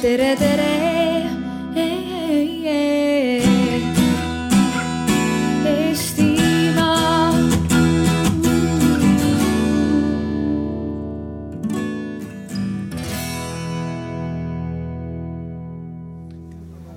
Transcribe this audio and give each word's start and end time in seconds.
tere, 0.00 0.34
tere. 0.36 0.68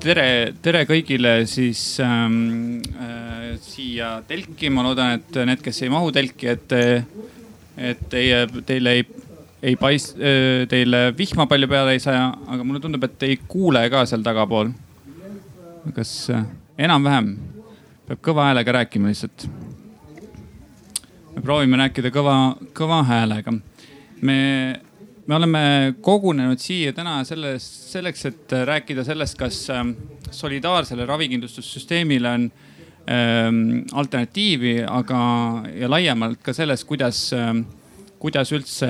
Tere, 0.04 0.51
tere 0.59 0.81
kõigile 0.83 1.45
siis 1.47 1.79
ähm, 2.04 2.81
äh, 2.99 3.54
siia 3.63 4.17
telki, 4.27 4.67
ma 4.67 4.83
loodan, 4.83 5.15
et 5.15 5.38
need, 5.47 5.61
kes 5.63 5.79
ei 5.85 5.91
mahu 5.93 6.11
telki, 6.11 6.49
et, 6.51 6.75
et 7.79 8.01
teie, 8.11 8.41
teile 8.67 8.97
ei, 8.99 9.05
ei 9.64 9.77
äh,, 9.80 10.68
teile 10.70 11.04
vihma 11.18 11.48
palju 11.48 11.70
peale 11.71 11.95
ei 11.95 12.02
saja, 12.04 12.30
aga 12.48 12.63
mulle 12.63 12.82
tundub, 12.84 13.04
et 13.07 13.27
ei 13.27 13.38
kuule 13.48 13.86
ka 13.89 14.05
seal 14.09 14.23
tagapool. 14.26 14.73
kas 15.95 16.30
äh, 16.31 16.45
enam-vähem 16.77 17.36
peab 18.08 18.23
kõva 18.23 18.49
häälega 18.49 18.80
rääkima 18.80 19.12
lihtsalt? 19.12 19.48
me 21.34 21.41
proovime 21.41 21.80
rääkida 21.80 22.12
kõva, 22.13 22.55
kõva 22.76 23.03
häälega. 23.08 23.53
me 24.22 24.39
me 25.26 25.36
oleme 25.36 25.62
kogunenud 26.03 26.59
siia 26.59 26.94
täna 26.94 27.22
selles, 27.23 27.64
selleks, 27.94 28.25
et 28.27 28.55
rääkida 28.67 29.05
sellest, 29.08 29.38
kas 29.39 29.59
solidaarsele 30.34 31.05
ravikindlustussüsteemile 31.08 32.30
on 32.30 32.48
ähm, 33.08 33.61
alternatiivi, 33.94 34.81
aga 34.84 35.22
ja 35.80 35.89
laiemalt 35.91 36.41
ka 36.44 36.55
sellest, 36.55 36.88
kuidas 36.89 37.30
ähm,, 37.38 37.64
kuidas 38.23 38.54
üldse 38.55 38.88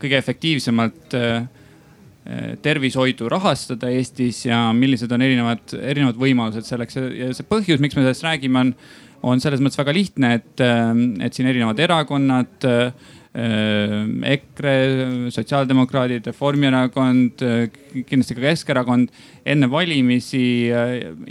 kõige 0.00 0.18
efektiivsemalt 0.20 1.16
äh, 1.16 1.46
tervishoidu 2.62 3.30
rahastada 3.32 3.90
Eestis 3.90 4.44
ja 4.46 4.68
millised 4.76 5.10
on 5.10 5.24
erinevad, 5.24 5.72
erinevad 5.80 6.20
võimalused 6.20 6.68
selleks 6.68 7.00
ja 7.00 7.32
see 7.34 7.48
põhjus, 7.48 7.80
miks 7.82 7.96
me 7.96 8.04
sellest 8.04 8.26
räägime, 8.28 8.60
on, 8.60 8.74
on 9.32 9.42
selles 9.42 9.62
mõttes 9.64 9.80
väga 9.80 9.96
lihtne, 9.96 10.36
et, 10.38 10.62
et 10.62 11.34
siin 11.34 11.48
erinevad 11.50 11.80
erakonnad 11.82 12.68
äh, 12.68 13.10
EKRE, 13.32 14.74
sotsiaaldemokraadid, 15.32 16.26
Reformierakond, 16.28 17.40
kindlasti 18.04 18.36
ka 18.36 18.42
Keskerakond. 18.44 19.08
enne 19.48 19.70
valimisi 19.72 20.68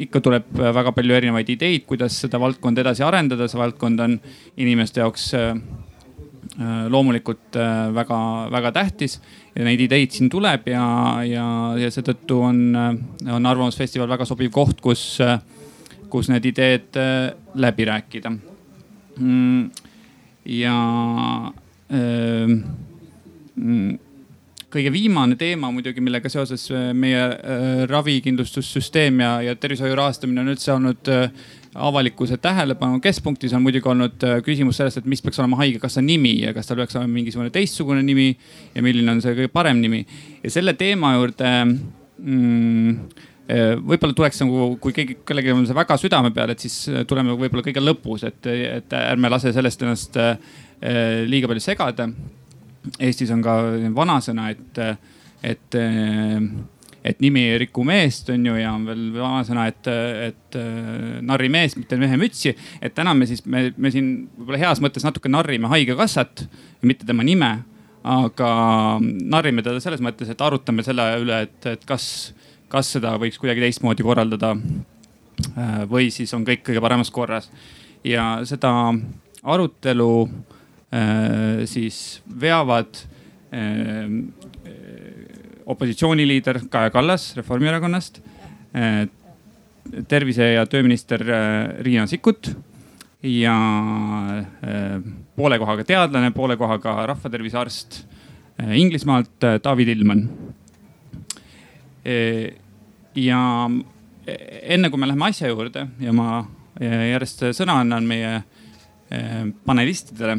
ikka 0.08 0.24
tuleb 0.26 0.50
väga 0.58 0.96
palju 0.98 1.20
erinevaid 1.20 1.54
ideid, 1.54 1.86
kuidas 1.86 2.18
seda 2.26 2.42
valdkonda 2.42 2.82
edasi 2.82 3.06
arendada, 3.06 3.46
see 3.48 3.62
valdkond 3.62 4.02
on 4.02 4.18
inimeste 4.58 5.06
jaoks 5.06 5.30
loomulikult 6.92 7.56
väga-väga 7.96 8.72
tähtis 8.76 9.22
ja 9.56 9.64
neid 9.64 9.80
ideid 9.86 10.12
siin 10.12 10.30
tuleb 10.32 10.68
ja, 10.68 10.84
ja, 11.24 11.46
ja 11.80 11.92
seetõttu 11.94 12.42
on, 12.44 12.60
on 12.76 13.48
Arvamusfestival 13.48 14.10
väga 14.12 14.28
sobiv 14.28 14.52
koht, 14.52 14.82
kus, 14.84 15.06
kus 16.12 16.32
need 16.32 16.50
ideed 16.52 17.00
läbi 17.56 17.88
rääkida. 17.88 18.34
ja 20.60 20.76
kõige 24.72 24.92
viimane 24.92 25.36
teema 25.40 25.72
muidugi, 25.72 26.04
millega 26.04 26.30
seoses 26.32 26.68
meie 26.96 27.24
ravikindlustussüsteem 27.92 29.24
ja, 29.24 29.34
ja 29.50 29.56
tervishoiu 29.56 29.96
rahastamine 30.00 30.44
on 30.44 30.54
üldse 30.54 30.76
olnud 30.76 31.16
avalikkuse 31.76 32.38
tähelepanu 32.38 33.00
keskpunktis 33.00 33.54
on 33.56 33.64
muidugi 33.64 33.88
olnud 33.88 34.24
küsimus 34.44 34.82
sellest, 34.82 35.00
et 35.00 35.10
mis 35.10 35.22
peaks 35.24 35.40
olema 35.40 35.60
haigekassa 35.62 36.04
nimi 36.04 36.34
ja 36.42 36.54
kas 36.54 36.68
tal 36.68 36.82
peaks 36.82 36.98
olema 37.00 37.14
mingisugune 37.14 37.52
teistsugune 37.54 38.04
nimi 38.04 38.30
ja 38.76 38.84
milline 38.84 39.14
on 39.14 39.22
see 39.24 39.36
kõige 39.38 39.52
parem 39.54 39.80
nimi. 39.80 40.06
ja 40.44 40.52
selle 40.52 40.74
teema 40.80 41.14
juurde 41.16 41.52
mm, 41.66 42.98
võib-olla 43.86 44.16
tuleks 44.16 44.42
nagu, 44.44 44.68
kui 44.84 44.94
keegi, 44.96 45.18
kellelgi 45.28 45.54
on 45.54 45.66
see 45.68 45.78
väga 45.78 45.98
südame 46.00 46.32
peal, 46.36 46.54
et 46.54 46.64
siis 46.64 46.76
tuleme 47.08 47.36
võib-olla 47.40 47.64
kõige 47.66 47.84
lõpus, 47.84 48.26
et, 48.28 48.48
et 48.48 48.94
ärme 48.96 49.32
lase 49.32 49.54
sellest 49.56 49.84
ennast 49.84 50.20
liiga 51.28 51.50
palju 51.52 51.64
segada. 51.64 52.08
Eestis 53.00 53.32
on 53.34 53.44
ka 53.46 53.58
vanasõna, 53.96 54.48
et, 54.54 54.80
et, 55.44 55.80
et 57.04 57.20
nimi 57.24 57.48
ei 57.50 57.58
riku 57.64 57.84
meest, 57.88 58.30
on 58.30 58.46
ju, 58.46 58.56
ja 58.60 58.76
on 58.76 58.86
veel 58.86 59.08
vanasõna, 59.16 59.66
et, 59.72 59.88
et 60.28 60.58
narri 61.26 61.50
meest, 61.50 61.80
mitte 61.80 61.98
mehe 61.98 62.20
mütsi. 62.22 62.54
et 62.82 62.94
täna 62.94 63.16
me 63.18 63.26
siis, 63.30 63.42
me, 63.46 63.72
me 63.78 63.92
siin 63.94 64.12
võib-olla 64.38 64.62
heas 64.68 64.84
mõttes 64.84 65.08
natuke 65.08 65.32
narrime 65.32 65.72
haigekassat, 65.72 66.46
mitte 66.86 67.10
tema 67.10 67.26
nime 67.26 67.56
aga 68.04 68.52
narrime 69.02 69.64
teda 69.66 69.82
selles 69.82 70.02
mõttes, 70.02 70.30
et 70.32 70.42
arutame 70.42 70.86
selle 70.86 71.06
üle, 71.22 71.44
et, 71.46 71.68
et 71.70 71.84
kas, 71.88 72.06
kas 72.72 72.96
seda 72.98 73.14
võiks 73.22 73.38
kuidagi 73.42 73.64
teistmoodi 73.68 74.06
korraldada. 74.06 74.56
või 75.90 76.12
siis 76.12 76.34
on 76.34 76.46
kõik 76.46 76.62
kõige 76.66 76.82
paremas 76.82 77.10
korras 77.10 77.50
ja 78.06 78.42
seda 78.46 78.94
arutelu 79.44 80.30
äh, 80.94 81.66
siis 81.66 82.22
veavad 82.42 82.98
äh, 83.54 84.06
opositsiooniliider 85.66 86.62
Kaja 86.70 86.90
Kallas 86.90 87.36
Reformierakonnast 87.38 88.22
äh,, 88.76 89.08
tervise- 90.08 90.54
ja 90.54 90.66
tööminister 90.70 91.24
Riina 91.82 92.06
Sikkut 92.08 92.52
ja 93.26 93.56
poole 95.36 95.58
kohaga 95.62 95.84
teadlane, 95.86 96.32
poole 96.34 96.58
kohaga 96.58 96.94
rahvatervise 97.10 97.58
arst 97.58 97.98
Inglismaalt 98.62 99.42
David 99.64 99.90
Illmann 99.90 100.28
ja 103.18 103.42
enne 104.62 104.90
kui 104.90 105.02
me 105.02 105.10
läheme 105.10 105.30
asja 105.30 105.50
juurde 105.50 105.88
ja 106.02 106.14
ma 106.14 106.44
järjest 106.82 107.44
sõna 107.58 107.80
annan 107.82 108.06
meie 108.10 108.42
panelistidele, 109.66 110.38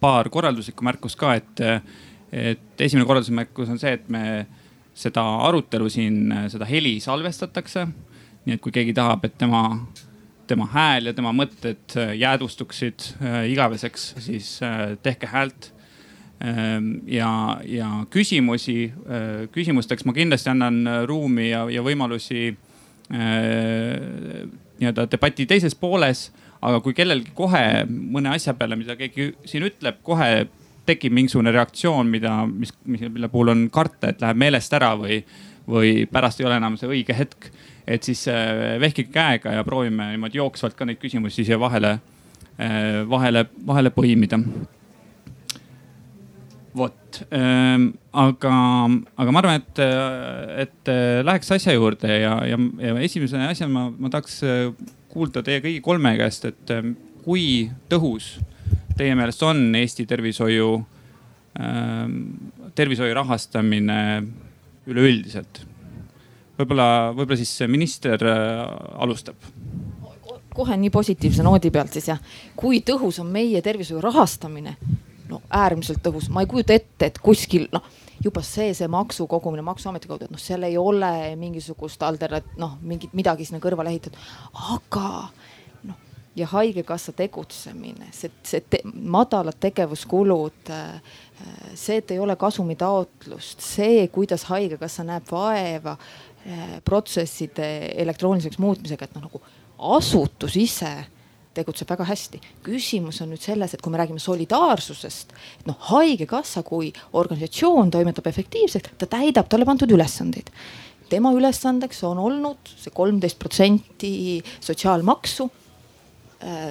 paar 0.00 0.30
korralduslikku 0.32 0.84
märkust 0.86 1.18
ka, 1.18 1.34
et, 1.40 1.62
et 2.34 2.82
esimene 2.82 3.06
korralduslik 3.06 3.38
märkus 3.38 3.70
on 3.70 3.78
see, 3.78 3.94
et 3.94 4.08
me 4.10 4.24
seda 4.94 5.22
arutelu 5.46 5.88
siin, 5.90 6.32
seda 6.50 6.66
heli 6.68 6.98
salvestatakse. 7.02 7.86
nii 8.44 8.58
et 8.58 8.60
kui 8.60 8.74
keegi 8.74 8.92
tahab, 8.92 9.24
et 9.24 9.38
tema, 9.40 9.62
tema 10.46 10.66
hääl 10.68 11.08
ja 11.08 11.14
tema 11.16 11.32
mõtted 11.32 11.94
jäädvustuksid 12.18 13.06
igaveseks, 13.48 14.10
siis 14.20 14.58
tehke 15.02 15.30
häält 15.30 15.70
ja, 17.08 17.30
ja 17.64 17.88
küsimusi, 18.12 18.92
küsimusteks 19.54 20.04
ma 20.04 20.12
kindlasti 20.12 20.52
annan 20.52 20.82
ruumi 21.08 21.48
ja, 21.48 21.64
ja 21.72 21.82
võimalusi 21.84 22.50
nii-öelda 24.80 25.06
debati 25.10 25.46
teises 25.46 25.74
pooles. 25.74 26.30
aga 26.64 26.78
kui 26.80 26.94
kellelgi 26.96 27.28
kohe 27.36 27.84
mõne 27.88 28.30
asja 28.32 28.54
peale, 28.56 28.76
mida 28.76 28.94
keegi 28.96 29.34
siin 29.44 29.66
ütleb, 29.66 29.98
kohe 30.02 30.46
tekib 30.86 31.14
mingisugune 31.16 31.52
reaktsioon, 31.54 32.08
mida, 32.10 32.36
mis, 32.48 32.72
mille 32.84 33.28
puhul 33.32 33.52
on 33.54 33.66
karta, 33.72 34.12
et 34.12 34.22
läheb 34.22 34.40
meelest 34.40 34.76
ära 34.76 34.92
või, 35.00 35.20
või 35.70 36.04
pärast 36.10 36.40
ei 36.40 36.48
ole 36.48 36.58
enam 36.60 36.78
see 36.80 36.90
õige 36.90 37.16
hetk. 37.16 37.50
et 37.86 38.02
siis 38.02 38.24
vehkige 38.80 39.12
käega 39.12 39.52
ja 39.52 39.64
proovime 39.64 40.06
niimoodi 40.14 40.38
jooksvalt 40.38 40.76
ka 40.76 40.86
neid 40.88 40.96
küsimusi 41.02 41.44
siia 41.44 41.58
vahele, 41.60 41.98
vahele, 43.08 43.44
vahele 43.66 43.90
põimida 43.92 44.38
vot 46.74 47.20
ähm,, 47.30 47.90
aga, 48.12 48.54
aga 49.20 49.34
ma 49.34 49.42
arvan, 49.42 49.60
et, 49.60 49.82
et 50.64 50.92
läheks 51.28 51.52
asja 51.54 51.74
juurde 51.76 52.08
ja, 52.08 52.38
ja, 52.48 52.58
ja 52.82 52.96
esimese 53.04 53.38
asjana 53.46 53.72
ma, 53.72 53.84
ma 53.92 54.10
tahaks 54.10 54.40
kuulda 55.12 55.44
teie 55.46 55.62
kõigi 55.62 55.82
kolme 55.84 56.16
käest, 56.18 56.48
et 56.50 56.74
kui 57.24 57.68
tõhus 57.92 58.34
teie 58.98 59.14
meelest 59.18 59.42
on 59.42 59.66
Eesti 59.74 60.06
tervishoiu 60.06 60.72
ähm,, 61.60 62.18
tervishoiu 62.74 63.14
rahastamine 63.14 64.00
üleüldiselt? 64.86 65.64
võib-olla, 66.58 66.88
võib-olla 67.14 67.38
siis 67.40 67.64
minister 67.70 68.22
alustab. 69.02 69.50
Kohe 70.54 70.76
nii 70.78 70.92
positiivse 70.94 71.42
noodi 71.42 71.72
pealt 71.74 71.96
siis 71.96 72.12
jah, 72.12 72.20
kui 72.54 72.78
tõhus 72.86 73.18
on 73.22 73.32
meie 73.34 73.62
tervishoiu 73.62 74.02
rahastamine? 74.04 74.76
No 75.26 75.40
äärmiselt 75.50 76.02
tõhus, 76.04 76.28
ma 76.30 76.44
ei 76.44 76.50
kujuta 76.50 76.76
ette, 76.76 77.08
et 77.08 77.18
kuskil 77.18 77.66
noh, 77.72 77.82
juba 78.22 78.42
see, 78.44 78.74
see 78.76 78.86
maksu 78.92 79.26
kogumine 79.26 79.64
Maksuameti 79.66 80.08
kaudu, 80.08 80.28
et 80.28 80.34
noh, 80.34 80.40
seal 80.40 80.66
ei 80.68 80.76
ole 80.78 81.32
mingisugust 81.40 82.02
alternat-, 82.06 82.52
noh, 82.60 82.76
mingit 82.84 83.16
midagi 83.16 83.48
sinna 83.48 83.58
kõrvale 83.64 83.90
ehitatud, 83.94 84.20
aga 84.76 85.08
ja 86.36 86.46
haigekassa 86.50 87.12
tegutsemine, 87.16 88.10
see, 88.12 88.30
see 88.46 88.62
te, 88.70 88.80
madalad 88.94 89.58
tegevuskulud, 89.62 90.70
see, 91.74 91.98
et 92.00 92.14
ei 92.14 92.20
ole 92.22 92.36
kasumitaotlust, 92.38 93.62
see, 93.62 94.06
kuidas 94.14 94.48
haigekassa 94.50 95.06
näeb 95.06 95.30
vaeva 95.30 95.96
protsesside 96.84 97.68
elektrooniliseks 98.04 98.58
muutmisega, 98.60 99.06
et 99.06 99.14
noh 99.16 99.28
nagu 99.28 99.42
asutus 99.94 100.58
ise 100.60 100.92
tegutseb 101.54 101.88
väga 101.88 102.04
hästi. 102.08 102.40
küsimus 102.66 103.20
on 103.22 103.30
nüüd 103.30 103.42
selles, 103.42 103.74
et 103.74 103.82
kui 103.82 103.92
me 103.94 103.98
räägime 104.00 104.18
solidaarsusest, 104.18 105.34
et 105.60 105.68
noh, 105.70 105.78
haigekassa 105.92 106.64
kui 106.66 106.90
organisatsioon 107.14 107.94
toimetab 107.94 108.26
efektiivselt, 108.26 108.90
ta 108.98 109.06
täidab 109.06 109.48
talle 109.48 109.64
pandud 109.68 109.90
ülesandeid 109.94 110.50
tema 111.08 111.30
ülesandeks 111.36 112.00
on 112.08 112.18
olnud 112.18 112.72
see 112.80 112.90
kolmteist 112.90 113.38
protsenti 113.38 114.40
sotsiaalmaksu 114.64 115.46
Äh, 115.46 115.63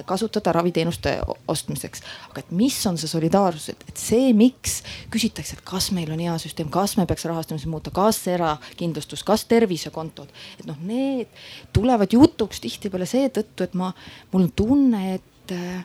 kasutada 0.06 0.52
raviteenuste 0.54 1.16
ostmiseks. 1.48 2.02
aga 2.30 2.42
et 2.44 2.50
mis 2.54 2.76
on 2.86 2.98
see 3.00 3.10
solidaarsus, 3.10 3.68
et, 3.72 3.84
et 3.88 4.00
see, 4.00 4.32
miks 4.36 4.80
küsitakse, 5.10 5.56
et 5.56 5.64
kas 5.66 5.90
meil 5.96 6.12
on 6.14 6.20
hea 6.22 6.34
süsteem, 6.38 6.70
kas 6.72 6.96
me 6.98 7.06
peaks 7.10 7.26
rahastamise 7.30 7.70
muuta, 7.70 7.90
kas 7.94 8.20
erakindlustus, 8.30 9.24
kas 9.26 9.46
tervisekontod, 9.50 10.30
et 10.60 10.66
noh, 10.68 10.78
need 10.86 11.30
tulevad 11.74 12.14
jutuks 12.14 12.62
tihtipeale 12.64 13.08
seetõttu, 13.08 13.66
et 13.66 13.74
ma, 13.78 13.90
mul 14.32 14.46
on 14.46 14.52
tunne, 14.54 15.02
et 15.16 15.56
äh, 15.56 15.82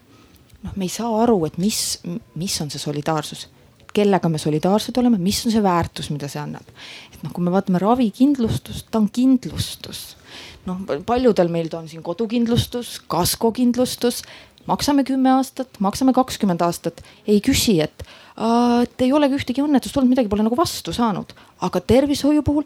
noh, 0.65 0.75
me 0.75 0.85
ei 0.85 0.93
saa 0.93 1.09
aru, 1.23 1.41
et 1.49 1.57
mis, 1.61 1.81
mis 2.37 2.61
on 2.61 2.69
see 2.69 2.81
solidaarsus 2.81 3.47
kellega 3.89 4.29
me 4.29 4.37
solidaarsed 4.37 4.97
oleme, 5.01 5.17
mis 5.17 5.39
on 5.47 5.53
see 5.53 5.63
väärtus, 5.65 6.11
mida 6.13 6.29
see 6.29 6.37
annab. 6.41 6.67
et 7.09 7.23
noh, 7.25 7.33
kui 7.33 7.41
me 7.41 7.49
vaatame 7.49 7.81
ravikindlustust, 7.81 8.85
ta 8.91 9.01
on 9.01 9.09
kindlustus 9.09 10.18
noh, 10.69 11.01
paljudel 11.07 11.51
meil 11.51 11.71
on 11.77 11.89
siin 11.89 12.03
kodukindlustus, 12.05 12.99
kaskokindlustus, 13.11 14.21
maksame 14.69 15.05
kümme 15.07 15.33
aastat, 15.33 15.81
maksame 15.83 16.13
kakskümmend 16.15 16.61
aastat, 16.65 17.03
ei 17.27 17.41
küsi, 17.45 17.79
et 17.83 18.07
et 18.39 19.01
ei 19.03 19.11
olegi 19.11 19.35
ühtegi 19.35 19.59
õnnetust 19.59 19.97
olnud, 19.99 20.13
midagi 20.13 20.29
pole 20.31 20.45
nagu 20.45 20.55
vastu 20.55 20.93
saanud, 20.95 21.33
aga 21.65 21.81
tervishoiu 21.83 22.39
puhul 22.45 22.63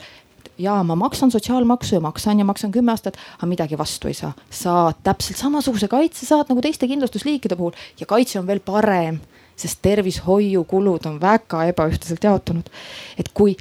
ja 0.62 0.76
ma 0.86 0.96
maksan 0.96 1.32
sotsiaalmaksu 1.34 1.96
ja 1.96 2.02
maksan 2.02 2.40
ja 2.40 2.46
maksan 2.46 2.72
kümme 2.72 2.94
aastat, 2.94 3.18
aga 3.38 3.50
midagi 3.50 3.78
vastu 3.78 4.08
ei 4.08 4.14
saa. 4.14 4.34
saad 4.50 5.02
täpselt 5.04 5.38
samasuguse 5.42 5.88
kaitse 5.88 6.26
saad 6.26 6.50
nagu 6.50 6.62
teiste 6.62 6.88
kindlustusliikide 6.88 7.56
puhul 7.56 7.74
ja 8.00 8.06
kaitse 8.06 8.40
on 8.40 8.48
veel 8.48 8.60
parem, 8.60 9.20
sest 9.56 9.82
tervishoiukulud 9.82 11.10
on 11.10 11.22
väga 11.22 11.66
ebaühtlaselt 11.72 12.24
jaotunud. 12.24 12.70
et 13.18 13.34
kui, 13.34 13.58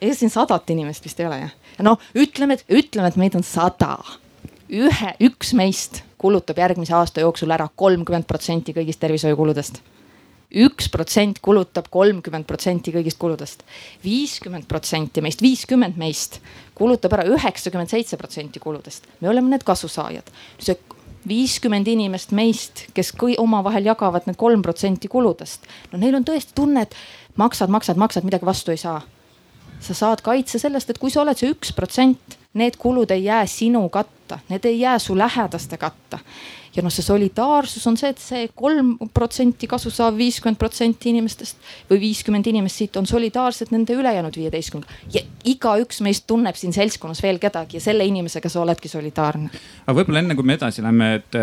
siin 0.00 0.30
sadat 0.30 0.70
inimest 0.70 1.04
vist 1.04 1.20
ei 1.20 1.26
ole 1.26 1.40
jah 1.42 1.54
noh, 1.82 2.00
ütleme, 2.14 2.58
et 2.58 2.64
ütleme, 2.68 3.08
et 3.08 3.16
meid 3.16 3.36
on 3.38 3.46
sada. 3.46 3.98
ühe, 4.68 5.14
üks 5.24 5.54
meist 5.56 6.02
kulutab 6.18 6.58
järgmise 6.58 6.94
aasta 6.94 7.22
jooksul 7.22 7.50
ära 7.54 7.68
kolmkümmend 7.76 8.26
protsenti 8.28 8.74
kõigist 8.76 9.00
tervishoiukuludest 9.00 9.80
üks 10.48 10.88
protsent 10.88 11.42
kulutab 11.44 11.90
kolmkümmend 11.92 12.46
protsenti 12.48 12.92
kõigist 12.92 13.18
kuludest. 13.20 13.64
viiskümmend 14.04 14.64
protsenti 14.68 15.20
meist, 15.20 15.42
viiskümmend 15.42 15.96
meist 16.00 16.40
kulutab 16.74 17.12
ära 17.18 17.26
üheksakümmend 17.28 17.90
seitse 17.90 18.16
protsenti 18.16 18.58
kuludest. 18.60 19.06
me 19.20 19.28
oleme 19.28 19.50
need 19.50 19.64
kasusaajad. 19.64 20.24
see 20.58 20.78
viiskümmend 21.28 21.88
inimest 21.88 22.32
meist, 22.32 22.86
kes 22.94 23.12
omavahel 23.38 23.84
jagavad 23.84 24.26
need 24.26 24.36
kolm 24.36 24.62
protsenti 24.62 25.08
kuludest. 25.08 25.66
no 25.92 25.98
neil 25.98 26.14
on 26.14 26.24
tõesti 26.24 26.54
tunne, 26.54 26.82
et 26.82 26.94
maksad, 27.36 27.68
maksad, 27.68 27.96
maksad, 27.96 28.24
midagi 28.24 28.46
vastu 28.46 28.70
ei 28.70 28.76
saa 28.76 29.02
sa 29.80 29.94
saad 29.94 30.22
kaitse 30.22 30.58
sellest, 30.58 30.90
et 30.90 30.98
kui 30.98 31.10
sa 31.10 31.22
oled 31.22 31.38
see 31.38 31.52
üks 31.52 31.72
protsent, 31.76 32.38
need 32.58 32.78
kulud 32.80 33.10
ei 33.14 33.24
jää 33.24 33.46
sinu 33.46 33.88
katta, 33.88 34.40
need 34.48 34.64
ei 34.64 34.80
jää 34.80 34.98
su 34.98 35.18
lähedaste 35.18 35.76
katta. 35.76 36.18
Ja 36.76 36.84
noh, 36.84 36.92
see 36.94 37.06
solidaarsus 37.06 37.86
on 37.90 37.98
see, 38.00 38.12
et 38.14 38.22
see 38.22 38.48
kolm 38.58 38.94
protsenti 39.14 39.68
kasu 39.70 39.92
saav 39.94 40.16
viiskümmend 40.18 40.60
protsenti 40.60 41.12
inimestest 41.12 41.70
või 41.90 42.00
viiskümmend 42.08 42.48
inimest 42.50 42.82
siit 42.82 42.96
on 43.00 43.08
solidaarsed 43.08 43.72
nende 43.74 43.96
ülejäänud 43.98 44.36
viieteistkümnega. 44.38 44.98
ja 45.14 45.24
igaüks 45.48 46.02
meist 46.06 46.26
tunneb 46.26 46.56
siin 46.58 46.74
seltskonnas 46.76 47.22
veel 47.22 47.40
kedagi 47.42 47.78
ja 47.78 47.84
selle 47.84 48.06
inimesega 48.06 48.48
sa 48.48 48.62
oledki 48.64 48.88
solidaarne. 48.88 49.50
aga 49.86 50.00
võib-olla 50.00 50.24
enne 50.24 50.38
kui 50.38 50.46
me 50.46 50.58
edasi 50.58 50.84
läheme, 50.84 51.14
et, 51.20 51.40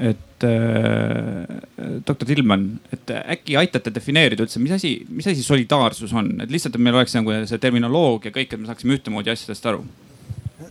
et 0.00 0.26
et 0.40 0.44
äh, 0.48 2.00
doktor 2.06 2.26
Tillmann, 2.26 2.78
et 2.92 3.10
äkki 3.10 3.56
aitate 3.60 3.92
defineerida 3.92 4.44
üldse, 4.46 4.60
mis 4.62 4.72
asi, 4.72 4.94
mis 5.08 5.28
asi 5.28 5.44
solidaarsus 5.44 6.14
on, 6.16 6.32
et 6.40 6.50
lihtsalt, 6.52 6.76
et 6.76 6.84
meil 6.84 6.96
oleks 6.96 7.14
nagu 7.18 7.34
see 7.48 7.60
terminoloogia 7.60 8.32
kõik, 8.34 8.54
et 8.54 8.60
me 8.60 8.70
saaksime 8.70 8.96
ühtemoodi 8.96 9.32
asjadest 9.34 9.70
aru. 9.70 9.84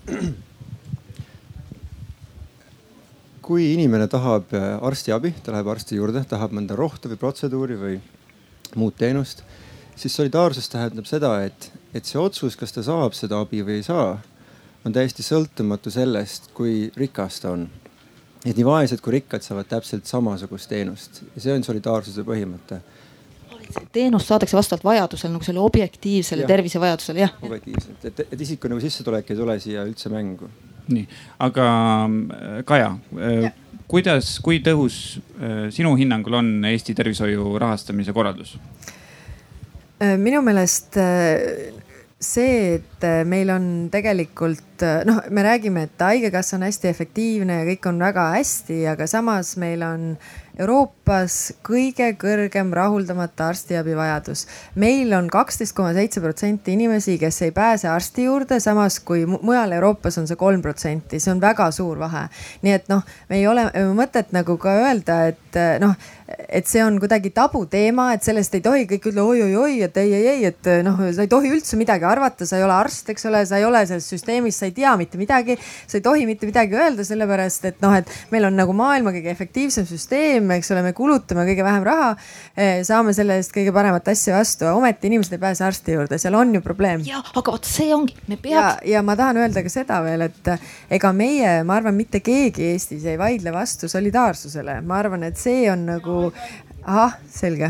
kui 3.49 3.71
inimene 3.73 4.05
tahab 4.11 4.53
äh, 4.53 4.75
arstiabi, 4.85 5.33
ta 5.41 5.55
läheb 5.55 5.71
arsti 5.73 5.97
juurde, 5.97 6.21
tahab 6.29 6.53
mõnda 6.53 6.77
rohtu 6.77 7.09
või 7.09 7.17
protseduuri 7.17 7.77
või 7.81 7.95
muud 8.77 8.93
teenust, 8.99 9.41
siis 9.97 10.13
solidaarsus 10.13 10.69
tähendab 10.69 11.09
seda, 11.09 11.33
et, 11.47 11.71
et 11.97 12.05
see 12.05 12.21
otsus, 12.21 12.53
kas 12.59 12.75
ta 12.75 12.85
saab 12.85 13.17
seda 13.17 13.41
abi 13.41 13.63
või 13.65 13.79
ei 13.79 13.87
saa, 13.87 14.19
on 14.85 14.93
täiesti 14.93 15.25
sõltumatu 15.25 15.89
sellest, 15.91 16.51
kui 16.53 16.91
rikas 16.99 17.41
ta 17.41 17.55
on 17.57 17.65
et 18.45 18.55
nii 18.55 18.63
vaesed 18.63 19.01
kui 19.03 19.17
rikkad 19.17 19.43
saavad 19.43 19.67
täpselt 19.67 20.07
samasugust 20.07 20.69
teenust 20.71 21.23
ja 21.33 21.41
see 21.43 21.55
on 21.57 21.65
solidaarsuse 21.65 22.23
põhimõte 22.23 22.79
teenust 23.91 24.29
saadakse 24.31 24.57
vastavalt 24.57 24.85
vajadusele 24.87 25.33
nagu 25.33 25.45
selle 25.45 25.61
objektiivsele 25.61 26.45
ja. 26.45 26.49
tervisevajadusele, 26.49 27.25
jah. 27.25 27.35
objektiivselt, 27.43 28.05
et, 28.07 28.23
et 28.31 28.41
isiku 28.45 28.71
nagu 28.71 28.81
sissetulek 28.83 29.29
ei 29.29 29.37
tule 29.37 29.57
siia 29.61 29.83
üldse 29.85 30.11
mängu. 30.13 30.49
Nii, 30.93 31.07
aga 31.45 31.65
äh, 32.05 32.61
Kaja, 32.67 32.93
äh, 33.17 33.49
kuidas, 33.89 34.37
kui 34.45 34.61
tõhus 34.65 35.19
äh, 35.39 35.67
sinu 35.73 35.95
hinnangul 35.99 36.39
on 36.41 36.53
Eesti 36.69 36.95
tervishoiu 36.97 37.57
rahastamise 37.61 38.15
korraldus? 38.15 38.57
minu 39.99 40.39
meelest 40.39 40.95
see, 40.95 42.51
et 42.77 43.03
meil 43.27 43.49
on 43.51 43.65
tegelikult 43.91 44.85
noh, 45.03 45.17
me 45.27 45.43
räägime, 45.43 45.81
et 45.89 46.05
haigekassa 46.05 46.55
on 46.55 46.63
hästi 46.63 46.87
efektiivne 46.87 47.57
ja 47.57 47.65
kõik 47.67 47.89
on 47.91 47.99
väga 47.99 48.29
hästi, 48.37 48.77
aga 48.93 49.09
samas 49.11 49.57
meil 49.59 49.83
on 49.83 50.05
Euroopas 50.59 51.35
kõige 51.63 52.09
kõrgem 52.19 52.73
rahuldamata 52.75 53.47
arstiabi 53.53 53.95
vajadus. 53.95 54.45
meil 54.75 55.13
on 55.13 55.29
kaksteist 55.31 55.75
koma 55.75 55.93
seitse 55.93 56.21
protsenti 56.21 56.73
inimesi, 56.75 57.17
kes 57.17 57.41
ei 57.41 57.51
pääse 57.51 57.87
arsti 57.87 58.23
juurde, 58.23 58.59
samas 58.59 58.99
kui 58.99 59.25
mujal 59.25 59.71
Euroopas 59.71 60.17
on 60.17 60.27
see 60.27 60.35
kolm 60.35 60.61
protsenti, 60.61 61.19
see 61.19 61.31
on 61.31 61.41
väga 61.41 61.71
suur 61.71 61.99
vahe. 61.99 62.27
nii 62.61 62.73
et 62.73 62.89
noh, 62.89 63.03
me 63.29 63.39
ei 63.39 63.47
ole 63.47 63.69
mõtet 63.95 64.33
nagu 64.35 64.57
ka 64.57 64.75
öelda, 64.83 65.27
et 65.27 65.61
noh 65.79 65.95
et 66.49 66.67
see 66.69 66.81
on 66.83 66.97
kuidagi 67.01 67.31
tabuteema, 67.33 68.09
et 68.13 68.25
sellest 68.25 68.53
ei 68.57 68.61
tohi 68.65 68.85
kõik 68.89 69.07
ütle 69.11 69.23
oi-oi-oi, 69.23 69.79
et 69.85 69.97
ei, 70.01 70.11
ei, 70.13 70.27
ei, 70.33 70.45
et 70.49 70.69
noh, 70.85 70.99
sa 71.15 71.25
ei 71.25 71.31
tohi 71.31 71.49
üldse 71.53 71.77
midagi 71.79 72.05
arvata, 72.05 72.45
sa 72.45 72.59
ei 72.59 72.65
ole 72.65 72.75
arst, 72.75 73.09
eks 73.13 73.25
ole, 73.29 73.41
sa 73.49 73.57
ei 73.57 73.65
ole 73.65 73.81
selles 73.89 74.07
süsteemis, 74.11 74.59
sa 74.59 74.67
ei 74.69 74.73
tea 74.77 74.93
mitte 74.99 75.17
midagi. 75.17 75.57
sa 75.59 75.97
ei 75.97 76.03
tohi 76.05 76.25
mitte 76.29 76.49
midagi 76.49 76.77
öelda, 76.77 77.05
sellepärast 77.05 77.65
et 77.69 77.81
noh, 77.85 77.95
et 77.97 78.09
meil 78.33 78.45
on 78.49 78.57
nagu 78.57 78.73
maailma 78.77 79.13
kõige 79.15 79.31
efektiivsem 79.33 79.87
süsteem, 79.89 80.51
eks 80.57 80.71
ole, 80.75 80.83
me 80.85 80.93
kulutame 80.97 81.45
kõige 81.49 81.65
vähem 81.65 81.87
raha. 81.87 82.11
Eh, 82.55 82.81
saame 82.85 83.13
selle 83.17 83.39
eest 83.39 83.53
kõige 83.55 83.73
paremat 83.73 84.11
asja 84.13 84.37
vastu, 84.37 84.67
ometi 84.69 85.09
inimesed 85.09 85.37
ei 85.37 85.41
pääse 85.41 85.65
arsti 85.65 85.97
juurde, 85.97 86.21
seal 86.21 86.37
on 86.37 86.53
ju 86.57 86.61
probleem. 86.65 87.05
ja, 87.07 87.23
aga 87.33 87.55
vot 87.55 87.65
see 87.65 87.93
ongi, 87.95 88.17
me 88.27 88.37
peaks. 88.37 88.53
ja, 88.85 88.97
ja 88.97 89.03
ma 89.05 89.17
tahan 89.19 89.41
öelda 89.41 89.63
ka 89.65 89.73
seda 89.73 90.01
veel, 90.05 90.27
et 90.29 90.53
ega 90.99 91.13
meie, 91.15 91.59
ma 91.65 91.79
arvan, 91.79 91.97
mitte 91.97 92.21
keegi 92.25 92.69
Eestis 92.73 93.05
ei 93.09 93.17
vaidle 93.17 93.53
vastu 93.55 93.89
solidaarsusele, 93.89 94.79
ma 94.85 94.99
arvan, 95.01 95.25
et 95.29 95.39
see 95.39 95.65
on 95.71 95.87
nagu 95.89 96.18
ahah, 96.85 97.15
selge 97.31 97.69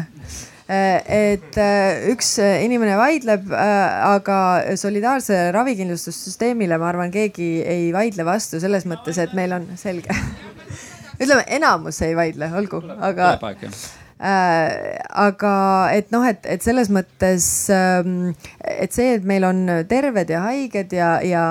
äh, 0.70 1.02
et 1.34 1.58
äh, 1.58 2.10
üks 2.14 2.36
inimene 2.40 2.98
vaidleb, 3.00 3.50
äh, 3.52 4.10
aga 4.10 4.40
solidaarse 4.80 5.50
ravikindlustussüsteemile, 5.56 6.78
ma 6.78 6.92
arvan, 6.92 7.14
keegi 7.14 7.52
ei 7.66 7.90
vaidle 7.96 8.28
vastu 8.28 8.62
selles 8.62 8.86
mõttes, 8.90 9.18
et 9.22 9.34
meil 9.38 9.56
on 9.58 9.66
selge 9.80 10.14
ütleme, 11.22 11.46
enamus 11.60 12.04
ei 12.06 12.14
vaidle, 12.18 12.52
olgu, 12.60 12.84
aga. 13.00 13.34
Äh, 14.20 15.00
aga 15.16 15.52
et 15.96 16.10
noh, 16.12 16.26
et, 16.28 16.44
et 16.44 16.60
selles 16.60 16.90
mõttes 16.92 17.46
ähm,, 17.72 18.34
et 18.68 18.92
see, 18.92 19.14
et 19.16 19.24
meil 19.24 19.46
on 19.48 19.62
terved 19.88 20.34
ja 20.34 20.42
haiged 20.44 20.92
ja, 20.92 21.14
ja 21.24 21.44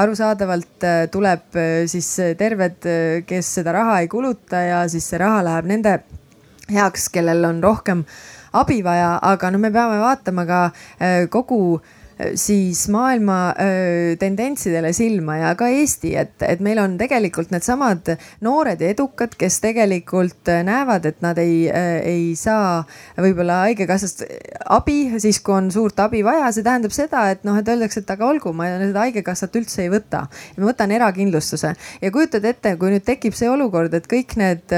arusaadavalt 0.00 0.88
tuleb 1.12 1.60
siis 1.92 2.08
terved, 2.40 2.88
kes 3.28 3.54
seda 3.60 3.76
raha 3.76 4.00
ei 4.00 4.08
kuluta 4.08 4.64
ja 4.64 4.80
siis 4.88 5.04
see 5.12 5.20
raha 5.20 5.44
läheb 5.44 5.68
nende 5.68 5.98
heaks, 6.70 7.08
kellel 7.12 7.44
on 7.44 7.62
rohkem 7.62 8.04
abi 8.54 8.82
vaja, 8.82 9.18
aga 9.22 9.50
no 9.50 9.58
me 9.58 9.70
peame 9.74 9.98
vaatama 10.00 10.46
ka 10.46 10.60
äh, 11.00 11.26
kogu 11.28 11.80
siis 12.34 12.86
maailma 12.92 13.54
öö, 13.60 14.16
tendentsidele 14.20 14.92
silma 14.92 15.36
ja 15.36 15.52
ka 15.58 15.68
Eesti, 15.72 16.14
et, 16.16 16.34
et 16.46 16.60
meil 16.64 16.78
on 16.82 16.96
tegelikult 17.00 17.50
needsamad 17.54 18.14
noored 18.44 18.80
ja 18.80 18.90
edukad, 18.94 19.34
kes 19.38 19.58
tegelikult 19.64 20.50
näevad, 20.66 21.08
et 21.10 21.22
nad 21.24 21.38
ei, 21.42 21.66
ei 21.70 22.34
saa 22.38 22.82
võib-olla 23.20 23.62
haigekassast 23.64 24.24
abi 24.74 24.98
siis, 25.22 25.40
kui 25.44 25.56
on 25.56 25.70
suurt 25.74 26.00
abi 26.04 26.22
vaja. 26.26 26.52
see 26.54 26.66
tähendab 26.66 26.94
seda, 26.94 27.26
et 27.34 27.44
noh, 27.46 27.58
et 27.58 27.68
öeldakse, 27.68 28.04
et 28.04 28.14
aga 28.14 28.28
olgu, 28.28 28.54
ma 28.56 28.70
seda 28.76 29.06
haigekassat 29.06 29.56
üldse 29.60 29.86
ei 29.86 29.92
võta. 29.92 30.26
ma 30.58 30.70
võtan 30.70 30.94
erakindlustuse 30.94 31.74
ja 32.02 32.12
kujutad 32.14 32.44
ette, 32.44 32.76
kui 32.78 32.94
nüüd 32.94 33.06
tekib 33.06 33.34
see 33.34 33.50
olukord, 33.50 33.94
et 33.94 34.06
kõik 34.10 34.36
need 34.40 34.76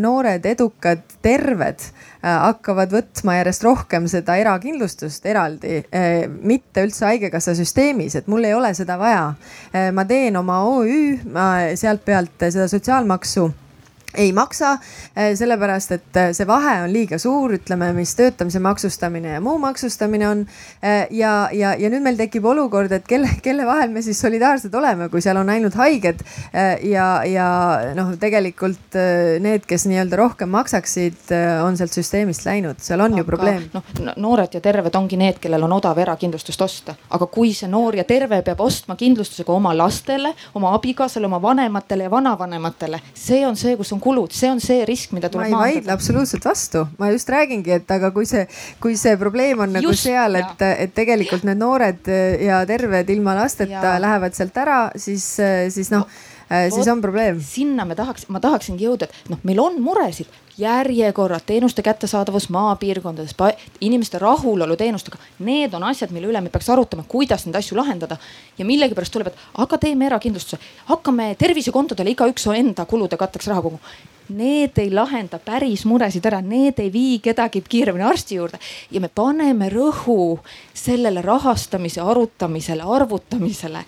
noored, 0.00 0.46
edukad, 0.48 1.04
terved 1.22 1.80
Äh, 1.80 2.09
hakkavad 2.22 2.92
võtma 2.92 3.38
järjest 3.38 3.64
rohkem 3.64 4.06
seda 4.10 4.36
erakindlustust 4.40 5.26
eraldi, 5.26 5.80
äh, 5.94 6.26
mitte 6.28 6.84
üldse 6.84 7.06
haigekassa 7.08 7.54
süsteemis, 7.56 8.16
et 8.18 8.28
mul 8.28 8.44
ei 8.44 8.54
ole 8.54 8.74
seda 8.76 8.98
vaja. 9.00 9.32
Äh, 9.72 9.88
ma 9.96 10.04
teen 10.04 10.36
oma 10.36 10.62
OÜ, 10.68 11.18
ma 11.32 11.50
sealt 11.80 12.04
pealt 12.04 12.48
seda 12.50 12.68
sotsiaalmaksu 12.68 13.48
ei 14.14 14.32
maksa, 14.32 14.78
eh, 15.16 15.36
sellepärast 15.36 15.92
et 15.94 16.16
eh, 16.16 16.32
see 16.34 16.46
vahe 16.46 16.80
on 16.84 16.92
liiga 16.92 17.18
suur, 17.18 17.54
ütleme, 17.54 17.92
mis 17.94 18.14
töötamise 18.18 18.58
maksustamine 18.62 19.36
ja 19.36 19.40
muu 19.40 19.58
maksustamine 19.62 20.28
on. 20.28 20.44
Eh, 20.82 21.06
ja, 21.14 21.48
ja, 21.54 21.74
ja 21.78 21.90
nüüd 21.92 22.02
meil 22.02 22.18
tekib 22.18 22.44
olukord, 22.50 22.92
et 22.92 23.06
kelle, 23.08 23.30
kelle 23.44 23.66
vahel 23.68 23.94
me 23.94 24.02
siis 24.02 24.18
solidaarsed 24.20 24.74
oleme, 24.74 25.08
kui 25.12 25.22
seal 25.22 25.38
on 25.38 25.50
ainult 25.50 25.76
haiged 25.78 26.24
ja, 26.86 27.06
ja 27.26 27.46
noh, 27.94 28.12
tegelikult 28.20 28.96
need, 29.42 29.64
kes 29.68 29.86
nii-öelda 29.88 30.18
rohkem 30.18 30.50
maksaksid, 30.52 31.30
on 31.64 31.78
sealt 31.78 31.94
süsteemist 31.94 32.44
läinud, 32.46 32.80
seal 32.82 33.00
on 33.04 33.14
aga, 33.14 33.22
ju 33.22 33.28
probleem. 33.28 33.68
noh, 33.74 33.86
noored 34.20 34.56
ja 34.56 34.62
terved 34.64 34.94
ongi 34.98 35.18
need, 35.20 35.38
kellel 35.42 35.64
on 35.68 35.76
odav 35.78 35.98
erakindlustust 36.02 36.64
osta, 36.66 36.96
aga 37.14 37.28
kui 37.30 37.52
see 37.56 37.70
noor 37.70 37.98
ja 38.00 38.04
terve 38.08 38.40
peab 38.46 38.62
ostma 38.64 38.96
kindlustusega 38.98 39.54
oma 39.54 39.72
lastele, 39.76 40.34
oma 40.58 40.74
abikaasale, 40.76 41.30
oma 41.30 41.40
vanematele 41.42 42.08
ja 42.08 42.12
vanavanematele, 42.12 43.02
see 43.14 43.44
on 43.46 43.58
see, 43.60 43.76
kus 43.78 43.92
on 43.94 43.99
on 44.00 44.04
kulud, 44.04 44.32
see 44.34 44.50
on 44.50 44.60
see 44.64 44.84
risk, 44.88 45.12
mida 45.16 45.28
tuleb 45.28 45.50
maandada. 45.50 45.60
ma 45.60 45.68
ei 45.68 45.78
vaidle 45.80 45.94
absoluutselt 45.94 46.48
vastu, 46.48 46.86
ma 46.98 47.10
just 47.12 47.28
räägingi, 47.30 47.76
et 47.76 47.94
aga 47.96 48.10
kui 48.16 48.26
see, 48.28 48.46
kui 48.80 48.96
see 48.96 49.16
probleem 49.20 49.60
on 49.66 49.76
nagu 49.76 49.92
just, 49.92 50.08
seal, 50.08 50.40
et, 50.40 50.66
et 50.86 50.96
tegelikult 50.96 51.44
need 51.48 51.60
noored 51.60 52.10
ja 52.40 52.64
terved 52.68 53.12
ilma 53.12 53.36
lasteta 53.42 53.94
ja. 53.94 53.96
lähevad 54.02 54.36
sealt 54.36 54.60
ära, 54.64 54.82
siis, 54.96 55.26
siis 55.70 55.92
noh 55.92 56.06
no 56.06 56.28
siis 56.50 56.88
on 56.90 56.98
probleem. 57.02 57.40
sinna 57.44 57.84
me 57.86 57.94
tahaks, 57.94 58.26
ma 58.32 58.40
tahaksingi 58.42 58.88
jõuda, 58.88 59.06
et 59.06 59.30
noh, 59.30 59.38
meil 59.46 59.60
on 59.62 59.76
muresid, 59.84 60.26
järjekorrad, 60.58 61.42
teenuste 61.46 61.82
kättesaadavus 61.82 62.48
maapiirkondades, 62.48 63.34
inimeste 63.80 64.18
rahulolu 64.18 64.76
teenustega. 64.76 65.18
Need 65.38 65.74
on 65.74 65.84
asjad, 65.84 66.10
mille 66.10 66.28
üle 66.30 66.40
me 66.40 66.52
peaks 66.52 66.70
arutama, 66.70 67.04
kuidas 67.08 67.46
neid 67.46 67.56
asju 67.56 67.76
lahendada. 67.76 68.16
ja 68.58 68.64
millegipärast 68.64 69.12
tuleb, 69.12 69.26
et 69.26 69.36
aga 69.54 69.78
teeme 69.78 70.06
erakindlustuse, 70.06 70.58
hakkame 70.84 71.34
tervisekontodele 71.38 72.10
igaüks 72.10 72.46
enda 72.56 72.84
kulude 72.84 73.16
katteks 73.16 73.46
raha 73.46 73.62
koguma 73.62 73.80
need 74.30 74.78
ei 74.78 74.90
lahenda 74.94 75.38
päris 75.38 75.84
muresid 75.84 76.26
ära, 76.26 76.40
need 76.40 76.78
ei 76.78 76.92
vii 76.92 77.18
kedagi 77.18 77.62
kiiremini 77.68 78.04
arsti 78.06 78.38
juurde 78.38 78.58
ja 78.90 79.00
me 79.00 79.08
paneme 79.08 79.68
rõhu 79.68 80.38
sellele 80.74 81.22
rahastamise 81.22 82.00
arutamisele, 82.00 82.82
arvutamisele 82.82 83.84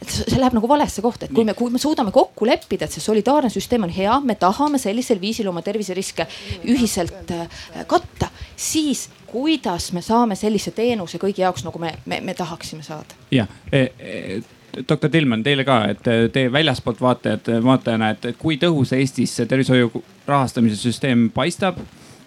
et 0.00 0.12
see 0.12 0.40
läheb 0.40 0.56
nagu 0.56 0.68
valesse 0.68 1.02
kohta, 1.04 1.26
et 1.26 1.34
kui 1.34 1.44
me, 1.44 1.54
kui 1.58 1.72
me 1.72 1.80
suudame 1.82 2.12
kokku 2.14 2.48
leppida, 2.48 2.86
et 2.86 2.94
see 2.94 3.04
solidaarne 3.04 3.50
süsteem 3.52 3.84
on 3.86 3.92
hea, 3.94 4.14
me 4.24 4.36
tahame 4.40 4.80
sellisel 4.80 5.20
viisil 5.20 5.50
oma 5.50 5.62
terviseriske 5.66 6.26
ühiselt 6.72 7.34
äh, 7.36 7.60
katta, 7.90 8.30
siis 8.56 9.08
kuidas 9.30 9.90
me 9.92 10.02
saame 10.02 10.38
sellise 10.38 10.72
teenuse 10.76 11.20
kõigi 11.22 11.44
jaoks, 11.44 11.66
nagu 11.66 11.82
me, 11.82 11.94
me, 12.10 12.20
me 12.24 12.34
tahaksime 12.34 12.82
saada? 12.86 13.18
jah 13.34 13.48
e, 13.72 13.84
e, 13.98 14.40
doktor 14.88 15.10
Tillmann, 15.10 15.44
teile 15.46 15.64
ka, 15.68 15.82
et 15.92 16.10
te 16.32 16.46
väljaspoolt 16.52 17.00
vaatajad, 17.02 17.52
vaatajana, 17.64 18.12
et 18.14 18.30
kui 18.38 18.58
tõhus 18.60 18.94
Eestis 18.96 19.34
see 19.36 19.48
tervishoiu 19.50 20.04
rahastamise 20.28 20.80
süsteem 20.80 21.28
paistab? 21.34 21.80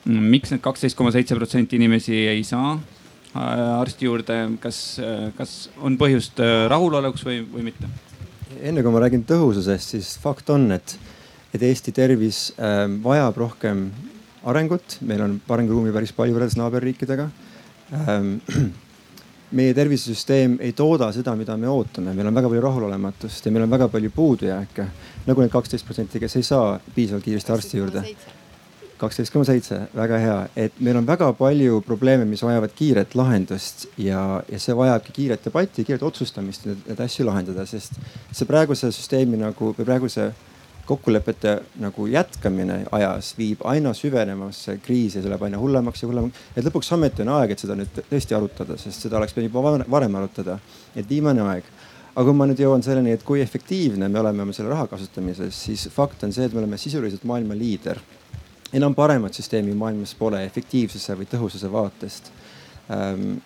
miks 0.03 0.51
need 0.51 0.59
kaksteist 0.59 0.97
koma 0.99 1.13
seitse 1.15 1.35
protsenti 1.37 1.77
inimesi 1.79 2.17
ei 2.27 2.41
saa 2.43 2.73
arsti 3.33 4.05
juurde, 4.05 4.37
kas, 4.61 4.79
kas 5.37 5.53
on 5.81 5.97
põhjust 5.97 6.39
äh, 6.43 6.65
rahuloluks 6.71 7.25
või, 7.25 7.41
või 7.49 7.69
mitte? 7.71 7.89
enne 8.63 8.83
kui 8.85 8.93
ma 8.93 9.01
räägin 9.01 9.25
tõhususest, 9.27 9.95
siis 9.95 10.13
fakt 10.21 10.51
on, 10.53 10.69
et, 10.75 10.95
et 11.55 11.63
Eesti 11.65 11.91
tervis 11.95 12.51
äh, 12.57 12.85
vajab 13.03 13.39
rohkem 13.41 13.87
arengut, 14.49 14.99
meil 15.01 15.23
on 15.25 15.35
arenguruumi 15.55 15.93
päris 15.95 16.13
palju 16.15 16.37
võrreldes 16.37 16.59
naaberriikidega 16.61 17.29
ähm,. 17.99 18.35
meie 19.53 19.73
tervisesüsteem 19.77 20.55
ei 20.65 20.71
tooda 20.73 21.11
seda, 21.13 21.35
mida 21.37 21.53
me 21.61 21.67
ootame, 21.69 22.15
meil 22.17 22.25
on 22.25 22.33
väga 22.33 22.49
palju 22.49 22.61
rahulolematust 22.63 23.45
ja 23.45 23.51
meil 23.53 23.67
on 23.67 23.69
väga 23.69 23.85
palju 23.93 24.09
puudujääke. 24.15 24.85
nagu 25.27 25.43
need 25.43 25.51
kaksteist 25.53 25.85
protsenti, 25.85 26.21
kes 26.23 26.39
ei 26.39 26.47
saa 26.47 26.79
piisavalt 26.95 27.27
kiiresti 27.27 27.53
arsti 27.53 27.77
juurde 27.77 28.01
kaksteist 29.01 29.33
koma 29.33 29.45
seitse, 29.47 29.79
väga 29.95 30.19
hea, 30.21 30.37
et 30.65 30.79
meil 30.83 30.97
on 30.99 31.07
väga 31.07 31.31
palju 31.37 31.81
probleeme, 31.85 32.25
mis 32.29 32.43
vajavad 32.45 32.73
kiiret 32.77 33.15
lahendust 33.19 33.87
ja, 33.97 34.41
ja 34.49 34.61
see 34.61 34.75
vajabki 34.77 35.15
kiiret 35.15 35.45
debatti, 35.47 35.85
kiiret 35.87 36.05
otsustamist, 36.05 36.67
neid 36.69 37.03
asju 37.03 37.27
lahendada, 37.27 37.65
sest 37.69 37.97
see 38.31 38.49
praeguse 38.49 38.91
süsteemi 38.93 39.39
nagu 39.41 39.73
või 39.77 39.87
praeguse 39.87 40.31
kokkulepete 40.85 41.61
nagu 41.79 42.07
jätkamine 42.07 42.81
ajas 42.91 43.33
viib 43.37 43.61
aina 43.67 43.93
süvenemasse 43.95 44.77
kriisi 44.83 45.21
see 45.21 45.31
läheb 45.31 45.45
aina 45.47 45.59
hullemaks 45.59 46.03
ja 46.03 46.09
hullemaks. 46.09 46.41
et 46.57 46.65
lõpuks 46.65 46.91
ometi 46.95 47.23
on 47.23 47.31
aeg, 47.37 47.53
et 47.53 47.63
seda 47.63 47.77
nüüd 47.79 48.01
tõesti 48.09 48.35
arutada, 48.35 48.77
sest 48.77 49.07
seda 49.07 49.17
oleks 49.17 49.35
pidanud 49.35 49.53
juba 49.53 49.85
varem 49.91 50.15
arutada. 50.19 50.59
et 50.95 51.09
viimane 51.09 51.41
aeg. 51.41 51.69
aga 52.15 52.25
kui 52.25 52.35
ma 52.35 52.49
nüüd 52.49 52.59
jõuan 52.59 52.83
selleni, 52.83 53.15
et 53.15 53.23
kui 53.23 53.41
efektiivne 53.41 54.09
me 54.09 54.19
oleme 54.19 54.43
oma 54.43 54.53
selle 54.53 54.69
raha 54.69 54.87
kasutamises, 54.87 55.55
siis 55.55 55.87
fakt 55.89 56.23
on 56.23 56.33
see, 56.33 56.45
et 56.45 56.53
me 56.53 56.59
oleme 56.59 56.77
sisuliselt 56.77 57.23
maailma 57.23 57.55
liider 57.55 57.99
enam 58.73 58.95
paremat 58.95 59.33
süsteemi 59.37 59.75
maailmas 59.77 60.15
pole 60.17 60.43
efektiivsuse 60.45 61.17
või 61.19 61.29
tõhususe 61.29 61.71
vaatest. 61.71 62.31
Ähm, 62.91 63.37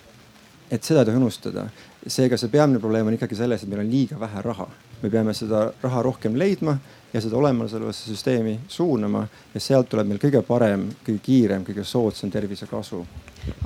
et 0.72 0.84
seda 0.84 1.04
ei 1.04 1.10
tohi 1.10 1.22
unustada. 1.22 1.70
seega 2.08 2.38
see 2.38 2.50
peamine 2.52 2.80
probleem 2.80 3.08
on 3.08 3.16
ikkagi 3.18 3.36
selles, 3.36 3.64
et 3.64 3.70
meil 3.70 3.82
on 3.84 3.90
liiga 3.92 4.20
vähe 4.20 4.42
raha. 4.42 4.68
me 5.02 5.10
peame 5.10 5.34
seda 5.34 5.72
raha 5.82 6.02
rohkem 6.02 6.36
leidma 6.36 6.78
ja 7.14 7.22
seda 7.22 7.38
olemasolevasse 7.38 8.10
süsteemi 8.10 8.60
suunama 8.68 9.28
ja 9.54 9.60
sealt 9.60 9.90
tuleb 9.90 10.08
meil 10.08 10.20
kõige 10.20 10.42
parem, 10.42 10.88
kõige 11.06 11.20
kiirem, 11.24 11.66
kõige 11.66 11.84
soodsam 11.84 12.32
tervisekasu 12.32 13.04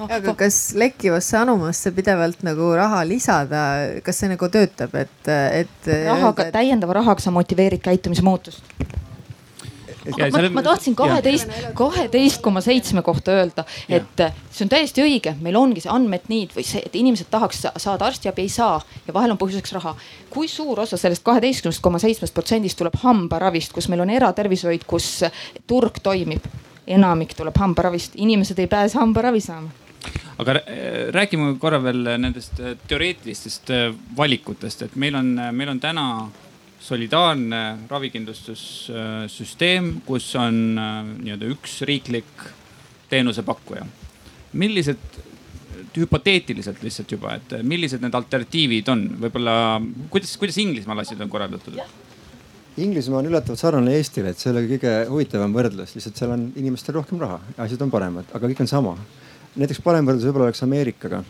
aga 0.10 0.34
kas 0.38 0.58
lekkivasse 0.78 1.38
anumasse 1.40 1.92
pidevalt 1.96 2.44
nagu 2.46 2.72
raha 2.78 3.02
lisada, 3.08 3.62
kas 4.06 4.22
see 4.22 4.32
nagu 4.32 4.50
töötab, 4.54 4.94
et, 5.00 5.32
et? 5.32 5.90
rahaga, 6.08 6.50
täiendava 6.54 7.00
rahaga 7.00 7.24
sa 7.24 7.34
motiveerid 7.34 7.82
käitumise 7.84 8.26
aga 10.06 10.30
ma, 10.34 10.50
ma 10.58 10.64
tahtsin 10.66 10.96
kaheteist, 10.98 11.52
kaheteist 11.78 12.42
koma 12.42 12.62
seitsme 12.62 13.04
kohta 13.06 13.36
öelda, 13.38 13.66
et 13.90 14.24
see 14.50 14.66
on 14.66 14.72
täiesti 14.72 15.04
õige, 15.06 15.36
meil 15.44 15.60
ongi 15.60 15.84
see 15.84 15.94
unmet 15.94 16.28
need 16.32 16.56
või 16.56 16.66
see, 16.68 16.82
et 16.86 16.96
inimesed 16.98 17.30
tahaks 17.34 17.66
saada 17.76 18.08
arstiabi, 18.10 18.46
ei 18.48 18.54
saa 18.54 18.80
ja 19.08 19.14
vahel 19.14 19.36
on 19.36 19.40
põhjuseks 19.42 19.76
raha. 19.78 19.96
kui 20.30 20.48
suur 20.48 20.80
osa 20.80 20.98
sellest 20.98 21.24
kaheteistkümnest 21.28 21.82
koma 21.84 22.00
seitsmest 22.00 22.34
protsendist 22.34 22.80
tuleb 22.80 22.98
hambaravist, 23.04 23.74
kus 23.74 23.90
meil 23.92 24.02
on 24.02 24.10
eratervishoid, 24.10 24.88
kus 24.88 25.24
turg 25.68 26.02
toimib? 26.04 26.46
enamik 26.92 27.36
tuleb 27.38 27.56
hambaravist, 27.62 28.18
inimesed 28.20 28.60
ei 28.60 28.68
pääse 28.68 28.98
hambaravi 29.00 29.40
saama. 29.40 29.70
Aga 30.42 30.56
räägime 31.14 31.54
korra 31.62 31.78
veel 31.84 32.02
nendest 32.18 32.58
teoreetilistest 32.90 33.70
valikutest, 34.18 34.88
et 34.88 34.96
meil 34.96 35.16
on, 35.16 35.30
meil 35.54 35.70
on 35.70 35.80
täna 35.80 36.06
solidaarne 36.82 37.88
ravikindlustussüsteem, 37.90 40.02
kus 40.06 40.36
on 40.40 40.78
äh, 40.82 41.04
nii-öelda 41.22 41.46
üks 41.54 41.82
riiklik 41.88 42.32
teenusepakkuja. 43.12 43.86
millised, 44.52 44.98
hüpoteetiliselt 45.96 46.84
lihtsalt 46.84 47.12
juba, 47.12 47.36
et 47.40 47.54
millised 47.64 48.02
need 48.04 48.16
alternatiivid 48.18 48.90
on, 48.92 49.06
võib-olla 49.22 49.54
kuidas, 50.12 50.38
kuidas 50.40 50.58
Inglismaal 50.60 51.00
asjad 51.04 51.22
on 51.24 51.30
korraldatud? 51.32 51.76
Inglismaa 52.82 53.20
on 53.20 53.28
üllatavalt 53.28 53.60
sarnane 53.60 53.94
Eestile, 53.96 54.30
et 54.32 54.40
see 54.40 54.52
ole 54.52 54.62
kõige 54.68 54.92
huvitavam 55.10 55.52
võrdlus, 55.56 55.96
lihtsalt 55.96 56.18
seal 56.20 56.32
on 56.36 56.42
inimestel 56.60 56.96
rohkem 56.96 57.20
raha, 57.20 57.40
asjad 57.64 57.82
on 57.84 57.92
paremad, 57.92 58.26
aga 58.32 58.48
kõik 58.48 58.62
on 58.64 58.72
sama. 58.72 58.94
näiteks 59.56 59.82
parem 59.84 60.06
võrdlus 60.08 60.26
võib-olla 60.28 60.48
oleks 60.48 60.64
Ameerikaga 60.64 61.24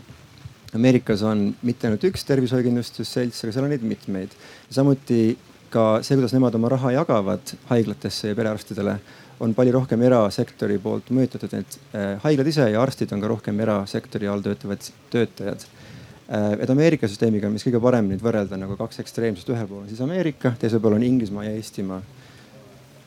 Ameerikas 0.72 1.20
on 1.28 1.50
mitte 1.68 1.88
ainult 1.88 2.04
üks 2.08 2.22
tervishoiukindlustusselts, 2.24 3.42
aga 3.44 3.52
seal 3.52 3.66
on 3.66 3.74
neid 3.74 3.82
mitmeid. 3.84 4.32
samuti 4.72 5.36
ka 5.72 6.00
see, 6.04 6.16
kuidas 6.16 6.32
nemad 6.36 6.56
oma 6.56 6.70
raha 6.72 6.94
jagavad 6.94 7.52
haiglatesse 7.68 8.32
ja 8.32 8.38
perearstidele, 8.38 8.96
on 9.44 9.52
palju 9.56 9.74
rohkem 9.74 10.04
erasektori 10.06 10.78
poolt 10.80 11.10
mõjutatud, 11.12 11.54
et 11.58 11.76
äh, 11.92 12.14
haiglad 12.24 12.48
ise 12.48 12.68
ja 12.72 12.80
arstid 12.80 13.12
on 13.12 13.20
ka 13.20 13.30
rohkem 13.32 13.60
erasektori 13.64 14.30
all 14.30 14.44
töötavad 14.44 14.88
töötajad 15.12 15.66
äh,. 15.66 16.48
et 16.64 16.72
Ameerika 16.72 17.10
süsteemiga, 17.10 17.52
mis 17.52 17.68
kõige 17.68 17.80
parem 17.82 18.08
nüüd 18.08 18.24
võrrelda 18.24 18.60
nagu 18.60 18.76
kaks 18.80 19.02
ekstreemsust, 19.04 19.52
ühel 19.52 19.68
pool 19.68 19.84
on 19.84 19.92
siis 19.92 20.00
Ameerika, 20.04 20.54
teisel 20.60 20.80
pool 20.80 20.96
on 20.96 21.04
Inglismaa 21.04 21.48
ja 21.48 21.54
Eestimaa. 21.58 22.00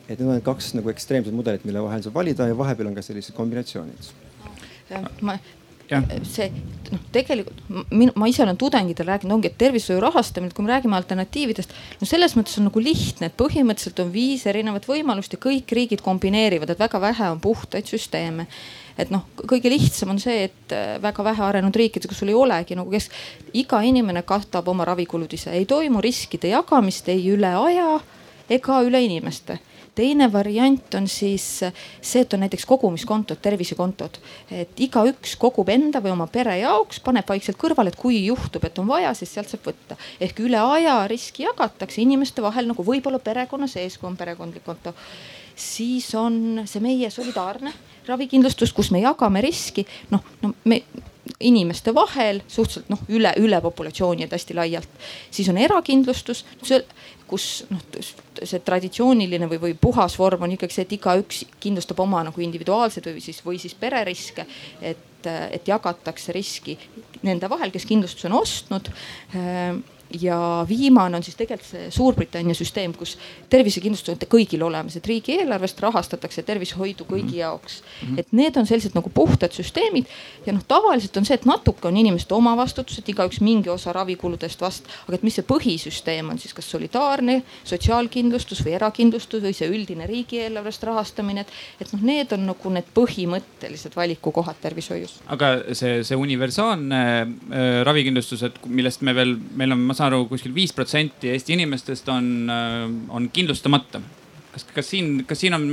et 0.06 0.18
need 0.20 0.28
on 0.30 0.42
kaks 0.52 0.74
nagu 0.78 0.90
ekstreemset 0.94 1.34
mudelit, 1.34 1.66
mille 1.66 1.82
vahel 1.82 2.02
saab 2.06 2.14
valida 2.14 2.46
ja 2.46 2.58
vahepeal 2.58 2.92
on 2.92 2.98
ka 2.98 3.02
sellised 3.02 3.34
kombinatsioonid 3.34 4.12
ma 5.26 5.38
see 6.26 6.48
noh, 6.92 7.02
tegelikult 7.14 7.60
ma 8.16 8.28
ise 8.30 8.42
olen 8.44 8.58
tudengitele 8.58 9.14
rääkinud, 9.14 9.34
ongi, 9.36 9.50
et 9.50 9.58
tervishoiu 9.58 10.00
rahastamine, 10.02 10.54
kui 10.54 10.64
me 10.66 10.72
räägime 10.72 10.96
alternatiividest, 10.98 11.74
no 12.00 12.08
selles 12.08 12.36
mõttes 12.38 12.58
on 12.60 12.68
nagu 12.68 12.82
lihtne, 12.82 13.30
et 13.30 13.36
põhimõtteliselt 13.38 14.02
on 14.04 14.10
viis 14.14 14.46
erinevat 14.50 14.88
võimalust 14.88 15.36
ja 15.36 15.40
kõik 15.42 15.72
riigid 15.78 16.02
kombineerivad, 16.04 16.72
et 16.72 16.82
väga 16.82 17.00
vähe 17.02 17.30
on 17.34 17.42
puhtaid 17.42 17.88
süsteeme. 17.90 18.48
Et 18.96 19.10
noh, 19.12 19.26
kõige 19.36 19.68
lihtsam 19.68 20.14
on 20.14 20.20
see, 20.22 20.46
et 20.48 20.72
äh, 20.72 20.96
väga 21.02 21.24
vähe 21.26 21.42
arenenud 21.44 21.76
riikides, 21.76 22.08
kus 22.08 22.22
sul 22.22 22.32
ei 22.32 22.38
olegi 22.38 22.78
nagu 22.78 22.90
kes, 22.92 23.10
iga 23.60 23.82
inimene 23.84 24.22
katab 24.24 24.70
oma 24.72 24.86
ravikulud 24.88 25.32
ise, 25.36 25.52
ei 25.52 25.66
toimu 25.68 26.00
riskide 26.04 26.54
jagamist 26.54 27.10
ei 27.12 27.26
üle 27.34 27.52
aja 27.60 27.98
ega 28.48 28.80
üle 28.86 29.02
inimeste 29.04 29.58
teine 29.96 30.28
variant 30.32 30.94
on 30.98 31.08
siis 31.08 31.44
see, 31.64 32.22
et 32.22 32.34
on 32.36 32.44
näiteks 32.44 32.66
kogumiskontod, 32.68 33.40
tervisekontod, 33.42 34.20
et 34.52 34.84
igaüks 34.86 35.36
kogub 35.40 35.70
enda 35.72 36.02
või 36.04 36.12
oma 36.14 36.28
pere 36.32 36.58
jaoks, 36.60 37.00
paneb 37.04 37.28
vaikselt 37.28 37.58
kõrvale, 37.60 37.92
et 37.92 38.00
kui 38.00 38.20
juhtub, 38.26 38.64
et 38.68 38.78
on 38.82 38.88
vaja, 38.90 39.14
siis 39.16 39.32
sealt 39.34 39.50
saab 39.52 39.66
võtta. 39.70 39.96
ehk 40.20 40.44
üle 40.44 40.60
aja 40.60 40.98
riski 41.08 41.46
jagatakse 41.48 42.02
inimeste 42.02 42.44
vahel 42.44 42.68
nagu 42.68 42.84
võib-olla 42.84 43.18
perekonna 43.18 43.66
sees, 43.66 43.98
kui 43.98 44.10
on 44.10 44.16
perekondlik 44.16 44.64
konto 44.64 44.94
siis 45.56 46.14
on 46.14 46.62
see 46.68 46.82
meie 46.84 47.10
solidaarne 47.10 47.72
ravikindlustus, 48.06 48.72
kus 48.76 48.92
me 48.94 49.00
jagame 49.00 49.40
riski, 49.42 49.86
noh, 50.12 50.24
no 50.42 50.52
me 50.68 50.82
inimeste 51.40 51.94
vahel 51.94 52.40
suhteliselt 52.48 52.90
noh, 52.92 53.00
üle, 53.12 53.32
üle 53.42 53.58
populatsiooni, 53.64 54.26
et 54.26 54.32
hästi 54.32 54.54
laialt. 54.56 54.88
siis 55.30 55.48
on 55.48 55.58
erakindlustus, 55.58 56.44
kus 57.26 57.64
noh, 57.70 57.82
see 58.42 58.62
traditsiooniline 58.64 59.48
või, 59.50 59.60
või 59.62 59.74
puhas 59.80 60.16
vorm 60.18 60.46
on 60.46 60.54
ikkagi 60.54 60.76
see, 60.76 60.86
et 60.86 60.94
igaüks 60.98 61.42
kindlustab 61.62 62.00
oma 62.04 62.22
nagu 62.26 62.44
individuaalseid 62.44 63.10
või 63.10 63.24
siis, 63.24 63.42
või 63.46 63.60
siis 63.62 63.74
pereriske. 63.78 64.46
et, 64.80 65.26
et 65.26 65.66
jagatakse 65.68 66.34
riski 66.36 66.76
nende 67.26 67.50
vahel, 67.50 67.72
kes 67.74 67.86
kindlustuse 67.88 68.28
on 68.30 68.38
ostnud 68.38 68.92
ja 70.20 70.66
viimane 70.68 71.16
on 71.16 71.22
siis 71.22 71.36
tegelikult 71.36 71.70
see 71.70 71.90
Suurbritannia 71.90 72.54
süsteem, 72.54 72.94
kus 72.94 73.16
tervisekindlustus 73.50 74.14
on 74.14 74.20
kõigil 74.30 74.62
olemas, 74.62 74.96
et 74.96 75.06
riigieelarvest 75.06 75.80
rahastatakse 75.82 76.42
tervishoidu 76.46 77.06
kõigi 77.08 77.36
mhm. 77.36 77.40
jaoks. 77.40 77.82
-hmm. 77.82 78.18
et 78.18 78.32
need 78.32 78.56
on 78.56 78.66
sellised 78.66 78.94
nagu 78.94 79.10
puhtad 79.10 79.52
süsteemid 79.52 80.06
ja 80.46 80.52
noh, 80.52 80.62
tavaliselt 80.68 81.16
on 81.16 81.24
see, 81.24 81.34
et 81.34 81.46
natuke 81.48 81.88
on 81.88 81.96
inimeste 81.96 82.34
omavastutus, 82.34 82.98
et 82.98 83.08
igaüks 83.08 83.40
mingi 83.40 83.70
osa 83.72 83.92
ravikuludest 83.92 84.60
vast-, 84.60 84.90
aga 85.06 85.18
et 85.18 85.22
mis 85.26 85.34
see 85.34 85.46
põhisüsteem 85.46 86.30
on 86.30 86.38
siis, 86.38 86.54
kas 86.54 86.70
solidaarne 86.70 87.42
sotsiaalkindlustus 87.64 88.62
või 88.64 88.76
erakindlustus 88.78 89.42
või 89.42 89.54
see 89.56 89.68
üldine 89.70 90.06
riigieelarvest 90.06 90.86
rahastamine, 90.86 91.46
et, 91.46 91.52
et 91.80 91.92
noh, 91.94 92.04
need 92.06 92.32
on 92.36 92.46
nagu 92.50 92.74
need 92.74 92.90
põhimõttelised 92.96 93.96
valikukohad 93.96 94.60
tervishoius. 94.62 95.18
aga 95.26 95.52
see, 95.72 96.02
see 96.06 96.18
universaalne 96.18 97.02
äh, 97.22 97.82
ravikindlustus, 97.86 98.42
et 98.46 98.60
millest 98.66 99.02
me 99.06 99.14
veel, 99.16 99.36
meil 99.56 99.74
on 99.76 99.86
saan 99.96 100.12
aru 100.12 100.26
kuskil 100.30 100.54
viis 100.54 100.74
protsenti 100.76 101.32
Eesti 101.32 101.56
inimestest 101.56 102.08
on, 102.12 102.30
äh, 102.52 102.84
on 103.08 103.30
kindlustamata. 103.32 104.00
kas, 104.52 104.64
kas 104.74 104.90
siin, 104.90 105.24
kas 105.28 105.40
siin 105.40 105.54
on 105.54 105.66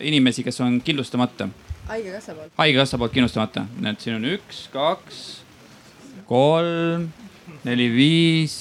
inimesi, 0.00 0.44
kes 0.46 0.60
on 0.64 0.80
kindlustamata? 0.84 1.48
haigekassa 1.88 2.34
poolt. 2.34 2.52
haigekassa 2.56 2.98
poolt 2.98 3.12
kindlustamata, 3.12 3.66
et 3.90 4.00
siin 4.00 4.16
on 4.18 4.24
üks, 4.34 4.64
kaks, 4.72 5.20
kolm, 6.28 7.10
neli, 7.64 7.90
viis, 7.92 8.56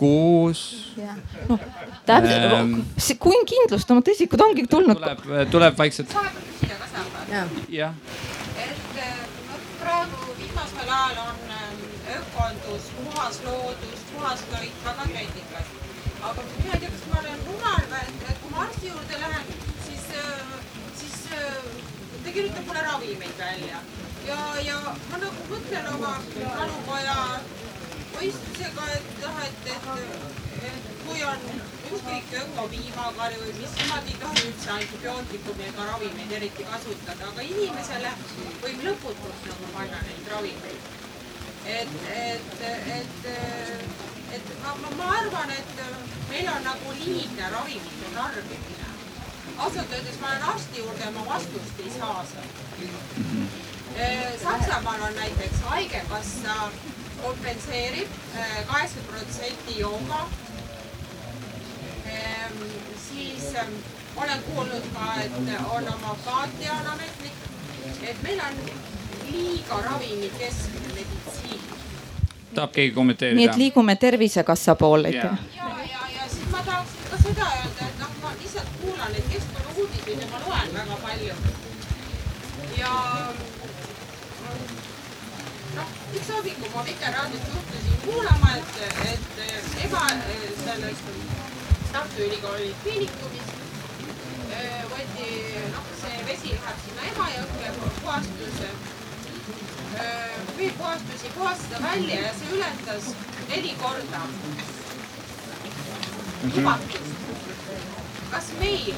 kuus. 0.00 0.62
täpselt 2.08 2.52
ähm,, 2.56 2.74
kui 3.20 3.44
kindlustamata 3.46 4.14
isikud 4.14 4.40
ongi 4.46 4.66
tulnud. 4.70 4.96
tuleb, 4.96 5.50
tuleb 5.52 5.78
vaikselt. 5.78 6.16
jah. 7.68 7.94
et 8.56 8.98
äh, 8.98 9.14
praegu 9.82 10.34
viimasel 10.40 10.88
ajal 10.88 11.24
on 11.26 11.49
ökondus, 12.18 12.90
puhas 12.96 13.40
loodus, 13.46 14.02
puhas 14.12 14.44
toit, 14.50 14.82
väga 14.84 15.06
trendikas. 15.12 15.72
aga 16.28 16.42
mina 16.48 16.74
ei 16.74 16.80
tea, 16.80 16.90
kas 16.96 17.06
ma 17.10 17.20
olen 17.22 17.46
rumal 17.46 17.86
või, 17.92 18.02
et, 18.08 18.26
et 18.32 18.42
kui 18.42 18.50
ma 18.54 18.66
arsti 18.66 18.90
juurde 18.92 19.20
lähen, 19.22 19.54
siis, 19.86 20.04
äh, 20.24 20.52
siis 21.00 21.18
äh, 21.38 21.72
ta 22.24 22.34
kirjutab 22.34 22.66
mulle 22.68 22.82
ravimeid 22.88 23.38
välja 23.38 23.80
ja, 24.26 24.38
ja 24.66 24.76
ma 25.10 25.20
nagu 25.24 25.48
mõtlen 25.48 25.88
oma 25.94 26.12
talupoja 26.36 27.16
mõistusega, 28.14 28.86
et 28.96 29.12
noh, 29.24 29.42
et, 29.46 29.68
et, 29.74 30.64
et 30.70 30.90
kui 31.06 31.22
on 31.24 31.46
ükskõik 31.90 32.34
ökopiimakari 32.42 33.38
või 33.42 33.54
mis, 33.58 33.76
nemad 33.80 34.10
ei 34.10 34.18
tohi 34.22 34.42
üldse 34.50 34.72
antibiootikumi 34.76 35.68
ega 35.70 35.86
ravimeid 35.92 36.34
eriti 36.38 36.66
kasutada, 36.68 37.30
aga 37.32 37.46
inimesele 37.46 38.12
võib 38.62 38.84
lõputult 38.88 39.46
nagu 39.48 39.70
panna 39.76 40.02
neid 40.06 40.30
ravimeid. 40.34 40.90
Et, 41.66 41.88
et, 42.16 42.60
et 42.96 43.28
et 44.32 44.50
ma, 44.62 44.74
ma, 44.82 44.90
ma 44.96 45.06
arvan, 45.18 45.50
et 45.50 45.80
meil 46.30 46.48
on 46.52 46.62
nagu 46.64 46.92
liigne 47.00 47.48
ravimite 47.54 48.10
tarbimine. 48.14 48.90
ausalt 49.58 49.92
öeldes 49.92 50.20
ma 50.20 50.28
olen 50.28 50.44
arsti 50.52 50.78
juurde 50.78 51.04
ja 51.04 51.10
ma 51.10 51.24
vastust 51.26 51.80
ei 51.84 51.90
saa 51.98 52.24
sealt. 52.30 52.60
Äh, 53.98 54.38
Saksamaal 54.42 55.02
on 55.08 55.14
näiteks 55.14 55.64
haigekassa 55.66 56.54
kompenseerib 57.22 58.08
äh, 58.36 58.66
kaheksakümmend 58.66 59.10
protsenti 59.10 59.78
jooga. 59.80 60.28
Siis 63.10 63.44
olen 64.16 64.42
kuulnud 64.42 64.86
ka, 64.94 65.14
et 65.24 65.32
on 65.70 65.88
homopaatia 65.92 66.72
on 66.72 66.86
ametlik, 66.86 67.32
et 68.02 68.22
meil 68.22 68.40
on 68.46 68.56
liiga 69.32 69.82
ravimikeskne 69.84 70.94
meditsiin 70.94 71.60
tahab 72.54 72.72
keegi 72.72 72.94
kommenteerida? 72.94 73.36
nii 73.36 73.48
et 73.50 73.56
liigume 73.56 73.96
Tervisekassa 73.96 74.74
poole 74.74 75.08
ikka. 75.08 75.28
ja, 75.56 75.68
ja, 75.92 76.02
ja 76.16 76.28
siis 76.28 76.48
ma 76.50 76.62
tahaksin 76.66 77.10
ka 77.10 77.22
seda 77.22 77.46
öelda, 77.58 77.88
et 77.88 78.02
noh, 78.02 78.16
ma 78.22 78.32
lihtsalt 78.40 78.72
kuulan 78.80 79.12
neid 79.12 79.28
keskkonnauudiseid 79.34 80.22
ja 80.24 80.28
ma 80.32 80.42
loen 80.46 80.74
väga 80.74 80.98
palju. 81.04 81.34
ja 82.78 82.92
noh, 85.76 85.94
üks 86.18 86.32
hommikul 86.34 86.74
ma 86.74 86.84
Vikerraadiost 86.90 87.54
juhtusin 87.54 88.02
kuulama, 88.04 88.52
et, 88.58 88.74
et 89.14 89.84
ema 89.86 90.06
sellest 90.64 91.18
Tartu 91.92 92.22
Ülikooli 92.22 92.74
kliinikumis 92.82 93.56
võeti, 94.90 95.26
noh, 95.74 95.90
see 96.02 96.22
vesi 96.26 96.54
läheb 96.54 96.82
sinna 96.84 97.06
Emajõkke 97.12 98.99
puhastuse 99.50 100.56
veepuhastusi 100.58 101.28
puhastada 101.38 101.82
välja 101.82 102.20
ja 102.20 102.32
see 102.38 102.48
ületas 102.56 103.04
neli 103.48 103.74
korda 103.82 104.20
lubatust. 106.56 107.12
kas 108.30 108.52
meil 108.60 108.94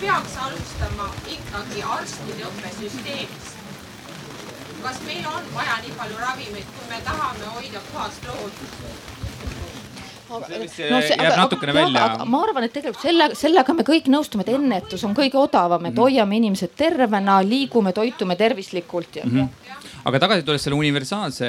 peaks 0.00 0.36
alustama 0.36 1.10
ikkagi 1.26 1.82
arstide 1.82 2.44
õppesüsteemist? 2.50 3.54
kas 4.82 5.00
meil 5.06 5.26
on 5.26 5.54
vaja 5.54 5.78
nii 5.82 5.94
palju 5.98 6.18
ravimeid, 6.18 6.66
kui 6.76 6.88
me 6.88 7.00
tahame 7.04 7.54
hoida 7.54 7.80
puhast 7.92 8.26
loodust? 8.26 9.17
No 10.28 11.00
see 11.02 11.16
jääb 11.16 11.36
natukene 11.38 11.72
aga, 11.72 11.80
välja. 11.80 12.26
ma 12.28 12.42
arvan, 12.46 12.66
et 12.66 12.74
tegelikult 12.74 13.04
selle, 13.04 13.28
sellega 13.38 13.74
me 13.76 13.86
kõik 13.86 14.10
nõustume, 14.12 14.44
et 14.44 14.52
ennetus 14.54 15.04
on 15.08 15.16
kõige 15.16 15.40
odavam, 15.40 15.86
et 15.86 15.92
mm 15.92 15.96
-hmm. 15.96 16.02
hoiame 16.02 16.36
inimesed 16.36 16.74
tervena, 16.76 17.40
liigume, 17.42 17.92
toitume 17.92 18.36
tervislikult 18.36 19.16
ja 19.16 19.24
mm. 19.24 19.40
-hmm. 19.40 19.48
aga 20.04 20.20
tagasi 20.26 20.42
tulles 20.42 20.62
selle 20.62 20.76
universaalse 20.76 21.48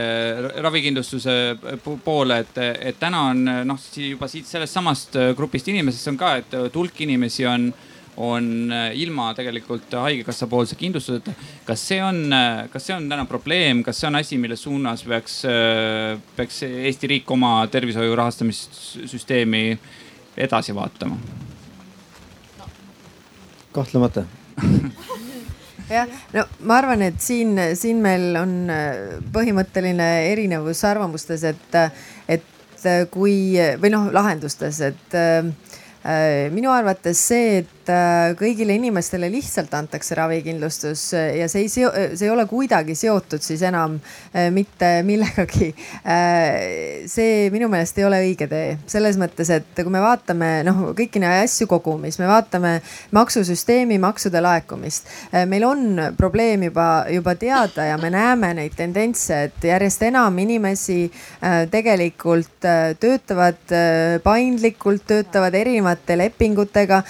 ravikindlustuse 0.57 1.57
poole, 2.03 2.39
et, 2.39 2.57
et 2.79 2.99
täna 2.99 3.21
on 3.33 3.45
noh, 3.65 3.79
juba 3.95 4.27
siit 4.27 4.45
sellest 4.45 4.73
samast 4.73 5.15
grupist 5.35 5.67
inimesest 5.67 6.07
on 6.07 6.17
ka, 6.17 6.35
et 6.35 6.75
hulk 6.75 7.01
inimesi 7.01 7.45
on 7.45 7.73
on 8.19 8.71
äh, 8.71 8.91
ilma 8.99 9.33
tegelikult 9.33 9.93
haigekassa 9.95 10.47
poolse 10.47 10.75
kindlustuseta. 10.75 11.31
kas 11.65 11.87
see 11.87 12.01
on, 12.03 12.25
äh, 12.33 12.65
kas 12.71 12.89
see 12.89 12.95
on 12.95 13.07
täna 13.09 13.23
probleem, 13.25 13.83
kas 13.83 14.01
see 14.01 14.09
on 14.09 14.19
asi, 14.19 14.37
mille 14.37 14.57
suunas 14.59 15.05
peaks, 15.07 15.39
äh, 15.47 16.19
peaks 16.35 16.63
Eesti 16.67 17.07
riik 17.13 17.31
oma 17.31 17.53
tervishoiu 17.71 18.15
rahastamissüsteemi 18.19 19.63
edasi 20.37 20.75
vaatama? 20.75 21.15
kahtlemata 23.71 24.25
jah, 25.95 26.11
no 26.35 26.43
ma 26.67 26.81
arvan, 26.81 27.07
et 27.07 27.23
siin, 27.23 27.55
siin 27.79 28.03
meil 28.03 28.35
on 28.35 28.55
põhimõtteline 29.31 30.09
erinevus 30.33 30.83
arvamustes, 30.89 31.45
et, 31.47 31.81
et 32.27 32.87
kui 33.13 33.53
või 33.79 33.91
noh, 33.93 34.09
lahendustes, 34.11 34.81
et 34.89 35.19
minu 36.55 36.71
arvates 36.73 37.21
see, 37.29 37.59
et 37.61 37.78
et 37.89 37.93
äh, 37.93 38.35
kõigile 38.37 38.75
inimestele 38.77 39.29
lihtsalt 39.31 39.73
antakse 39.73 40.15
ravikindlustus 40.17 41.09
äh, 41.17 41.39
ja 41.41 41.47
see 41.49 41.65
ei 41.65 41.71
seo-, 41.71 41.91
see 42.13 42.27
ei 42.27 42.33
ole 42.33 42.45
kuidagi 42.49 42.95
seotud 42.97 43.41
siis 43.43 43.63
enam 43.65 43.97
äh, 43.97 44.49
mitte 44.53 44.99
millegagi. 45.07 45.71
see 47.09 47.49
minu 47.53 47.69
meelest 47.71 47.97
ei 47.99 48.05
ole 48.05 48.19
õige 48.23 48.47
tee, 48.49 48.77
selles 48.89 49.17
mõttes, 49.19 49.49
et 49.53 49.77
kui 49.77 49.91
me 49.91 50.01
vaatame 50.03 50.49
noh, 50.67 50.81
kõiki 50.97 51.21
neid 51.21 51.45
asju 51.45 51.67
kogumis, 51.69 52.17
me 52.21 52.27
vaatame 52.29 52.71
maksusüsteemi, 53.15 53.99
maksude 54.01 54.41
laekumist. 54.41 55.09
meil 55.49 55.65
on 55.67 56.01
probleem 56.17 56.67
juba, 56.69 57.05
juba 57.11 57.35
teada 57.39 57.85
ja 57.89 57.97
me 58.01 58.11
näeme 58.13 58.51
neid 58.57 58.75
tendentse, 58.77 59.41
et 59.49 59.69
järjest 59.69 60.03
enam 60.09 60.37
inimesi 60.41 60.99
tegelikult 61.71 62.67
töötavad 62.99 63.75
paindlikult, 64.23 65.05
töötavad 65.09 65.55
erinevate 65.59 66.17
lepingutega 66.19 67.03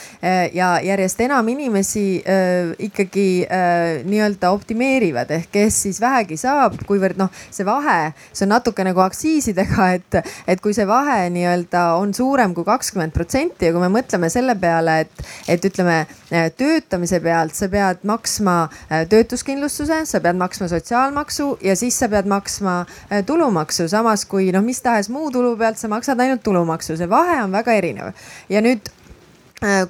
ja 0.54 0.69
järjest 0.84 1.22
enam 1.26 1.48
inimesi 1.52 2.06
äh, 2.22 2.72
ikkagi 2.90 3.28
äh, 3.46 4.02
nii-öelda 4.08 4.52
optimeerivad. 4.56 5.32
Ehk 5.36 5.52
kes 5.54 5.82
siis 5.86 6.00
vähegi 6.02 6.38
saab, 6.40 6.78
kuivõrd 6.88 7.20
noh, 7.20 7.32
see 7.52 7.66
vahe, 7.68 8.12
see 8.32 8.46
on 8.46 8.54
natuke 8.54 8.86
nagu 8.86 9.02
aktsiisidega, 9.04 9.88
et, 9.98 10.20
et 10.50 10.62
kui 10.64 10.76
see 10.78 10.88
vahe 10.90 11.22
nii-öelda 11.34 11.84
on 12.00 12.14
suurem 12.16 12.54
kui 12.58 12.68
kakskümmend 12.68 13.16
protsenti 13.16 13.70
ja 13.70 13.76
kui 13.76 13.84
me 13.84 13.92
mõtleme 14.00 14.30
selle 14.34 14.56
peale, 14.60 15.00
et, 15.06 15.26
et 15.56 15.66
ütleme 15.70 15.98
äh, 16.04 16.50
töötamise 16.56 17.22
pealt 17.24 17.58
sa 17.58 17.70
pead 17.72 18.06
maksma 18.10 18.58
äh, 18.68 19.06
töötuskindlustuse, 19.10 20.04
sa 20.10 20.24
pead 20.24 20.40
maksma 20.40 20.70
sotsiaalmaksu 20.72 21.52
ja 21.66 21.76
siis 21.80 21.98
sa 22.00 22.10
pead 22.12 22.30
maksma 22.30 22.82
äh, 22.86 23.24
tulumaksu, 23.26 23.90
samas 23.92 24.26
kui 24.30 24.52
noh, 24.56 24.66
mis 24.66 24.82
tahes 24.86 25.12
muu 25.14 25.32
tulu 25.34 25.56
pealt 25.60 25.82
sa 25.82 25.92
maksad 25.92 26.20
ainult 26.24 26.44
tulumaksu, 26.46 26.98
see 27.00 27.10
vahe 27.10 27.42
on 27.44 27.54
väga 27.56 27.76
erinev. 27.82 28.16
Ja 28.50 28.62
nüüd 28.66 28.92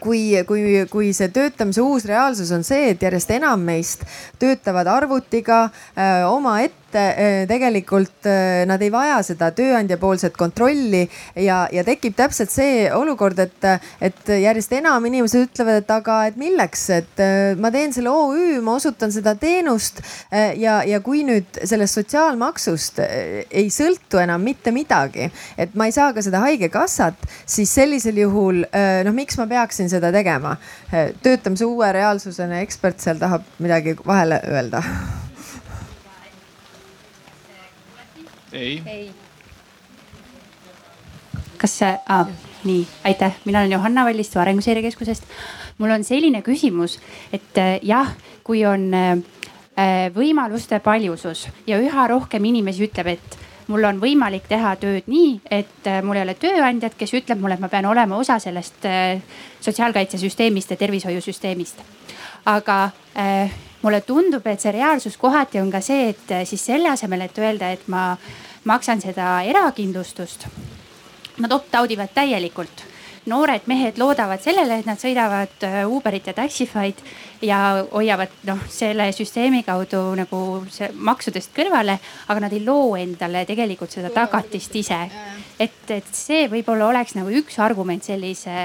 kui, 0.01 0.21
kui, 0.47 0.63
kui 0.89 1.11
see 1.13 1.29
töötamise 1.33 1.83
uus 1.85 2.07
reaalsus 2.09 2.51
on 2.55 2.63
see, 2.65 2.89
et 2.93 3.03
järjest 3.05 3.31
enam 3.35 3.61
meist 3.61 4.05
töötavad 4.41 4.89
arvutiga 4.89 5.67
äh, 5.69 6.25
omaette 6.25 6.78
Äh, 6.95 7.45
tegelikult 7.47 8.25
äh, 8.25 8.65
nad 8.65 8.81
ei 8.81 8.89
vaja 8.89 9.19
seda 9.21 9.51
tööandja 9.53 9.99
poolset 10.01 10.33
kontrolli 10.37 11.03
ja, 11.37 11.67
ja 11.71 11.83
tekib 11.85 12.15
täpselt 12.17 12.49
see 12.49 12.87
olukord, 12.93 13.37
et, 13.43 13.67
et 14.01 14.31
järjest 14.41 14.73
enam 14.73 15.05
inimesed 15.05 15.45
ütlevad, 15.45 15.83
et 15.83 15.93
aga, 15.93 16.15
et 16.31 16.39
milleks, 16.39 16.87
et 16.95 17.21
äh, 17.21 17.53
ma 17.61 17.69
teen 17.73 17.93
selle 17.93 18.09
OÜ, 18.09 18.57
ma 18.65 18.79
osutan 18.79 19.13
seda 19.13 19.35
teenust 19.37 20.01
ja, 20.31 20.79
ja 20.87 20.99
kui 21.05 21.21
nüüd 21.27 21.61
sellest 21.61 21.99
sotsiaalmaksust 21.99 23.03
ei 23.03 23.69
sõltu 23.73 24.21
enam 24.23 24.41
mitte 24.45 24.73
midagi, 24.73 25.29
et 25.61 25.77
ma 25.77 25.89
ei 25.89 25.93
saa 25.95 26.09
ka 26.15 26.25
seda 26.25 26.41
haigekassat, 26.47 27.29
siis 27.45 27.73
sellisel 27.75 28.17
juhul 28.23 28.63
noh, 28.65 29.15
miks 29.15 29.37
ma 29.37 29.45
peaksin 29.49 29.91
seda 29.91 30.13
tegema? 30.15 30.57
töötamise 31.23 31.69
uue 31.69 31.93
reaalsusena 31.93 32.63
ekspert 32.65 33.01
seal 33.03 33.21
tahab 33.21 33.45
midagi 33.61 33.97
vahele 34.05 34.41
öelda 34.49 34.83
ei, 38.53 38.81
ei.. 38.85 39.11
kas 41.57 41.77
see 41.81 41.91
ah,, 42.07 42.29
nii, 42.63 42.87
aitäh, 43.03 43.35
mina 43.45 43.59
olen 43.59 43.71
Johanna 43.71 44.05
Vallistu 44.05 44.39
Arenguseire 44.39 44.81
Keskusest. 44.81 45.23
mul 45.77 45.91
on 45.91 46.03
selline 46.03 46.41
küsimus, 46.41 46.99
et 47.33 47.57
äh, 47.57 47.79
jah, 47.83 48.13
kui 48.43 48.65
on 48.65 48.89
äh, 48.93 49.11
äh, 49.77 50.07
võimaluste 50.15 50.79
paljusus 50.79 51.47
ja 51.67 51.79
üha 51.79 52.07
rohkem 52.07 52.45
inimesi 52.45 52.87
ütleb, 52.87 53.13
et 53.15 53.39
mul 53.69 53.85
on 53.85 54.01
võimalik 54.01 54.47
teha 54.49 54.73
tööd 54.81 55.07
nii, 55.07 55.39
et 55.51 55.87
mul 56.03 56.17
ei 56.17 56.25
ole 56.25 56.35
tööandjat, 56.39 56.97
kes 56.97 57.13
ütleb 57.21 57.39
mulle, 57.41 57.55
et 57.59 57.63
ma 57.63 57.69
pean 57.69 57.85
olema 57.85 58.17
osa 58.17 58.39
sellest 58.41 58.85
sotsiaalkaitsesüsteemist 59.61 60.73
ja 60.73 60.77
tervishoiusüsteemist. 60.81 61.81
aga 62.45 62.89
äh, 63.17 63.51
mulle 63.81 64.01
tundub, 64.01 64.47
et 64.47 64.61
see 64.61 64.71
reaalsus 64.71 65.17
kohati 65.17 65.59
on 65.61 65.71
ka 65.71 65.81
see, 65.81 66.09
et 66.09 66.35
siis 66.49 66.65
selle 66.65 66.89
asemel, 66.89 67.21
et 67.21 67.37
öelda, 67.37 67.71
et 67.71 67.87
ma 67.87 68.17
maksan 68.63 69.01
seda 69.01 69.41
erakindlustust. 69.47 70.47
Nad 71.39 71.51
opt-out 71.51 71.91
ivad 71.91 72.11
täielikult 72.13 72.88
noored 73.25 73.65
mehed 73.67 73.97
loodavad 73.99 74.41
sellele, 74.43 74.79
et 74.79 74.87
nad 74.87 74.99
sõidavad 74.99 75.65
eh, 75.67 75.81
Uberit 75.87 76.29
ja 76.29 76.35
Taxify'd 76.37 77.01
ja 77.45 77.59
hoiavad 77.91 78.31
noh, 78.47 78.61
selle 78.71 79.09
süsteemi 79.15 79.63
kaudu 79.67 80.01
nagu 80.19 80.41
maksudest 80.93 81.53
kõrvale, 81.55 81.97
aga 82.27 82.45
nad 82.45 82.55
ei 82.55 82.63
loo 82.65 82.95
endale 82.99 83.45
tegelikult 83.49 83.95
seda 83.95 84.11
tagatist 84.13 84.75
ise. 84.75 85.01
et, 85.59 85.83
et 85.91 86.15
see 86.15 86.47
võib-olla 86.51 86.87
oleks 86.87 87.15
nagu 87.15 87.31
üks 87.41 87.59
argument 87.59 88.03
sellise 88.03 88.55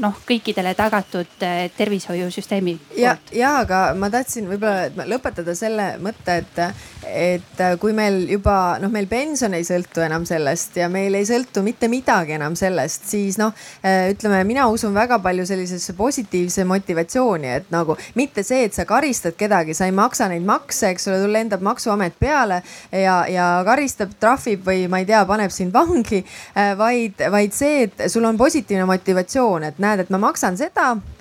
noh, 0.00 0.16
kõikidele 0.26 0.74
tagatud 0.74 1.44
eh, 1.46 1.70
tervishoiusüsteemi 1.76 2.76
ja, 2.98 3.16
ja 3.32 3.58
aga 3.62 3.86
ma 3.98 4.10
tahtsin 4.10 4.48
võib-olla 4.50 5.06
lõpetada 5.08 5.54
selle 5.58 5.94
mõtte, 6.02 6.42
et, 6.42 6.62
et 7.08 7.62
kui 7.80 7.94
meil 7.96 8.24
juba 8.30 8.76
noh, 8.82 8.90
meil 8.92 9.06
pension 9.10 9.54
ei 9.56 9.64
sõltu 9.66 10.02
enam 10.04 10.24
sellest 10.28 10.76
ja 10.78 10.88
meil 10.92 11.14
ei 11.18 11.26
sõltu 11.28 11.62
mitte 11.64 11.88
midagi 11.92 12.36
enam 12.36 12.56
sellest, 12.58 13.06
siis 13.10 13.38
noh, 13.40 13.54
eh, 13.82 14.12
ütleme, 14.14 14.42
mina 14.48 14.66
usun 14.72 14.94
väga 14.96 15.18
palju 15.24 15.46
sellisesse 15.48 15.94
positiivse 15.98 16.66
motivatsiooni, 16.68 17.50
et 17.60 17.72
nagu 17.74 17.96
mitte 18.18 18.44
see, 18.46 18.64
et 18.68 18.76
sa 18.76 18.86
karistad 18.88 19.38
kedagi, 19.38 19.76
sa 19.76 19.88
ei 19.88 19.96
maksa 19.96 20.28
neid 20.32 20.46
makse, 20.46 20.92
eks 20.92 21.08
ole, 21.10 21.22
sul 21.22 21.34
lendab 21.34 21.64
maksuamet 21.64 22.18
peale 22.20 22.60
ja, 22.90 23.22
ja 23.30 23.48
karistab, 23.66 24.14
trahvib 24.20 24.64
või 24.66 24.86
ma 24.90 25.02
ei 25.02 25.08
tea, 25.08 25.24
paneb 25.28 25.54
sind 25.54 25.74
vangi, 25.74 26.24
eh, 26.54 26.74
vaid, 26.78 27.26
vaid 27.34 27.56
see, 27.56 27.88
et 27.88 28.06
sul 28.12 28.26
on 28.28 28.40
positiivne 28.40 28.88
motivatsioon, 28.90 29.70
et 29.70 29.82
näed, 29.82 30.04
et 30.04 30.14
ma 30.14 30.22
maksan 30.28 30.58
seda 30.60 30.94
Äh, 30.94 31.13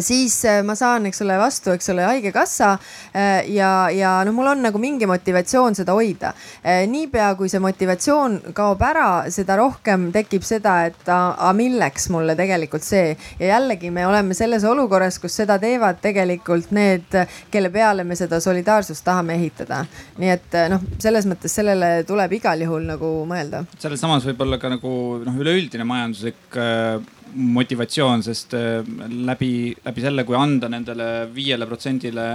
siis 0.00 0.36
äh, 0.44 0.62
ma 0.66 0.74
saan, 0.78 1.06
eks 1.08 1.22
ole, 1.24 1.36
vastu, 1.38 1.72
eks 1.74 1.90
ole, 1.90 2.04
haigekassa 2.06 2.74
äh, 2.74 3.50
ja, 3.50 3.90
ja 3.90 4.16
noh, 4.26 4.34
mul 4.36 4.52
on 4.52 4.62
nagu 4.68 4.78
mingi 4.78 5.06
motivatsioon 5.10 5.74
seda 5.74 5.96
hoida. 5.96 6.32
niipea 6.88 7.32
kui 7.38 7.48
see 7.50 7.60
motivatsioon 7.62 8.38
kaob 8.56 8.82
ära, 8.86 9.08
seda 9.34 9.56
rohkem 9.58 10.08
tekib 10.14 10.44
seda, 10.46 10.76
et 10.88 11.08
aga 11.08 11.50
milleks 11.56 12.08
mulle 12.14 12.36
tegelikult 12.38 12.84
see 12.86 13.14
ja 13.40 13.54
jällegi 13.54 13.90
me 13.94 14.06
oleme 14.06 14.34
selles 14.34 14.64
olukorras, 14.68 15.18
kus 15.22 15.36
seda 15.42 15.58
teevad 15.62 16.00
tegelikult 16.04 16.70
need, 16.74 17.18
kelle 17.50 17.70
peale 17.74 18.04
me 18.04 18.16
seda 18.18 18.40
solidaarsust 18.40 19.04
tahame 19.04 19.38
ehitada. 19.38 19.84
nii 20.18 20.30
et 20.30 20.58
noh, 20.70 20.86
selles 21.02 21.26
mõttes 21.28 21.54
sellele 21.54 22.04
tuleb 22.06 22.38
igal 22.38 22.62
juhul 22.62 22.86
nagu 22.94 23.12
mõelda. 23.28 23.64
selles 23.78 24.00
samas 24.00 24.26
võib 24.28 24.46
olla 24.46 24.60
ka 24.62 24.70
nagu 24.72 24.94
noh, 25.24 25.42
üleüldine 25.42 25.86
majanduslik 25.88 26.54
motivatsioon, 27.34 28.22
sest 28.22 28.54
äh, 28.54 28.80
läbi, 29.26 29.74
läbi 29.84 30.04
selle, 30.04 30.24
kui 30.24 30.36
anda 30.38 30.70
nendele 30.72 31.28
viiele 31.34 31.66
protsendile 31.66 32.28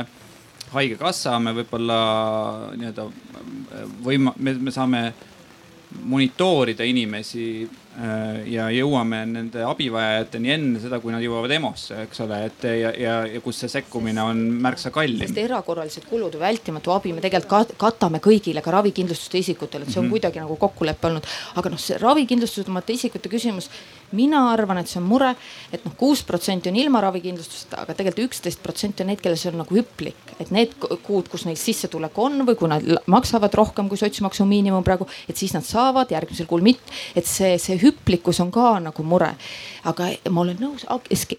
haigekassa, 0.74 1.40
me 1.42 1.56
võib-olla 1.58 2.00
nii-öelda 2.78 3.08
äh, 3.10 3.84
võima-, 4.06 4.36
me, 4.38 4.56
me 4.60 4.76
saame 4.76 5.04
monitoorida 6.06 6.86
inimesi 6.86 7.46
Äh, 8.00 8.46
ja 8.54 8.70
jõuame 8.72 9.18
nende 9.28 9.64
abivajajateni 9.68 10.52
enne 10.54 10.80
seda, 10.80 11.02
kui 11.04 11.12
nad 11.12 11.24
jõuavad 11.24 11.52
EMO-sse, 11.52 11.98
eks 12.06 12.22
ole, 12.24 12.38
et 12.48 12.64
ja, 12.64 12.92
ja, 12.96 13.16
ja 13.28 13.42
kus 13.44 13.58
see 13.60 13.72
sekkumine 13.74 14.24
on 14.24 14.40
märksa 14.64 14.92
kallim. 14.96 15.26
sest 15.26 15.42
erakorralised 15.42 16.06
kulud 16.08 16.38
või 16.38 16.46
vältimatu 16.46 16.94
abi 16.96 17.12
me 17.18 17.24
tegelikult 17.26 17.74
katame 17.82 18.22
kõigile, 18.24 18.64
ka 18.64 18.72
ravikindlustuste 18.78 19.42
isikutele, 19.42 19.84
et 19.84 19.92
see 19.92 20.00
on 20.00 20.06
mm 20.06 20.08
-hmm. 20.08 20.16
kuidagi 20.16 20.40
nagu 20.40 20.56
kokkulepe 20.62 21.10
olnud. 21.10 21.28
aga 21.60 21.74
noh, 21.74 21.82
see 21.82 21.98
ravikindlustustamata 22.00 22.96
isikute 22.96 23.34
küsimus, 23.34 23.68
mina 24.18 24.46
arvan, 24.54 24.82
et 24.82 24.92
see 24.92 25.00
on 25.02 25.08
mure, 25.10 25.34
et 25.74 25.84
noh, 25.86 25.96
kuus 26.00 26.24
protsenti 26.28 26.72
on 26.72 26.80
ilma 26.80 27.02
ravikindlustuseta, 27.06 27.84
aga 27.84 27.98
tegelikult 27.98 28.30
üksteist 28.30 28.64
protsenti 28.64 29.06
on 29.06 29.12
neid, 29.12 29.22
kellel 29.24 29.40
see 29.40 29.52
on 29.54 29.62
nagu 29.64 29.80
hüplik, 29.80 30.36
et 30.40 30.54
need 30.56 30.76
kuud, 30.80 31.30
kus 31.32 31.46
neil 31.48 31.60
sissetulek 31.60 32.18
on 32.20 32.44
või 32.48 32.58
kui 32.60 32.72
nad 32.72 32.86
maksavad 33.10 33.54
rohkem 33.58 33.90
kui 33.90 34.00
sotsmaksu 34.00 34.48
miinimum 34.50 34.86
praegu, 34.86 35.08
et 35.30 35.40
siis 35.40 35.54
nad 35.56 35.66
saavad, 35.66 36.12
järgmisel 36.14 36.50
kuul 36.50 36.66
mitte, 36.66 36.98
et 37.18 37.28
see, 37.30 37.56
see 37.62 37.80
hüplik 37.80 38.20
hüplikkus 38.20 38.40
on 38.40 38.52
ka 38.52 38.80
nagu 38.80 39.04
mure. 39.04 39.36
aga 39.84 40.10
ma 40.30 40.42
olen 40.42 40.58
nõus, 40.60 40.86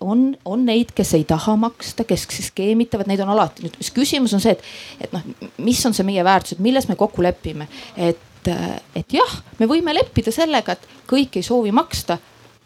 on, 0.00 0.36
on 0.44 0.64
neid, 0.64 0.92
kes 0.96 1.14
ei 1.14 1.24
taha 1.24 1.56
maksta, 1.56 2.04
kes 2.04 2.26
skeemitavad, 2.50 3.06
neid 3.06 3.20
on 3.20 3.32
alati. 3.34 3.66
nüüd 3.66 3.76
küsimus 3.94 4.34
on 4.34 4.40
see, 4.40 4.52
et, 4.52 4.64
et 5.00 5.12
noh, 5.12 5.22
mis 5.58 5.80
on 5.86 5.94
see 5.94 6.06
meie 6.06 6.24
väärtus, 6.24 6.56
et 6.56 6.64
milles 6.64 6.88
me 6.88 6.96
kokku 6.96 7.22
lepime, 7.22 7.68
et, 7.96 8.50
et 8.96 9.12
jah, 9.12 9.36
me 9.58 9.68
võime 9.68 9.94
leppida 9.94 10.32
sellega, 10.32 10.72
et 10.72 10.88
kõik 11.10 11.36
ei 11.36 11.46
soovi 11.46 11.72
maksta, 11.72 12.18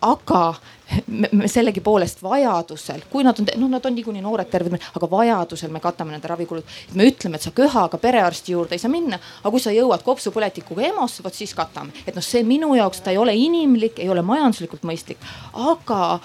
aga 0.05 0.55
me, 1.09 1.49
sellegipoolest 1.49 2.23
vajadusel, 2.23 3.05
kui 3.11 3.25
nad 3.27 3.39
on, 3.41 3.49
noh, 3.61 3.71
nad 3.73 3.87
on 3.87 3.95
niikuinii 3.97 4.23
noored, 4.25 4.49
terved, 4.53 4.77
aga 4.99 5.09
vajadusel 5.11 5.73
me 5.73 5.83
katame 5.83 6.15
nende 6.15 6.29
ravikulud. 6.31 6.75
me 6.95 7.09
ütleme, 7.09 7.39
et 7.39 7.47
sa 7.47 7.53
köhaga 7.57 7.99
perearsti 8.01 8.55
juurde 8.55 8.77
ei 8.77 8.83
saa 8.83 8.93
minna, 8.93 9.19
aga 9.41 9.53
kui 9.55 9.63
sa 9.63 9.75
jõuad 9.75 10.05
kopsupõletikuga 10.07 10.89
EMO-sse, 10.91 11.25
vot 11.25 11.35
siis 11.35 11.55
katame. 11.57 11.95
et 12.07 12.15
noh, 12.15 12.25
see 12.25 12.45
minu 12.47 12.75
jaoks, 12.79 13.01
ta 13.05 13.15
ei 13.15 13.21
ole 13.21 13.37
inimlik, 13.39 13.99
ei 14.03 14.11
ole 14.13 14.23
majanduslikult 14.23 14.85
mõistlik, 14.85 15.23
aga 15.53 16.19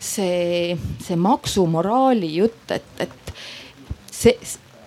see, 0.00 0.76
see 1.04 1.18
maksumoraali 1.18 2.32
jutt, 2.38 2.76
et, 2.76 3.04
et 3.04 3.34
see, 4.10 4.38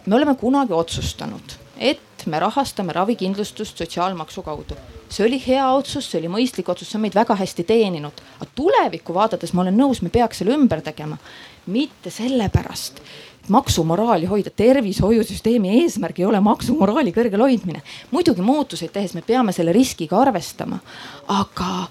me 0.06 0.18
oleme 0.18 0.36
kunagi 0.40 0.74
otsustanud, 0.74 1.60
et 1.78 2.26
me 2.26 2.42
rahastame 2.42 2.94
ravikindlustust 2.94 3.78
sotsiaalmaksu 3.82 4.44
kaudu 4.46 4.78
see 5.12 5.26
oli 5.28 5.40
hea 5.44 5.66
otsus, 5.76 6.08
see 6.08 6.22
oli 6.22 6.30
mõistlik 6.32 6.70
otsus, 6.72 6.90
see 6.90 6.98
on 7.00 7.06
meid 7.06 7.16
väga 7.18 7.36
hästi 7.36 7.66
teeninud. 7.68 8.22
aga 8.40 8.50
tulevikku 8.56 9.14
vaadates 9.14 9.54
ma 9.54 9.66
olen 9.66 9.78
nõus, 9.78 10.02
me 10.02 10.10
peaks 10.10 10.42
selle 10.42 10.56
ümber 10.56 10.82
tegema. 10.82 11.18
mitte 11.66 12.10
sellepärast, 12.10 13.02
maksumoraali 13.50 14.26
hoida, 14.26 14.50
tervishoiusüsteemi 14.50 15.82
eesmärk 15.82 16.20
ei 16.20 16.26
ole 16.26 16.40
maksumoraali 16.40 17.12
kõrgel 17.12 17.44
hoidmine. 17.44 17.82
muidugi 18.12 18.42
muutuseid 18.42 18.92
tehes 18.92 19.14
me 19.14 19.22
peame 19.22 19.52
selle 19.52 19.74
riskiga 19.74 20.18
arvestama, 20.22 20.80
aga 21.28 21.88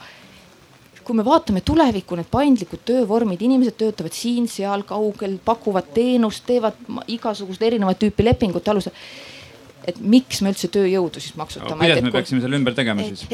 kui 1.05 1.17
me 1.17 1.25
vaatame 1.25 1.61
tulevikku, 1.61 2.17
need 2.17 2.29
paindlikud 2.31 2.85
töövormid, 2.87 3.41
inimesed 3.43 3.75
töötavad 3.77 4.15
siin-seal 4.15 4.85
kaugel, 4.87 5.39
pakuvad 5.45 5.89
teenust, 5.95 6.45
teevad 6.47 6.77
igasugust 7.09 7.63
erinevat 7.63 7.99
tüüpi 7.99 8.25
lepingute 8.25 8.71
alusel 8.71 8.95
et 9.89 10.01
miks 10.01 10.41
me 10.45 10.53
üldse 10.53 10.69
tööjõudu 10.73 11.23
siis 11.23 11.37
maksutame. 11.39 11.81
kuidas 11.85 12.03
me 12.05 12.13
peaksime 12.15 12.43
selle 12.45 12.59
ümber 12.61 12.77
tegema 12.77 13.05
siis? 13.07 13.25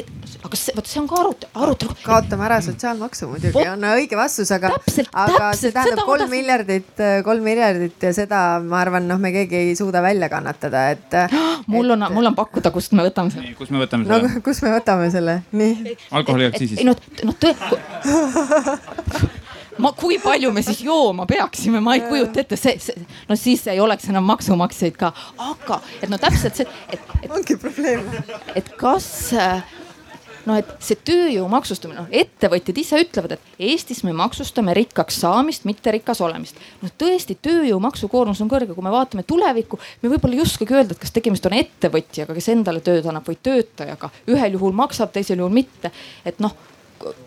aga 0.47 0.59
see, 0.59 0.75
vot 0.77 0.91
see 0.91 1.01
on 1.03 1.09
ka 1.11 1.19
arut-, 1.23 1.47
arutelu. 1.55 1.97
kaotame 2.05 2.47
ära 2.49 2.59
sotsiaalmaksu 2.65 3.31
muidugi 3.33 3.65
on 3.71 3.87
õige 3.93 4.19
vastus, 4.19 4.53
aga, 4.55 4.73
aga 5.25 5.51
see 5.59 5.75
tähendab 5.75 6.05
kolm 6.09 6.31
miljardit, 6.33 6.93
kolm 7.27 7.47
miljardit 7.47 8.09
ja 8.09 8.13
seda 8.17 8.43
ma 8.65 8.81
arvan, 8.85 9.09
noh, 9.11 9.21
me 9.23 9.33
keegi 9.35 9.63
ei 9.63 9.77
suuda 9.79 10.03
välja 10.05 10.31
kannatada, 10.33 10.89
et. 10.95 11.19
mul 11.73 11.97
on, 11.97 12.07
mul 12.15 12.31
on 12.33 12.37
pakkuda, 12.39 12.73
kust 12.75 12.95
me 12.97 13.07
võtame 13.07 13.35
selle. 13.35 13.55
kust 13.59 13.75
me 13.75 13.83
võtame 13.83 14.09
selle 14.09 14.31
no,? 14.37 14.45
kust 14.47 14.67
me 14.67 14.75
võtame 14.75 15.11
selle, 15.15 15.41
nii. 15.57 15.97
alkoholiaktsiisist. 16.21 16.83
ei 16.83 16.89
noh, 16.89 16.97
noh 17.27 17.37
tõe 17.43 17.55
ma, 19.83 19.93
kui 19.97 20.19
palju 20.23 20.53
me 20.55 20.62
siis 20.65 20.83
jooma 20.87 21.27
peaksime, 21.29 21.81
ma 21.85 21.97
ei 21.97 22.05
kujuta 22.07 22.43
ette, 22.43 22.59
see, 22.61 22.77
see, 22.83 23.07
no 23.29 23.39
siis 23.39 23.67
ei 23.73 23.81
oleks 23.83 24.09
enam 24.12 24.27
maksumaksjaid 24.29 24.99
ka, 25.01 25.12
aga 25.53 25.81
et 26.01 26.12
no 26.12 26.21
täpselt 26.21 26.61
see, 26.61 26.69
et, 26.93 27.17
et. 27.23 27.33
ongi 27.33 27.59
probleem. 27.61 28.05
et 28.57 28.69
kas, 28.81 29.09
noh, 30.47 30.59
et 30.59 30.71
see 30.85 30.99
tööjõu 31.09 31.49
maksustamine, 31.53 32.05
noh 32.05 32.21
ettevõtjad 32.23 32.81
ise 32.81 33.01
ütlevad, 33.05 33.37
et 33.37 33.67
Eestis 33.71 34.03
me 34.07 34.15
maksustame 34.17 34.75
rikkaks 34.77 35.21
saamist, 35.25 35.67
mitte 35.69 35.93
rikas 35.95 36.23
olemist. 36.25 36.61
noh 36.83 36.93
tõesti, 36.99 37.39
tööjõu 37.43 37.81
maksukoormus 37.83 38.41
on 38.45 38.53
kõrge, 38.53 38.75
kui 38.77 38.87
me 38.87 38.95
vaatame 38.95 39.27
tulevikku, 39.29 39.81
me 40.03 40.12
võib-olla 40.12 40.39
ei 40.39 40.45
oskagi 40.47 40.79
öelda, 40.79 40.97
et 40.97 41.03
kas 41.03 41.15
tegemist 41.17 41.47
on 41.49 41.59
ettevõtjaga, 41.59 42.37
kes 42.37 42.49
endale 42.55 42.85
tööd 42.85 43.07
annab 43.07 43.29
või 43.29 43.41
töötajaga. 43.43 44.12
ühel 44.33 44.57
juhul 44.59 44.77
maksab, 44.77 45.12
teisel 45.12 45.45
juhul 45.45 45.55
mitte. 45.55 45.93
et 46.25 46.41
noh 46.41 46.57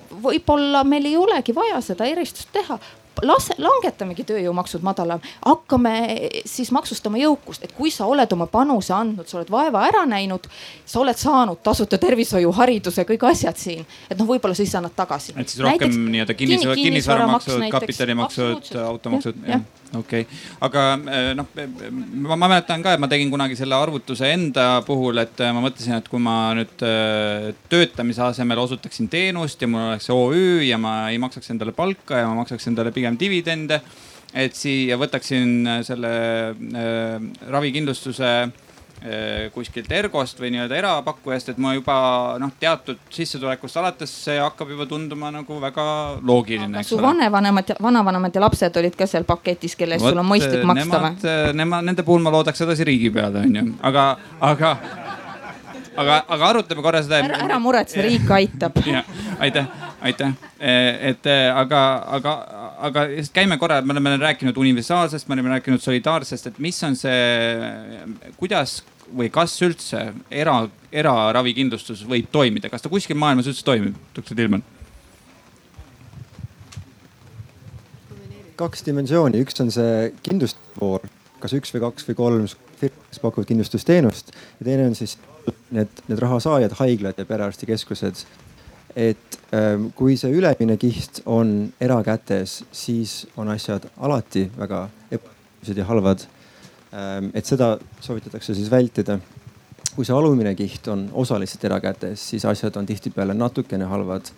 võib-olla 0.10 0.84
meil 0.84 1.06
ei 1.06 1.18
olegi 1.18 1.56
vaja 1.56 1.82
seda 1.86 2.08
eristust 2.10 2.50
teha, 2.54 2.80
lase, 3.26 3.56
langetamegi 3.58 4.26
tööjõumaksud 4.30 4.86
madalama, 4.86 5.24
hakkame 5.46 5.94
siis 6.48 6.72
maksustama 6.76 7.20
jõukust, 7.22 7.64
et 7.66 7.74
kui 7.76 7.92
sa 7.94 8.08
oled 8.10 8.32
oma 8.36 8.48
panuse 8.52 8.94
andnud, 8.96 9.28
sa 9.30 9.40
oled 9.40 9.52
vaeva 9.54 9.86
ära 9.88 10.06
näinud, 10.10 10.48
sa 10.86 11.02
oled 11.04 11.20
saanud 11.20 11.64
tasuta 11.66 12.00
tervishoiu, 12.02 12.52
hariduse, 12.60 13.06
kõik 13.10 13.28
asjad 13.32 13.60
siin, 13.60 13.86
et 14.10 14.18
noh, 14.20 14.30
võib-olla 14.30 14.58
siis 14.58 14.76
annad 14.80 14.96
tagasi. 14.96 15.36
et 15.38 15.50
siis 15.50 15.64
rohkem 15.66 16.00
nii-öelda 16.14 16.38
kinnisvara, 16.38 16.80
kinnisvaramaksud, 16.80 17.68
kapitalimaksud, 17.74 18.74
automaksud, 18.86 19.46
jah 19.48 19.68
okei. 19.98 20.22
Okay., 20.22 20.38
aga 20.62 20.84
eh, 21.10 21.32
noh, 21.38 21.48
ma, 22.28 22.36
ma 22.36 22.50
mäletan 22.50 22.84
ka, 22.86 22.94
et 22.94 23.02
ma 23.02 23.10
tegin 23.12 23.32
kunagi 23.32 23.58
selle 23.58 23.78
arvutuse 23.78 24.30
enda 24.34 24.82
puhul, 24.86 25.22
et 25.24 25.42
eh, 25.42 25.54
ma 25.56 25.64
mõtlesin, 25.64 25.96
et 25.98 26.10
kui 26.12 26.22
ma 26.22 26.36
nüüd 26.58 26.86
eh, 26.86 27.50
töötamise 27.72 28.24
asemel 28.28 28.62
osutaksin 28.66 29.10
teenust 29.12 29.62
ja 29.62 29.70
mul 29.72 29.88
oleks 29.90 30.10
OÜ 30.14 30.68
ja 30.68 30.78
ma 30.82 30.96
ei 31.14 31.20
maksaks 31.22 31.54
endale 31.54 31.74
palka 31.76 32.22
ja 32.22 32.30
ma 32.30 32.42
maksaks 32.44 32.70
endale 32.72 32.94
pigem 32.96 33.09
dividende. 33.20 33.82
et 34.34 34.54
siia 34.54 34.94
võtaksin 34.98 35.66
selle 35.82 36.10
äh, 36.54 37.16
ravikindlustuse 37.50 38.34
Äh, 39.00 39.48
kuskilt 39.56 39.88
Ergost 39.96 40.42
või 40.44 40.50
nii-öelda 40.52 40.76
erapakkujast, 40.76 41.54
et 41.54 41.60
ma 41.64 41.70
juba 41.72 41.94
noh, 42.42 42.50
teatud 42.60 42.98
sissetulekust 43.16 43.78
alates 43.80 44.12
see 44.26 44.36
hakkab 44.36 44.74
juba 44.74 44.84
tunduma 44.90 45.30
nagu 45.32 45.56
väga 45.62 45.86
loogiline. 46.20 46.84
su 46.84 46.98
vanavanemad 47.00 47.78
vanavanemad 47.80 48.36
ja 48.36 48.42
lapsed 48.44 48.76
olid 48.82 48.98
ka 49.00 49.08
seal 49.08 49.24
paketis, 49.24 49.78
kelle 49.80 49.96
eest 49.96 50.04
sul 50.04 50.20
on 50.20 50.28
mõistlik 50.28 50.68
maksta 50.68 51.00
või? 51.00 51.16
Äh, 51.32 51.54
nemad, 51.56 51.88
nende 51.88 52.04
puhul 52.04 52.20
ma 52.20 52.34
loodaks 52.36 52.60
edasi 52.68 52.90
riigi 52.92 53.08
peale, 53.16 53.46
onju, 53.48 53.64
aga, 53.88 54.04
aga 54.50 54.74
aga, 55.96 56.20
aga 56.28 56.50
arutame 56.50 56.84
korra 56.84 57.00
seda. 57.06 57.24
ära, 57.24 57.40
ära 57.48 57.60
muretse, 57.64 58.04
riik 58.04 58.28
aitab. 58.36 58.84
aitäh, 59.48 59.72
aitäh, 60.02 60.34
et 60.60 61.28
aga, 61.54 61.82
aga, 62.18 62.34
aga 62.90 63.06
käime 63.34 63.58
korra, 63.60 63.82
me 63.82 63.96
oleme 63.96 64.16
rääkinud 64.22 64.58
universaalsest, 64.58 65.28
me 65.28 65.38
oleme 65.38 65.56
rääkinud 65.58 65.84
solidaarsest, 65.84 66.52
et 66.52 66.60
mis 66.64 66.80
on 66.88 66.96
see, 67.00 67.20
kuidas 68.40 68.80
või 69.16 69.30
kas 69.34 69.56
üldse 69.66 70.10
era, 70.32 70.56
eraravikindlustus 70.92 72.06
võib 72.08 72.30
toimida, 72.32 72.70
kas 72.72 72.86
ta 72.86 72.92
kuskil 72.92 73.18
maailmas 73.20 73.50
üldse 73.50 73.66
toimib, 73.68 73.98
doktor 74.16 74.38
Tilman? 74.40 74.66
kaks 78.60 78.84
dimensiooni, 78.84 79.40
üks 79.40 79.62
on 79.64 79.70
see 79.72 80.10
kindlustuspool, 80.26 81.06
kas 81.40 81.54
üks 81.56 81.72
või 81.72 81.84
kaks 81.86 82.10
või 82.10 82.18
kolm 82.18 82.48
firmat, 82.80 83.06
kes 83.08 83.22
pakuvad 83.24 83.48
kindlustusteenust. 83.48 84.34
Ja 84.60 84.68
teine 84.68 84.90
on 84.90 84.98
siis 85.00 85.16
need, 85.72 86.02
need 86.10 86.20
rahasaajad, 86.20 86.76
haiglad 86.80 87.20
ja 87.20 87.28
perearstikeskused 87.30 88.26
et 89.00 89.40
ähm, 89.56 89.90
kui 89.96 90.18
see 90.20 90.32
ülemine 90.36 90.76
kiht 90.80 91.22
on 91.30 91.72
erakätes, 91.82 92.60
siis 92.76 93.24
on 93.40 93.52
asjad 93.54 93.88
alati 93.98 94.48
väga 94.58 94.88
ebaõiglased 95.08 95.80
ja 95.80 95.88
halvad. 95.88 96.26
Ähm, 96.94 97.30
et 97.34 97.48
seda 97.48 97.78
soovitatakse 98.04 98.56
siis 98.58 98.72
vältida. 98.72 99.20
kui 99.96 100.06
see 100.06 100.16
alumine 100.16 100.54
kiht 100.56 100.88
on 100.88 101.10
osaliselt 101.18 101.64
erakätes, 101.66 102.22
siis 102.32 102.46
asjad 102.46 102.76
on 102.78 102.86
tihtipeale 102.86 103.34
natukene 103.34 103.86
halvad. 103.86 104.32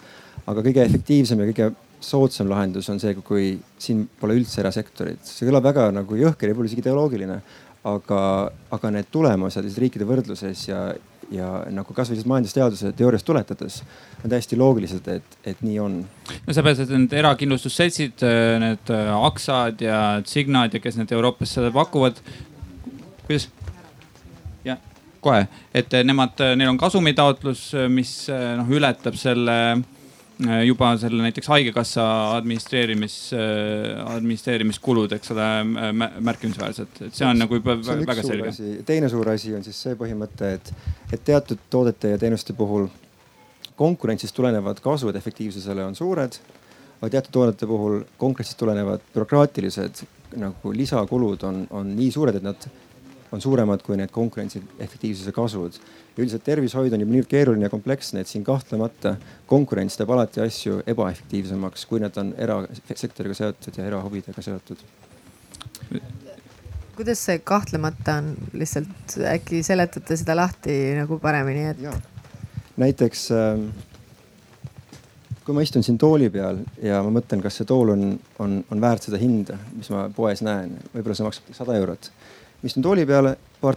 aga 0.47 0.61
kõige 0.61 0.85
efektiivsem 0.85 1.39
ja 1.39 1.45
kõige 1.51 1.71
soodsam 2.01 2.49
lahendus 2.49 2.89
on 2.89 2.99
see, 2.99 3.13
kui 3.13 3.59
siin 3.79 4.07
pole 4.19 4.37
üldse 4.39 4.61
erasektorit. 4.61 5.25
see 5.25 5.49
kõlab 5.49 5.63
väga 5.63 5.91
nagu 5.91 6.15
jõhker 6.15 6.49
ja 6.49 6.53
võib-olla 6.53 6.69
isegi 6.69 6.81
ideoloogiline, 6.85 7.41
aga, 7.83 8.51
aga 8.71 8.91
need 8.91 9.09
tulemused 9.11 9.77
riikide 9.77 10.05
võrdluses 10.05 10.67
ja, 10.69 10.91
ja 11.31 11.49
nagu 11.71 11.95
kasvõi 11.95 12.17
siis 12.19 12.27
majandusteaduse 12.29 12.91
teooriast 12.97 13.25
tuletades 13.27 13.81
on 14.23 14.33
täiesti 14.33 14.59
loogilised, 14.59 15.07
et, 15.07 15.37
et 15.47 15.63
nii 15.65 15.79
on. 15.83 15.97
no 16.47 16.55
seepärast, 16.55 16.85
et 16.85 16.93
need 16.95 17.15
erakindlustusseltsid, 17.21 18.25
need 18.63 18.93
äh, 18.93 19.13
Aksad 19.29 19.83
ja 19.85 20.01
Signad 20.27 20.75
ja 20.75 20.83
kes 20.83 20.99
need 20.99 21.13
Euroopas 21.15 21.55
seda 21.57 21.71
pakuvad. 21.75 22.19
kuidas? 23.25 23.49
jah, 24.65 24.77
kohe, 25.23 25.47
et 25.73 25.97
nemad, 26.03 26.43
neil 26.55 26.73
on 26.73 26.81
kasumitaotlus, 26.81 27.71
mis 27.89 28.13
noh 28.29 28.77
ületab 28.79 29.19
selle 29.19 29.57
Äh, 29.71 30.00
juba 30.65 30.91
selle 31.01 31.21
näiteks 31.25 31.49
haigekassa 31.51 32.05
administreerimis, 32.37 33.15
äh, 33.37 33.99
administreerimiskulud, 34.15 35.11
eks 35.17 35.33
ole, 35.35 35.47
märkimisväärsed, 36.19 37.01
et 37.07 37.17
see 37.17 37.27
on 37.27 37.41
nagu 37.41 37.59
juba 37.59 37.77
see 37.81 37.95
on 37.95 38.05
väga 38.09 38.25
selge. 38.25 38.53
teine 38.87 39.09
suur 39.11 39.29
asi 39.33 39.53
on 39.57 39.65
siis 39.65 39.81
see 39.87 39.97
põhimõte, 39.99 40.55
et, 40.57 40.73
et 41.11 41.23
teatud 41.31 41.61
toodete 41.69 42.15
ja 42.15 42.21
teenuste 42.21 42.55
puhul 42.57 42.87
konkurentsist 43.79 44.35
tulenevad 44.37 44.81
kasvud 44.83 45.15
efektiivsusele 45.17 45.85
on 45.85 45.95
suured, 45.97 46.39
aga 47.01 47.11
teatud 47.17 47.37
toodete 47.37 47.69
puhul 47.69 48.01
konkurentsist 48.21 48.59
tulenevad 48.61 49.05
bürokraatilised 49.13 50.03
nagu 50.39 50.73
lisakulud 50.75 51.43
on, 51.43 51.65
on 51.69 51.95
nii 51.95 52.11
suured, 52.13 52.37
et 52.37 52.45
nad 52.45 52.67
on 53.31 53.41
suuremad 53.41 53.83
kui 53.85 53.97
need 53.97 54.11
konkurentsi 54.11 54.63
efektiivsuse 54.79 55.31
kasvud 55.35 55.79
üldiselt 56.19 56.43
tervishoid 56.43 56.93
on 56.93 57.03
juba 57.03 57.13
niivõrd 57.15 57.29
keeruline 57.31 57.67
ja 57.67 57.71
kompleksne, 57.71 58.21
et 58.21 58.29
siin 58.29 58.43
kahtlemata 58.43 59.15
konkurents 59.49 59.97
teeb 59.99 60.11
alati 60.11 60.41
asju 60.43 60.81
ebaefektiivsemaks, 60.91 61.85
kui 61.87 62.01
nad 62.03 62.17
on 62.19 62.33
erasektoriga 62.37 63.37
seotud 63.37 63.79
ja 63.79 63.87
erahuvidega 63.87 64.43
seotud. 64.43 64.83
kuidas 66.95 67.23
see 67.25 67.39
kahtlemata 67.39 68.17
on, 68.21 68.33
lihtsalt 68.53 69.15
äkki 69.31 69.63
seletate 69.63 70.17
seda 70.19 70.35
lahti 70.35 70.75
nagu 70.99 71.19
paremini, 71.19 71.63
et? 71.71 71.79
näiteks 72.77 73.29
ähm, 73.31 73.69
kui 75.45 75.55
ma 75.55 75.63
istun 75.63 75.83
siin 75.83 75.97
tooli 75.97 76.29
peal 76.29 76.59
ja 76.83 76.99
ma 77.05 77.15
mõtlen, 77.19 77.41
kas 77.41 77.61
see 77.61 77.69
tool 77.69 77.95
on, 77.95 78.05
on, 78.43 78.59
on 78.69 78.83
väärt 78.83 79.07
seda 79.07 79.19
hinda, 79.21 79.57
mis 79.77 79.89
ma 79.93 80.09
poes 80.15 80.43
näen, 80.43 80.75
võib-olla 80.91 81.17
see 81.17 81.29
maksab 81.29 81.55
sada 81.55 81.79
eurot. 81.79 82.11
Istun 82.63 82.83
tooli 82.83 83.05
peale, 83.05 83.37
paar 83.61 83.75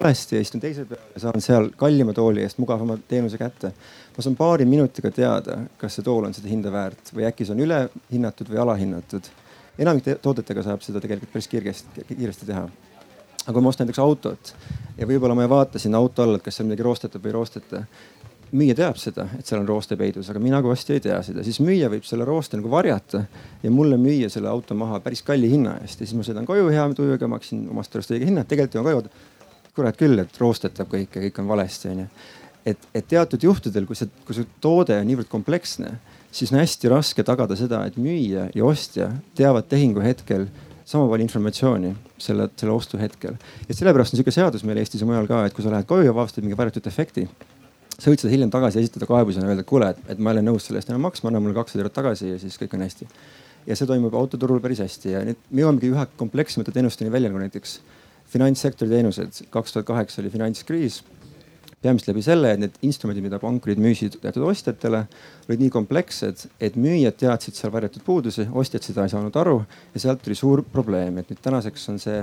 valesti 0.00 0.36
ja 0.36 0.44
istun 0.44 0.60
teise 0.60 0.84
peale 0.84 1.02
ja 1.14 1.20
saan 1.20 1.40
seal 1.40 1.70
kallima 1.76 2.12
tooli 2.12 2.42
eest 2.44 2.58
mugavama 2.58 2.98
teenuse 3.08 3.38
kätte. 3.38 3.72
ma 4.16 4.22
saan 4.22 4.36
paari 4.36 4.64
minutiga 4.64 5.10
teada, 5.10 5.58
kas 5.78 5.96
see 5.96 6.04
tool 6.04 6.24
on 6.24 6.34
seda 6.34 6.48
hinda 6.48 6.72
väärt 6.72 7.12
või 7.14 7.26
äkki 7.28 7.44
see 7.44 7.56
on 7.56 7.64
ülehinnatud 7.66 8.50
või 8.52 8.60
alahinnatud. 8.64 9.30
enamik 9.78 10.08
toodetega 10.22 10.62
saab 10.62 10.84
seda 10.84 11.00
tegelikult 11.00 11.32
päris 11.32 11.48
kiiresti, 11.48 12.04
kiiresti 12.08 12.46
teha. 12.46 12.68
aga 13.46 13.52
kui 13.52 13.62
ma 13.62 13.68
ostan 13.68 13.86
näiteks 13.86 14.04
autot 14.04 14.54
ja 14.96 15.06
võib-olla 15.06 15.34
ma 15.34 15.44
ei 15.44 15.52
vaata 15.52 15.78
sinna 15.78 15.98
auto 15.98 16.22
alla, 16.22 16.36
et 16.36 16.44
kas 16.44 16.56
seal 16.56 16.68
midagi 16.68 16.88
roostetab 16.88 17.22
või 17.24 17.32
ei 17.32 17.38
roosteta 17.40 17.84
müüja 18.56 18.76
teab 18.78 18.98
seda, 19.00 19.28
et 19.38 19.46
seal 19.46 19.60
on 19.60 19.68
rooste 19.68 19.98
peidus, 20.00 20.30
aga 20.32 20.40
mina 20.42 20.62
kui 20.64 20.72
ostja 20.72 20.96
ei 20.96 21.04
tea 21.04 21.20
seda, 21.26 21.44
siis 21.44 21.60
müüja 21.64 21.90
võib 21.92 22.06
selle 22.08 22.24
rooste 22.28 22.58
nagu 22.58 22.72
varjata 22.72 23.22
ja 23.62 23.72
mulle 23.72 23.98
müüa 24.00 24.30
selle 24.32 24.48
auto 24.48 24.74
maha 24.78 25.00
päris 25.04 25.22
kalli 25.26 25.50
hinna 25.52 25.76
eest 25.84 26.00
ja 26.00 26.08
siis 26.08 26.16
ma 26.16 26.26
sõidan 26.26 26.48
koju 26.48 26.68
hea 26.72 26.88
tujuga, 26.96 27.28
maksin 27.30 27.66
omast 27.72 27.94
arust 27.96 28.14
õige 28.14 28.28
hinna, 28.30 28.46
tegelikult 28.48 28.80
jõuan 28.80 28.90
koju 28.90 29.34
kurat 29.76 29.96
küll, 30.00 30.18
et 30.22 30.38
roostetab 30.40 30.88
kõike, 30.88 31.20
kõik 31.26 31.40
on 31.42 31.48
valesti, 31.50 31.90
onju. 31.92 32.06
et, 32.66 32.86
et 32.96 33.08
teatud 33.08 33.42
juhtudel, 33.44 33.86
kui 33.88 33.98
see, 33.98 34.08
kui 34.26 34.36
see 34.36 34.48
toode 34.64 34.96
on 34.96 35.06
niivõrd 35.06 35.28
kompleksne, 35.30 35.98
siis 36.34 36.52
on 36.52 36.62
hästi 36.62 36.90
raske 36.92 37.24
tagada 37.26 37.58
seda, 37.58 37.82
et 37.86 37.98
müüja 38.00 38.48
ja 38.56 38.64
ostja 38.64 39.10
teavad 39.38 39.68
tehingu 39.68 40.02
hetkel 40.04 40.48
sama 40.86 41.10
palju 41.10 41.26
informatsiooni 41.26 41.92
selle, 42.22 42.48
selle 42.56 42.72
ostu 42.72 42.98
hetkel. 43.00 43.36
ja 43.68 43.74
sellepärast 43.74 44.14
on 44.14 44.20
sihuke 44.20 44.34
seadus 44.34 44.64
meil 44.64 44.80
Eestis 44.80 45.02
ja 45.02 45.08
mujal 45.08 45.28
ka, 45.28 45.44
et 45.46 45.54
kui 45.54 45.64
sa 45.64 45.74
lähed 45.74 45.88
koju 45.88 46.08
ja 46.08 46.14
avastad 46.14 46.46
mingi 46.46 46.58
varjatud 46.58 46.86
efekti, 46.88 47.26
sa 47.96 48.12
võid 48.12 48.22
seda 48.22 48.32
hiljem 48.34 48.52
tagasi 48.52 48.82
esitada 48.82 49.08
kaebusena, 49.08 49.48
öelda, 49.48 49.64
et 49.64 49.68
kuule, 49.68 49.90
et, 50.06 50.18
ma 50.20 50.32
ei 50.32 50.38
ole 50.38 50.44
nõus 50.50 50.68
selle 50.68 50.82
eest 50.82 50.90
enam 50.92 51.04
maksma, 51.06 51.30
anna 51.30 51.40
mulle 51.42 51.56
kakssada 51.56 51.84
eurot 51.84 51.96
tagasi 51.96 52.32
ja 52.34 52.40
siis 52.40 52.58
kõik 52.60 52.76
on 52.76 52.84
hästi. 52.84 53.08
ja 53.66 53.74
see 53.74 53.88
toimub 53.88 54.14
autoturul 54.14 54.60
päris 54.62 54.78
hästi 54.84 55.12
ja 55.14 55.22
nüüd 55.26 55.38
me 55.50 55.64
jõuamegi 55.64 55.88
üha 55.90 56.04
komplekssemate 56.20 56.74
teenusteni 56.74 57.10
välja, 57.10 57.32
nagu 57.32 57.40
näiteks 57.42 57.80
finantssektori 58.30 58.90
teenused, 58.90 59.46
kaks 59.50 59.74
tuhat 59.74 59.86
kaheksa 59.88 60.20
oli 60.22 60.30
finantskriis. 60.30 61.02
Peamiselt 61.82 62.08
läbi 62.10 62.22
selle, 62.24 62.52
et 62.54 62.60
need 62.62 62.78
instrumendid, 62.86 63.24
mida 63.26 63.38
pankurid 63.38 63.78
müüsid 63.82 64.16
teatud 64.22 64.46
ostjatele, 64.48 65.02
olid 65.46 65.60
nii 65.62 65.72
komplekssed, 65.74 66.46
et 66.62 66.78
müüjad 66.80 67.18
teadsid 67.20 67.58
seal 67.58 67.72
varjatud 67.74 68.02
puudusi, 68.06 68.46
ostjad 68.54 68.86
seda 68.86 69.04
ei 69.04 69.12
saanud 69.12 69.36
aru 69.38 69.60
ja 69.94 70.02
sealt 70.02 70.24
tuli 70.24 70.38
suur 70.38 70.64
probleem, 70.72 71.20
et 71.20 71.30
nüüd 71.30 71.42
tänaseks 71.44 71.90
on 71.92 72.00
see 72.02 72.22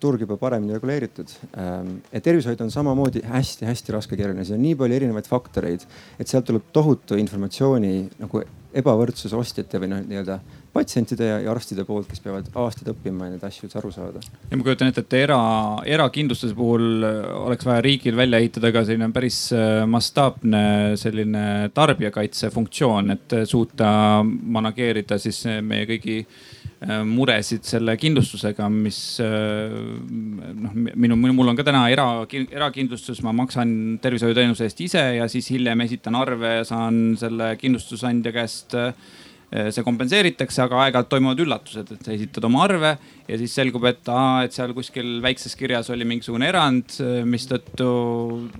turg 0.00 0.24
juba 0.24 0.38
paremini 0.40 0.76
reguleeritud. 0.76 1.34
Ähm, 1.58 1.98
ja 2.12 2.22
tervishoid 2.24 2.60
on 2.64 2.72
samamoodi 2.72 3.24
hästi-hästi 3.28 3.96
raske 3.96 4.16
keeruline, 4.16 4.46
seal 4.46 4.60
on 4.60 4.66
nii 4.66 4.78
palju 4.80 4.98
erinevaid 5.00 5.28
faktoreid, 5.28 5.86
et 6.20 6.30
sealt 6.30 6.48
tuleb 6.48 6.72
tohutu 6.72 7.18
informatsiooni 7.20 7.94
nagu 8.22 8.44
ebavõrdsus 8.72 9.34
ostjate 9.36 9.76
või 9.82 9.90
noh, 9.90 9.98
nii-öelda 10.08 10.38
patsientide 10.72 11.26
ja, 11.28 11.34
arstide 11.52 11.84
poolt, 11.84 12.06
kes 12.08 12.22
peavad 12.24 12.46
aastaid 12.56 12.88
õppima 12.94 13.26
ja 13.26 13.34
neid 13.34 13.42
asju 13.44 13.66
üldse 13.66 13.76
aru 13.82 13.90
saada. 13.92 14.22
ja 14.48 14.56
ma 14.56 14.64
kujutan 14.64 14.88
ette, 14.88 15.04
et 15.04 15.16
era, 15.18 15.36
erakindlustuse 15.84 16.56
puhul 16.56 17.04
oleks 17.42 17.68
vaja 17.68 17.84
riigil 17.84 18.16
välja 18.16 18.40
ehitada 18.40 18.72
ka 18.72 18.84
selline 18.88 19.10
päris 19.12 19.42
äh, 19.52 19.82
mastaapne 19.84 20.64
selline 21.00 21.44
tarbijakaitse 21.76 22.48
funktsioon, 22.54 23.12
et 23.18 23.36
suuta 23.50 23.92
manageerida 24.24 25.20
siis 25.20 25.44
meie 25.60 25.84
kõigi 25.92 26.18
äh, 26.24 26.42
muresid 27.06 27.62
selle 27.68 27.94
kindlustusega, 28.00 28.66
mis 28.72 28.98
noh, 29.22 30.72
minu, 30.74 31.18
mul 31.20 31.52
on 31.52 31.58
ka 31.58 31.66
täna 31.68 31.84
era, 31.92 32.06
erakindlustus, 32.42 33.20
ma 33.22 33.34
maksan 33.36 34.00
tervishoiuteenuse 34.02 34.66
eest 34.66 34.80
ise 34.82 35.04
ja 35.18 35.28
siis 35.30 35.52
hiljem 35.54 35.84
esitan 35.86 36.18
arve 36.18 36.56
ja 36.58 36.64
saan 36.66 37.12
selle 37.20 37.52
kindlustusandja 37.60 38.34
käest 38.34 38.74
Eh, 39.52 39.66
see 39.68 39.84
kompenseeritakse, 39.84 40.62
aga 40.64 40.78
aeg-ajalt 40.86 41.10
toimuvad 41.12 41.40
üllatused, 41.44 41.90
et 41.92 42.06
sa 42.06 42.14
esitad 42.14 42.46
oma 42.48 42.62
arve 42.64 42.94
ja 43.26 43.36
siis 43.36 43.52
selgub, 43.52 43.84
et 43.90 44.08
aa, 44.08 44.46
et 44.46 44.54
seal 44.56 44.72
kuskil 44.72 45.18
väikses 45.20 45.52
kirjas 45.60 45.90
oli 45.92 46.06
mingisugune 46.08 46.48
erand, 46.48 46.94
mistõttu 47.28 47.88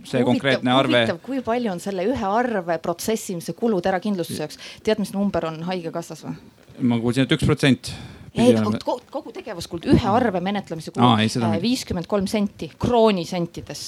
see 0.03 0.21
huvitav, 0.21 0.27
konkreetne 0.29 0.75
arve. 0.77 1.01
kui 1.25 1.41
palju 1.47 1.73
on 1.73 1.81
selle 1.81 2.05
ühe 2.13 2.29
arve 2.29 2.77
protsessimise 2.85 3.57
kulud 3.57 3.89
erakindlustuse 3.89 4.45
jaoks, 4.45 4.61
tead, 4.85 5.01
mis 5.01 5.15
number 5.17 5.49
on 5.49 5.63
haigekassas 5.71 6.27
või? 6.27 6.37
ma 6.85 7.01
kuulsin, 7.01 7.25
et 7.25 7.33
üks 7.39 7.49
protsent 7.49 7.95
ei, 8.35 8.55
kogu 8.85 9.35
tegevuskulud, 9.35 9.91
ühe 9.93 10.09
arve 10.09 10.41
menetlemise 10.45 10.95
kulu 10.95 11.13
äh, 11.19 11.59
viiskümmend 11.63 12.09
kolm 12.11 12.31
senti 12.31 12.71
kroonisentides 12.81 13.85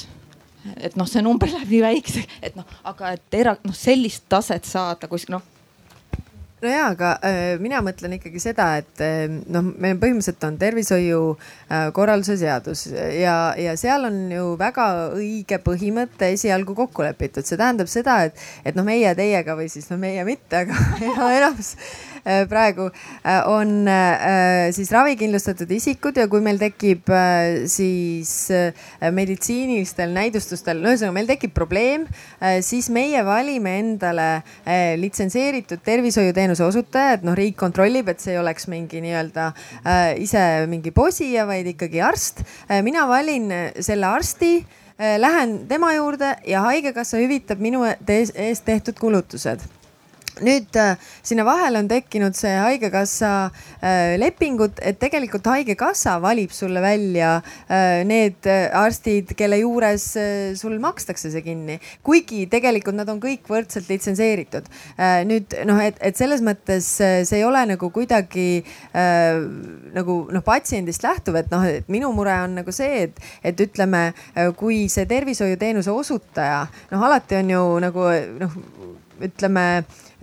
et 0.80 0.94
noh, 0.96 1.08
see 1.08 1.24
number 1.24 1.50
läheb 1.54 1.72
nii 1.72 1.82
väikseks, 1.84 2.38
et 2.44 2.54
noh, 2.58 2.68
aga 2.88 3.16
et 3.18 3.40
era-, 3.40 3.58
noh 3.64 3.76
sellist 3.76 4.28
taset 4.32 4.66
saada 4.68 5.10
kuskil 5.10 5.38
noh. 5.38 5.50
No 6.64 6.70
ja, 6.70 6.84
aga 6.94 7.08
äh, 7.20 7.58
mina 7.60 7.82
mõtlen 7.84 8.14
ikkagi 8.16 8.40
seda, 8.40 8.70
et 8.80 9.00
äh, 9.04 9.26
noh, 9.28 9.66
meil 9.84 9.98
põhimõtteliselt 10.00 10.46
on 10.48 10.54
tervishoiu 10.56 11.18
äh, 11.34 11.90
korralduse 11.92 12.38
seadus. 12.40 12.86
Ja, 13.18 13.52
ja 13.60 13.74
seal 13.76 14.08
on 14.08 14.16
ju 14.32 14.46
väga 14.56 14.86
õige 15.18 15.58
põhimõte 15.60 16.30
esialgu 16.32 16.76
kokku 16.78 17.04
lepitud, 17.04 17.44
see 17.44 17.60
tähendab 17.60 17.90
seda, 17.92 18.22
et, 18.30 18.40
et 18.64 18.78
noh, 18.78 18.86
meie 18.86 19.12
teiega 19.18 19.58
või 19.58 19.68
siis 19.72 19.90
no 19.92 20.00
meie 20.00 20.24
mitte, 20.24 20.64
aga 20.64 20.80
enamus 21.36 21.74
praegu 22.48 22.88
äh, 22.88 23.42
on 23.50 23.88
äh, 23.88 24.70
siis 24.72 24.90
ravikindlustatud 24.94 25.70
isikud 25.76 26.16
ja 26.16 26.26
kui 26.30 26.40
meil 26.44 26.58
tekib 26.60 27.10
siis 27.70 28.32
meditsiinilistel 29.14 30.14
näidustustel, 30.14 30.80
ühesõnaga 30.84 31.14
meil 31.16 31.28
tekib 31.28 31.52
probleem, 31.56 32.06
siis 32.64 32.88
meie 32.92 33.20
valime 33.26 33.74
endale 33.80 34.28
litsenseeritud 35.00 35.82
tervishoiuteenuse 35.84 36.64
osutaja, 36.64 37.18
et 37.18 37.26
noh, 37.26 37.36
riik 37.36 37.56
kontrollib, 37.60 38.08
et 38.10 38.22
see 38.22 38.34
ei 38.34 38.40
oleks 38.40 38.68
mingi 38.72 39.02
nii-öelda 39.04 39.50
ise 40.22 40.44
mingi 40.70 40.94
posija, 40.94 41.46
vaid 41.48 41.68
ikkagi 41.74 42.02
arst. 42.04 42.44
mina 42.86 43.06
valin 43.10 43.50
selle 43.84 44.08
arsti 44.08 44.54
lähen 44.98 45.56
tema 45.68 45.94
juurde 45.94 46.36
ja 46.48 46.64
haigekassa 46.68 47.20
hüvitab 47.20 47.62
minu 47.62 47.84
eest 47.84 48.64
tehtud 48.64 49.00
kulutused 49.00 49.64
nüüd 50.42 50.74
äh, 50.76 50.96
sinna 51.22 51.44
vahele 51.46 51.78
on 51.78 51.88
tekkinud 51.90 52.34
see 52.34 52.52
haigekassa 52.58 53.30
äh, 53.78 54.14
lepingud, 54.18 54.80
et 54.82 54.98
tegelikult 55.02 55.46
haigekassa 55.46 56.16
valib 56.22 56.50
sulle 56.54 56.82
välja 56.82 57.36
äh, 57.68 58.02
need 58.08 58.48
arstid, 58.74 59.34
kelle 59.38 59.60
juures 59.60 60.06
sul 60.58 60.76
makstakse 60.82 61.30
see 61.30 61.44
kinni, 61.44 61.78
kuigi 62.06 62.44
tegelikult 62.50 62.98
nad 62.98 63.10
on 63.12 63.20
kõik 63.22 63.46
võrdselt 63.50 63.88
litsenseeritud. 63.90 64.66
nüüd 65.28 65.54
noh, 65.68 65.78
et, 65.82 65.96
et 66.04 66.16
selles 66.18 66.42
mõttes 66.44 66.86
see 66.98 67.38
ei 67.38 67.44
ole 67.46 67.62
nagu 67.68 67.88
kuidagi 67.94 68.64
nagu 68.94 70.16
noh, 70.32 70.44
patsiendist 70.44 71.04
lähtuv, 71.04 71.38
et 71.40 71.50
noh, 71.52 71.64
et 71.66 71.88
minu 71.92 72.10
mure 72.16 72.34
on 72.44 72.58
nagu 72.60 72.74
see, 72.74 73.06
et, 73.08 73.20
et 73.44 73.64
ütleme, 73.66 74.06
kui 74.58 74.84
see 74.92 75.06
tervishoiuteenuse 75.10 75.92
osutaja 75.92 76.64
noh, 76.92 77.06
alati 77.08 77.40
on 77.40 77.54
ju 77.54 77.64
nagu 77.84 78.08
noh, 78.42 78.58
ütleme 79.24 79.66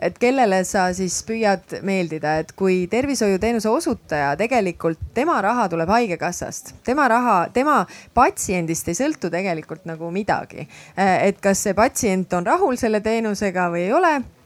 et 0.02 0.18
kellele 0.22 0.64
sa 0.68 0.88
siis 0.98 1.22
püüad 1.28 1.78
meeldida, 1.88 2.38
et 2.42 2.52
kui 2.58 2.88
tervishoiuteenuse 2.92 3.70
osutaja 3.70 4.34
tegelikult 4.40 5.00
tema 5.14 5.40
raha 5.42 5.68
tuleb 5.72 5.90
haigekassast, 5.94 6.76
tema 6.86 7.08
raha, 7.12 7.38
tema 7.54 7.82
patsiendist 8.18 8.92
ei 8.92 8.98
sõltu 8.98 9.32
tegelikult 9.34 9.86
nagu 9.90 10.12
midagi. 10.12 10.68
et 10.98 11.42
kas 11.42 11.64
see 11.64 11.74
patsient 11.74 12.34
on 12.34 12.46
rahul 12.46 12.78
selle 12.78 13.02
teenusega 13.02 13.70
või 13.72 13.88
ei 13.88 13.94
ole 13.94 14.14
Äh, 14.22 14.41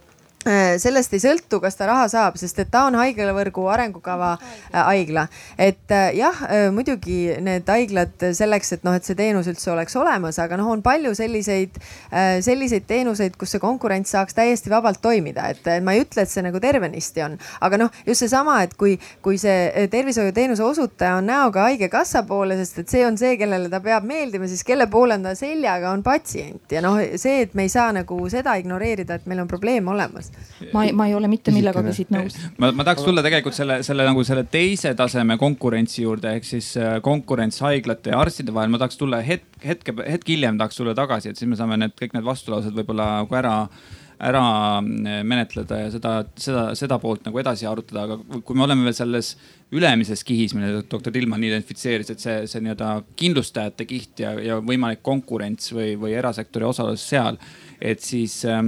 sellest 0.45 1.13
ei 1.15 1.21
sõltu, 1.23 1.59
kas 1.63 1.77
ta 1.77 1.87
raha 1.89 2.05
saab, 2.11 2.37
sest 2.37 2.59
et 2.61 2.69
ta 2.71 2.85
on 2.89 2.97
haiglavõrgu 2.99 3.65
arengukava 3.71 4.35
äh, 4.37 4.81
haigla. 4.91 5.27
et 5.57 5.91
äh, 5.91 6.11
jah, 6.17 6.37
muidugi 6.73 7.35
need 7.41 7.67
haiglad 7.69 8.21
selleks, 8.37 8.73
et 8.75 8.85
noh, 8.85 8.93
et 8.95 9.05
see 9.05 9.17
teenus 9.17 9.49
üldse 9.49 9.71
oleks 9.73 9.95
olemas, 9.97 10.37
aga 10.39 10.57
noh, 10.59 10.69
on 10.75 10.83
palju 10.85 11.13
selliseid, 11.17 11.79
selliseid 12.45 12.85
teenuseid, 12.87 13.35
kus 13.39 13.55
see 13.55 13.63
konkurents 13.63 14.13
saaks 14.13 14.37
täiesti 14.37 14.69
vabalt 14.69 15.01
toimida, 15.01 15.47
et 15.53 15.67
ma 15.83 15.95
ei 15.95 16.03
ütle, 16.05 16.25
et 16.25 16.31
see 16.31 16.43
nagu 16.45 16.61
tervenisti 16.61 17.23
on, 17.25 17.37
aga 17.65 17.79
noh, 17.81 17.99
just 18.05 18.25
seesama, 18.25 18.59
et 18.65 18.75
kui, 18.79 18.95
kui 19.25 19.39
see 19.41 19.87
tervishoiuteenuse 19.91 20.63
osutaja 20.65 21.17
on 21.19 21.29
näoga 21.29 21.67
haigekassa 21.69 22.25
poole, 22.29 22.57
sest 22.61 22.83
et 22.83 22.93
see 22.93 23.05
on 23.07 23.17
see, 23.19 23.35
kellele 23.41 23.71
ta 23.71 23.81
peab 23.83 24.05
meeldima, 24.07 24.49
siis 24.51 24.63
kelle 24.67 24.87
poole 24.91 25.17
on 25.17 25.25
ta 25.25 25.35
seljaga, 25.37 25.93
on 25.95 26.05
patsient. 26.05 26.65
Ja 26.71 26.83
noh, 26.85 26.99
see, 27.21 27.41
et 27.45 27.57
me 27.57 27.65
ei 27.65 27.73
saa 27.73 27.91
nagu 27.95 28.19
seda 28.31 28.57
ignoreerida, 28.61 29.19
et 29.19 29.29
meil 29.29 29.43
on 29.43 29.51
probleem 29.51 29.87
olemas 29.91 30.34
ma 30.73 30.85
ei, 30.85 30.93
ma 30.95 31.07
ei 31.09 31.15
ole 31.17 31.29
mitte 31.31 31.53
millegagi 31.55 31.93
siit 31.95 32.13
nõus. 32.13 32.37
ma, 32.61 32.71
ma 32.75 32.85
tahaks 32.87 33.03
tulla 33.05 33.23
tegelikult 33.25 33.57
selle, 33.57 33.81
selle 33.87 34.07
nagu 34.07 34.23
selle 34.27 34.45
teise 34.51 34.93
taseme 34.97 35.37
konkurentsi 35.41 36.05
juurde, 36.05 36.35
ehk 36.37 36.47
siis 36.47 36.71
äh, 36.79 36.97
konkurents 37.05 37.61
haiglate 37.65 38.13
ja 38.13 38.21
arstide 38.23 38.55
vahel. 38.55 38.71
ma 38.73 38.81
tahaks 38.81 39.01
tulla 39.01 39.21
hetk, 39.25 39.59
hetke, 39.65 39.95
hetk 40.07 40.33
hiljem 40.35 40.61
tahaks 40.61 40.79
tulla 40.79 40.95
tagasi, 40.97 41.31
et 41.31 41.41
siis 41.41 41.51
me 41.51 41.59
saame 41.59 41.79
need 41.81 41.95
kõik 41.99 42.17
need 42.17 42.27
vastulaused 42.27 42.75
võib-olla 42.75 43.11
nagu 43.21 43.39
ära 43.41 43.55
ära 44.19 44.77
äh, 44.77 45.23
menetleda 45.27 45.79
ja 45.79 45.91
seda, 45.91 46.13
seda, 46.39 46.65
seda 46.77 46.97
poolt 47.01 47.25
nagu 47.27 47.39
edasi 47.41 47.67
arutada, 47.67 48.05
aga 48.05 48.41
kui 48.45 48.57
me 48.57 48.63
oleme 48.65 48.87
veel 48.87 48.95
selles 48.95 49.33
ülemises 49.75 50.23
kihis, 50.27 50.53
mille 50.55 50.85
doktor 50.91 51.13
Tillmann 51.13 51.43
identifitseeris, 51.43 52.13
et 52.13 52.23
see, 52.23 52.37
see 52.49 52.63
nii-öelda 52.63 52.91
kindlustajate 53.19 53.87
kiht 53.89 54.23
ja, 54.23 54.35
ja 54.39 54.59
võimalik 54.63 55.03
konkurents 55.05 55.73
või, 55.75 55.95
või 55.99 56.15
erasektori 56.15 56.67
osalus 56.69 57.03
seal, 57.09 57.39
et 57.81 58.03
siis 58.05 58.39
äh, 58.47 58.61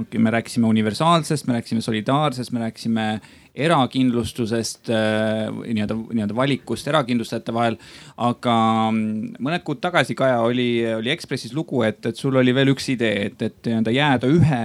okay,. 0.00 0.20
me 0.20 0.30
rääkisime 0.30 0.66
universaalsest, 0.66 1.46
me 1.46 1.58
rääkisime 1.58 1.80
solidaarsest, 1.84 2.52
me 2.52 2.60
rääkisime 2.66 3.06
erakindlustusest 3.54 4.88
äh, 4.90 5.50
nii-öelda, 5.52 5.96
nii-öelda 5.96 6.36
valikust 6.36 6.88
erakindlustajate 6.88 7.54
vahel. 7.54 7.76
aga 8.16 8.54
mm, 8.90 9.42
mõned 9.42 9.66
kuud 9.66 9.82
tagasi, 9.82 10.16
Kaja, 10.18 10.40
oli, 10.40 10.70
oli 10.96 11.12
Ekspressis 11.12 11.52
lugu, 11.56 11.82
et, 11.86 12.00
et 12.06 12.16
sul 12.16 12.36
oli 12.40 12.54
veel 12.54 12.72
üks 12.72 12.88
idee, 12.94 13.28
et, 13.28 13.42
et 13.42 13.68
nii-öelda 13.68 13.94
jääda 13.94 14.32
ühe 14.32 14.64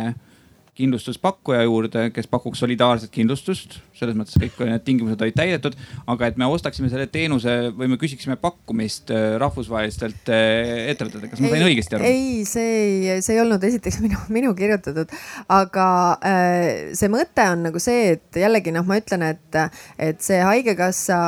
kindlustuspakkuja 0.78 1.63
juurde, 1.66 2.08
kes 2.13 2.30
pakuks 2.30 2.62
solidaarset 2.62 3.12
kindlustust, 3.13 3.80
selles 3.98 4.18
mõttes 4.18 4.38
kõik 4.38 4.60
need 4.68 4.84
tingimused 4.86 5.22
olid 5.26 5.38
täidetud. 5.38 5.78
aga 6.08 6.30
et 6.30 6.38
me 6.38 6.46
ostaksime 6.54 6.90
selle 6.92 7.08
teenuse 7.12 7.56
või 7.78 7.90
me 7.92 7.98
küsiksime 8.02 8.38
pakkumist 8.42 9.12
äh, 9.13 9.36
rahvusvahelistelt 9.42 10.32
äh, 10.34 10.92
ettevõtetelt, 10.94 11.32
kas 11.32 11.42
ma 11.42 11.52
sain 11.54 11.66
õigesti 11.70 11.98
aru? 11.98 12.08
ei, 12.10 12.46
see 12.50 12.70
ei, 12.78 13.22
see 13.26 13.36
ei 13.38 13.42
olnud 13.42 13.63
esiteks 13.70 14.00
minu, 14.06 14.22
minu 14.34 14.54
kirjutatud, 14.58 15.13
aga 15.54 15.88
äh, 16.22 16.70
see 16.98 17.12
mõte 17.13 17.50
on 17.54 17.68
nagu 17.70 17.82
see, 17.82 18.13
et 18.18 18.42
jällegi 18.44 18.76
noh, 18.76 18.86
ma 18.88 19.00
ütlen, 19.02 19.26
et, 19.34 19.62
et 19.98 20.22
see 20.24 20.40
haigekassa 20.46 21.20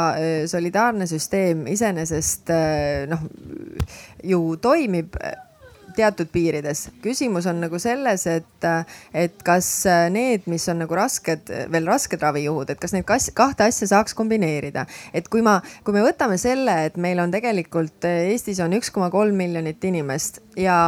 solidaarne 0.49 1.09
süsteem 1.09 1.65
iseenesest 1.73 2.53
noh 3.09 3.27
ju 4.23 4.41
toimib 4.61 5.15
teatud 5.99 6.31
piirides. 6.31 6.87
küsimus 7.03 7.47
on 7.49 7.59
nagu 7.63 7.79
selles, 7.81 8.25
et, 8.27 8.69
et 9.13 9.43
kas 9.45 9.69
need, 10.13 10.47
mis 10.51 10.67
on 10.71 10.81
nagu 10.83 10.97
rasked, 10.97 11.51
veel 11.71 11.89
rasked 11.89 12.23
ravijuhud, 12.23 12.71
et 12.71 12.79
kas 12.81 12.95
neid 12.95 13.07
kas, 13.09 13.29
kahte 13.35 13.67
asja 13.67 13.89
saaks 13.93 14.15
kombineerida. 14.17 14.85
et 15.13 15.27
kui 15.27 15.43
ma, 15.45 15.59
kui 15.83 15.95
me 15.95 16.03
võtame 16.05 16.39
selle, 16.41 16.75
et 16.89 16.97
meil 16.97 17.19
on 17.19 17.31
tegelikult 17.33 18.07
Eestis 18.09 18.59
on 18.63 18.73
üks 18.77 18.91
koma 18.95 19.11
kolm 19.13 19.37
miljonit 19.39 19.83
inimest 19.85 20.41
ja 20.59 20.79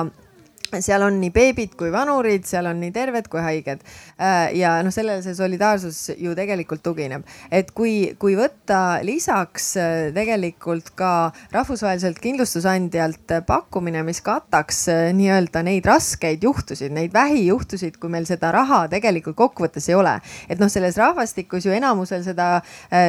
seal 0.80 1.04
on 1.04 1.18
nii 1.20 1.32
beebid 1.36 1.76
kui 1.80 1.92
vanurid, 1.92 2.46
seal 2.48 2.70
on 2.70 2.80
nii 2.80 2.94
terved 2.96 3.28
kui 3.32 3.42
haiged. 3.44 3.84
Äh, 4.22 4.54
ja 4.56 4.78
noh, 4.86 4.94
sellele 4.94 5.24
see 5.26 5.36
solidaarsus 5.36 6.14
ju 6.22 6.36
tegelikult 6.38 6.84
tugineb, 6.86 7.26
et 7.52 7.74
kui, 7.76 8.14
kui 8.22 8.38
võtta 8.40 9.02
lisaks 9.06 9.72
äh, 9.82 10.10
tegelikult 10.16 10.94
ka 10.98 11.32
rahvusvaheliselt 11.52 12.22
kindlustusandjalt 12.24 13.36
pakkumine, 13.48 14.04
mis 14.08 14.22
kataks 14.24 14.84
äh, 14.94 15.02
nii-öelda 15.18 15.66
neid 15.68 15.90
raskeid 15.90 16.46
juhtusid, 16.48 16.94
neid 16.96 17.14
vähijuhtusid, 17.16 18.00
kui 18.02 18.14
meil 18.14 18.28
seda 18.30 18.54
raha 18.56 18.86
tegelikult 18.92 19.40
kokkuvõttes 19.42 19.90
ei 19.92 19.98
ole. 19.98 20.16
et 20.50 20.62
noh, 20.62 20.70
selles 20.72 20.98
rahvastikus 21.00 21.66
ju 21.66 21.74
enamusel 21.76 22.24
seda, 22.24 22.62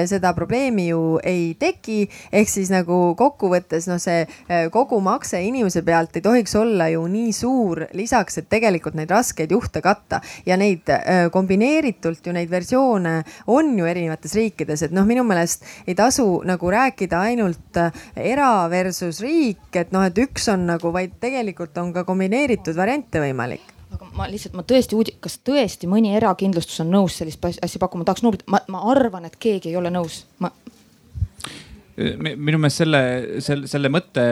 seda 0.08 0.32
probleemi 0.34 0.88
ju 0.88 1.18
ei 1.26 1.52
teki, 1.58 2.06
ehk 2.32 2.50
siis 2.50 2.70
nagu 2.72 3.14
kokkuvõttes 3.18 3.86
noh, 3.90 4.00
see 4.02 4.24
kogumakse 4.72 5.40
inimese 5.44 5.82
pealt 5.86 6.16
ei 6.16 6.24
tohiks 6.24 6.54
olla 6.58 6.88
ju 6.92 7.04
nii 7.10 7.32
suur 7.36 7.51
suur 7.53 7.84
lisaks, 7.96 8.38
et 8.40 8.48
tegelikult 8.53 8.96
neid 8.98 9.11
raskeid 9.12 9.53
juhte 9.53 9.82
katta 9.84 10.20
ja 10.46 10.57
neid 10.61 10.88
kombineeritult 11.32 12.26
ju 12.26 12.32
neid 12.34 12.50
versioone 12.50 13.14
on 13.53 13.74
ju 13.78 13.88
erinevates 13.88 14.34
riikides, 14.38 14.86
et 14.86 14.94
noh, 14.94 15.07
minu 15.09 15.24
meelest 15.26 15.66
ei 15.86 15.96
tasu 15.98 16.26
nagu 16.48 16.70
rääkida 16.72 17.20
ainult 17.28 17.80
äh, 17.80 17.92
era 18.16 18.68
versus 18.70 19.20
riik, 19.24 19.68
et 19.76 19.92
noh, 19.92 20.07
et 20.07 20.18
üks 20.18 20.48
on 20.53 20.66
nagu, 20.72 20.92
vaid 20.94 21.18
tegelikult 21.22 21.76
on 21.82 21.92
ka 21.94 22.07
kombineeritud 22.09 22.76
variante 22.78 23.22
võimalik. 23.22 23.68
Aga 23.92 24.09
ma 24.16 24.24
lihtsalt, 24.30 24.57
ma 24.57 24.64
tõesti 24.64 24.96
uudi-, 24.96 25.18
kas 25.20 25.36
tõesti 25.44 25.88
mõni 25.90 26.14
erakindlustus 26.16 26.80
on 26.80 26.92
nõus 26.94 27.18
sellist 27.20 27.44
asja 27.44 27.80
pakkuma, 27.82 28.07
tahaks 28.09 28.24
numbrit, 28.24 28.46
ma, 28.48 28.62
ma 28.72 28.86
arvan, 28.92 29.28
et 29.28 29.36
keegi 29.36 29.72
ei 29.72 29.76
ole 29.76 29.92
nõus, 29.92 30.22
ma 30.40 30.48
minu 31.97 32.59
meelest 32.62 32.80
selle, 32.82 33.03
selle, 33.45 33.68
selle 33.68 33.90
mõtte, 33.93 34.24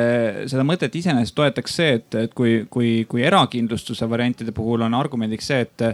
seda 0.49 0.65
mõtet 0.67 0.95
iseenesest 0.97 1.37
toetaks 1.37 1.77
see, 1.81 1.95
et, 1.99 2.19
et 2.27 2.35
kui, 2.37 2.63
kui, 2.73 2.93
kui 3.11 3.25
erakindlustuse 3.27 4.09
variantide 4.09 4.55
puhul 4.57 4.87
on 4.87 4.97
argumendiks 4.97 5.51
see, 5.53 5.67
et, 5.67 5.87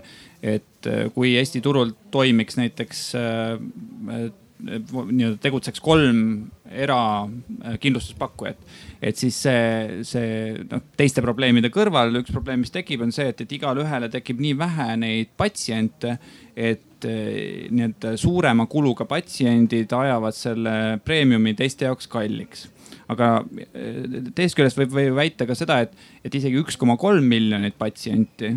et 0.57 0.91
kui 1.15 1.35
Eesti 1.41 1.63
turul 1.65 1.91
toimiks 2.15 2.61
näiteks 2.61 3.07
äh, 3.19 4.29
nii-öelda 4.65 5.37
tegutseks 5.43 5.83
kolm 5.85 6.21
erakindlustuspakkujat. 6.67 8.59
et 9.03 9.17
siis 9.17 9.37
see, 9.47 10.03
see 10.09 10.55
noh, 10.71 10.83
teiste 10.97 11.23
probleemide 11.25 11.71
kõrval 11.73 12.23
üks 12.23 12.33
probleem, 12.35 12.63
mis 12.65 12.73
tekib, 12.75 13.05
on 13.05 13.13
see, 13.15 13.29
et, 13.33 13.43
et 13.45 13.53
igale 13.53 13.85
ühele 13.85 14.09
tekib 14.13 14.41
nii 14.43 14.55
vähe 14.59 14.89
neid 15.03 15.35
patsiente, 15.37 16.17
et 16.57 17.05
eh, 17.09 17.67
nii-öelda 17.71 18.17
suurema 18.21 18.67
kuluga 18.71 19.07
patsiendid 19.09 19.93
ajavad 19.93 20.37
selle 20.37 20.77
preemiumi 21.05 21.55
teiste 21.59 21.89
jaoks 21.89 22.09
kalliks 22.11 22.67
aga 23.13 23.29
eh, 23.73 24.01
teisest 24.33 24.57
küljest 24.59 24.81
võib, 24.81 24.95
võib 24.97 25.19
väita 25.21 25.47
ka 25.49 25.55
seda, 25.59 25.83
et, 25.85 25.93
et 26.25 26.41
isegi 26.41 26.59
üks 26.63 26.81
koma 26.81 26.97
kolm 27.01 27.29
miljonit 27.29 27.77
patsienti 27.79 28.55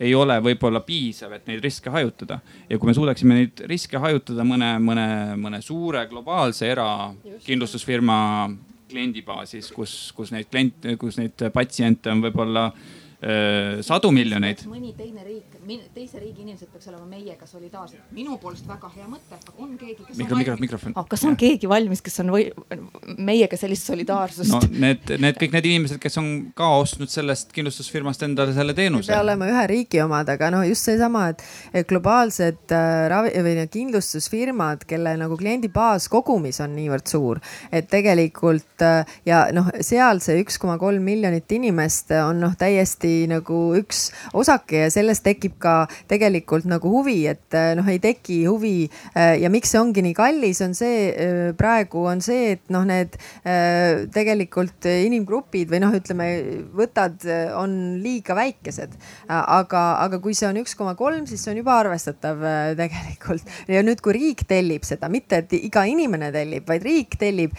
ei 0.00 0.14
ole 0.14 0.36
võib-olla 0.42 0.80
piisav, 0.84 1.32
et 1.36 1.46
neid 1.46 1.62
riske 1.62 1.90
hajutada. 1.90 2.40
ja 2.68 2.78
kui 2.78 2.90
me 2.90 2.94
suudaksime 2.94 3.34
neid 3.38 3.64
riske 3.70 3.98
hajutada 3.98 4.44
mõne, 4.46 4.74
mõne, 4.82 5.06
mõne 5.38 5.60
suure 5.62 6.06
globaalse 6.10 6.68
erakindlustusfirma 6.72 8.18
kliendibaasis, 8.90 9.70
kus, 9.74 10.12
kus 10.16 10.32
neid 10.34 10.50
kliente, 10.50 10.96
kus 11.00 11.18
neid 11.18 11.46
patsiente 11.54 12.10
on 12.10 12.22
võib-olla 12.24 12.68
sadu 13.86 14.10
miljoneid. 14.12 14.66
mõni 14.68 14.92
teine 14.96 15.24
riik 15.24 15.54
teise 15.94 16.20
riigi 16.20 16.42
inimesed 16.44 16.68
peaks 16.72 16.88
olema 16.90 17.06
meiega 17.08 17.46
solidaarsed. 17.48 18.00
minu 18.12 18.36
poolest 18.42 18.66
väga 18.68 18.90
hea 18.94 19.06
mõte, 19.08 19.36
aga 19.38 19.54
on 19.64 19.76
keegi, 19.80 20.04
kes 20.04 20.18
Mikro, 20.18 20.36
on 20.36 20.44
valmis. 20.44 20.60
mikrofon 20.60 20.96
oh,. 20.96 21.06
kas 21.08 21.24
on 21.24 21.32
ja. 21.32 21.40
keegi 21.44 21.68
valmis, 21.70 22.02
kes 22.04 22.20
on 22.20 22.32
või 22.34 22.44
meiega 23.16 23.56
sellist 23.56 23.88
solidaarsust? 23.88 24.52
no 24.52 24.60
need, 24.68 25.14
need 25.24 25.38
kõik 25.40 25.56
need 25.56 25.68
inimesed, 25.70 26.00
kes 26.02 26.20
on 26.20 26.28
ka 26.58 26.68
ostnud 26.82 27.12
sellest 27.12 27.54
kindlustusfirmast 27.56 28.26
endale 28.26 28.52
selle 28.56 28.76
teenuse. 28.76 29.12
peab 29.12 29.24
olema 29.24 29.48
ühe 29.52 29.64
riigi 29.72 30.02
omad, 30.04 30.28
aga 30.34 30.50
noh, 30.52 30.66
just 30.68 30.90
seesama, 30.90 31.30
et 31.32 31.88
globaalsed 31.88 32.74
äh, 32.76 33.06
ravi 33.12 33.32
või 33.46 33.64
kindlustusfirmad, 33.78 34.84
kelle 34.90 35.16
nagu 35.20 35.38
kliendibaas 35.40 36.10
kogumis 36.12 36.60
on 36.64 36.76
niivõrd 36.76 37.08
suur, 37.08 37.40
et 37.72 37.88
tegelikult 37.92 38.84
äh, 38.84 39.16
ja 39.28 39.46
noh, 39.56 39.72
seal 39.80 40.20
see 40.24 40.42
üks 40.44 40.60
koma 40.60 40.76
kolm 40.82 41.08
miljonit 41.08 41.48
inimest 41.56 42.12
on 42.20 42.44
noh, 42.44 42.58
täiesti 42.58 43.13
nagu 43.30 43.58
üks 43.78 44.08
osake 44.36 44.84
ja 44.84 44.90
sellest 44.92 45.24
tekib 45.26 45.56
ka 45.62 45.84
tegelikult 46.10 46.68
nagu 46.68 46.90
huvi, 46.90 47.24
et 47.30 47.56
eh, 47.56 47.72
noh, 47.78 47.86
ei 47.90 48.00
teki 48.02 48.44
huvi 48.48 48.74
eh, 48.86 49.36
ja 49.42 49.50
miks 49.52 49.74
see 49.74 49.80
ongi 49.80 50.04
nii 50.04 50.16
kallis, 50.16 50.60
on 50.64 50.74
see 50.76 51.08
eh, 51.10 51.50
praegu 51.58 52.04
on 52.10 52.22
see, 52.24 52.54
et 52.56 52.72
noh, 52.74 52.84
need 52.88 53.16
tegelikult 54.14 54.86
inimgrupid 54.88 55.70
või 55.70 55.80
noh, 55.82 55.92
ütleme 55.96 56.26
võtad 56.76 57.24
on 57.58 57.74
liiga 58.02 58.34
väikesed. 58.36 58.94
aga, 59.28 59.82
aga 60.04 60.18
kui 60.22 60.34
see 60.36 60.48
on 60.48 60.58
üks 60.60 60.74
koma 60.78 60.94
kolm, 60.98 61.26
siis 61.28 61.42
see 61.44 61.52
on 61.52 61.60
juba 61.60 61.76
arvestatav 61.80 62.42
tegelikult 62.78 63.52
ja 63.70 63.82
nüüd, 63.86 64.00
kui 64.04 64.16
riik 64.16 64.44
tellib 64.48 64.86
seda, 64.86 65.08
mitte 65.12 65.42
et 65.42 65.54
iga 65.56 65.84
inimene 65.88 66.30
tellib, 66.34 66.66
vaid 66.68 66.84
riik 66.86 67.18
tellib, 67.20 67.54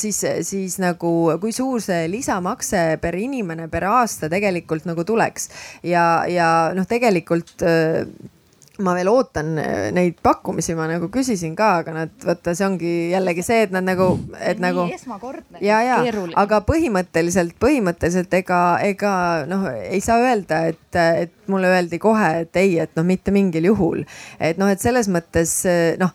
siis, 0.00 0.20
siis 0.46 0.78
nagu 0.82 1.12
kui 1.42 1.54
suur 1.54 1.82
see 1.84 2.08
lisamakse 2.10 2.84
per 3.02 3.18
inimene 3.18 3.68
per 3.72 3.88
aasta 3.90 4.30
tegelikult 4.32 4.83
nagu 4.88 5.04
tuleks 5.06 5.50
ja, 5.86 6.24
ja 6.30 6.48
noh, 6.76 6.86
tegelikult 6.88 7.64
äh, 7.66 8.04
ma 8.82 8.94
veel 8.96 9.08
ootan 9.10 9.54
äh, 9.60 9.88
neid 9.94 10.18
pakkumisi, 10.24 10.74
ma 10.78 10.88
nagu 10.90 11.08
küsisin 11.12 11.54
ka, 11.58 11.70
aga 11.82 11.94
nad, 11.94 12.14
vaata, 12.24 12.54
see 12.56 12.66
ongi 12.66 12.92
jällegi 13.12 13.44
see, 13.46 13.60
et 13.68 13.74
nad 13.74 13.86
nagu, 13.86 14.08
et 14.40 14.58
Nii 14.58 14.64
nagu. 14.66 14.86
esmakordne. 14.94 15.60
ja, 15.62 15.80
ja, 15.86 16.00
aga 16.40 16.60
põhimõtteliselt, 16.66 17.54
põhimõtteliselt 17.62 18.34
ega, 18.40 18.60
ega 18.82 19.14
noh, 19.50 19.68
ei 19.70 20.02
saa 20.04 20.18
öelda, 20.24 20.64
et, 20.72 21.00
et 21.24 21.34
mulle 21.50 21.70
öeldi 21.70 22.00
kohe, 22.02 22.30
et 22.44 22.62
ei, 22.62 22.78
et 22.82 22.94
noh, 22.98 23.06
mitte 23.06 23.34
mingil 23.34 23.70
juhul. 23.70 24.04
et 24.40 24.58
noh, 24.58 24.70
et 24.70 24.82
selles 24.82 25.10
mõttes 25.12 25.60
noh 26.00 26.14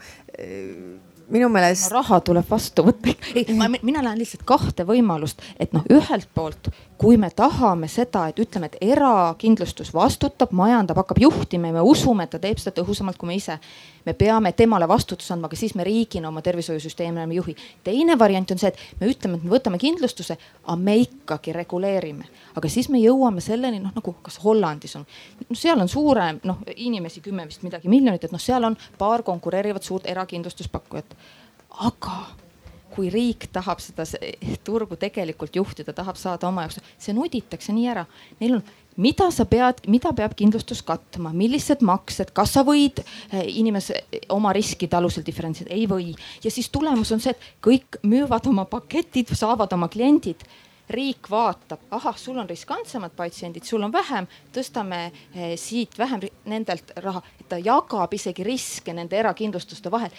minu 1.30 1.50
meelest 1.52 1.90
no,. 1.90 2.00
raha 2.00 2.20
tuleb 2.26 2.48
vastu 2.50 2.86
võtta. 2.88 3.14
ei, 3.36 3.46
mina 3.56 4.02
näen 4.02 4.20
lihtsalt 4.20 4.46
kahte 4.48 4.86
võimalust, 4.88 5.44
et 5.60 5.74
noh, 5.76 5.86
ühelt 5.92 6.30
poolt, 6.36 6.72
kui 7.00 7.18
me 7.18 7.30
tahame 7.36 7.88
seda, 7.88 8.26
et 8.30 8.40
ütleme, 8.44 8.68
et 8.68 8.78
erakindlustus 8.94 9.94
vastutab, 9.96 10.52
majandab, 10.52 11.00
hakkab 11.00 11.22
juhtima 11.24 11.72
ja 11.72 11.78
me 11.78 11.84
usume, 11.88 12.26
et 12.26 12.34
ta 12.36 12.42
teeb 12.44 12.60
seda 12.60 12.76
tõhusamalt 12.82 13.18
kui 13.18 13.30
me 13.32 13.38
ise. 13.40 13.60
me 14.06 14.14
peame 14.14 14.52
temale 14.52 14.88
vastutuse 14.88 15.34
andma, 15.34 15.48
aga 15.48 15.56
siis 15.56 15.76
me 15.76 15.84
riigina 15.84 16.28
oma 16.28 16.42
tervishoiusüsteemi 16.42 17.22
ei 17.22 17.36
juhi. 17.36 17.56
teine 17.84 18.20
variant 18.20 18.52
on 18.52 18.58
see, 18.58 18.68
et 18.68 19.00
me 19.00 19.08
ütleme, 19.08 19.38
et 19.38 19.44
me 19.44 19.52
võtame 19.56 19.80
kindlustuse, 19.80 20.38
aga 20.64 20.76
me 20.76 20.98
ikkagi 20.98 21.54
reguleerime. 21.54 22.26
aga 22.56 22.70
siis 22.70 22.90
me 22.90 23.00
jõuame 23.00 23.42
selleni, 23.42 23.80
noh 23.80 23.96
nagu 23.96 24.16
kas 24.22 24.40
Hollandis 24.44 24.96
on, 24.96 25.06
no 25.50 25.56
seal 25.56 25.80
on 25.80 25.88
suurem, 25.88 26.40
noh 26.44 26.58
inimesi 26.76 27.22
kümme 27.22 27.48
vist 27.48 27.64
midagi 27.64 27.90
miljonit, 27.90 28.24
et 28.24 28.32
noh, 28.32 28.40
seal 28.40 28.64
on 28.64 28.78
paar 28.98 29.24
konkureerivat 29.24 29.84
suurt 29.84 30.06
erakindlustuspakkujat 30.06 31.16
aga 31.80 32.12
kui 33.00 33.08
riik 33.14 33.48
tahab 33.56 33.80
seda 33.80 34.04
turgu 34.68 35.00
tegelikult 35.00 35.56
juhtida, 35.56 35.96
tahab 35.96 36.20
saada 36.20 36.50
oma 36.50 36.66
jaoks, 36.66 36.82
see 37.00 37.16
nuditakse 37.16 37.72
nii 37.76 37.88
ära. 37.94 38.04
Neil 38.42 38.58
on, 38.58 38.64
mida 39.00 39.30
sa 39.32 39.46
pead, 39.48 39.86
mida 39.88 40.12
peab 40.16 40.36
kindlustus 40.40 40.82
katma, 40.86 41.32
millised 41.36 41.86
maksed, 41.88 42.34
kas 42.36 42.58
sa 42.58 42.66
võid 42.68 43.00
eh, 43.00 43.46
inimese 43.62 44.02
oma 44.36 44.52
riskide 44.56 45.00
alusel 45.00 45.24
diferentseerida, 45.28 45.78
ei 45.78 45.88
või. 45.88 46.10
ja 46.44 46.52
siis 46.52 46.68
tulemus 46.74 47.14
on 47.16 47.24
see, 47.24 47.32
et 47.32 47.54
kõik 47.64 48.02
müüvad 48.04 48.50
oma 48.52 48.68
paketid, 48.68 49.32
saavad 49.40 49.72
oma 49.78 49.88
kliendid 49.92 50.44
riik 50.90 51.30
vaatab, 51.30 51.84
ahah, 51.94 52.16
sul 52.18 52.40
on 52.42 52.50
riskantsemad 52.50 53.14
patsiendid, 53.16 53.64
sul 53.64 53.84
on 53.86 53.94
vähem, 53.94 54.26
tõstame 54.56 55.04
eh, 55.06 55.54
siit 55.62 55.96
vähem 56.02 56.26
nendelt 56.50 56.92
raha, 57.06 57.24
et 57.40 57.48
ta 57.48 57.62
jagab 57.62 58.14
isegi 58.18 58.44
riske 58.44 58.96
nende 58.98 59.20
erakindlustuste 59.22 59.94
vahel 59.94 60.12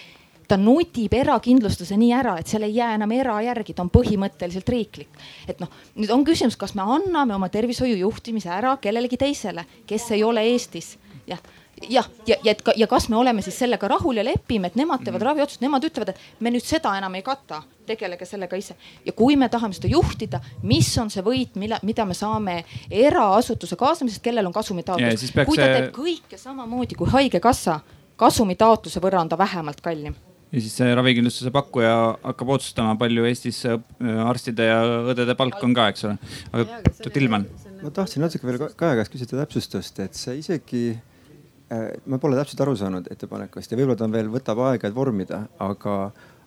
ta 0.51 0.59
nutib 0.59 1.15
erakindlustuse 1.15 1.97
nii 2.01 2.11
ära, 2.17 2.35
et 2.41 2.51
seal 2.51 2.67
ei 2.67 2.75
jää 2.75 2.97
enam 2.97 3.15
era 3.15 3.37
järgi, 3.45 3.77
ta 3.77 3.85
on 3.87 3.93
põhimõtteliselt 3.95 4.69
riiklik. 4.75 5.23
et 5.49 5.63
noh, 5.63 5.71
nüüd 5.95 6.11
on 6.11 6.27
küsimus, 6.27 6.59
kas 6.59 6.75
me 6.75 6.83
anname 6.83 7.37
oma 7.37 7.49
tervishoiu 7.49 7.97
juhtimise 8.03 8.51
ära 8.51 8.77
kellelegi 8.83 9.21
teisele, 9.21 9.67
kes 9.87 10.11
ei 10.17 10.25
ole 10.27 10.47
Eestis, 10.51 10.97
jah 11.31 11.41
jah, 11.89 12.05
ja, 12.27 12.37
ja, 12.37 12.37
ja, 12.45 12.53
et 12.53 12.63
ja 12.77 12.87
kas 12.87 13.09
me 13.09 13.17
oleme 13.17 13.43
siis 13.43 13.59
sellega 13.59 13.89
rahul 13.89 14.19
ja 14.21 14.25
lepime, 14.25 14.69
et 14.69 14.77
nemad 14.77 15.05
teevad 15.05 15.21
mm. 15.21 15.27
raviotsust, 15.31 15.63
nemad 15.65 15.85
ütlevad, 15.87 16.13
et 16.13 16.41
me 16.45 16.53
nüüd 16.53 16.65
seda 16.67 16.93
enam 16.99 17.15
ei 17.17 17.23
kata, 17.25 17.63
tegelege 17.89 18.27
sellega 18.29 18.59
ise. 18.59 18.77
ja 19.07 19.15
kui 19.17 19.37
me 19.41 19.49
tahame 19.49 19.77
seda 19.77 19.89
juhtida, 19.89 20.43
mis 20.63 20.91
on 21.01 21.11
see 21.11 21.25
võit, 21.25 21.57
mille, 21.61 21.79
mida 21.87 22.05
me 22.05 22.15
saame 22.15 22.65
eraasutuse 22.91 23.79
kaasamisest, 23.81 24.23
kellel 24.25 24.51
on 24.51 24.57
kasumitaotlus. 24.57 25.31
kui 25.47 25.57
ta 25.57 25.71
teeb 25.71 25.93
kõike 25.97 26.41
samamoodi 26.41 26.99
kui 26.99 27.09
haigekassa, 27.11 27.81
kasumitaotluse 28.21 29.01
võrra 29.01 29.23
on 29.25 29.33
ta 29.33 29.39
vähemalt 29.41 29.81
kallim 29.81 30.19
ja 30.51 30.63
siis 30.63 30.75
see 30.81 30.95
ravikindlustuse 30.99 31.53
pakkuja 31.55 31.93
hakkab 32.25 32.55
otsustama, 32.57 32.97
palju 33.01 33.27
Eestis 33.29 33.63
äh, 33.69 33.79
arstide 34.25 34.67
ja 34.67 34.81
õdede 35.13 35.37
palk 35.39 35.63
on 35.67 35.77
ka, 35.77 35.91
eks 35.93 36.09
ole. 36.09 36.17
aga 36.51 36.81
Tilman. 37.15 37.47
ma 37.81 37.93
tahtsin 37.95 38.25
natuke 38.25 38.49
veel 38.49 38.67
Kaja 38.79 38.99
käest 38.99 39.15
küsida 39.15 39.39
täpsustust, 39.45 40.03
et 40.03 40.19
see 40.19 40.41
isegi 40.41 40.83
äh,, 40.91 41.87
ma 42.11 42.19
pole 42.23 42.39
täpselt 42.41 42.65
aru 42.67 42.75
saanud 42.79 43.07
ettepanekust 43.13 43.71
ja 43.71 43.79
võib-olla 43.79 44.01
ta 44.01 44.09
on 44.09 44.19
veel, 44.19 44.33
võtab 44.33 44.65
aega, 44.67 44.91
et 44.91 44.97
vormida, 44.97 45.45
aga, 45.63 46.01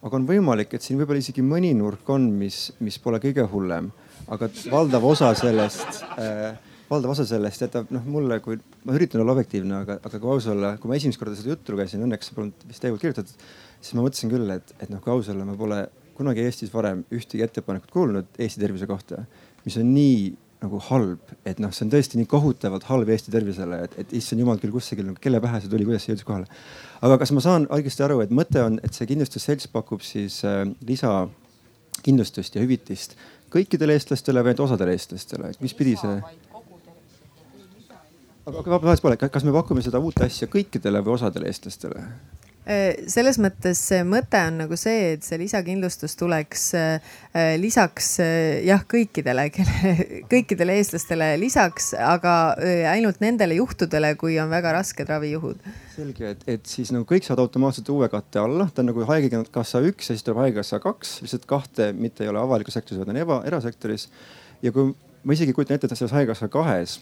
aga 0.03 0.19
on 0.19 0.27
võimalik, 0.27 0.75
et 0.75 0.83
siin 0.83 0.99
võib-olla 0.99 1.23
isegi 1.23 1.45
mõni 1.45 1.71
nurk 1.77 2.11
on, 2.11 2.27
mis, 2.43 2.67
mis 2.83 2.99
pole 2.99 3.23
kõige 3.23 3.47
hullem, 3.55 3.89
aga 4.27 4.51
valdav 4.71 5.11
osa 5.13 5.31
sellest 5.39 6.03
äh, 6.19 6.51
valdav 6.91 7.13
osa 7.15 7.25
sellest 7.27 7.63
jätab 7.63 7.91
noh 7.93 8.03
mulle, 8.05 8.37
kui 8.43 8.59
ma 8.83 8.95
üritan 8.97 9.23
olla 9.23 9.33
objektiivne, 9.33 9.83
aga, 9.85 9.97
aga 10.03 10.19
kui 10.19 10.33
aus 10.35 10.47
olla, 10.51 10.75
kui 10.77 10.91
ma 10.91 10.97
esimest 10.99 11.21
korda 11.21 11.37
seda 11.39 11.53
juttu 11.53 11.73
lugesin, 11.73 12.03
õnneks 12.05 12.33
polnud 12.35 12.65
vist 12.67 12.83
teie 12.83 12.91
poolt 12.91 13.01
kirjutatud 13.01 13.47
siis 13.83 13.97
ma 13.97 14.05
mõtlesin 14.05 14.31
küll, 14.31 14.47
et, 14.55 14.71
et 14.79 14.91
noh, 14.91 15.01
kui 15.03 15.11
aus 15.11 15.29
olla, 15.33 15.45
ma 15.47 15.57
pole 15.59 15.81
kunagi 16.15 16.45
Eestis 16.45 16.71
varem 16.73 17.03
ühtegi 17.13 17.43
ettepanekut 17.43 17.91
kuulnud 17.91 18.39
Eesti 18.39 18.61
tervise 18.61 18.87
kohta, 18.89 19.25
mis 19.65 19.77
on 19.81 19.89
nii 19.91 20.31
nagu 20.63 20.79
halb, 20.87 21.33
et 21.49 21.59
noh, 21.59 21.73
see 21.75 21.83
on 21.83 21.91
tõesti 21.91 22.19
nii 22.19 22.29
kohutavalt 22.31 22.85
halb 22.87 23.09
Eesti 23.11 23.33
tervisele, 23.33 23.81
et, 23.83 23.97
et 23.99 24.13
issand 24.15 24.39
jumal 24.39 24.61
küll, 24.61 24.71
kust 24.71 24.91
see 24.91 24.99
küll, 24.99 25.11
kelle 25.19 25.41
pähe 25.43 25.59
see 25.59 25.71
tuli, 25.71 25.87
kuidas 25.87 26.05
see 26.05 26.13
jõudis 26.13 26.27
kohale. 26.27 26.47
aga 27.03 27.17
kas 27.19 27.33
ma 27.35 27.43
saan 27.43 27.67
õigesti 27.67 28.05
aru, 28.05 28.21
et 28.23 28.31
mõte 28.31 28.63
on, 28.63 28.79
et 28.85 28.95
see 28.95 29.09
kindlustusselts 29.09 29.67
pakub 29.73 30.05
siis 30.05 30.39
äh, 30.47 30.63
lisakindlustust 30.87 32.55
ja 32.55 32.63
hüvitist 32.63 33.17
kõikidele 33.53 33.97
eestlastele 33.97 34.41
või 34.41 34.53
ainult 34.53 34.65
osadele 34.69 34.95
eestlastele, 34.95 35.51
et 35.51 35.59
mis 35.65 35.75
pidi 35.77 35.97
see? 35.99 36.15
aga, 38.47 38.55
aga 38.55 38.69
vabandust, 38.77 39.03
pole, 39.03 39.19
kas 39.19 39.43
me 39.43 39.53
pakume 39.55 39.83
seda 39.85 39.99
uut 39.99 40.23
asja 40.23 40.47
kõikidele 40.51 41.03
või 41.03 41.17
osadele 41.17 41.51
eestlastele? 41.51 42.07
Äh, 42.63 43.09
selles 43.11 43.35
mõttes 43.43 43.79
mõte 44.07 44.39
on 44.47 44.61
nagu 44.61 44.77
see, 44.79 45.17
et 45.17 45.25
see 45.27 45.35
lisakindlustus 45.41 46.15
tuleks 46.15 46.69
äh, 46.79 47.15
lisaks 47.59 48.13
äh, 48.23 48.61
jah, 48.63 48.85
kõikidele, 48.87 49.49
kõikidele 50.31 50.77
eestlastele 50.79 51.33
lisaks, 51.41 51.91
aga 51.99 52.55
ainult 52.93 53.19
nendele 53.23 53.57
juhtudele, 53.59 54.13
kui 54.19 54.37
on 54.39 54.47
väga 54.53 54.71
rasked 54.77 55.11
ravijuhud. 55.11 55.59
selge, 55.97 56.31
et, 56.37 56.45
et 56.55 56.69
siis 56.69 56.93
nagu 56.95 57.03
kõik 57.09 57.27
saavad 57.27 57.43
automaatselt 57.49 57.91
uue 57.91 58.07
katte 58.11 58.39
alla, 58.39 58.69
ta 58.71 58.79
on 58.85 58.93
nagu 58.93 59.03
haigekassa 59.11 59.83
üks 59.83 60.07
ja 60.07 60.15
siis 60.15 60.23
tuleb 60.23 60.45
haigekassa 60.45 60.79
kaks, 60.83 61.17
lihtsalt 61.25 61.49
kahte 61.49 61.91
mitte 61.97 62.23
ei 62.23 62.31
ole 62.31 62.39
avalikus 62.39 62.79
sektoris, 62.79 63.03
vaid 63.03 63.11
on 63.11 63.19
eba, 63.25 63.41
erasektoris. 63.49 64.07
ja 64.63 64.71
kui 64.71 64.95
ma 65.23 65.35
isegi 65.35 65.51
kujutan 65.51 65.75
ette, 65.75 65.91
et 65.91 65.99
selles 65.99 66.15
haigekassa 66.15 66.47
kahes 66.53 67.01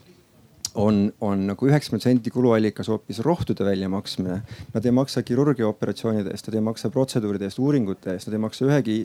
on, 0.74 1.12
on 1.20 1.46
nagu 1.50 1.68
üheksakümmend 1.68 2.02
protsenti 2.02 2.30
kuluallikas 2.32 2.88
hoopis 2.88 3.20
rohtude 3.24 3.64
väljamaksmine. 3.64 4.40
Nad 4.74 4.86
ei 4.88 4.94
maksa 4.94 5.22
kirurgiaoperatsioonide 5.22 6.32
eest, 6.32 6.48
nad 6.48 6.58
ei 6.58 6.64
maksa 6.64 6.90
protseduuride 6.90 7.48
eest, 7.48 7.60
uuringute 7.62 8.14
eest, 8.14 8.28
nad 8.28 8.38
ei 8.38 8.44
maksa 8.46 8.66
ühegi 8.68 8.98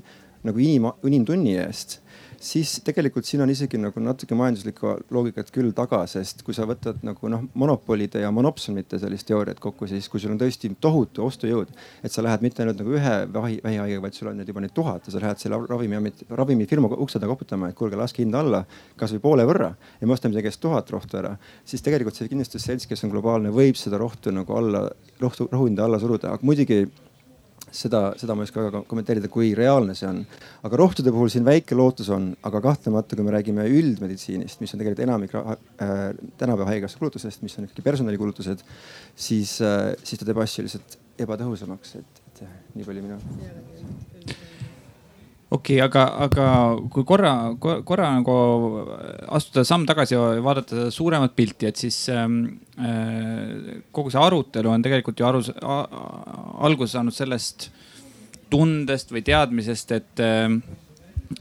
nagu 0.48 0.62
inim, 0.64 0.92
inimtunni 1.04 1.58
eest 1.60 2.00
siis 2.40 2.78
tegelikult 2.86 3.26
siin 3.26 3.42
on 3.42 3.50
isegi 3.50 3.80
nagu 3.82 4.02
natuke 4.04 4.36
majanduslikku 4.38 4.94
loogikat 5.14 5.50
küll 5.54 5.74
taga, 5.78 6.04
sest 6.10 6.44
kui 6.46 6.56
sa 6.56 6.68
võtad 6.70 7.02
nagu 7.06 7.32
noh, 7.32 7.46
monopolide 7.58 8.22
ja 8.22 8.30
monopsonite 8.34 9.00
sellist 9.02 9.28
teooriat 9.30 9.60
kokku, 9.64 9.88
siis 9.90 10.10
kui 10.12 10.22
sul 10.22 10.34
on 10.36 10.42
tõesti 10.42 10.70
tohutu 10.82 11.26
ostujõud, 11.26 11.72
et 12.04 12.14
sa 12.14 12.24
lähed 12.26 12.46
mitte 12.46 12.64
ainult 12.64 12.82
nagu 12.84 12.94
ühe 12.98 13.16
vähi, 13.34 13.60
vähihaigega, 13.64 14.04
vaid 14.06 14.18
sul 14.18 14.32
on 14.32 14.38
nüüd 14.40 14.52
juba 14.52 14.64
neid 14.64 14.76
tuhat 14.78 15.10
ja 15.10 15.16
sa 15.16 15.24
lähed 15.24 15.42
selle 15.42 15.60
ravimiameti, 15.70 16.30
ravimifirma 16.30 16.92
ukse 16.98 17.22
taga 17.22 17.34
koputama, 17.34 17.72
et 17.72 17.80
kuulge, 17.80 17.98
laske 18.00 18.24
hinda 18.24 18.44
alla 18.46 18.64
kasvõi 19.00 19.24
poole 19.24 19.48
võrra 19.50 19.74
ja 20.02 20.08
me 20.08 20.16
ostame 20.16 20.38
teie 20.38 20.46
käest 20.46 20.62
tuhat 20.64 20.94
rohtu 20.94 21.22
ära, 21.22 21.36
siis 21.66 21.86
tegelikult 21.86 22.18
see 22.18 22.30
kindlustusselts, 22.30 22.90
kes 22.90 23.06
on 23.08 23.14
globaalne, 23.16 23.54
võib 23.54 23.80
seda 23.80 24.00
rohtu 24.02 24.34
nagu 24.36 24.58
alla, 24.58 24.88
rohtu, 25.22 25.50
rohuhinda 25.52 25.88
alla 25.88 26.02
suruda, 26.02 26.36
aga 26.38 26.46
muidugi 26.48 26.86
seda, 27.72 28.02
seda 28.20 28.36
ma 28.36 28.44
ei 28.44 28.50
oska 28.50 28.64
väga 28.64 28.82
kommenteerida, 28.90 29.30
kui 29.32 29.52
reaalne 29.58 29.96
see 29.98 30.08
on. 30.10 30.22
aga 30.68 30.80
rohtude 30.80 31.14
puhul 31.14 31.32
siin 31.34 31.46
väike 31.48 31.78
lootus 31.78 32.10
on, 32.14 32.30
aga 32.48 32.62
kahtlemata, 32.64 33.18
kui 33.18 33.28
me 33.28 33.36
räägime 33.36 33.68
üldmeditsiinist, 33.68 34.62
mis 34.64 34.74
on 34.74 34.84
tegelikult 34.84 35.06
enamik 35.08 35.36
äh, 35.38 35.56
tänapäeva 36.38 36.72
haigekassa 36.72 37.02
kulutusest, 37.02 37.44
mis 37.46 37.58
on 37.60 37.68
ikkagi 37.68 37.86
personalikulutused, 37.86 38.64
siis 39.16 39.58
äh,, 39.62 39.94
siis 40.04 40.22
ta 40.22 40.30
teeb 40.30 40.44
asju 40.44 40.68
lihtsalt 40.68 41.00
ebatõhusamaks, 41.28 41.98
et, 42.02 42.22
et 42.32 42.46
nii 42.78 42.88
palju 42.88 43.08
minu 43.08 43.20
okei 45.50 45.78
okay,, 45.78 45.84
aga, 45.86 46.04
aga 46.26 46.48
kui 46.92 47.06
korra, 47.08 47.34
korra 47.60 48.10
nagu 48.18 48.38
astuda 49.38 49.64
samm 49.68 49.86
tagasi 49.88 50.16
ja 50.16 50.26
vaadata 50.44 50.90
suuremat 50.92 51.36
pilti, 51.38 51.70
et 51.70 51.80
siis 51.80 52.02
ähm, 52.12 52.42
äh, 52.80 53.78
kogu 53.96 54.12
see 54.12 54.24
arutelu 54.24 54.74
on 54.74 54.84
tegelikult 54.84 55.20
ju 55.20 55.28
aru, 55.30 55.44
alguse 56.68 56.98
saanud 56.98 57.16
sellest 57.16 57.70
tundest 58.52 59.12
või 59.16 59.24
teadmisest, 59.28 59.96
et 59.96 60.24
äh, 60.24 60.52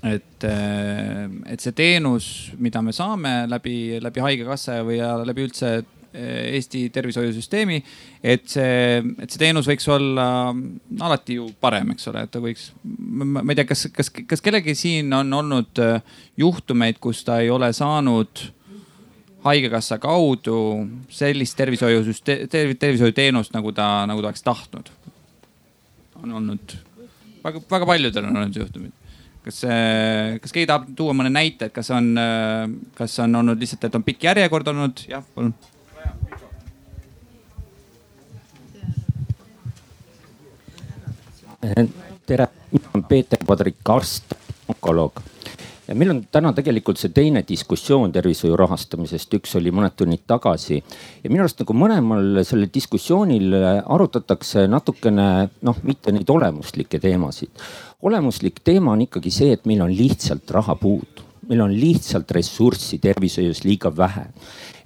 et, 0.02 0.44
äh, 0.44 1.26
et 1.46 1.62
see 1.62 1.74
teenus, 1.76 2.30
mida 2.58 2.82
me 2.82 2.94
saame 2.94 3.44
läbi, 3.50 3.98
läbi 4.02 4.22
haigekassa 4.22 4.80
või 4.86 4.98
läbi 4.98 5.46
üldse 5.46 5.76
Eesti 6.16 6.86
tervishoiusüsteemi. 6.94 7.82
et 8.22 8.48
see, 8.48 9.02
et 9.20 9.30
see 9.30 9.40
teenus 9.40 9.68
võiks 9.68 9.86
olla 9.92 10.26
alati 11.00 11.36
ju 11.36 11.48
parem, 11.60 11.92
eks 11.92 12.08
ole, 12.08 12.24
et 12.24 12.32
ta 12.32 12.40
võiks, 12.40 12.70
ma 12.82 13.44
ei 13.44 13.58
tea, 13.58 13.66
kas, 13.68 13.86
kas, 13.92 14.10
kas 14.10 14.44
kellelgi 14.44 14.74
siin 14.78 15.12
on 15.12 15.32
olnud 15.32 15.82
äh, 15.82 16.00
juhtumeid, 16.40 17.00
kus 17.02 17.24
ta 17.26 17.40
ei 17.44 17.50
ole 17.50 17.72
saanud 17.76 18.46
haigekassa 19.46 20.00
kaudu 20.02 20.58
sellist 21.12 21.56
tervishoiusüsteemi, 21.60 22.74
tervishoiuteenust, 22.80 23.54
nagu 23.54 23.72
ta, 23.76 24.06
nagu 24.08 24.22
ta 24.22 24.32
oleks 24.32 24.46
tahtnud. 24.46 24.90
on 26.22 26.32
olnud, 26.32 26.78
väga, 27.44 27.60
väga 27.70 27.86
paljudel 27.86 28.24
on 28.24 28.36
olnud 28.40 28.56
juhtumid 28.56 28.94
kas, 29.46 29.62
kas 30.42 30.54
keegi 30.54 30.66
tahab 30.66 30.90
tuua 30.98 31.14
mõne 31.14 31.30
näite, 31.30 31.68
et 31.68 31.74
kas 31.74 31.90
on, 31.94 32.14
kas 32.98 33.14
on 33.22 33.42
olnud 33.42 33.60
lihtsalt, 33.62 33.86
et 33.86 33.98
on 33.98 34.04
pikk 34.06 34.26
järjekord 34.30 34.72
olnud? 34.72 35.06
jah, 35.10 35.24
palun 35.34 35.54
tere, 42.26 42.48
mina 42.72 42.92
olen 42.94 43.04
Peeter 43.08 43.38
Padrik, 43.46 43.80
arst, 43.88 44.34
onkoloog 44.68 45.22
ja 45.86 45.94
meil 45.94 46.10
on 46.10 46.20
täna 46.32 46.50
tegelikult 46.54 46.98
see 46.98 47.12
teine 47.14 47.44
diskussioon 47.46 48.12
tervishoiu 48.14 48.56
rahastamisest, 48.58 49.36
üks 49.38 49.54
oli 49.58 49.70
mõned 49.74 49.94
tunnid 49.96 50.24
tagasi. 50.26 50.80
ja 51.22 51.30
minu 51.30 51.44
arust 51.44 51.62
nagu 51.62 51.76
mõlemal 51.78 52.42
sellel 52.46 52.70
diskussioonil 52.74 53.54
arutatakse 53.84 54.66
natukene 54.70 55.28
noh, 55.62 55.78
mitte 55.82 56.12
neid 56.12 56.30
olemuslikke 56.30 56.98
teemasid. 57.02 57.50
olemuslik 58.02 58.60
teema 58.64 58.92
on 58.92 59.06
ikkagi 59.06 59.30
see, 59.30 59.52
et 59.52 59.66
meil 59.66 59.82
on 59.86 59.94
lihtsalt 59.94 60.50
raha 60.50 60.74
puudu 60.74 61.25
meil 61.48 61.62
on 61.64 61.72
lihtsalt 61.74 62.30
ressurssi 62.34 62.98
tervishoius 63.02 63.62
liiga 63.66 63.90
vähe. 63.94 64.26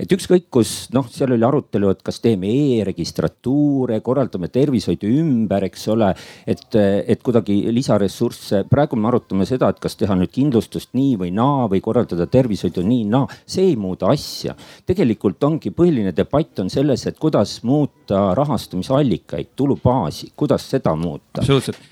et 0.00 0.12
ükskõik 0.12 0.46
kus 0.52 0.88
noh, 0.96 1.04
seal 1.12 1.34
oli 1.34 1.44
arutelu, 1.44 1.90
et 1.92 2.00
kas 2.02 2.22
teeme 2.24 2.48
e-registratuure, 2.48 3.98
korraldame 4.00 4.48
tervishoidu 4.48 5.10
ümber, 5.20 5.66
eks 5.68 5.88
ole. 5.92 6.12
et, 6.46 6.64
et 6.74 7.22
kuidagi 7.22 7.58
lisaressursse, 7.72 8.64
praegu 8.70 8.96
me 8.96 9.10
arutame 9.10 9.46
seda, 9.48 9.68
et 9.70 9.80
kas 9.80 9.96
teha 10.00 10.16
nüüd 10.16 10.32
kindlustust 10.32 10.94
nii 10.96 11.16
või 11.20 11.34
naa 11.36 11.66
või 11.70 11.82
korraldada 11.84 12.26
tervishoidu 12.26 12.84
nii, 12.86 13.04
naa, 13.12 13.28
see 13.46 13.72
ei 13.72 13.76
muuda 13.76 14.12
asja. 14.14 14.56
tegelikult 14.86 15.42
ongi 15.44 15.72
põhiline 15.74 16.14
debatt 16.16 16.64
on 16.64 16.72
selles, 16.72 17.06
et 17.06 17.18
kuidas 17.20 17.60
muuta 17.68 18.30
rahastamisallikaid, 18.38 19.52
tulubaasi, 19.56 20.32
kuidas 20.36 20.64
seda 20.70 20.96
muuta. 20.96 21.44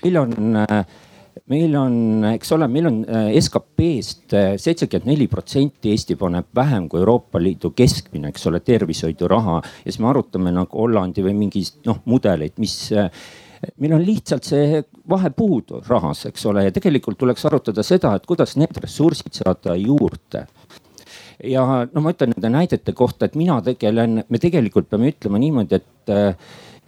meil 0.03 0.17
on 0.17 0.63
äh, 0.65 0.83
meil 1.47 1.75
on, 1.77 2.23
eks 2.33 2.51
ole, 2.55 2.67
meil 2.71 2.87
on 2.89 2.99
äh, 3.07 3.29
SKP-st 3.39 4.35
äh, 4.37 4.53
seitsekümmend 4.61 5.09
neli 5.11 5.27
protsenti 5.31 5.93
Eesti 5.93 6.17
paneb 6.19 6.49
vähem 6.55 6.87
kui 6.89 7.01
Euroopa 7.01 7.41
Liidu 7.41 7.71
keskmine, 7.75 8.31
eks 8.33 8.47
ole, 8.49 8.59
tervishoiduraha. 8.65 9.59
ja 9.61 9.91
siis 9.91 9.99
me 10.03 10.09
arutame 10.11 10.53
nagu 10.55 10.81
Hollandi 10.81 11.23
või 11.25 11.35
mingi 11.37 11.63
noh 11.87 12.01
mudeleid, 12.09 12.57
mis 12.61 12.75
äh, 12.93 13.09
meil 13.77 13.95
on 13.97 14.05
lihtsalt 14.05 14.47
see 14.47 14.83
vahe 15.09 15.31
puudu 15.35 15.83
rahas, 15.87 16.25
eks 16.29 16.45
ole, 16.51 16.65
ja 16.67 16.75
tegelikult 16.75 17.19
tuleks 17.19 17.45
arutada 17.49 17.83
seda, 17.83 18.15
et 18.15 18.27
kuidas 18.29 18.55
need 18.59 18.77
ressursid 18.79 19.41
saada 19.41 19.75
juurde 19.79 20.45
ja 21.43 21.65
no 21.93 22.03
ma 22.03 22.13
ütlen 22.13 22.33
nende 22.35 22.51
näidete 22.51 22.93
kohta, 22.95 23.27
et 23.27 23.37
mina 23.39 23.61
tegelen, 23.63 24.23
me 24.27 24.41
tegelikult 24.41 24.89
peame 24.89 25.13
ütlema 25.13 25.39
niimoodi, 25.39 25.79
et 25.79 26.11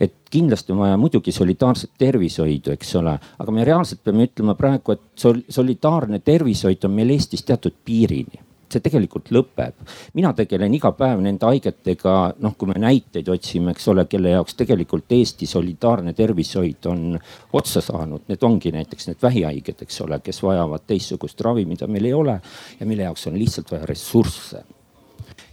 et 0.01 0.13
kindlasti 0.33 0.73
on 0.73 0.81
vaja 0.81 0.97
muidugi 0.97 1.31
solidaarset 1.35 1.91
tervishoidu, 2.01 2.73
eks 2.73 2.95
ole, 2.99 3.17
aga 3.39 3.53
me 3.53 3.65
reaalselt 3.67 4.01
peame 4.03 4.25
ütlema 4.29 4.55
praegu, 4.57 4.95
et 4.95 5.03
sol 5.21 5.43
solidaarne 5.49 6.21
tervishoid 6.25 6.87
on 6.87 6.95
meil 6.95 7.13
Eestis 7.13 7.45
teatud 7.45 7.75
piirini. 7.85 8.47
See 8.71 8.79
tegelikult 8.79 9.27
lõpeb. 9.35 9.73
mina 10.15 10.31
tegelen 10.33 10.73
iga 10.73 10.93
päev 10.95 11.19
nende 11.19 11.45
haigetega, 11.45 12.13
noh, 12.39 12.55
kui 12.57 12.69
me 12.71 12.79
näiteid 12.79 13.27
otsime, 13.29 13.75
eks 13.75 13.87
ole, 13.91 14.05
kelle 14.07 14.31
jaoks 14.31 14.55
tegelikult 14.55 15.11
Eesti 15.11 15.45
solidaarne 15.45 16.13
tervishoid 16.15 16.87
on 16.87 17.19
otsa 17.53 17.83
saanud, 17.83 18.23
need 18.31 18.43
ongi 18.47 18.71
näiteks 18.71 19.11
need 19.11 19.21
vähihaiged, 19.21 19.83
eks 19.83 20.01
ole, 20.07 20.21
kes 20.23 20.39
vajavad 20.43 20.87
teistsugust 20.87 21.41
ravi, 21.43 21.65
mida 21.67 21.87
meil 21.87 22.07
ei 22.07 22.13
ole 22.15 22.39
ja 22.79 22.85
mille 22.85 23.03
jaoks 23.03 23.27
on 23.27 23.39
lihtsalt 23.39 23.75
vaja 23.75 23.91
ressursse 23.91 24.63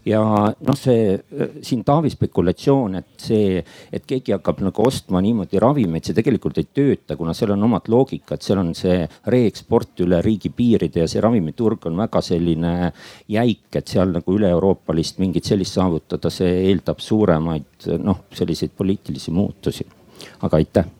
ja 0.08 0.20
noh, 0.20 0.78
see 0.78 1.16
siin 1.64 1.84
Taavi 1.86 2.10
spekulatsioon, 2.12 2.98
et 3.00 3.22
see, 3.22 3.62
et 3.92 4.06
keegi 4.08 4.34
hakkab 4.36 4.62
nagu 4.64 4.86
ostma 4.86 5.22
niimoodi 5.24 5.60
ravimeid, 5.62 6.06
see 6.06 6.16
tegelikult 6.16 6.60
ei 6.60 6.68
tööta, 6.74 7.16
kuna 7.18 7.34
seal 7.36 7.54
on 7.54 7.66
omad 7.68 7.90
loogikad, 7.92 8.42
seal 8.44 8.62
on 8.62 8.74
see 8.78 9.02
reeksport 9.34 10.04
üle 10.04 10.20
riigipiiride 10.24 11.04
ja 11.04 11.10
see 11.10 11.22
ravimiturg 11.24 11.88
on 11.90 11.98
väga 12.00 12.22
selline 12.24 12.74
jäik, 13.34 13.68
et 13.80 13.94
seal 13.94 14.14
nagu 14.16 14.36
üle-euroopalist 14.36 15.20
mingit 15.22 15.48
sellist 15.48 15.78
saavutada, 15.78 16.32
see 16.32 16.64
eeldab 16.68 17.02
suuremaid 17.04 17.90
noh, 18.02 18.26
selliseid 18.34 18.76
poliitilisi 18.76 19.34
muutusi. 19.34 19.86
aga 20.42 20.56
aitäh 20.56 20.97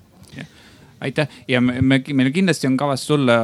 aitäh 1.05 1.29
ja 1.49 1.61
me, 1.61 1.81
me, 1.81 2.01
meil 2.15 2.31
kindlasti 2.35 2.69
on 2.69 2.77
kavas 2.81 3.05
tulla 3.07 3.37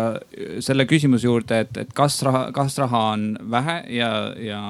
selle 0.64 0.86
küsimuse 0.90 1.28
juurde, 1.28 1.60
et, 1.64 1.78
et 1.84 1.92
kas 1.96 2.18
raha, 2.26 2.46
kas 2.54 2.78
raha 2.82 3.02
on 3.14 3.26
vähe 3.50 3.76
ja, 3.96 4.10
ja, 4.40 4.60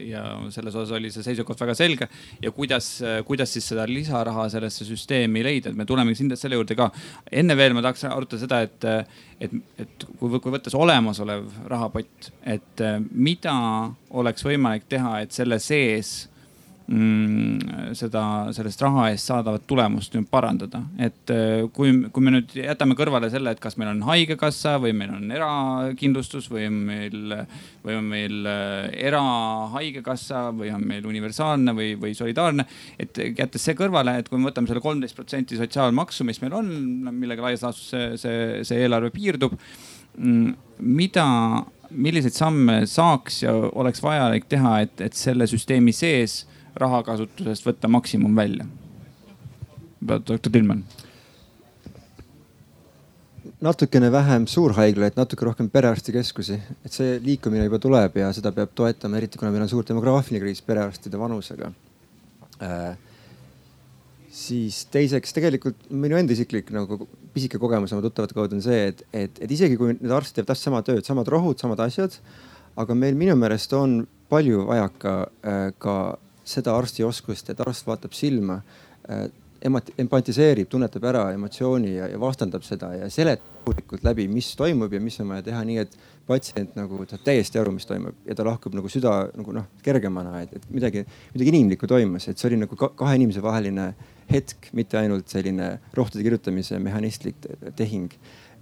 ja 0.00 0.24
selles 0.54 0.74
osas 0.74 0.94
oli 0.98 1.12
see 1.14 1.26
seisukoht 1.26 1.60
väga 1.60 1.76
selge. 1.78 2.08
ja 2.42 2.52
kuidas, 2.54 2.90
kuidas 3.26 3.54
siis 3.54 3.68
seda 3.72 3.86
lisaraha 3.90 4.48
sellesse 4.52 4.86
süsteemi 4.88 5.44
leida, 5.46 5.70
et 5.70 5.78
me 5.78 5.86
tuleme 5.88 6.14
kindlasti 6.14 6.48
selle 6.48 6.60
juurde 6.60 6.78
ka. 6.78 6.90
enne 7.32 7.56
veel 7.58 7.76
ma 7.76 7.84
tahaks 7.84 8.06
arutada 8.10 8.42
seda, 8.42 8.60
et, 8.66 8.88
et, 9.40 9.56
et 9.84 10.06
kui, 10.18 10.38
kui 10.38 10.54
võttes 10.54 10.76
olemasolev 10.78 11.48
rahapott, 11.70 12.30
et 12.46 12.86
mida 13.10 13.56
oleks 14.14 14.46
võimalik 14.46 14.88
teha, 14.90 15.20
et 15.24 15.34
selle 15.34 15.58
sees 15.62 16.14
seda, 16.84 18.22
sellest 18.52 18.82
raha 18.84 19.06
eest 19.08 19.30
saadavat 19.30 19.62
tulemust 19.64 20.12
nüüd 20.12 20.26
parandada. 20.28 20.82
et 21.00 21.30
äh, 21.32 21.64
kui, 21.72 21.94
kui 22.12 22.24
me 22.24 22.34
nüüd 22.34 22.52
jätame 22.58 22.96
kõrvale 22.98 23.30
selle, 23.32 23.54
et 23.54 23.60
kas 23.62 23.78
meil 23.80 23.88
on 23.94 24.02
haigekassa 24.04 24.76
või 24.82 24.92
meil 24.92 25.14
on 25.16 25.32
erakindlustus 25.32 26.50
või 26.52 26.66
on 26.68 26.76
meil, 26.90 27.34
või 27.86 27.96
on 27.96 28.04
meil 28.12 28.50
äh, 28.50 28.92
erahaigekassa 29.08 30.50
või 30.52 30.74
on 30.76 30.84
meil 30.84 31.08
universaalne 31.08 31.72
või, 31.72 31.94
või 32.00 32.12
solidaarne. 32.18 32.68
et 33.00 33.16
jättes 33.32 33.64
see 33.64 33.78
kõrvale, 33.78 34.18
et 34.20 34.28
kui 34.28 34.38
me 34.38 34.50
võtame 34.50 34.68
selle 34.68 34.84
kolmteist 34.84 35.16
protsenti 35.16 35.56
sotsiaalmaksu, 35.56 36.28
mis 36.28 36.42
meil 36.44 36.60
on, 36.60 36.68
millega 37.14 37.48
laias 37.48 37.64
laastus 37.64 37.94
see, 37.94 38.10
see, 38.20 38.64
see 38.68 38.84
eelarve 38.84 39.08
piirdub. 39.14 39.56
Mm, 40.20 40.52
mida 40.84 41.28
milliseid 41.94 42.36
samme 42.36 42.82
saaks 42.90 43.42
ja 43.46 43.54
oleks 43.72 44.02
vajalik 44.04 44.50
teha, 44.52 44.82
et, 44.84 45.00
et 45.00 45.16
selle 45.16 45.48
süsteemi 45.48 45.94
sees 45.96 46.42
rahakasutusest 46.80 47.66
võtta 47.66 47.90
maksimum 47.90 48.36
välja? 48.36 48.66
doktor 50.04 50.52
Tillmann. 50.52 50.84
Natukene 53.64 54.10
vähem 54.12 54.44
suurhaiglaid, 54.50 55.16
natuke 55.16 55.46
rohkem 55.46 55.70
perearstikeskusi, 55.72 56.58
et 56.84 56.92
see 56.92 57.16
liikumine 57.24 57.64
juba 57.64 57.78
tuleb 57.80 58.18
ja 58.20 58.28
seda 58.36 58.52
peab 58.52 58.74
toetama, 58.76 59.16
eriti 59.16 59.40
kuna 59.40 59.52
meil 59.54 59.64
on 59.64 59.70
suur 59.72 59.86
demograafiline 59.88 60.42
kriis 60.42 60.60
perearstide 60.64 61.20
vanusega. 61.20 61.70
Äh, 62.60 62.98
siis 64.34 64.82
teiseks 64.92 65.32
tegelikult 65.36 65.86
minu 65.88 66.18
enda 66.18 66.36
isiklik 66.36 66.68
nagu 66.74 67.06
pisike 67.34 67.60
kogemus 67.62 67.94
oma 67.94 68.04
tuttavate 68.04 68.36
kaudu 68.36 68.58
on 68.58 68.64
see, 68.64 68.90
et, 68.90 69.00
et, 69.14 69.40
et 69.46 69.56
isegi 69.56 69.78
kui 69.80 69.94
need 69.94 70.12
arstid 70.12 70.42
teevad 70.42 70.52
täpselt 70.52 70.68
sama 70.68 70.82
tööd, 70.86 71.04
samad 71.06 71.30
rohud, 71.32 71.56
samad 71.60 71.80
asjad, 71.86 72.18
aga 72.80 72.96
meil 72.98 73.16
minu 73.16 73.38
meelest 73.38 73.72
on 73.78 74.02
palju 74.32 74.66
vajaka 74.68 75.14
äh, 75.24 75.66
ka 75.80 75.96
seda 76.44 76.76
arstioskust, 76.76 77.50
et 77.50 77.64
arst 77.64 77.86
vaatab 77.88 78.12
silma 78.16 78.60
äh,, 79.08 79.26
empatiseerib, 79.64 80.68
tunnetab 80.68 81.04
ära 81.08 81.22
emotsiooni 81.32 81.94
ja, 81.94 82.08
ja 82.12 82.18
vastandab 82.20 82.64
seda 82.66 82.90
ja 82.98 83.06
seletab 83.12 84.02
läbi, 84.04 84.26
mis 84.28 84.50
toimub 84.60 84.92
ja 84.92 85.00
mis 85.00 85.16
on 85.22 85.30
vaja 85.32 85.46
teha, 85.46 85.62
nii 85.64 85.78
et 85.80 85.94
patsient 86.28 86.76
nagu 86.76 86.98
saab 87.08 87.24
täiesti 87.24 87.60
aru, 87.60 87.72
mis 87.72 87.88
toimub 87.88 88.28
ja 88.28 88.36
ta 88.36 88.44
lahkub 88.44 88.76
nagu 88.76 88.90
süda 88.92 89.14
nagu 89.32 89.54
noh, 89.56 89.70
kergemana, 89.84 90.42
et, 90.44 90.52
et 90.58 90.68
midagi, 90.72 91.04
midagi 91.32 91.54
inimlikku 91.54 91.88
toimus, 91.88 92.28
et 92.28 92.40
see 92.40 92.50
oli 92.50 92.60
nagu 92.60 92.76
kahe 92.76 93.16
inimese 93.16 93.44
vaheline 93.44 93.92
hetk, 94.28 94.68
mitte 94.76 95.00
ainult 95.00 95.32
selline 95.32 95.78
rohtude 95.96 96.24
kirjutamise 96.26 96.80
mehhanistlik 96.82 97.40
tehing 97.76 98.12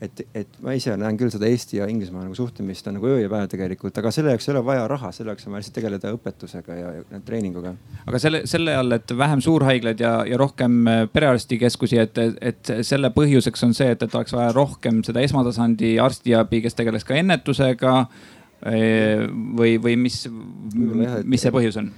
et, 0.02 0.22
et 0.34 0.56
ma 0.64 0.74
ise 0.76 0.94
näen 0.98 1.18
küll 1.20 1.30
seda 1.32 1.46
Eesti 1.46 1.78
ja 1.78 1.86
Inglismaa 1.90 2.24
nagu 2.24 2.34
suhtlemist 2.36 2.88
on 2.90 2.96
nagu 2.98 3.08
öö 3.10 3.20
ja 3.22 3.30
päev 3.30 3.46
tegelikult, 3.52 3.98
aga 4.00 4.10
selle 4.14 4.34
jaoks 4.34 4.48
ei 4.48 4.54
ole 4.54 4.64
vaja 4.66 4.88
raha, 4.90 5.12
selle 5.14 5.32
jaoks 5.32 5.46
on 5.46 5.54
vaja 5.54 5.62
lihtsalt 5.62 5.78
tegeleda 5.78 6.12
õpetusega 6.16 6.78
ja, 6.78 6.90
ja 6.98 7.20
treeninguga. 7.26 7.74
aga 8.06 8.22
selle, 8.22 8.42
selle 8.50 8.74
all, 8.78 8.96
et 8.96 9.14
vähem 9.18 9.44
suurhaiglaid 9.44 10.02
ja, 10.02 10.12
ja 10.28 10.40
rohkem 10.40 10.82
äh, 10.90 11.04
perearstikeskusi, 11.12 12.00
et, 12.02 12.20
et 12.40 12.74
selle 12.88 13.12
põhjuseks 13.14 13.66
on 13.68 13.76
see, 13.78 13.92
et, 13.94 14.02
et 14.02 14.18
oleks 14.18 14.34
vaja 14.36 14.52
rohkem 14.56 15.02
seda 15.06 15.22
esmatasandi 15.22 15.94
arstiabi, 16.02 16.64
kes 16.66 16.78
tegeleks 16.78 17.06
ka 17.06 17.18
ennetusega 17.22 17.96
äh, 18.02 19.26
või, 19.30 19.76
või 19.82 19.98
mis, 20.08 20.24
mis 21.22 21.46
see 21.46 21.54
põhjus 21.54 21.82
on? 21.82 21.92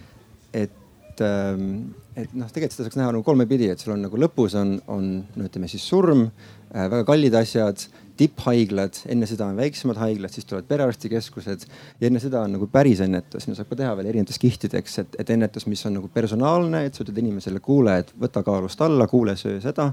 et 0.54 1.22
ähm, 1.24 1.94
et 2.14 2.34
noh, 2.36 2.46
tegelikult 2.46 2.76
seda 2.76 2.86
saaks 2.86 2.98
näha 2.98 3.14
nagu 3.14 3.24
kolme 3.26 3.46
pidi, 3.50 3.66
et 3.72 3.80
sul 3.82 3.94
on 3.96 4.04
nagu 4.06 4.18
lõpus 4.20 4.54
on, 4.58 4.76
on 4.92 5.08
no 5.24 5.48
ütleme 5.48 5.66
siis 5.70 5.82
surm 5.88 6.28
väga 6.74 7.04
kallid 7.06 7.36
asjad, 7.38 7.86
tipphaiglad, 8.18 9.00
enne 9.10 9.26
seda 9.26 9.48
on 9.50 9.56
väiksemad 9.58 9.98
haiglad, 9.98 10.30
siis 10.30 10.46
tulevad 10.46 10.68
perearstikeskused 10.70 11.64
ja 12.00 12.06
enne 12.06 12.20
seda 12.22 12.44
on 12.46 12.54
nagu 12.56 12.68
päris 12.70 13.02
ennetus, 13.02 13.48
mida 13.48 13.58
saab 13.58 13.72
ka 13.72 13.78
teha 13.80 13.94
veel 13.98 14.10
erinevates 14.12 14.38
kihtideks, 14.42 15.00
et, 15.02 15.16
et 15.22 15.32
ennetus, 15.34 15.66
mis 15.70 15.82
on 15.88 15.98
nagu 15.98 16.10
personaalne, 16.14 16.84
et 16.86 16.94
sa 16.94 17.02
ütled 17.02 17.18
inimesele, 17.24 17.62
kuule, 17.64 17.98
et 18.04 18.14
võta 18.20 18.44
kaalust 18.46 18.82
alla, 18.86 19.08
kuule, 19.10 19.34
söö 19.38 19.58
seda. 19.64 19.90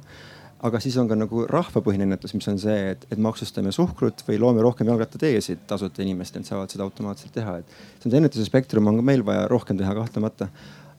Aga 0.62 0.78
siis 0.78 0.94
on 1.02 1.08
ka 1.10 1.16
nagu 1.18 1.48
rahvapõhine 1.50 2.06
ennetus, 2.06 2.36
mis 2.38 2.46
on 2.52 2.60
see, 2.62 2.92
et, 2.92 3.08
et 3.10 3.18
maksustame 3.18 3.72
suhkrut 3.74 4.22
või 4.28 4.38
loome 4.44 4.62
rohkem 4.62 4.92
jalgrattateesid 4.92 5.64
tasuta 5.70 6.04
inimestele, 6.06 6.46
et 6.46 6.52
saavad 6.52 6.70
seda 6.70 6.86
automaatselt 6.86 7.34
teha, 7.34 7.56
et 7.64 7.74
see 7.96 8.06
on 8.06 8.14
see 8.14 8.22
ennetuse 8.22 8.46
spektrum 8.46 8.92
on 8.92 9.02
ka 9.02 9.08
meil 9.08 9.26
vaja 9.26 9.48
rohkem 9.50 9.82
teha 9.82 9.96
kahtlemata 9.98 10.52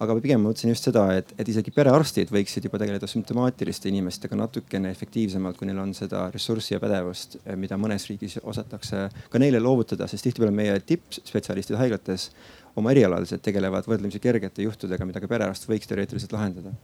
aga 0.03 0.17
pigem 0.23 0.43
ma 0.43 0.51
mõtlesin 0.51 0.73
just 0.73 0.89
seda, 0.89 1.05
et, 1.19 1.33
et 1.41 1.49
isegi 1.53 1.73
perearstid 1.75 2.33
võiksid 2.35 2.67
juba 2.69 2.81
tegeleda 2.83 3.09
sümptomaatiliste 3.11 3.91
inimestega 3.93 4.39
natukene 4.39 4.91
efektiivsemalt, 4.95 5.59
kui 5.59 5.69
neil 5.69 5.83
on 5.83 5.95
seda 5.97 6.25
ressurssi 6.35 6.75
ja 6.75 6.81
pädevust, 6.83 7.39
mida 7.61 7.79
mõnes 7.81 8.09
riigis 8.11 8.39
osatakse 8.43 9.07
ka 9.33 9.43
neile 9.43 9.63
loovutada, 9.63 10.09
sest 10.11 10.29
tihtipeale 10.29 10.55
meie 10.55 10.79
tippspetsialistid 10.87 11.79
haiglates 11.81 12.31
oma 12.77 12.95
erialaliselt 12.95 13.45
tegelevad 13.45 13.87
võrdlemisi 13.89 14.23
kergete 14.23 14.67
juhtudega, 14.67 15.07
mida 15.09 15.23
ka 15.23 15.31
perearst 15.31 15.69
võiks 15.71 15.91
teoreetiliselt 15.91 16.35
lahendada 16.35 16.75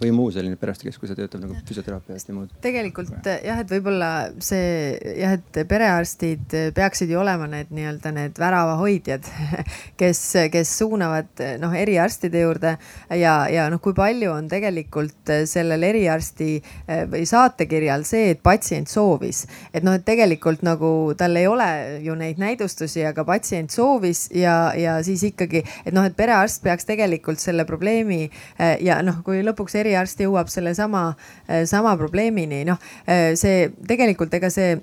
või 0.00 0.10
muu 0.10 0.30
selline 0.34 0.56
perearstikeskus 0.58 1.12
ja 1.12 1.16
töötab 1.16 1.44
nagu 1.44 1.56
füsioteraapiast 1.68 2.28
ja 2.28 2.34
muud. 2.34 2.54
tegelikult 2.64 3.28
jah, 3.44 3.60
et 3.62 3.70
võib-olla 3.70 4.08
see 4.42 4.96
jah, 5.20 5.36
et 5.38 5.60
perearstid 5.70 6.56
peaksid 6.74 7.12
ju 7.12 7.20
olema 7.20 7.46
need 7.50 7.70
nii-öelda 7.74 8.10
need 8.14 8.40
väravahoidjad, 8.42 9.28
kes, 10.00 10.22
kes 10.50 10.72
suunavad 10.80 11.44
noh, 11.62 11.76
eriarstide 11.78 12.42
juurde. 12.42 12.74
Ja, 13.14 13.36
ja 13.50 13.68
noh, 13.70 13.78
kui 13.82 13.94
palju 13.94 14.32
on 14.34 14.48
tegelikult 14.50 15.30
sellel 15.46 15.86
eriarsti 15.86 16.50
eh, 16.58 17.04
või 17.10 17.22
saatekirjal 17.28 18.02
see, 18.08 18.32
et 18.34 18.42
patsient 18.42 18.90
soovis, 18.90 19.44
et 19.72 19.86
noh, 19.86 19.94
et 19.94 20.06
tegelikult 20.06 20.64
nagu 20.66 20.90
tal 21.18 21.38
ei 21.38 21.46
ole 21.50 21.70
ju 22.02 22.18
neid 22.18 22.42
näidustusi, 22.42 23.04
aga 23.06 23.26
patsient 23.28 23.70
soovis 23.74 24.26
ja, 24.34 24.74
ja 24.78 24.98
siis 25.06 25.22
ikkagi, 25.30 25.62
et 25.84 25.94
noh, 25.94 26.06
et 26.06 26.18
perearst 26.18 26.64
peaks 26.66 26.90
tegelikult 26.90 27.38
selle 27.42 27.66
probleemi 27.68 28.24
eh, 28.26 28.76
ja 28.82 28.98
noh, 29.06 29.22
kui 29.22 29.38
lõpuks 29.46 29.78
eriarst 29.78 29.93
jõuab 30.26 30.50
sellesama, 30.52 31.06
eh, 31.48 31.64
sama 31.66 31.96
probleemini, 32.00 32.64
noh 32.68 32.78
eh, 33.06 33.34
see 33.36 33.70
tegelikult 33.88 34.34
ega 34.34 34.50
see 34.50 34.76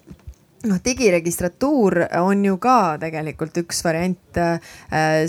noh, 0.67 0.77
digiregistratuur 0.83 1.97
on 2.21 2.43
ju 2.45 2.57
ka 2.61 2.97
tegelikult 3.01 3.55
üks 3.63 3.81
variant 3.85 4.37
äh, 4.37 4.59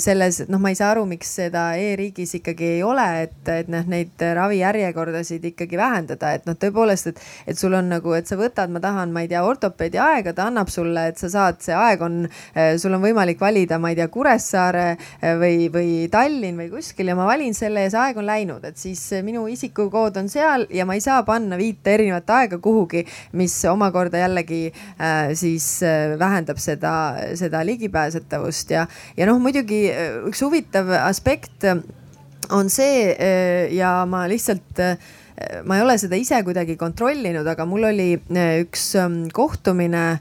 selles, 0.03 0.43
et 0.45 0.51
noh, 0.53 0.61
ma 0.63 0.73
ei 0.73 0.77
saa 0.79 0.91
aru, 0.93 1.05
miks 1.09 1.31
seda 1.39 1.65
e-riigis 1.81 2.37
ikkagi 2.39 2.69
ei 2.77 2.83
ole, 2.87 3.07
et, 3.25 3.39
et 3.49 3.71
noh, 3.73 3.87
neid 3.89 4.21
ravijärjekordasid 4.21 5.47
ikkagi 5.53 5.79
vähendada, 5.81 6.35
et 6.37 6.49
noh, 6.49 6.57
tõepoolest, 6.61 7.13
et, 7.13 7.23
et 7.53 7.59
sul 7.59 7.77
on 7.79 7.89
nagu, 7.95 8.15
et 8.17 8.29
sa 8.29 8.37
võtad, 8.41 8.73
ma 8.73 8.83
tahan, 8.85 9.15
ma 9.15 9.25
ei 9.25 9.31
tea, 9.33 9.45
ortopeedi 9.47 10.01
aega, 10.03 10.35
ta 10.37 10.49
annab 10.51 10.73
sulle, 10.73 11.07
et 11.13 11.23
sa 11.23 11.31
saad, 11.33 11.63
see 11.65 11.77
aeg 11.77 12.05
on, 12.05 12.21
äh, 12.53 12.75
sul 12.83 12.97
on 12.97 13.05
võimalik 13.05 13.41
valida, 13.41 13.81
ma 13.83 13.93
ei 13.93 13.99
tea, 13.99 14.09
Kuressaare 14.13 14.87
äh, 14.93 15.33
või, 15.41 15.71
või 15.73 15.95
Tallinn 16.13 16.61
või 16.61 16.69
kuskil 16.75 17.09
ja 17.09 17.17
ma 17.19 17.29
valin 17.31 17.57
selle 17.57 17.87
ja 17.87 17.95
see 17.95 18.05
aeg 18.05 18.21
on 18.21 18.29
läinud, 18.29 18.69
et 18.69 18.81
siis 18.81 19.01
minu 19.25 19.47
isikukood 19.49 20.21
on 20.21 20.29
seal 20.33 20.69
ja 20.73 20.85
ma 20.89 20.99
ei 20.99 21.05
saa 21.05 21.23
panna 21.27 21.57
viite 21.61 21.97
erinevat 21.97 22.31
aega 22.37 22.61
kuhugi, 22.63 23.07
mis 23.39 23.57
omakorda 23.71 24.21
jällegi 24.27 24.65
äh, 24.69 25.22
siis 25.39 25.67
äh, 25.87 26.15
vähendab 26.21 26.61
seda, 26.63 26.93
seda 27.39 27.63
ligipääsetavust 27.67 28.75
ja, 28.75 28.87
ja 29.17 29.29
noh, 29.29 29.41
muidugi 29.43 29.85
äh, 29.93 30.21
üks 30.29 30.43
huvitav 30.45 30.91
aspekt 31.03 31.67
on 32.53 32.71
see 32.73 33.11
äh, 33.13 33.73
ja 33.75 34.03
ma 34.09 34.27
lihtsalt 34.31 34.85
ma 35.67 35.75
ei 35.79 35.83
ole 35.83 35.97
seda 35.99 36.15
ise 36.21 36.37
kuidagi 36.47 36.77
kontrollinud, 36.79 37.47
aga 37.49 37.65
mul 37.67 37.89
oli 37.89 38.13
üks 38.63 38.93
ähm, 39.01 39.25
kohtumine 39.35 40.21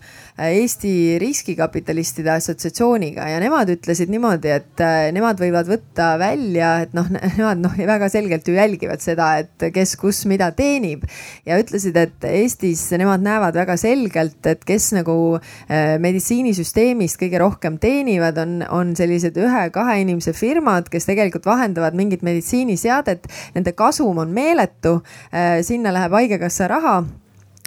Eesti 0.50 1.20
Riskikapitalistide 1.22 2.32
Assotsiatsiooniga 2.34 3.28
ja 3.30 3.40
nemad 3.44 3.70
ütlesid 3.70 4.10
niimoodi, 4.10 4.50
et 4.56 4.82
äh, 4.82 5.10
nemad 5.14 5.40
võivad 5.42 5.70
võtta 5.70 6.16
välja, 6.22 6.72
et 6.86 6.96
noh, 6.98 7.08
nemad 7.38 7.62
noh, 7.62 7.76
väga 7.78 8.10
selgelt 8.12 8.50
ju 8.50 8.56
jälgivad 8.56 9.04
seda, 9.04 9.28
et 9.44 9.68
kes, 9.76 9.94
kus, 10.02 10.24
mida 10.30 10.50
teenib 10.58 11.06
ja 11.46 11.60
ütlesid, 11.62 11.98
et 12.00 12.28
Eestis 12.32 12.88
nemad 12.98 13.24
näevad 13.26 13.58
väga 13.60 13.78
selgelt, 13.80 14.40
et 14.50 14.66
kes 14.68 14.92
nagu 14.98 15.16
äh, 15.38 15.96
meditsiinisüsteemist 16.02 17.22
kõige 17.22 17.42
rohkem 17.44 17.78
teenivad, 17.82 18.42
on, 18.42 18.60
on 18.74 18.96
sellised 18.98 19.38
ühe-kahe 19.38 20.02
inimese 20.02 20.34
firmad, 20.38 20.90
kes 20.92 21.10
tegelikult 21.10 21.46
vahendavad 21.50 21.98
mingit 21.98 22.26
meditsiiniseadet. 22.26 23.30
Nende 23.56 23.76
kasum 23.78 24.24
on 24.26 24.34
meeletu, 24.34 25.00
äh, 25.30 25.60
sinna 25.66 25.94
läheb 25.94 26.18
haigekassa 26.18 26.72
raha 26.72 27.02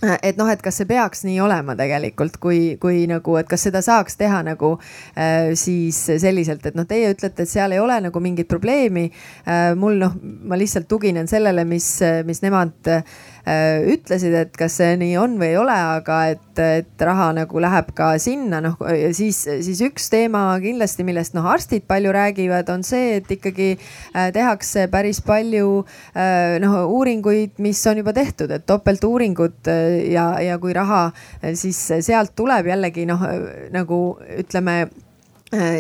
et 0.03 0.37
noh, 0.37 0.49
et 0.51 0.63
kas 0.63 0.81
see 0.81 0.89
peaks 0.89 1.23
nii 1.25 1.39
olema 1.41 1.77
tegelikult, 1.79 2.39
kui, 2.43 2.77
kui 2.83 3.05
nagu, 3.11 3.37
et 3.41 3.49
kas 3.49 3.67
seda 3.69 3.81
saaks 3.85 4.19
teha 4.21 4.43
nagu 4.47 4.75
äh, 4.77 5.53
siis 5.59 6.01
selliselt, 6.21 6.67
et 6.67 6.79
noh, 6.79 6.87
teie 6.89 7.13
ütlete, 7.15 7.47
et 7.47 7.51
seal 7.51 7.73
ei 7.77 7.83
ole 7.83 8.01
nagu 8.09 8.25
mingit 8.25 8.51
probleemi 8.51 9.07
äh,. 9.09 9.71
mul 9.79 10.01
noh, 10.01 10.17
ma 10.23 10.59
lihtsalt 10.61 10.89
tuginen 10.91 11.31
sellele, 11.31 11.65
mis, 11.69 11.89
mis 12.27 12.43
nemad 12.45 12.91
äh, 12.91 13.03
Äh, 13.03 13.34
ütlesid, 13.45 14.35
et 14.39 14.55
kas 14.57 14.79
see 14.81 14.95
nii 15.01 15.17
on 15.21 15.37
või 15.41 15.51
ei 15.53 15.59
ole, 15.61 15.75
aga 15.99 16.19
et, 16.33 16.61
et 16.61 17.05
raha 17.05 17.29
nagu 17.37 17.61
läheb 17.61 17.91
ka 17.97 18.15
sinna, 18.23 18.63
noh 18.65 18.81
ja 18.89 19.11
siis, 19.17 19.43
siis 19.67 19.83
üks 19.85 20.09
teema 20.13 20.47
kindlasti, 20.63 21.05
millest 21.05 21.37
noh, 21.37 21.47
arstid 21.53 21.85
palju 21.91 22.15
räägivad, 22.15 22.73
on 22.73 22.85
see, 22.87 23.19
et 23.19 23.31
ikkagi 23.37 23.75
äh, 23.77 24.31
tehakse 24.35 24.87
päris 24.93 25.21
palju 25.25 25.85
äh, 26.17 26.57
noh, 26.65 26.81
uuringuid, 26.97 27.59
mis 27.65 27.85
on 27.91 28.01
juba 28.01 28.17
tehtud, 28.17 28.53
et 28.55 28.65
topeltuuringud 28.69 29.73
ja, 30.09 30.29
ja 30.41 30.59
kui 30.63 30.73
raha 30.77 31.07
siis 31.53 31.81
sealt 32.07 32.33
tuleb 32.39 32.73
jällegi 32.73 33.05
noh, 33.09 33.29
nagu 33.75 34.05
ütleme 34.41 34.79
Äh, 34.85 35.04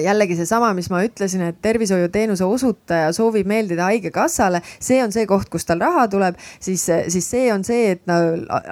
jällegi 0.07 0.37
seesama, 0.39 0.73
mis 0.77 0.89
ma 0.93 1.03
ütlesin, 1.05 1.43
et 1.49 1.59
tervishoiuteenuse 1.65 2.45
osutaja 2.45 3.13
soovib 3.17 3.49
meeldida 3.49 3.89
haigekassale, 3.89 4.61
see 4.83 5.01
on 5.05 5.13
see 5.15 5.27
koht, 5.29 5.49
kust 5.53 5.69
tal 5.69 5.83
raha 5.83 6.07
tuleb, 6.13 6.39
siis, 6.63 6.85
siis 7.13 7.29
see 7.31 7.49
on 7.53 7.65
see, 7.67 7.95
et 7.95 8.05
no 8.11 8.19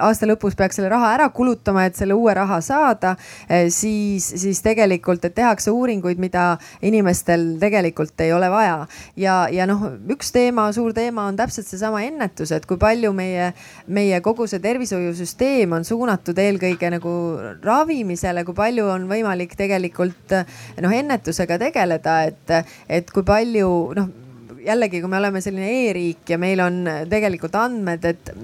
aasta 0.07 0.27
lõpus 0.29 0.57
peaks 0.59 0.79
selle 0.79 0.91
raha 0.93 1.13
ära 1.17 1.29
kulutama, 1.35 1.85
et 1.87 1.99
selle 1.99 2.15
uue 2.17 2.33
raha 2.37 2.59
saada. 2.63 3.15
Äh, 3.49 3.67
siis, 3.73 4.25
siis 4.41 4.61
tegelikult, 4.65 5.25
et 5.25 5.35
tehakse 5.35 5.73
uuringuid, 5.73 6.21
mida 6.21 6.57
inimestel 6.85 7.53
tegelikult 7.61 8.21
ei 8.23 8.33
ole 8.33 8.49
vaja. 8.51 8.87
ja, 9.19 9.35
ja 9.51 9.67
noh, 9.69 9.85
üks 10.13 10.31
teema, 10.35 10.69
suur 10.75 10.93
teema 10.95 11.27
on 11.29 11.37
täpselt 11.39 11.67
seesama 11.67 12.03
ennetus, 12.05 12.51
et 12.55 12.65
kui 12.69 12.79
palju 12.81 13.13
meie, 13.15 13.51
meie 13.87 14.21
kogu 14.25 14.47
see 14.49 14.61
tervishoiusüsteem 14.63 15.73
on 15.75 15.85
suunatud 15.87 16.37
eelkõige 16.39 16.91
nagu 16.93 17.13
ravimisele, 17.63 18.45
kui 18.47 18.57
palju 18.57 18.87
on 18.93 19.07
võimalik 19.09 19.57
tegelikult 19.59 20.37
noh 20.83 20.92
noh 20.93 21.01
ennetusega 21.03 21.59
tegeleda, 21.67 22.17
et, 22.29 22.75
et 22.87 23.13
kui 23.13 23.25
palju 23.27 23.69
noh 23.97 24.11
jällegi, 24.63 25.01
kui 25.03 25.11
me 25.11 25.19
oleme 25.19 25.41
selline 25.43 25.71
e-riik 25.83 26.29
ja 26.29 26.39
meil 26.39 26.61
on 26.63 26.83
tegelikult 27.11 27.57
andmed, 27.59 28.05
et 28.07 28.35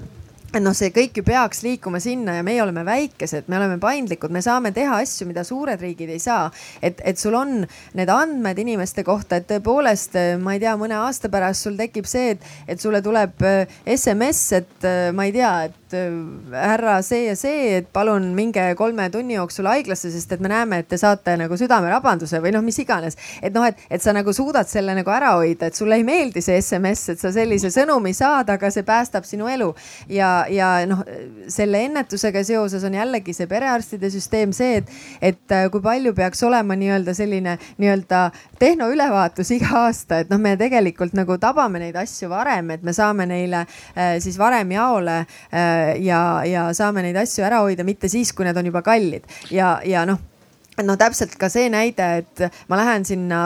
et 0.49 0.63
noh, 0.63 0.73
see 0.73 0.89
kõik 0.89 1.19
ju 1.19 1.23
peaks 1.25 1.59
liikuma 1.61 1.99
sinna 2.01 2.39
ja 2.39 2.45
meie 2.45 2.61
oleme 2.63 2.81
väikesed, 2.81 3.45
me 3.51 3.59
oleme 3.59 3.75
paindlikud, 3.81 4.33
me 4.33 4.41
saame 4.41 4.71
teha 4.73 4.97
asju, 5.03 5.27
mida 5.29 5.43
suured 5.45 5.81
riigid 5.81 6.09
ei 6.09 6.21
saa. 6.23 6.49
et, 6.81 7.01
et 7.05 7.21
sul 7.21 7.37
on 7.37 7.59
need 7.93 8.09
andmed 8.09 8.57
inimeste 8.57 9.05
kohta, 9.05 9.37
et 9.37 9.45
tõepoolest, 9.51 10.17
ma 10.41 10.55
ei 10.55 10.63
tea, 10.63 10.73
mõne 10.79 10.97
aasta 10.97 11.29
pärast 11.29 11.67
sul 11.67 11.77
tekib 11.77 12.09
see, 12.09 12.33
et, 12.33 12.49
et 12.65 12.81
sulle 12.81 13.03
tuleb 13.05 13.45
SMS, 13.85 14.41
et 14.57 14.89
ma 15.13 15.29
ei 15.29 15.35
tea, 15.37 15.53
et 15.69 15.78
et 15.89 16.53
äh, 16.53 16.53
härra 16.53 17.01
see 17.03 17.25
ja 17.27 17.35
see, 17.35 17.77
et 17.79 17.87
palun 17.93 18.33
minge 18.35 18.61
kolme 18.77 19.09
tunni 19.09 19.35
jooksul 19.35 19.67
haiglasse, 19.69 20.11
sest 20.13 20.31
et 20.35 20.41
me 20.41 20.49
näeme, 20.51 20.81
et 20.81 20.87
te 20.89 20.97
saate 20.97 21.35
nagu 21.39 21.57
südamerabanduse 21.57 22.41
või 22.43 22.53
noh, 22.53 22.63
mis 22.65 22.77
iganes. 22.79 23.17
et 23.41 23.53
noh, 23.53 23.65
et, 23.65 23.77
et 23.89 24.01
sa 24.01 24.13
nagu 24.13 24.33
suudad 24.33 24.67
selle 24.69 24.93
nagu 24.97 25.09
ära 25.11 25.33
hoida, 25.37 25.69
et 25.69 25.75
sulle 25.75 25.97
ei 25.99 26.05
meeldi 26.05 26.41
see 26.41 26.59
SMS, 26.61 27.09
et 27.13 27.21
sa 27.21 27.31
sellise 27.33 27.71
sõnumi 27.73 28.13
saad, 28.13 28.49
aga 28.49 28.71
see 28.71 28.85
päästab 28.85 29.25
sinu 29.25 29.49
elu. 29.49 29.73
ja, 30.09 30.45
ja 30.49 30.85
noh, 30.89 31.03
selle 31.47 31.83
ennetusega 31.89 32.43
seoses 32.43 32.83
on 32.85 32.97
jällegi 32.97 33.33
see 33.33 33.49
perearstide 33.49 34.11
süsteem 34.13 34.53
see, 34.53 34.83
et, 34.83 34.93
et 35.21 35.55
äh, 35.55 35.67
kui 35.71 35.81
palju 35.81 36.13
peaks 36.17 36.43
olema 36.43 36.77
nii-öelda 36.77 37.15
selline 37.17 37.57
nii-öelda 37.77 38.29
tehnoülevaatus 38.59 39.53
iga 39.57 39.85
aasta, 39.85 40.21
et 40.23 40.29
noh, 40.29 40.41
me 40.41 40.55
tegelikult 40.59 41.15
nagu 41.17 41.39
tabame 41.41 41.81
neid 41.81 41.97
asju 41.99 42.29
varem, 42.31 42.75
et 42.75 42.85
me 42.85 42.93
saame 42.95 43.25
neile 43.29 43.65
äh, 43.65 44.17
siis 44.21 44.37
varem 44.39 44.77
jaole 44.77 45.21
ja, 46.03 46.21
ja 46.47 46.67
saame 46.75 47.03
neid 47.05 47.17
asju 47.19 47.45
ära 47.47 47.63
hoida, 47.65 47.85
mitte 47.87 48.09
siis, 48.11 48.33
kui 48.35 48.47
need 48.47 48.57
on 48.59 48.69
juba 48.71 48.83
kallid. 48.85 49.27
Ja, 49.53 49.77
ja 49.85 50.05
noh 50.09 50.21
no 50.85 50.95
täpselt 50.99 51.35
ka 51.39 51.49
see 51.51 51.69
näide, 51.71 52.07
et 52.21 52.43
ma 52.69 52.77
lähen 52.79 53.05
sinna 53.07 53.41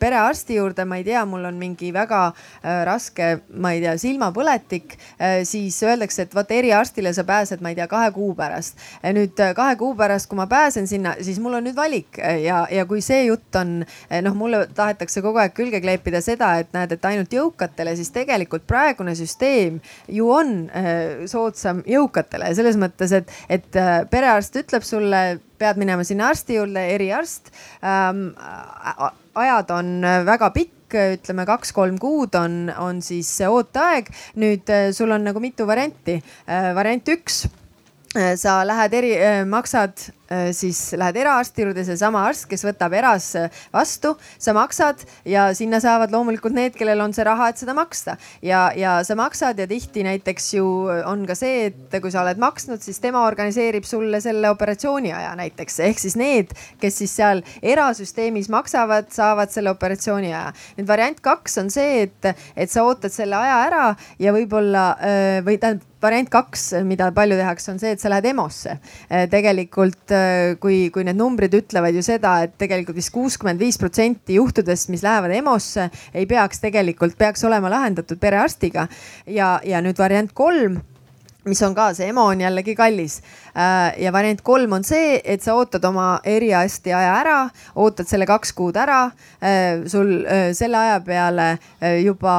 perearsti 0.00 0.58
juurde, 0.58 0.84
ma 0.88 0.98
ei 1.00 1.04
tea, 1.06 1.24
mul 1.28 1.44
on 1.48 1.58
mingi 1.60 1.90
väga 1.94 2.20
äh, 2.28 2.82
raske, 2.88 3.30
ma 3.60 3.72
ei 3.74 3.82
tea, 3.82 3.94
silmapõletik 4.00 4.96
äh,, 4.96 5.40
siis 5.48 5.78
öeldakse, 5.84 6.26
et 6.26 6.36
vot 6.36 6.50
eriarstile 6.54 7.12
sa 7.16 7.24
pääsed, 7.28 7.62
ma 7.64 7.72
ei 7.72 7.78
tea, 7.78 7.88
kahe 7.90 8.10
kuu 8.14 8.32
pärast. 8.38 8.78
nüüd 9.04 9.40
äh, 9.42 9.54
kahe 9.56 9.76
kuu 9.80 9.94
pärast, 9.98 10.28
kui 10.30 10.38
ma 10.38 10.48
pääsen 10.50 10.88
sinna, 10.90 11.14
siis 11.24 11.40
mul 11.42 11.58
on 11.58 11.66
nüüd 11.68 11.76
valik 11.76 12.18
ja, 12.18 12.64
ja 12.70 12.86
kui 12.88 13.02
see 13.04 13.24
jutt 13.28 13.56
on 13.58 13.80
noh, 13.82 14.38
mulle 14.38 14.64
tahetakse 14.74 15.22
kogu 15.24 15.42
aeg 15.42 15.54
külge 15.56 15.82
kleepida 15.84 16.22
seda, 16.24 16.54
et 16.62 16.72
näed, 16.76 16.94
et 16.94 17.10
ainult 17.10 17.32
jõukatele, 17.32 17.94
siis 17.98 18.12
tegelikult 18.14 18.66
praegune 18.68 19.14
süsteem 19.18 19.80
ju 20.12 20.30
on 20.32 20.54
soodsam 21.28 21.82
jõukatele 21.88 22.52
selles 22.56 22.78
mõttes, 22.80 23.12
et, 23.14 23.32
et 23.52 23.78
perearst 24.10 24.56
ütleb 24.60 24.86
sulle 24.86 25.22
pead 25.58 25.80
minema 25.80 26.04
sinna 26.06 26.32
arsti 26.32 26.58
juurde, 26.58 26.88
eriarst 26.94 27.52
ähm,. 27.82 28.30
ajad 29.38 29.70
on 29.70 30.02
väga 30.26 30.50
pikk 30.54 30.74
ütleme 30.96 31.44
kaks-kolm 31.48 31.98
kuud 32.00 32.34
on, 32.38 32.72
on 32.78 33.02
siis 33.04 33.30
ooteaeg. 33.44 34.08
nüüd 34.40 34.70
äh, 34.72 34.90
sul 34.96 35.12
on 35.12 35.24
nagu 35.28 35.40
mitu 35.40 35.66
varianti. 35.68 36.18
Äh, 36.48 36.74
variant 36.74 37.08
üks, 37.12 37.44
äh, 37.44 37.67
sa 38.14 38.60
lähed 38.66 38.94
eri, 38.96 39.12
maksad 39.46 40.08
Äh, 40.28 40.50
siis 40.52 40.92
lähed 40.92 41.16
eraarsti 41.16 41.64
juurde, 41.64 41.82
seesama 41.88 42.20
arst, 42.28 42.44
kes 42.50 42.60
võtab 42.66 42.92
eras 42.98 43.30
äh, 43.40 43.46
vastu, 43.72 44.10
sa 44.36 44.52
maksad 44.52 45.00
ja 45.24 45.46
sinna 45.56 45.80
saavad 45.80 46.12
loomulikult 46.12 46.52
need, 46.52 46.74
kellel 46.76 47.00
on 47.00 47.14
see 47.16 47.24
raha, 47.24 47.46
et 47.48 47.62
seda 47.62 47.72
maksta. 47.72 48.18
ja, 48.44 48.66
ja 48.76 48.98
sa 49.08 49.16
maksad 49.16 49.56
ja 49.56 49.64
tihti 49.70 50.04
näiteks 50.04 50.50
ju 50.58 50.66
on 51.08 51.24
ka 51.24 51.32
see, 51.38 51.70
et 51.70 51.96
kui 52.04 52.12
sa 52.12 52.26
oled 52.26 52.44
maksnud, 52.44 52.84
siis 52.84 53.00
tema 53.00 53.24
organiseerib 53.24 53.88
sulle 53.88 54.20
selle 54.20 54.52
operatsiooni 54.52 55.14
aja 55.16 55.32
näiteks, 55.40 55.80
ehk 55.88 56.04
siis 56.04 56.18
need, 56.20 56.52
kes 56.76 57.00
siis 57.00 57.16
seal 57.22 57.40
erasüsteemis 57.64 58.52
maksavad, 58.52 59.08
saavad 59.16 59.48
selle 59.54 59.72
operatsiooni 59.72 60.34
aja. 60.34 60.52
nüüd 60.76 60.92
variant 60.92 61.24
kaks 61.24 61.56
on 61.64 61.72
see, 61.72 62.02
et, 62.04 62.34
et 62.52 62.68
sa 62.68 62.84
ootad 62.84 63.16
selle 63.16 63.40
aja 63.40 63.62
ära 63.70 63.92
ja 64.20 64.36
võib-olla 64.36 64.90
äh, 64.92 65.38
või 65.40 65.56
tähendab 65.56 65.87
variant 66.02 66.30
kaks, 66.30 66.70
mida 66.86 67.10
palju 67.14 67.38
tehakse, 67.38 67.72
on 67.72 67.82
see, 67.82 67.94
et 67.94 68.02
sa 68.02 68.12
lähed 68.12 68.30
EMO-sse. 68.32 68.78
tegelikult 69.30 70.08
Äh, 70.18 70.56
kui, 70.60 70.88
kui 70.92 71.04
need 71.06 71.18
numbrid 71.18 71.54
ütlevad 71.58 71.96
ju 71.96 72.02
seda, 72.04 72.38
et 72.46 72.54
tegelikult 72.60 72.96
vist 72.98 73.12
kuuskümmend 73.14 73.60
viis 73.60 73.78
protsenti 73.80 74.38
juhtudest, 74.38 74.90
mis 74.92 75.04
lähevad 75.04 75.34
EMO-sse, 75.38 75.88
ei 76.16 76.28
peaks 76.30 76.62
tegelikult, 76.64 77.18
peaks 77.18 77.44
olema 77.48 77.70
lahendatud 77.72 78.20
perearstiga. 78.20 78.88
ja, 79.26 79.58
ja 79.64 79.82
nüüd 79.84 79.98
variant 79.98 80.32
kolm 80.34 80.80
mis 81.48 81.60
on 81.64 81.74
ka, 81.74 81.92
see 81.96 82.08
EMO 82.10 82.26
on 82.32 82.42
jällegi 82.42 82.74
kallis. 82.76 83.20
Äh, 83.58 84.02
ja 84.04 84.12
variant 84.14 84.38
kolm 84.46 84.76
on 84.76 84.84
see, 84.86 85.16
et 85.26 85.42
sa 85.42 85.56
ootad 85.58 85.82
oma 85.88 86.20
eriarsti 86.26 86.92
aja 86.94 87.14
ära, 87.18 87.38
ootad 87.82 88.06
selle 88.06 88.26
kaks 88.28 88.52
kuud 88.54 88.76
ära. 88.78 89.08
Äh, 89.42 89.82
sul 89.90 90.12
äh, 90.22 90.50
selle 90.54 90.78
aja 90.78 91.00
peale 91.02 91.48
juba 92.02 92.34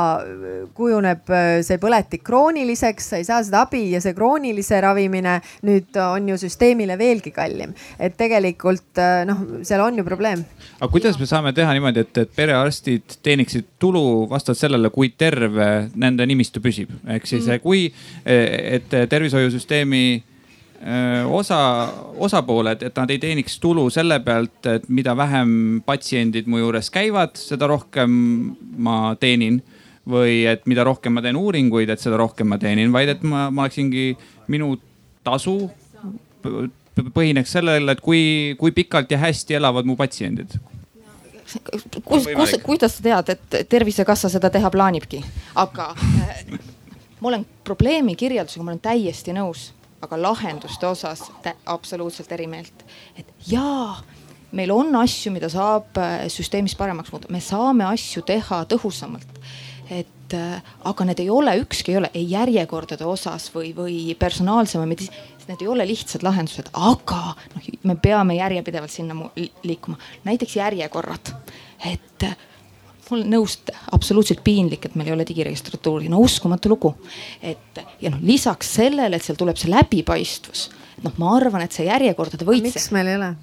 kujuneb 0.76 1.28
see 1.66 1.80
põletik 1.82 2.22
krooniliseks, 2.28 3.10
sa 3.12 3.20
ei 3.20 3.26
saa 3.28 3.40
seda 3.44 3.64
abi 3.66 3.82
ja 3.94 4.02
see 4.04 4.14
kroonilise 4.16 4.80
ravimine 4.84 5.38
nüüd 5.68 5.98
on 6.04 6.28
ju 6.32 6.38
süsteemile 6.40 6.98
veelgi 7.00 7.32
kallim. 7.36 7.74
et 8.00 8.16
tegelikult 8.20 9.00
noh, 9.28 9.42
seal 9.68 9.82
on 9.84 9.98
ju 10.00 10.06
probleem. 10.08 10.44
aga 10.80 10.92
kuidas 10.92 11.20
me 11.20 11.28
saame 11.30 11.54
teha 11.56 11.74
niimoodi, 11.76 12.04
et, 12.06 12.22
et 12.24 12.36
perearstid 12.36 13.20
teeniksid 13.24 13.68
tulu 13.80 14.28
vastavalt 14.30 14.60
sellele, 14.60 14.92
kui 14.94 15.12
terve 15.18 15.90
nende 15.96 16.28
nimistu 16.30 16.62
püsib, 16.64 16.92
ehk 17.08 17.28
siis 17.28 17.48
mm. 17.48 17.64
kui, 17.64 17.88
et 18.26 18.92
tervishoiusüsteemi 19.10 20.06
osa, 21.28 21.60
osapooled, 22.18 22.84
et 22.88 22.96
nad 22.96 23.10
ei 23.12 23.20
teeniks 23.20 23.58
tulu 23.60 23.90
selle 23.92 24.20
pealt, 24.24 24.62
et 24.72 24.86
mida 24.88 25.16
vähem 25.18 25.82
patsiendid 25.86 26.48
mu 26.48 26.62
juures 26.62 26.88
käivad, 26.94 27.36
seda 27.36 27.68
rohkem 27.68 28.14
ma 28.78 29.16
teenin. 29.20 29.62
või 30.10 30.48
et 30.50 30.64
mida 30.66 30.82
rohkem 30.88 31.14
ma 31.14 31.22
teen 31.22 31.38
uuringuid, 31.38 31.90
et 31.92 32.02
seda 32.02 32.18
rohkem 32.18 32.48
ma 32.50 32.58
teenin, 32.58 32.90
vaid 32.90 33.12
et 33.12 33.20
ma, 33.22 33.52
ma 33.54 33.68
oleksingi, 33.68 34.16
minu 34.50 34.72
tasu 35.24 35.70
põhineks 37.14 37.54
sellele, 37.54 37.94
et 37.94 38.02
kui, 38.02 38.56
kui 38.58 38.74
pikalt 38.74 39.12
ja 39.12 39.20
hästi 39.22 39.60
elavad 39.60 39.86
mu 39.86 39.96
patsiendid. 40.00 40.56
Kus, 42.06 42.26
kus, 42.26 42.56
kuidas 42.64 42.98
sa 42.98 43.06
tead, 43.06 43.30
et 43.36 43.70
Tervisekassa 43.70 44.30
seda 44.30 44.50
teha 44.54 44.70
plaanibki, 44.74 45.22
aga 45.58 45.92
ma 47.20 47.32
olen 47.32 47.46
probleemi 47.66 48.16
kirjeldusega, 48.20 48.66
ma 48.66 48.74
olen 48.74 48.84
täiesti 48.84 49.34
nõus, 49.34 49.70
aga 50.02 50.22
lahenduste 50.22 50.88
osas 50.88 51.26
absoluutselt 51.66 52.32
eri 52.32 52.48
meelt. 52.48 52.86
et 53.18 53.28
jaa, 53.48 54.00
meil 54.52 54.72
on 54.72 54.96
asju, 55.02 55.34
mida 55.36 55.50
saab 55.50 55.98
äh, 55.98 56.28
süsteemis 56.32 56.78
paremaks 56.80 57.12
muuta, 57.12 57.32
me 57.32 57.42
saame 57.44 57.88
asju 57.90 58.24
teha 58.28 58.64
tõhusamalt. 58.72 59.42
et 59.90 60.38
äh, 60.38 60.62
aga 60.86 61.10
need 61.10 61.20
ei 61.20 61.30
ole, 61.30 61.58
ükski 61.64 61.94
ei 61.94 62.02
ole 62.04 62.12
ei 62.14 62.30
järjekordade 62.32 63.06
osas 63.06 63.50
või, 63.56 63.74
või 63.76 64.16
personaalsema 64.20 64.86
meditsiini 64.90 65.38
need 65.50 65.64
ei 65.66 65.68
ole 65.68 65.86
lihtsad 65.90 66.22
lahendused, 66.22 66.68
aga 66.78 67.34
noh, 67.56 67.70
me 67.90 67.96
peame 67.98 68.36
järjepidevalt 68.38 68.94
sinna 68.94 69.16
liikuma. 69.64 69.98
näiteks 70.24 70.56
järjekorrad, 70.56 71.34
et 71.90 72.28
mul 73.12 73.24
on 73.26 73.32
nõust 73.34 73.72
absoluutselt 73.96 74.44
piinlik, 74.46 74.86
et 74.86 74.98
meil 75.00 75.12
ei 75.12 75.16
ole 75.16 75.26
digiregistratuuri, 75.28 76.10
no 76.12 76.22
uskumatu 76.24 76.72
lugu. 76.72 76.94
et 77.42 77.84
ja 78.02 78.12
noh, 78.14 78.22
lisaks 78.22 78.76
sellele, 78.80 79.16
et 79.16 79.26
seal 79.26 79.40
tuleb 79.40 79.58
see 79.60 79.72
läbipaistvus, 79.72 80.70
noh, 81.04 81.16
ma 81.22 81.36
arvan, 81.38 81.66
et 81.66 81.76
see 81.76 81.88
järjekordade 81.90 82.48
võitse. 82.48 82.74
miks 82.74 82.92
meil 82.96 83.14
ei 83.14 83.20
ole 83.20 83.34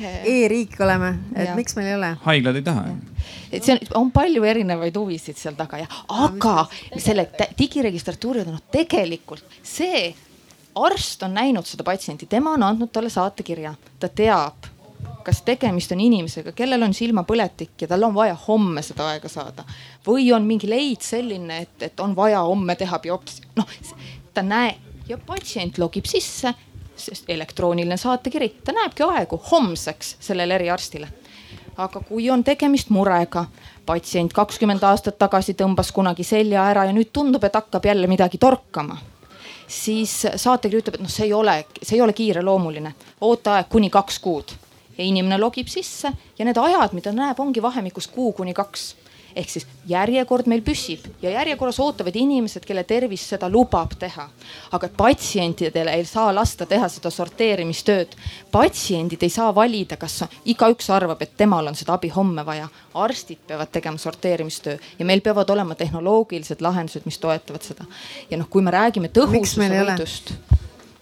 E-riik 0.00 0.78
oleme, 0.80 1.10
et 1.36 1.50
ja. 1.50 1.54
miks 1.58 1.76
meil 1.76 1.90
ei 1.90 1.94
ole? 1.98 2.14
haiglad 2.24 2.56
ei 2.56 2.64
taha. 2.64 2.86
et 3.52 3.64
see 3.64 3.74
on, 3.74 3.80
on 4.00 4.10
palju 4.14 4.46
erinevaid 4.48 4.96
huvisid 4.96 5.36
seal 5.36 5.58
taga 5.58 5.82
ja, 5.82 5.88
aga 6.24 6.64
selle 6.96 7.26
digiregistratuuri, 7.58 8.46
noh 8.48 8.64
tegelikult 8.72 9.60
see 9.60 10.08
arst 10.80 11.22
on 11.26 11.34
näinud 11.36 11.66
seda 11.68 11.84
patsienti, 11.84 12.28
tema 12.30 12.54
on 12.56 12.64
andnud 12.64 12.92
talle 12.94 13.10
saatekirja, 13.12 13.74
ta 14.00 14.08
teab 14.08 14.70
kas 15.24 15.42
tegemist 15.42 15.92
on 15.92 16.00
inimesega, 16.00 16.52
kellel 16.56 16.82
on 16.82 16.94
silmapõletik 16.96 17.84
ja 17.84 17.88
tal 17.90 18.04
on 18.08 18.14
vaja 18.14 18.36
homme 18.46 18.82
seda 18.82 19.10
aega 19.12 19.28
saada? 19.28 19.64
Või 20.06 20.30
on 20.34 20.46
mingi 20.48 20.70
leid 20.70 21.04
selline, 21.04 21.60
et, 21.66 21.76
et 21.90 22.00
on 22.00 22.16
vaja 22.16 22.40
homme 22.46 22.76
teha 22.76 22.98
biopsi, 23.02 23.44
noh 23.56 23.68
ta 24.34 24.42
näeb 24.46 25.08
ja 25.08 25.18
patsient 25.18 25.78
logib 25.78 26.06
sisse 26.06 26.54
elektrooniline 27.28 27.96
saatekiri, 27.96 28.48
ta 28.64 28.72
näebki 28.76 29.02
aegu 29.02 29.40
homseks 29.50 30.16
sellele 30.20 30.54
eriarstile. 30.54 31.08
aga 31.76 32.00
kui 32.00 32.30
on 32.30 32.44
tegemist 32.44 32.90
murega, 32.90 33.46
patsient 33.86 34.32
kakskümmend 34.36 34.82
aastat 34.84 35.16
tagasi 35.18 35.54
tõmbas 35.54 35.92
kunagi 35.92 36.24
selja 36.24 36.66
ära 36.68 36.84
ja 36.84 36.92
nüüd 36.92 37.08
tundub, 37.12 37.44
et 37.44 37.54
hakkab 37.54 37.84
jälle 37.84 38.06
midagi 38.06 38.38
torkama 38.38 38.98
siis 39.70 40.26
saatekiri 40.36 40.82
ütleb, 40.82 40.98
et 40.98 41.00
noh, 41.00 41.10
see 41.10 41.28
ei 41.28 41.32
ole, 41.32 41.64
see 41.82 41.96
ei 41.96 42.02
ole 42.02 42.12
kiireloomuline, 42.12 42.92
ooteaeg 43.20 43.68
kuni 43.70 43.90
kaks 43.90 44.18
kuud 44.18 44.52
ja 45.00 45.06
inimene 45.06 45.38
logib 45.40 45.70
sisse 45.72 46.12
ja 46.38 46.44
need 46.44 46.58
ajad, 46.60 46.96
mida 46.96 47.12
näeb, 47.16 47.40
ongi 47.40 47.62
vahemikus 47.64 48.10
kuu 48.12 48.32
kuni 48.36 48.54
kaks 48.56 48.90
ehk 49.36 49.50
siis 49.50 49.66
järjekord 49.88 50.48
meil 50.50 50.62
püsib 50.66 51.04
ja 51.22 51.30
järjekorras 51.36 51.78
ootavad 51.82 52.16
inimesed, 52.18 52.64
kelle 52.66 52.84
tervis 52.84 53.28
seda 53.32 53.48
lubab 53.50 53.94
teha. 53.98 54.28
aga 54.72 54.88
patsientidele 54.96 55.94
ei 55.94 56.04
saa 56.04 56.34
lasta 56.34 56.66
teha 56.66 56.88
seda 56.88 57.10
sorteerimistööd. 57.10 58.16
patsiendid 58.52 59.22
ei 59.22 59.30
saa 59.30 59.54
valida, 59.54 59.96
kas 59.96 60.24
igaüks 60.44 60.90
arvab, 60.90 61.22
et 61.22 61.36
temal 61.36 61.66
on 61.66 61.74
seda 61.74 61.94
abi 61.94 62.08
homme 62.08 62.46
vaja. 62.46 62.68
arstid 62.94 63.38
peavad 63.46 63.70
tegema 63.72 63.98
sorteerimistöö 63.98 64.78
ja 64.98 65.04
meil 65.04 65.20
peavad 65.20 65.50
olema 65.50 65.74
tehnoloogilised 65.74 66.60
lahendused, 66.60 67.02
mis 67.04 67.18
toetavad 67.18 67.62
seda. 67.62 67.84
ja 68.30 68.36
noh, 68.36 68.48
kui 68.50 68.62
me 68.62 68.70
räägime 68.70 69.08
tõhususe 69.08 69.70
võidust 69.70 70.34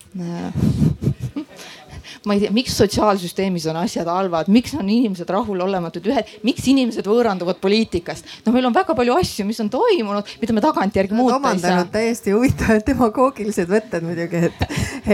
ma 2.26 2.36
ei 2.36 2.42
tea, 2.42 2.52
miks 2.54 2.76
sotsiaalsüsteemis 2.78 3.66
on 3.70 3.78
asjad 3.82 4.08
halvad, 4.10 4.50
miks 4.52 4.74
on 4.78 4.88
inimesed 4.88 5.28
rahulolematud, 5.32 6.06
ühed, 6.10 6.32
miks 6.46 6.66
inimesed 6.70 7.06
võõranduvad 7.08 7.60
poliitikast. 7.62 8.26
no 8.46 8.54
meil 8.54 8.68
on 8.68 8.76
väga 8.76 8.96
palju 8.98 9.16
asju, 9.18 9.46
mis 9.48 9.60
on 9.64 9.70
toimunud, 9.72 10.34
mida 10.42 10.56
me 10.56 10.64
tagantjärgi 10.64 11.18
muuta 11.18 11.52
ei 11.52 11.62
saa. 11.62 11.84
täiesti 11.92 12.34
huvitavad 12.36 12.84
demagoogilised 12.86 13.70
võtted 13.70 14.06
muidugi, 14.06 14.42
et, 14.48 14.66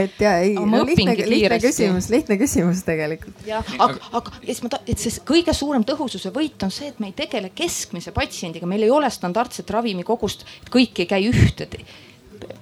et 0.04 0.24
ja 0.26 0.36
ei 0.44 0.54
no, 0.58 0.84
lihtne, 0.86 1.16
lihtne 1.30 1.60
küsimus, 1.62 2.10
lihtne 2.12 2.38
küsimus 2.40 2.84
tegelikult. 2.86 3.44
jah, 3.48 3.74
aga, 3.78 4.00
aga 4.20 4.38
et 4.42 4.64
ma, 4.64 4.82
et 4.86 5.00
see 5.00 5.24
kõige 5.26 5.54
suurem 5.56 5.84
tõhususe 5.86 6.32
võit 6.34 6.62
on 6.66 6.72
see, 6.74 6.92
et 6.92 7.02
me 7.02 7.10
ei 7.10 7.18
tegele 7.24 7.52
keskmise 7.54 8.14
patsiendiga, 8.16 8.68
meil 8.70 8.86
ei 8.86 8.92
ole 8.94 9.10
standardset 9.12 9.70
ravimikogust, 9.70 10.46
kõik 10.72 11.04
ei 11.04 11.10
käi 11.10 11.30
ühte 11.30 11.68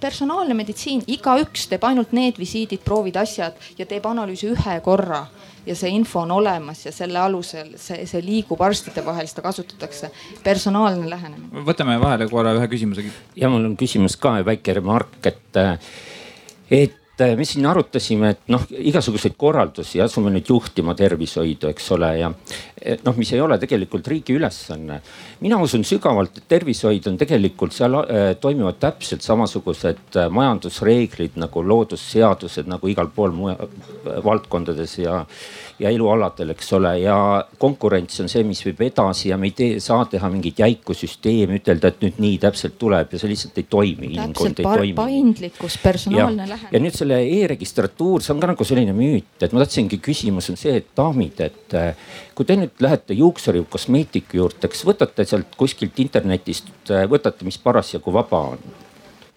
personaalne 0.03 0.57
meditsiin, 0.59 1.05
igaüks 1.15 1.69
teeb 1.71 1.85
ainult 1.87 2.13
need 2.17 2.39
visiidid, 2.41 2.83
proovid, 2.85 3.17
asjad 3.23 3.59
ja 3.79 3.87
teeb 3.89 4.07
analüüsi 4.11 4.51
ühe 4.53 4.79
korra 4.85 5.27
ja 5.67 5.77
see 5.79 5.93
info 5.95 6.23
on 6.25 6.33
olemas 6.35 6.87
ja 6.87 6.93
selle 6.95 7.21
alusel 7.23 7.75
see, 7.81 8.07
see 8.11 8.23
liigub 8.25 8.61
arstide 8.65 9.05
vahel, 9.07 9.29
seda 9.31 9.45
kasutatakse. 9.47 10.11
personaalne 10.45 11.11
lähenemine. 11.11 11.67
võtame 11.67 11.99
vahele 12.03 12.27
korra 12.31 12.55
ühe 12.59 12.67
küsimuse. 12.73 13.07
ja 13.37 13.51
mul 13.53 13.71
on 13.71 13.77
küsimus 13.79 14.19
ka 14.19 14.39
väike 14.47 14.75
remark, 14.81 15.21
et, 15.27 15.63
et 16.71 17.02
et 17.21 17.39
me 17.39 17.45
siin 17.47 17.67
arutasime, 17.69 18.31
et 18.33 18.53
noh, 18.53 18.63
igasuguseid 18.73 19.35
korraldusi, 19.39 20.01
asume 20.03 20.33
nüüd 20.33 20.49
juhtima 20.49 20.95
tervishoidu, 20.99 21.69
eks 21.71 21.91
ole, 21.97 22.11
ja 22.19 22.31
noh, 23.05 23.19
mis 23.19 23.33
ei 23.35 23.43
ole 23.45 23.59
tegelikult 23.63 24.09
riigi 24.09 24.37
ülesanne. 24.37 25.01
mina 25.41 25.59
usun 25.63 25.85
sügavalt, 25.85 26.39
et 26.39 26.49
tervishoid 26.49 27.07
on 27.11 27.19
tegelikult 27.21 27.75
seal 27.77 27.99
äh, 28.01 28.35
toimuvad 28.41 28.79
täpselt 28.81 29.23
samasugused 29.23 30.17
äh, 30.17 30.31
majandusreeglid 30.31 31.37
nagu 31.37 31.63
loodusseadused 31.63 32.71
nagu 32.71 32.89
igal 32.89 33.11
pool 33.15 33.35
mujal 33.37 33.69
valdkondades 34.25 34.99
ja 34.99 35.25
ja 35.83 35.91
elualadel, 35.91 36.53
eks 36.55 36.73
ole, 36.77 36.93
ja 37.03 37.17
konkurents 37.59 38.21
on 38.23 38.29
see, 38.31 38.45
mis 38.47 38.61
viib 38.65 38.81
edasi 38.87 39.31
ja 39.31 39.39
me 39.41 39.49
ei 39.51 39.55
tee, 39.57 39.81
saa 39.83 40.05
teha 40.11 40.29
mingit 40.33 40.61
jäiku 40.63 40.95
süsteemi, 40.97 41.59
ütelda, 41.59 41.91
et 41.93 42.05
nüüd 42.05 42.21
nii 42.23 42.39
täpselt 42.43 42.77
tuleb 42.81 43.15
ja 43.15 43.21
see 43.21 43.33
lihtsalt 43.33 43.59
ei 43.59 43.67
toimi. 43.71 44.13
täpselt, 44.15 44.63
paindlikkus, 44.97 45.79
personaalne 45.83 46.47
lähenemine. 46.49 46.77
Selle 47.03 47.21
e-registratuur, 47.27 48.23
see 48.23 48.35
on 48.35 48.43
ka 48.43 48.53
nagu 48.53 48.67
selline 48.67 48.95
müüt, 48.97 49.35
et 49.43 49.55
ma 49.55 49.63
tahtsingi, 49.65 49.99
küsimus 50.03 50.51
on 50.53 50.61
see, 50.61 50.77
et 50.81 50.93
daamid, 50.99 51.43
et 51.45 51.77
äh, 51.79 52.07
kui 52.37 52.49
te 52.49 52.57
nüüd 52.59 52.85
lähete 52.85 53.17
juuksuri 53.19 53.65
kosmeetiku 53.71 54.43
juurde, 54.43 54.71
kas 54.73 54.87
võtate 54.89 55.27
sealt 55.29 55.59
kuskilt 55.59 56.01
internetist, 56.05 56.73
äh, 56.91 57.05
võtate, 57.11 57.47
mis 57.49 57.61
parasjagu 57.63 58.15
vaba 58.15 58.47
on? 58.55 58.73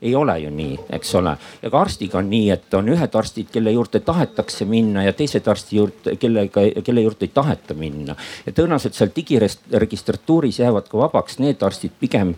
ei 0.06 0.16
ole 0.16 0.40
ju 0.40 0.50
nii, 0.54 0.76
eks 0.98 1.16
ole. 1.16 1.32
ja 1.62 1.70
ka 1.72 1.80
arstiga 1.82 2.20
on 2.20 2.28
nii, 2.30 2.50
et 2.54 2.74
on 2.78 2.90
ühed 2.94 3.16
arstid, 3.18 3.48
kelle 3.52 3.72
juurde 3.74 4.02
tahetakse 4.06 4.68
minna 4.70 5.06
ja 5.06 5.14
teised 5.18 5.48
arsti 5.48 5.80
juurde, 5.80 6.16
kellega, 6.22 6.66
kelle 6.86 7.06
juurde 7.06 7.26
ei 7.26 7.32
taheta 7.34 7.74
minna. 7.80 8.16
ja 8.46 8.52
tõenäoliselt 8.52 8.98
seal 8.98 9.14
digiregistratuuris 9.16 10.60
jäävad 10.62 10.92
ka 10.92 11.00
vabaks 11.00 11.40
need 11.40 11.64
arstid 11.64 11.96
pigem, 12.00 12.36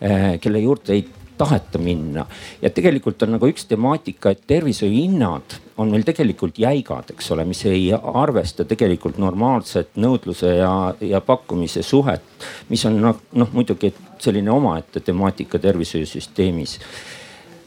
eh, 0.00 0.34
kelle 0.42 0.60
juurde 0.64 0.98
ei 0.98 1.06
taheta 1.38 1.78
minna. 1.78 2.26
ja 2.62 2.70
tegelikult 2.70 3.22
on 3.22 3.36
nagu 3.36 3.48
üks 3.48 3.66
temaatika, 3.68 4.30
et 4.30 4.42
tervishoiuhinnad 4.46 5.58
on 5.78 5.90
meil 5.90 6.02
tegelikult 6.06 6.58
jäigad, 6.58 7.12
eks 7.14 7.30
ole, 7.34 7.44
mis 7.48 7.64
ei 7.70 7.92
arvesta 7.94 8.64
tegelikult 8.68 9.18
normaalset 9.18 9.96
nõudluse 9.96 10.56
ja, 10.58 10.72
ja 11.00 11.20
pakkumise 11.20 11.82
suhet. 11.82 12.22
mis 12.68 12.84
on 12.86 13.00
noh, 13.02 13.20
noh 13.32 13.52
muidugi 13.52 13.92
selline 14.18 14.50
omaette 14.50 15.00
temaatika 15.00 15.58
tervishoiusüsteemis 15.58 16.78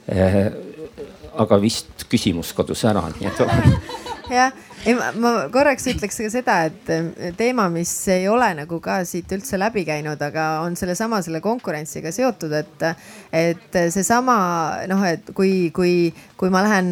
eh,. 0.07 0.43
aga 1.31 1.61
vist 1.61 2.03
küsimus 2.11 2.51
kadus 2.53 2.83
ära, 2.85 3.05
nii 3.15 3.27
et 3.29 3.39
jah, 4.39 4.51
ei 4.85 4.95
ma, 4.97 5.31
korraks 5.53 5.85
ütleks 5.91 6.17
ka 6.23 6.29
seda, 6.33 6.55
et 6.69 6.89
eh, 6.89 7.33
teema, 7.37 7.67
mis 7.73 7.91
ei 8.09 8.25
ole 8.31 8.47
nagu 8.57 8.79
ka 8.81 9.01
siit 9.05 9.29
üldse 9.35 9.59
läbi 9.61 9.83
käinud, 9.85 10.21
aga 10.25 10.47
on 10.65 10.77
sellesama 10.79 11.21
selle 11.21 11.41
konkurentsiga 11.43 12.13
seotud, 12.15 12.55
et, 12.57 12.85
et 13.29 13.79
seesama 13.93 14.37
noh, 14.89 15.03
et 15.05 15.29
kui, 15.37 15.69
kui, 15.75 16.09
kui 16.41 16.49
ma 16.49 16.63
lähen, 16.65 16.91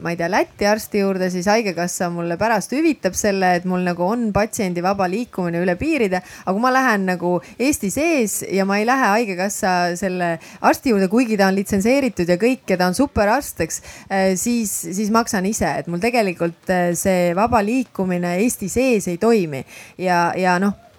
ma 0.00 0.12
ei 0.12 0.16
tea, 0.16 0.30
Läti 0.30 0.66
arsti 0.66 1.02
juurde, 1.02 1.28
siis 1.30 1.46
haigekassa 1.50 2.08
mulle 2.12 2.38
pärast 2.40 2.72
hüvitab 2.72 3.16
selle, 3.18 3.52
et 3.58 3.68
mul 3.68 3.84
nagu 3.84 4.06
on 4.06 4.30
patsiendi 4.32 4.82
vaba 4.84 5.08
liikumine 5.10 5.60
üle 5.60 5.76
piiride. 5.76 6.22
aga 6.44 6.54
kui 6.56 6.64
ma 6.64 6.72
lähen 6.72 7.06
nagu 7.12 7.36
Eesti 7.60 7.92
sees 7.92 8.40
ja 8.48 8.64
ma 8.64 8.80
ei 8.80 8.88
lähe 8.88 9.12
haigekassa 9.14 9.94
selle 10.00 10.32
arsti 10.60 10.94
juurde, 10.94 11.10
kuigi 11.12 11.36
ta 11.36 11.50
on 11.52 11.58
litsenseeritud 11.60 12.28
ja 12.28 12.38
kõik 12.40 12.74
ja 12.74 12.80
ta 12.80 12.88
on 12.90 12.96
superarst, 12.96 13.60
eks, 13.60 13.82
eh, 14.08 14.32
siis, 14.40 14.72
siis 14.90 15.12
maksan 15.14 15.46
ise, 15.46 15.68
et 15.78 15.86
mul 15.86 16.00
tegelikult 16.02 16.74
see 16.96 17.20
see 17.20 17.34
vaba 17.36 17.62
liikumine 17.64 18.36
Eesti 18.44 18.68
sees 18.72 19.08
ei 19.10 19.18
toimi 19.20 19.64
ja, 19.98 20.30
ja 20.36 20.58
noh 20.62 20.89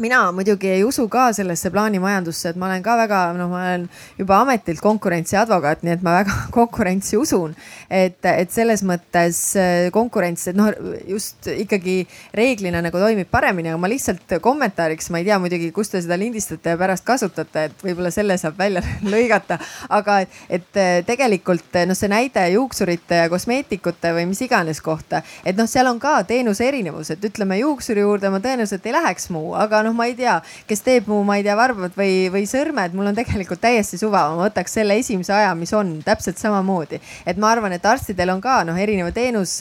mina 0.00 0.20
muidugi 0.32 0.68
ei 0.68 0.84
usu 0.84 1.06
ka 1.12 1.28
sellesse 1.36 1.70
plaanimajandusse, 1.72 2.52
et 2.52 2.58
ma 2.60 2.68
olen 2.70 2.82
ka 2.84 2.96
väga, 3.02 3.20
noh, 3.36 3.50
ma 3.52 3.60
olen 3.60 3.86
juba 4.18 4.40
ametilt 4.44 4.80
konkurentsiadvokaat, 4.84 5.84
nii 5.84 5.94
et 5.98 6.04
ma 6.06 6.16
väga 6.20 6.36
konkurentsi 6.58 7.18
usun. 7.20 7.54
et, 7.90 8.18
et 8.24 8.52
selles 8.52 8.84
mõttes 8.86 9.38
äh, 9.58 9.88
konkurents, 9.92 10.46
et 10.50 10.56
noh, 10.56 10.70
just 11.08 11.48
ikkagi 11.50 12.04
reeglina 12.36 12.80
nagu 12.84 13.00
toimib 13.02 13.28
paremini, 13.30 13.72
aga 13.72 13.80
ma 13.82 13.90
lihtsalt 13.90 14.36
kommentaariks, 14.42 15.10
ma 15.10 15.20
ei 15.20 15.28
tea 15.28 15.38
muidugi, 15.42 15.70
kus 15.74 15.92
te 15.92 16.00
seda 16.02 16.18
lindistate 16.20 16.74
ja 16.74 16.80
pärast 16.80 17.04
kasutate, 17.06 17.66
et 17.68 17.84
võib-olla 17.84 18.12
selle 18.14 18.38
saab 18.40 18.58
välja 18.58 18.82
lõigata. 19.14 19.60
aga 19.88 20.20
et, 20.24 20.40
et 20.48 20.80
äh, 20.80 20.92
tegelikult 21.06 21.80
noh, 21.86 21.98
see 21.98 22.10
näide 22.10 22.46
juuksurite 22.54 23.24
ja 23.24 23.28
kosmeetikute 23.32 24.14
või 24.16 24.28
mis 24.32 24.40
iganes 24.46 24.80
kohta, 24.84 25.22
et 25.44 25.58
noh, 25.58 25.68
seal 25.70 25.90
on 25.90 26.00
ka 26.00 26.20
teenuse 26.28 26.64
erinevus, 26.66 27.12
et 27.12 27.24
ütleme 27.26 27.60
juuksuri 27.60 28.06
juurde 28.06 28.30
ma 28.32 28.40
tõenäoliselt 28.40 28.86
ei 28.86 28.96
läheks 28.96 29.30
muu, 29.34 29.52
aga 29.58 29.82
noh 29.86 29.89
noh, 29.90 29.96
ma 29.96 30.06
ei 30.08 30.14
tea, 30.18 30.38
kes 30.70 30.84
teeb 30.86 31.10
mu, 31.10 31.20
ma 31.26 31.38
ei 31.40 31.44
tea, 31.46 31.56
varbad 31.58 31.94
või, 31.98 32.28
või 32.32 32.46
sõrmed, 32.48 32.94
mul 32.96 33.10
on 33.10 33.18
tegelikult 33.18 33.62
täiesti 33.62 33.98
suva, 34.00 34.28
ma 34.30 34.46
võtaks 34.46 34.78
selle 34.78 34.96
esimese 35.00 35.34
aja, 35.36 35.52
mis 35.58 35.72
on 35.76 35.96
täpselt 36.06 36.38
samamoodi. 36.40 37.00
et 37.26 37.40
ma 37.40 37.50
arvan, 37.54 37.74
et 37.74 37.86
arstidel 37.86 38.32
on 38.34 38.40
ka 38.40 38.60
noh, 38.68 38.78
erinev 38.78 39.10
teenus 39.16 39.58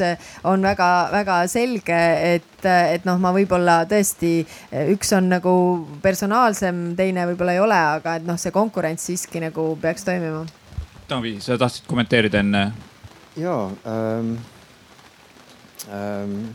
on 0.48 0.64
väga-väga 0.66 1.42
selge, 1.52 2.00
et, 2.36 2.66
et 2.66 3.08
noh, 3.08 3.18
ma 3.22 3.34
võib-olla 3.36 3.82
tõesti, 3.90 4.44
üks 4.94 5.14
on 5.18 5.32
nagu 5.34 5.56
personaalsem, 6.04 6.94
teine 7.00 7.26
võib-olla 7.32 7.58
ei 7.58 7.64
ole, 7.64 7.82
aga 8.00 8.20
et 8.20 8.28
noh, 8.28 8.38
see 8.40 8.54
konkurents 8.56 9.10
siiski 9.10 9.42
nagu 9.44 9.72
peaks 9.82 10.08
toimima. 10.08 10.46
Taavi, 11.10 11.40
sa 11.42 11.58
tahtsid 11.58 11.90
kommenteerida 11.90 12.44
enne? 12.44 12.70
ja 13.40 13.70
ähm,. 13.88 14.34
Ähm, 15.90 16.50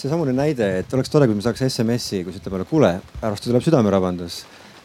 seesamune 0.00 0.32
näide, 0.36 0.70
et 0.80 0.94
oleks 0.96 1.12
tore, 1.12 1.28
kui 1.28 1.36
me 1.36 1.44
saaks 1.44 1.62
SMS-i, 1.66 2.22
kus 2.24 2.40
ütleb, 2.40 2.62
kuule, 2.70 2.94
arsti 3.26 3.50
tuleb 3.50 3.64
südamerabandus. 3.64 4.40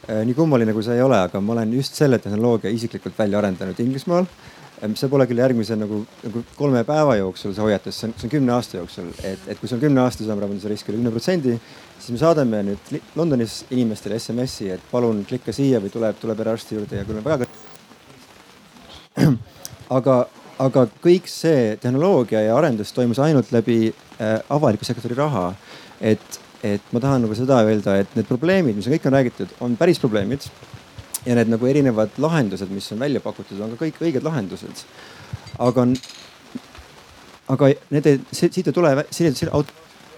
Äh, 0.05 0.21
nii 0.27 0.35
kummaline, 0.37 0.73
kui 0.75 0.83
see 0.85 0.97
ei 0.99 1.05
ole, 1.05 1.17
aga 1.27 1.41
ma 1.41 1.55
olen 1.55 1.71
just 1.79 1.97
selle 1.97 2.19
tehnoloogia 2.21 2.73
isiklikult 2.73 3.17
välja 3.17 3.39
arendanud 3.39 3.79
Inglismaal. 3.81 4.27
Äh, 4.83 4.91
see 4.99 5.09
pole 5.09 5.25
küll 5.29 5.41
järgmise 5.41 5.77
nagu, 5.79 6.03
nagu 6.25 6.43
kolme 6.59 6.83
päeva 6.87 7.15
jooksul 7.21 7.55
see 7.55 7.63
hoiatus, 7.65 8.01
see 8.01 8.09
on, 8.09 8.15
see 8.19 8.27
on 8.27 8.35
kümne 8.35 8.55
aasta 8.57 8.79
jooksul, 8.81 9.09
et, 9.23 9.49
et 9.49 9.59
kui 9.61 9.71
sul 9.71 9.79
on 9.79 9.85
kümne 9.87 10.03
aasta 10.03 10.25
südamerabanduse 10.25 10.71
risk 10.71 10.91
üle 10.91 10.99
kümne 10.99 11.15
protsendi, 11.15 11.57
siis 11.97 12.13
me 12.13 12.21
saadame 12.21 12.61
nüüd 12.69 12.95
Londonis 13.17 13.63
inimestele 13.73 14.19
SMS-i, 14.21 14.73
et 14.75 14.89
palun 14.91 15.23
klikka 15.25 15.55
siia 15.55 15.81
või 15.83 15.93
tuleb, 15.93 16.19
tule 16.21 16.37
perearsti 16.37 16.77
juurde 16.77 17.01
ja 17.01 17.07
kui 17.07 17.17
on 17.17 17.25
väga. 17.25 17.49
aga 19.97 20.25
aga 20.63 20.85
kõik 21.03 21.27
see 21.29 21.75
tehnoloogia 21.81 22.45
ja 22.45 22.55
arendus 22.55 22.93
toimus 22.95 23.19
ainult 23.23 23.51
läbi 23.55 23.89
äh, 23.89 24.39
avaliku 24.53 24.87
sektori 24.87 25.17
raha. 25.17 25.53
et, 26.01 26.39
et 26.63 26.81
ma 26.91 26.99
tahan 26.99 27.25
nagu 27.25 27.35
seda 27.37 27.61
öelda, 27.63 27.97
et 28.01 28.15
need 28.15 28.27
probleemid, 28.27 28.75
mis 28.75 28.87
on 28.87 28.95
kõik 28.95 29.07
on 29.07 29.15
räägitud, 29.17 29.55
on 29.61 29.75
päris 29.79 29.99
probleemid. 29.99 30.47
ja 31.25 31.35
need 31.35 31.49
nagu 31.49 31.67
erinevad 31.67 32.15
lahendused, 32.21 32.69
mis 32.69 32.91
on 32.91 32.99
välja 32.99 33.19
pakutud, 33.19 33.59
on 33.59 33.75
ka 33.75 33.85
kõik 33.85 34.01
õiged 34.01 34.23
lahendused. 34.23 34.85
aga 35.59 35.87
aga 37.49 37.73
need, 37.93 38.11
siit 38.31 38.67
ei 38.67 38.73
tule, 38.73 38.95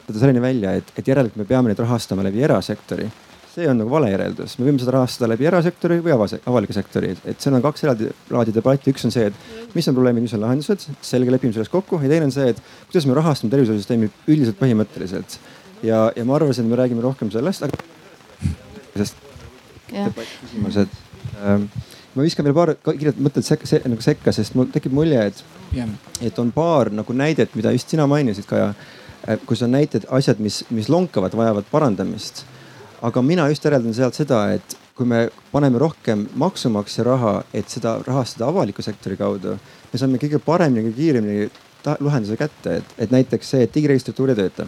selline 0.07 0.41
välja, 0.41 0.77
et, 0.79 0.91
et 0.95 1.07
järelikult 1.07 1.41
me 1.41 1.47
peame 1.49 1.71
neid 1.71 1.81
rahastama 1.81 2.23
läbi 2.23 2.45
erasektori 2.45 3.09
see 3.57 3.65
on 3.69 3.79
nagu 3.79 3.89
vale 3.89 4.11
järeldus, 4.11 4.53
me 4.59 4.67
võime 4.67 4.77
seda 4.81 4.93
rahastada 4.93 5.31
läbi 5.31 5.47
erasektori 5.49 5.97
või 6.05 6.13
avaliku 6.13 6.75
sektori, 6.75 7.09
et 7.25 7.41
seal 7.41 7.55
on 7.57 7.63
kaks 7.65 7.85
eraldi 7.87 8.09
laadi 8.29 8.53
debatti, 8.53 8.93
üks 8.93 9.07
on 9.07 9.13
see, 9.13 9.31
et 9.31 9.73
mis 9.73 9.87
on 9.89 9.95
probleemid, 9.97 10.25
mis 10.27 10.33
on 10.37 10.43
lahendused, 10.43 10.83
selge, 11.01 11.31
lepime 11.33 11.55
selles 11.55 11.71
kokku. 11.73 11.97
Ja 12.03 12.11
teine 12.11 12.27
on 12.27 12.33
see, 12.35 12.51
et 12.53 12.59
kuidas 12.85 13.07
me 13.09 13.15
rahastame 13.17 13.49
tervishoiusüsteemi 13.55 14.11
üldiselt 14.27 14.59
põhimõtteliselt. 14.59 15.39
ja, 15.85 16.03
ja 16.13 16.25
ma 16.25 16.35
arvasin, 16.37 16.67
et 16.67 16.73
me 16.73 16.77
räägime 16.77 17.01
rohkem 17.01 17.31
sellest, 17.33 17.65
aga 17.65 17.81
sest 18.97 19.17
küsimus, 19.89 20.77
et 20.83 20.93
ähm, 21.41 21.65
ma 22.13 22.25
viskan 22.25 22.45
veel 22.45 22.55
paar 22.57 22.73
kiiret 22.85 23.21
mõtet 23.21 23.45
sekka, 23.45 23.69
se, 23.69 23.79
nagu 23.89 24.05
sekka, 24.05 24.33
sest 24.35 24.57
mul 24.57 24.69
tekib 24.73 24.93
mulje, 24.93 25.31
et 25.31 25.41
et 26.29 26.43
on 26.43 26.53
paar 26.53 26.91
nagu 26.93 27.13
näidet, 27.13 27.57
mida 27.57 27.73
just 27.73 27.89
sina 27.89 28.05
mainisid, 28.09 28.45
Kaja, 28.49 28.69
äh, 29.25 29.41
kus 29.49 29.65
on 29.65 29.73
näited, 29.73 30.05
asjad, 30.13 30.37
mis, 30.41 30.61
mis 30.69 30.89
lonkavad, 30.93 31.33
vajavad 31.37 31.65
parandamist 31.73 32.45
aga 33.01 33.21
mina 33.21 33.47
just 33.51 33.65
järeldan 33.65 33.93
sealt 33.93 34.17
seda, 34.17 34.41
et 34.55 34.77
kui 34.97 35.05
me 35.05 35.27
paneme 35.51 35.79
rohkem 35.81 36.25
maksumaksja 36.41 37.05
raha, 37.05 37.33
et 37.53 37.69
seda 37.69 37.97
rahastada 38.07 38.49
avaliku 38.49 38.81
sektori 38.85 39.17
kaudu, 39.19 39.57
me 39.91 39.99
saame 39.99 40.21
kõige 40.21 40.41
paremini, 40.43 40.89
kõige 40.89 40.97
kiiremini 40.97 41.49
lahenduse 42.03 42.37
kätte, 42.39 42.79
et, 42.81 42.95
et 43.05 43.13
näiteks 43.13 43.53
see, 43.53 43.67
et 43.67 43.73
digiregistratuur 43.73 44.33
ei 44.33 44.41
tööta. 44.41 44.65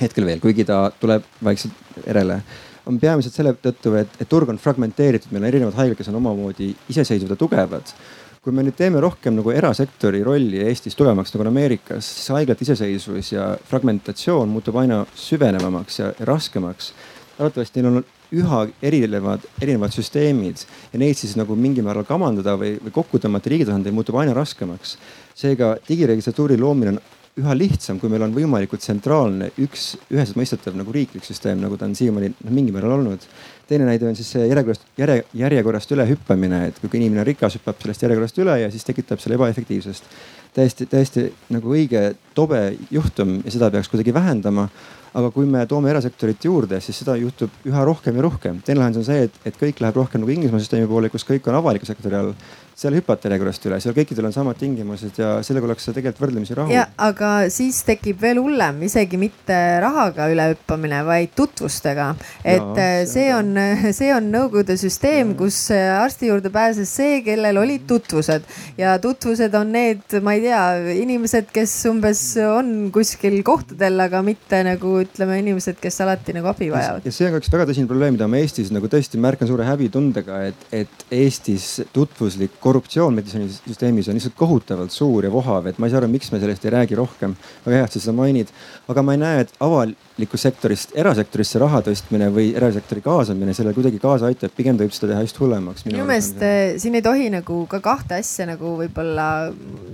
Hetkel 0.00 0.24
veel, 0.24 0.40
kuigi 0.40 0.64
ta 0.64 0.86
tuleb 1.00 1.26
vaikselt 1.44 2.00
järele 2.06 2.40
on 2.88 2.98
peamiselt 3.00 3.36
selle 3.36 3.52
tõttu, 3.60 3.92
et, 4.00 4.16
et 4.22 4.28
turg 4.28 4.50
on 4.50 4.58
fragmenteeritud, 4.60 5.30
meil 5.34 5.44
on 5.44 5.50
erinevad 5.50 5.76
haiglad, 5.78 5.98
kes 5.98 6.10
on 6.12 6.18
omamoodi 6.20 6.72
iseseisvad 6.92 7.36
ja 7.36 7.38
tugevad. 7.38 7.94
kui 8.40 8.54
me 8.56 8.62
nüüd 8.64 8.72
teeme 8.72 9.02
rohkem 9.04 9.34
nagu 9.36 9.52
erasektori 9.52 10.22
rolli 10.24 10.62
Eestis 10.64 10.94
tugevamaks 10.96 11.34
nagu 11.34 11.44
on 11.44 11.50
Ameerikas, 11.50 12.06
siis 12.08 12.30
haiglate 12.32 12.64
iseseisvus 12.64 13.34
ja 13.34 13.50
fragmentatsioon 13.68 14.48
muutub 14.48 14.78
aina 14.80 15.02
süvenevamaks 15.12 15.98
ja, 15.98 16.06
raskemaks 16.24 16.94
arvatavasti 17.40 17.82
neil 17.82 18.00
on 18.00 18.04
üha 18.40 18.60
erinevad, 18.86 19.46
erinevad 19.62 19.94
süsteemid 19.94 20.64
ja 20.92 21.00
neid 21.02 21.18
siis 21.18 21.34
nagu 21.40 21.56
mingil 21.58 21.86
määral 21.86 22.06
kamandada 22.06 22.54
või, 22.60 22.76
või 22.84 22.94
kokku 22.94 23.18
tõmmata 23.22 23.50
riigi 23.50 23.66
tasandil 23.66 23.96
muutub 23.96 24.20
aina 24.20 24.36
raskemaks. 24.36 24.96
seega 25.40 25.74
digiregistratuuri 25.88 26.58
loomine 26.60 26.94
on 26.94 27.00
üha 27.40 27.54
lihtsam, 27.56 27.98
kui 28.00 28.10
meil 28.10 28.24
on 28.26 28.34
võimalikult 28.34 28.82
tsentraalne, 28.82 29.52
üks, 29.62 29.94
üheselt 30.10 30.38
mõistetav 30.38 30.74
nagu 30.76 30.92
riiklik 30.92 31.24
süsteem, 31.24 31.60
nagu 31.62 31.78
ta 31.78 31.86
on 31.86 31.94
siiamaani 31.96 32.32
noh 32.34 32.54
mingil 32.54 32.74
määral 32.74 32.98
olnud. 32.98 33.24
teine 33.70 33.86
näide 33.86 34.08
on 34.08 34.16
siis 34.18 34.32
see 34.34 34.48
järjekorrast, 34.50 34.86
järje, 34.98 35.24
järjekorrast 35.38 35.92
ülehüppamine, 35.94 36.64
et 36.68 36.80
kui 36.82 36.90
inimene 36.98 37.22
on 37.22 37.28
rikas, 37.28 37.54
hüppab 37.58 37.78
sellest 37.78 38.02
järjekorrast 38.02 38.40
üle 38.42 38.56
ja 38.64 38.70
siis 38.70 38.84
tekitab 38.84 39.22
selle 39.22 39.38
ebaefektiivsust. 39.38 40.10
Täiesti, 40.54 40.86
täiesti 40.90 41.28
nagu 41.50 41.74
õige 41.74 42.14
tobe 42.34 42.62
juhtum 42.90 43.40
ja 43.44 43.52
seda 43.54 43.70
peaks 43.70 43.90
kuidagi 43.92 44.14
vähendama 44.14 44.68
aga 45.16 45.30
kui 45.34 45.46
me 45.48 45.62
toome 45.66 45.90
erasektorit 45.90 46.44
juurde, 46.46 46.78
siis 46.82 47.00
seda 47.02 47.16
juhtub 47.18 47.66
üha 47.66 47.82
rohkem 47.86 48.16
ja 48.18 48.24
rohkem. 48.26 48.60
teine 48.64 48.82
lahendus 48.82 49.02
on 49.02 49.08
see, 49.08 49.26
et, 49.26 49.38
et 49.48 49.56
kõik 49.58 49.82
läheb 49.82 49.96
rohkem 49.98 50.22
nagu 50.22 50.34
Inglismaa 50.34 50.62
süsteemi 50.62 50.86
poole, 50.90 51.10
kus 51.10 51.26
kõik 51.26 51.48
on 51.50 51.58
avaliku 51.58 51.88
sektori 51.88 52.18
all 52.18 52.34
seal 52.80 52.94
hüppate 52.96 53.28
järjekorrast 53.28 53.66
üle, 53.68 53.76
seal 53.82 53.92
kõikidel 53.92 54.30
on 54.30 54.32
samad 54.32 54.56
tingimused 54.56 55.18
ja 55.20 55.34
sellega 55.44 55.66
ollakse 55.68 55.92
tegelikult 55.92 56.22
võrdlemisi 56.22 56.56
rahul. 56.56 56.78
aga 57.04 57.32
siis 57.52 57.82
tekib 57.84 58.22
veel 58.22 58.40
hullem, 58.40 58.78
isegi 58.86 59.20
mitte 59.20 59.56
rahaga 59.84 60.30
ülehüppamine, 60.32 61.02
vaid 61.04 61.34
tutvustega. 61.36 62.14
et 62.40 62.56
ja, 62.56 62.86
äh, 62.86 63.02
see 63.10 63.26
on, 63.36 63.52
see 63.92 64.08
on 64.16 64.30
Nõukogude 64.30 64.76
süsteem, 64.80 65.34
kus 65.36 65.58
äh, 65.74 65.90
arsti 65.98 66.30
juurde 66.30 66.52
pääses 66.54 66.92
see, 66.96 67.18
kellel 67.26 67.58
olid 67.60 67.84
tutvused 67.90 68.46
ja 68.78 68.94
tutvused 69.02 69.54
on 69.58 69.74
need, 69.74 70.16
ma 70.24 70.36
ei 70.38 70.46
tea, 70.46 70.62
inimesed, 71.02 71.50
kes 71.52 71.74
umbes 71.90 72.22
on 72.46 72.88
kuskil 72.94 73.36
kohtadel, 73.44 74.00
aga 74.06 74.22
mitte 74.24 74.62
nagu 74.64 74.94
ütleme, 75.02 75.40
inimesed, 75.42 75.76
kes 75.82 76.00
alati 76.06 76.36
nagu 76.38 76.48
abi 76.54 76.70
vajavad. 76.72 77.04
ja 77.04 77.12
see 77.12 77.28
on 77.28 77.36
ka 77.36 77.42
üks 77.42 77.52
väga 77.52 77.68
tõsine 77.72 77.90
probleem, 77.90 78.16
mida 78.16 78.30
ma 78.30 78.40
Eestis 78.40 78.72
nagu 78.72 78.88
tõesti 78.88 79.20
märkan 79.20 79.50
suure 79.50 79.68
häbitundega, 79.68 80.40
et, 80.48 80.66
et 80.84 81.06
Eestis 81.20 81.68
tutvuslik 81.92 82.56
korruptsioon 82.70 83.16
meditsiinisüsteemis 83.18 84.08
on 84.08 84.18
lihtsalt 84.18 84.36
kohutavalt 84.38 84.94
suur 84.94 85.26
ja 85.26 85.32
vohav, 85.32 85.66
et 85.66 85.78
ma 85.78 85.88
ei 85.88 85.94
saa 85.94 86.00
aru, 86.02 86.10
miks 86.12 86.30
me 86.32 86.40
sellest 86.42 86.64
ei 86.66 86.74
räägi 86.74 86.98
rohkem. 86.98 87.34
väga 87.66 87.76
hea, 87.76 87.88
et 87.88 87.96
sa 87.96 88.02
seda 88.04 88.14
mainid, 88.16 88.52
aga 88.90 89.04
ma 89.06 89.16
ei 89.16 89.22
näe, 89.22 89.44
et 89.44 89.54
avalikust 89.66 90.46
sektorist 90.46 90.94
erasektorisse 90.98 91.62
raha 91.62 91.82
tõstmine 91.86 92.30
või 92.34 92.50
erasektori 92.58 93.02
kaasamine 93.04 93.54
sellele 93.56 93.76
kuidagi 93.76 94.02
kaasa 94.02 94.30
aitab, 94.30 94.54
pigem 94.56 94.78
ta 94.78 94.86
võib 94.86 94.94
seda 94.96 95.14
teha 95.14 95.24
just 95.26 95.40
hullemaks. 95.42 95.86
minu 95.88 96.06
meelest 96.08 96.44
eh, 96.46 96.76
siin 96.82 96.98
ei 96.98 97.04
tohi 97.06 97.30
nagu 97.34 97.64
ka 97.70 97.82
kahte 97.84 98.20
asja 98.20 98.46
nagu 98.50 98.76
võib-olla 98.82 99.30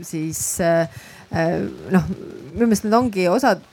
siis 0.07 0.43
eh, 0.64 1.01
eh, 1.33 1.57
noh, 1.95 2.12
minu 2.53 2.68
meelest 2.68 2.89
need 2.89 3.01
ongi 3.01 3.31
osad 3.33 3.64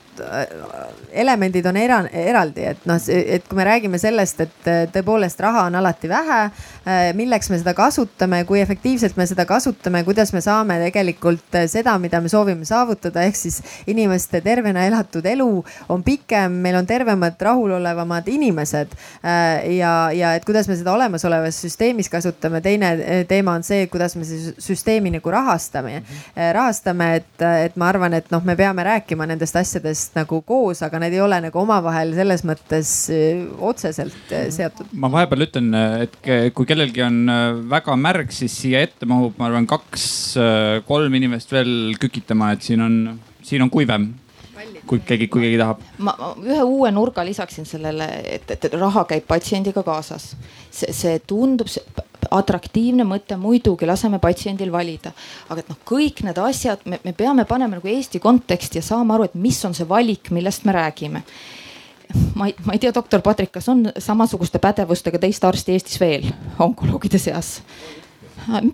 elemendid 1.12 1.66
on 1.66 1.76
era, 1.76 1.98
eraldi, 2.12 2.64
et 2.68 2.86
noh, 2.88 2.98
et 3.08 3.46
kui 3.48 3.58
me 3.58 3.66
räägime 3.66 3.98
sellest, 4.00 4.40
et 4.44 4.68
äh, 4.70 4.82
tõepoolest 4.92 5.40
raha 5.42 5.64
on 5.68 5.78
alati 5.78 6.10
vähe, 6.10 6.40
äh, 6.84 7.02
milleks 7.16 7.50
me 7.50 7.58
seda 7.60 7.74
kasutame, 7.76 8.42
kui 8.48 8.60
efektiivselt 8.62 9.18
me 9.18 9.26
seda 9.28 9.46
kasutame, 9.48 10.04
kuidas 10.06 10.32
me 10.34 10.42
saame 10.44 10.78
tegelikult 10.84 11.58
seda, 11.70 11.96
mida 12.02 12.20
me 12.22 12.32
soovime 12.32 12.66
saavutada, 12.68 13.24
ehk 13.26 13.38
siis 13.38 13.60
inimeste 13.90 14.40
tervena 14.44 14.86
elatud 14.88 15.26
elu 15.26 15.48
on 15.92 16.04
pikem, 16.06 16.60
meil 16.64 16.78
on 16.78 16.86
tervemad, 16.86 17.38
rahulolevamad 17.40 18.28
inimesed. 18.28 18.94
ja, 19.24 19.92
ja 20.12 20.34
et 20.34 20.44
kuidas 20.44 20.68
me 20.68 20.76
seda 20.76 20.92
olemasolevas 20.92 21.58
süsteemis 21.64 22.10
kasutame, 22.12 22.60
teine 22.64 23.24
teema 23.28 23.54
on 23.58 23.64
see, 23.66 23.86
kuidas 23.92 24.16
me 24.16 24.24
siis 24.28 24.52
süsteemi 24.62 25.12
nagu 25.14 25.30
rahastame, 25.30 26.02
rahastame, 26.34 27.10
et, 27.20 27.46
et 27.66 27.76
ma 27.80 27.88
arvan, 27.88 28.14
et 28.18 28.30
noh, 28.34 28.44
me 28.44 28.56
peame 28.58 28.84
rääkima 28.86 29.26
nendest 29.28 29.56
asjadest 29.56 30.03
iseenesest 30.04 30.18
nagu 30.18 30.40
koos, 30.44 30.82
aga 30.82 31.00
need 31.02 31.14
ei 31.16 31.22
ole 31.22 31.38
nagu 31.40 31.60
omavahel 31.60 32.14
selles 32.16 32.44
mõttes 32.44 32.90
äh, 33.12 33.44
otseselt 33.58 34.32
äh, 34.32 34.50
seotud. 34.50 34.92
ma 34.92 35.10
vahepeal 35.12 35.46
ütlen, 35.46 35.74
et 36.04 36.16
kui 36.54 36.66
kellelgi 36.66 37.04
on 37.04 37.28
äh, 37.28 37.54
väga 37.70 37.96
märg, 37.96 38.32
siis 38.32 38.54
siia 38.54 38.82
ette 38.84 39.06
mahub, 39.06 39.34
ma 39.38 39.48
arvan, 39.48 39.66
kaks-kolm 39.66 41.14
inimest 41.14 41.52
veel 41.52 41.96
kükitama, 42.00 42.52
et 42.54 42.62
siin 42.62 42.84
on, 42.84 43.18
siin 43.42 43.64
on 43.64 43.72
kuivem 43.72 44.12
kui 44.86 45.00
keegi, 45.06 45.28
kui 45.28 45.44
keegi 45.46 45.60
tahab. 45.60 45.82
ma 45.98 46.14
ühe 46.42 46.62
uue 46.62 46.90
nurga 46.94 47.24
lisaksin 47.26 47.66
sellele, 47.68 48.08
et, 48.36 48.50
et 48.50 48.66
raha 48.74 49.04
käib 49.10 49.26
patsiendiga 49.28 49.82
kaasas. 49.86 50.34
see, 50.70 50.92
see 50.92 51.18
tundub, 51.26 51.70
see 51.70 51.82
atraktiivne 52.34 53.04
mõte, 53.06 53.36
muidugi 53.40 53.86
laseme 53.86 54.18
patsiendil 54.22 54.72
valida. 54.72 55.12
aga 55.48 55.60
et 55.60 55.68
noh, 55.72 55.80
kõik 55.86 56.24
need 56.26 56.38
asjad 56.38 56.86
me, 56.88 57.00
me 57.04 57.12
peame 57.12 57.44
panema 57.48 57.78
nagu 57.78 57.88
Eesti 57.88 58.20
konteksti 58.22 58.80
ja 58.80 58.86
saama 58.86 59.18
aru, 59.18 59.28
et 59.28 59.34
mis 59.34 59.60
on 59.64 59.74
see 59.76 59.88
valik, 59.88 60.30
millest 60.34 60.64
me 60.64 60.74
räägime 60.76 61.22
ma 62.34 62.46
ei, 62.46 62.54
ma 62.64 62.72
ei 62.72 62.78
tea, 62.78 62.92
doktor 62.94 63.22
Patrik, 63.24 63.52
kas 63.54 63.68
on 63.68 63.88
samasuguste 63.98 64.58
pädevustega 64.62 65.18
teist 65.18 65.44
arsti 65.44 65.72
Eestis 65.72 66.00
veel 66.00 66.28
onkoloogide 66.58 67.18
seas? 67.18 67.60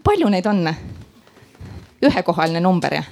palju 0.04 0.28
neid 0.32 0.46
on? 0.50 0.66
ühekohaline 2.02 2.60
number 2.64 2.94
jah? 3.00 3.08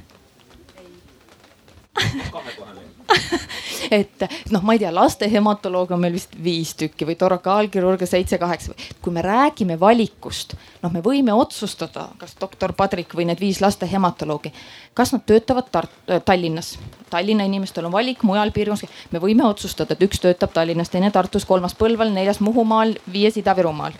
et 3.91 4.25
noh, 4.53 4.63
ma 4.63 4.75
ei 4.75 4.81
tea, 4.83 4.91
laste 4.95 5.29
hematolooge 5.31 5.95
on 5.97 6.03
meil 6.03 6.15
vist 6.17 6.35
viis 6.45 6.75
tükki 6.79 7.07
või 7.09 7.17
torakaalkirurge 7.19 8.07
seitse-kaheksa. 8.07 8.75
kui 9.03 9.13
me 9.13 9.23
räägime 9.25 9.79
valikust, 9.81 10.55
noh, 10.83 10.93
me 10.93 11.03
võime 11.05 11.33
otsustada, 11.35 12.09
kas 12.19 12.37
doktor 12.41 12.73
Padrik 12.77 13.15
või 13.17 13.29
need 13.31 13.41
viis 13.41 13.63
laste 13.65 13.89
hematoloogi, 13.91 14.53
kas 14.95 15.13
nad 15.13 15.25
töötavad 15.27 15.71
Tart-, 15.73 15.99
äh, 16.11 16.23
Tallinnas. 16.25 16.77
Tallinna 17.11 17.45
inimestel 17.49 17.89
on 17.89 17.93
valik, 17.93 18.23
mujal 18.23 18.53
piirkonnas, 18.53 18.85
me 19.11 19.23
võime 19.23 19.47
otsustada, 19.49 19.95
et 19.95 20.05
üks 20.05 20.21
töötab 20.21 20.53
Tallinnas, 20.53 20.93
teine 20.93 21.11
Tartus, 21.11 21.49
kolmas 21.49 21.77
Põlval, 21.79 22.13
neljas 22.13 22.41
Muhumaal, 22.45 22.97
viies 23.13 23.41
Ida-Virumaal. 23.41 23.97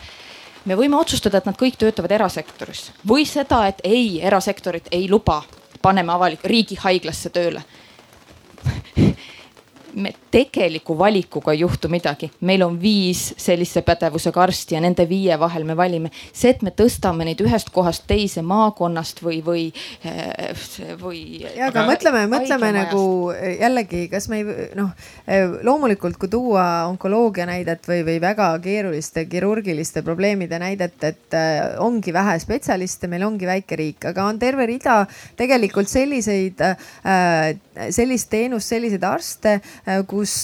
Me 0.69 0.77
võime 0.77 0.99
otsustada, 0.99 1.39
et 1.39 1.47
nad 1.49 1.57
kõik 1.57 1.79
töötavad 1.81 2.13
erasektoris. 2.13 2.91
Või 3.09 3.25
seda, 3.25 3.63
et 3.71 3.81
ei, 3.89 4.19
erasektorit 4.21 4.91
ei 4.93 5.09
luba, 5.09 5.41
paneme 5.81 6.13
avalik, 6.13 6.45
riigihaiglasse 6.45 7.31
tööle 7.33 7.63
me 9.99 10.13
tegeliku 10.31 10.97
valikuga 10.99 11.53
ei 11.53 11.63
juhtu 11.65 11.91
midagi, 11.93 12.31
meil 12.41 12.63
on 12.67 12.79
viis 12.81 13.33
sellise 13.41 13.83
pädevusega 13.87 14.43
arsti 14.43 14.77
ja 14.77 14.83
nende 14.85 15.07
viie 15.09 15.39
vahel 15.41 15.65
me 15.65 15.77
valime. 15.77 16.11
see, 16.33 16.51
et 16.51 16.63
me 16.63 16.71
tõstame 16.71 17.27
neid 17.29 17.41
ühest 17.45 17.73
kohast 17.75 18.07
teise 18.09 18.43
maakonnast 18.43 19.23
või, 19.23 19.41
või, 19.45 19.65
eh, 20.05 20.67
või. 21.01 21.43
ja 21.43 21.69
aga 21.69 21.85
mõtleme, 21.89 22.25
mõtleme 22.31 22.73
nagu 22.77 23.03
jällegi, 23.33 24.07
kas 24.13 24.29
me 24.29 24.43
ei 24.43 24.69
noh, 24.79 24.93
loomulikult 25.63 26.19
kui 26.21 26.31
tuua 26.33 26.87
onkoloogia 26.89 27.47
näidet 27.49 27.87
või, 27.89 28.03
või 28.07 28.19
väga 28.23 28.51
keeruliste 28.63 29.25
kirurgiliste 29.31 30.03
probleemide 30.07 30.59
näidet, 30.61 30.99
et 31.05 31.37
eh, 31.37 31.61
ongi 31.83 32.13
vähe 32.15 32.39
spetsialiste, 32.43 33.11
meil 33.11 33.27
ongi 33.27 33.49
väike 33.49 33.79
riik, 33.79 34.09
aga 34.13 34.29
on 34.29 34.39
terve 34.41 34.67
rida 34.69 35.01
tegelikult 35.39 35.91
selliseid, 35.91 36.63
eh, 36.63 37.91
sellist 37.95 38.31
teenust, 38.31 38.69
selliseid 38.73 39.05
arste 39.07 39.59
kus, 40.09 40.35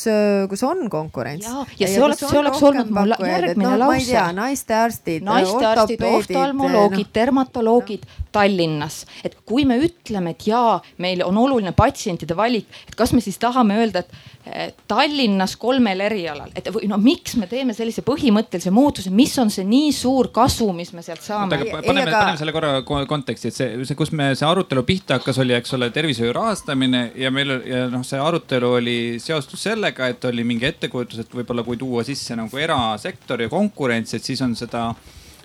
kus 0.51 0.63
on 0.67 0.89
konkurents. 0.91 1.47
ja, 1.47 1.65
ja 1.79 1.89
see 1.91 2.03
oleks, 2.03 2.23
see 2.25 2.41
oleks 2.41 2.63
olnud 2.65 2.93
mu 2.95 3.07
järgmine 3.29 3.69
no, 3.69 3.79
lause. 3.87 4.27
naistearstid, 4.37 5.25
naistearstid, 5.27 6.05
oftalmoloogid 6.11 7.09
no., 7.09 7.15
dermatoloogid 7.15 8.07
no. 8.07 8.21
Tallinnas, 8.35 9.05
et 9.23 9.37
kui 9.47 9.63
me 9.69 9.77
ütleme, 9.79 10.33
et 10.35 10.47
jaa, 10.49 10.81
meil 11.03 11.23
on 11.23 11.37
oluline 11.39 11.71
patsientide 11.77 12.35
valik, 12.35 12.67
et 12.89 12.97
kas 12.99 13.13
me 13.15 13.23
siis 13.23 13.39
tahame 13.39 13.77
öelda, 13.79 14.03
et 14.03 14.81
Tallinnas 14.91 15.55
kolmel 15.61 16.03
erialal, 16.05 16.51
et 16.57 16.67
või 16.75 16.89
no 16.91 16.99
miks 17.01 17.37
me 17.41 17.47
teeme 17.51 17.77
sellise 17.77 18.03
põhimõttelise 18.05 18.73
muutuse, 18.75 19.13
mis 19.15 19.33
on 19.41 19.53
see 19.55 19.65
nii 19.69 19.93
suur 19.95 20.29
kasu, 20.35 20.67
mis 20.77 20.91
me 20.97 21.05
sealt 21.07 21.23
saame? 21.25 21.61
paneme, 21.71 21.85
paneme 21.87 22.35
selle 22.41 22.53
korra 22.57 22.83
konteksti, 22.85 23.53
et 23.53 23.57
see, 23.57 23.71
see, 23.87 23.99
kus 23.99 24.13
me 24.13 24.33
see 24.35 24.49
arutelu 24.49 24.83
pihta 24.87 25.21
hakkas, 25.21 25.39
oli, 25.45 25.55
eks 25.57 25.77
ole, 25.79 25.89
tervishoiu 25.95 26.35
rahastamine 26.35 27.07
ja 27.21 27.31
meil 27.35 27.55
ja 27.69 27.87
noh, 27.93 28.05
see 28.07 28.21
arutelu 28.21 28.75
oli 28.81 28.99
seostus 29.35 29.67
sellega, 29.69 30.09
et 30.09 30.25
oli 30.31 30.47
mingi 30.47 30.71
ettekujutus, 30.71 31.25
et 31.25 31.37
võib-olla 31.37 31.67
kui 31.67 31.77
tuua 31.81 32.07
sisse 32.07 32.39
nagu 32.39 32.59
erasektor 32.59 33.45
ja 33.45 33.53
konkurents, 33.53 34.15
et 34.15 34.25
siis 34.25 34.43
on 34.47 34.57
seda 34.59 34.89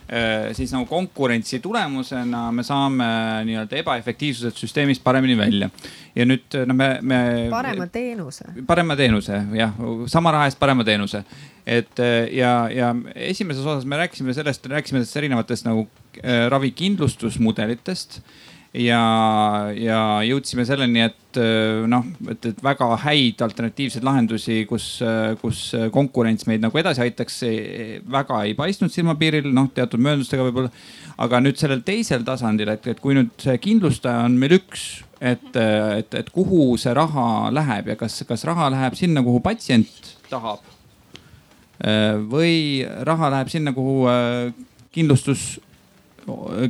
Äh, 0.09 0.55
siis 0.57 0.71
nagu 0.73 0.87
konkurentsi 0.89 1.59
tulemusena 1.61 2.47
me 2.51 2.63
saame 2.65 3.05
nii-öelda 3.45 3.77
ebaefektiivsused 3.77 4.55
süsteemist 4.57 5.03
paremini 5.05 5.35
välja. 5.37 5.69
ja 6.15 6.25
nüüd 6.25 6.55
no 6.65 6.73
me, 6.73 6.87
me. 7.01 7.19
parema 7.51 7.85
teenuse. 7.93 8.47
parema 8.65 8.95
teenuse 8.97 9.37
jah, 9.53 9.77
sama 10.09 10.31
raha 10.33 10.47
eest 10.49 10.57
parema 10.59 10.83
teenuse. 10.83 11.21
et 11.61 12.01
äh, 12.01 12.25
ja, 12.33 12.53
ja 12.73 12.95
esimeses 13.13 13.61
osas 13.61 13.85
me 13.85 14.01
rääkisime 14.01 14.33
sellest, 14.33 14.65
rääkisime 14.65 15.03
sellest 15.03 15.21
erinevatest 15.21 15.69
nagu 15.69 15.85
äh, 16.23 16.47
ravikindlustusmudelitest 16.49 18.21
ja, 18.73 19.01
ja 19.73 19.99
jõudsime 20.27 20.65
selleni, 20.67 21.01
et 21.07 21.39
äh, 21.41 21.85
noh, 21.89 22.05
et, 22.29 22.49
et 22.51 22.63
väga 22.63 22.89
häid 23.03 23.41
alternatiivseid 23.41 24.05
lahendusi, 24.05 24.61
kus, 24.69 24.87
äh, 25.05 25.33
kus 25.41 25.63
konkurents 25.93 26.45
meid 26.49 26.61
nagu 26.63 26.77
edasi 26.81 27.03
aitaks, 27.05 27.41
väga 28.09 28.43
ei 28.45 28.55
paistnud 28.57 28.93
silmapiiril, 28.93 29.49
noh 29.55 29.71
teatud 29.73 30.01
mööndustega 30.05 30.45
võib-olla. 30.47 30.73
aga 31.19 31.41
nüüd 31.43 31.57
sellel 31.59 31.81
teisel 31.83 32.23
tasandil, 32.27 32.69
et, 32.75 32.85
et 32.87 32.99
kui 33.03 33.17
nüüd 33.17 33.33
see 33.41 33.57
kindlustaja 33.59 34.23
on 34.27 34.37
meil 34.39 34.59
üks, 34.59 35.03
et, 35.19 35.49
et, 35.55 36.13
et 36.15 36.29
kuhu 36.31 36.77
see 36.79 36.93
raha 36.95 37.49
läheb 37.51 37.89
ja 37.91 37.97
kas, 37.99 38.21
kas 38.27 38.45
raha 38.47 38.69
läheb 38.71 38.95
sinna, 38.95 39.23
kuhu 39.25 39.41
patsient 39.43 40.13
tahab. 40.29 40.61
Äh, 41.79 42.19
või 42.21 42.85
raha 43.07 43.33
läheb 43.33 43.49
sinna, 43.51 43.73
kuhu 43.75 44.05
kindlustus 44.95 45.57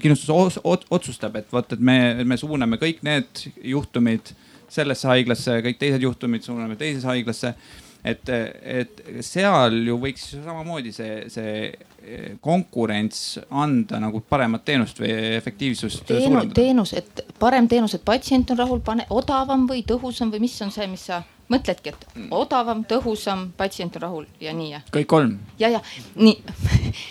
kindlustus 0.01 0.59
otsustab, 0.65 1.35
et 1.39 1.51
vot, 1.53 1.75
et 1.75 1.83
me, 1.83 1.99
me 2.27 2.37
suuname 2.39 2.79
kõik 2.81 3.03
need 3.05 3.45
juhtumid 3.73 4.33
sellesse 4.69 5.09
haiglasse, 5.09 5.59
kõik 5.65 5.79
teised 5.81 6.03
juhtumid 6.05 6.45
suuname 6.45 6.77
teisesse 6.79 7.09
haiglasse. 7.09 7.53
et, 8.03 8.29
et 8.63 9.01
seal 9.25 9.73
ju 9.83 9.97
võiks 9.99 10.29
samamoodi 10.31 10.93
see, 10.95 11.25
see 11.27 12.37
konkurents 12.41 13.39
anda 13.51 13.99
nagu 13.99 14.21
paremat 14.23 14.63
teenust 14.65 15.01
või 15.01 15.11
efektiivsust 15.35 16.05
Teenu,. 16.07 16.45
teenus, 16.55 16.93
et 16.93 17.25
parem 17.39 17.67
teenus, 17.67 17.97
et 17.97 18.05
patsient 18.05 18.51
on 18.51 18.61
rahul, 18.61 18.79
pane 18.79 19.05
odavam 19.09 19.67
või 19.67 19.83
tõhusam 19.83 20.31
või 20.31 20.45
mis 20.47 20.55
on 20.63 20.71
see, 20.71 20.87
mis 20.87 21.09
sa 21.11 21.23
mõtledki, 21.49 21.93
et 21.93 22.05
odavam, 22.35 22.83
tõhusam, 22.89 23.49
patsient 23.57 23.95
on 23.97 24.05
rahul 24.05 24.27
ja 24.41 24.53
nii 24.55 24.73
jah. 24.75 24.83
kõik 24.93 25.09
kolm. 25.09 25.37
ja, 25.61 25.71
ja 25.77 25.81
nii. 26.15 26.37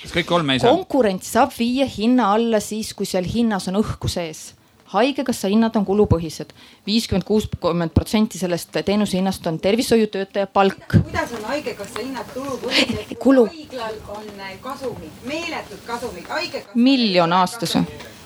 kas 0.02 0.14
kõik 0.14 0.30
kolm 0.30 0.54
ei 0.54 0.62
saa? 0.62 0.70
konkurents 0.74 1.32
saab 1.34 1.54
viia 1.58 1.88
hinna 1.88 2.32
alla 2.36 2.62
siis, 2.64 2.94
kui 2.94 3.08
seal 3.08 3.26
hinnas 3.28 3.68
on 3.72 3.82
õhku 3.82 4.10
sees 4.12 4.52
haigekassa 4.92 5.48
hinnad 5.52 5.76
on 5.76 5.84
kulupõhised, 5.84 6.52
viiskümmend, 6.86 7.26
kuuskümmend 7.28 7.92
protsenti 7.94 8.40
sellest 8.40 8.72
teenuse 8.84 9.18
hinnast 9.18 9.46
on 9.46 9.58
tervishoiutöötaja 9.60 10.46
palk. 10.46 10.78
kuidas 10.92 11.32
on 11.36 11.44
haigekassa 11.50 12.00
hinnad 12.00 12.30
kulupõhised 12.34 13.16
Kulu..., 13.18 13.46
haiglal 13.46 13.98
on 14.14 14.44
kasumid, 14.64 15.22
meeletud 15.26 15.84
kasumid, 15.86 16.30
miljon 16.74 17.32
aastas 17.32 17.76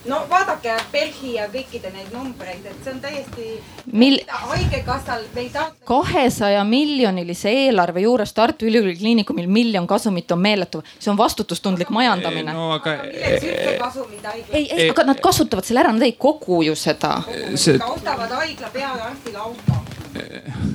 no 0.04 0.18
vaadake 0.30 0.74
PERH-i 0.92 1.34
ja 1.36 1.46
kõikide 1.50 1.92
neid 1.94 2.10
numbreid, 2.14 2.64
et 2.66 2.78
see 2.84 2.94
on 2.94 3.00
täiesti 3.02 3.46
Mil.... 3.92 4.18
haigekassal 4.26 5.24
me 5.34 5.44
ei 5.44 5.50
taha. 5.54 5.70
kahesaja 5.88 6.64
miljonilise 6.66 7.52
eelarve 7.66 8.02
juures 8.02 8.32
Tartu 8.34 8.66
Ülikooli 8.66 8.96
Kliinikumil 8.98 9.46
miljon 9.46 9.86
kasumit 9.86 10.30
on 10.34 10.42
meeletu, 10.42 10.82
see 10.98 11.10
on 11.12 11.18
vastutustundlik 11.18 11.90
majandamine. 11.94 12.52
no 12.52 12.72
aga. 12.78 12.96
milleks 13.04 13.46
üldse 13.46 13.76
kasumid 13.78 14.26
haiglal? 14.32 14.58
ei, 14.58 14.68
ei, 14.70 14.90
aga 14.90 15.06
nad 15.12 15.22
kasutavad 15.22 15.68
selle 15.68 15.84
ära, 15.84 15.94
nad 15.94 16.06
ei 16.06 16.16
kogu 16.18 16.62
ju 16.66 16.76
seda. 16.78 17.14
See... 17.54 17.78
ostavad 17.78 18.34
haigla 18.42 18.72
peaarstile 18.74 19.38
auto. 19.38 19.80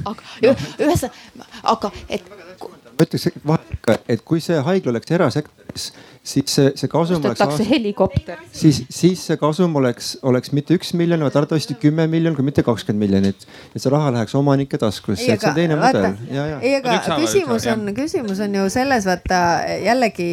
aga 0.08 0.22
ühesõnaga, 0.42 1.50
aga 1.76 1.92
et. 2.08 2.24
ma 2.32 3.06
ütleks 3.06 3.32
vahele 3.46 3.82
ka, 3.84 4.00
et 4.08 4.24
kui 4.24 4.40
see 4.44 4.62
haigla 4.72 4.96
oleks 4.96 5.12
erasektoris 5.20 5.92
siis 6.28 6.52
see, 6.52 6.72
see 6.76 6.90
kasum 6.92 7.22
oleks. 7.22 7.40
ostetakse 7.42 7.66
helikopter. 7.70 8.40
siis, 8.52 8.82
siis 8.94 9.24
see 9.30 9.38
kasum 9.40 9.76
oleks, 9.80 10.16
oleks 10.28 10.52
mitte 10.56 10.76
üks 10.76 10.94
miljon, 10.98 11.24
vaid 11.24 11.38
arvatavasti 11.40 11.78
kümme 11.82 12.08
miljonit, 12.12 12.38
kui 12.40 12.46
mitte 12.48 12.64
kakskümmend 12.68 13.06
miljonit. 13.06 13.48
et 13.74 13.84
see 13.84 13.92
raha 13.94 14.12
läheks 14.16 14.36
omanike 14.38 14.80
taskusse, 14.82 15.28
et 15.32 15.44
see 15.44 15.52
on 15.52 15.58
teine 15.58 15.78
vaata, 15.80 16.12
mudel. 16.18 16.58
ei, 16.62 16.76
aga 16.80 16.98
küsimus 17.22 17.68
on, 17.72 17.88
küsimus 17.98 18.42
on 18.44 18.58
ju 18.60 18.68
selles, 18.74 19.08
vaata 19.08 19.42
jällegi 19.84 20.28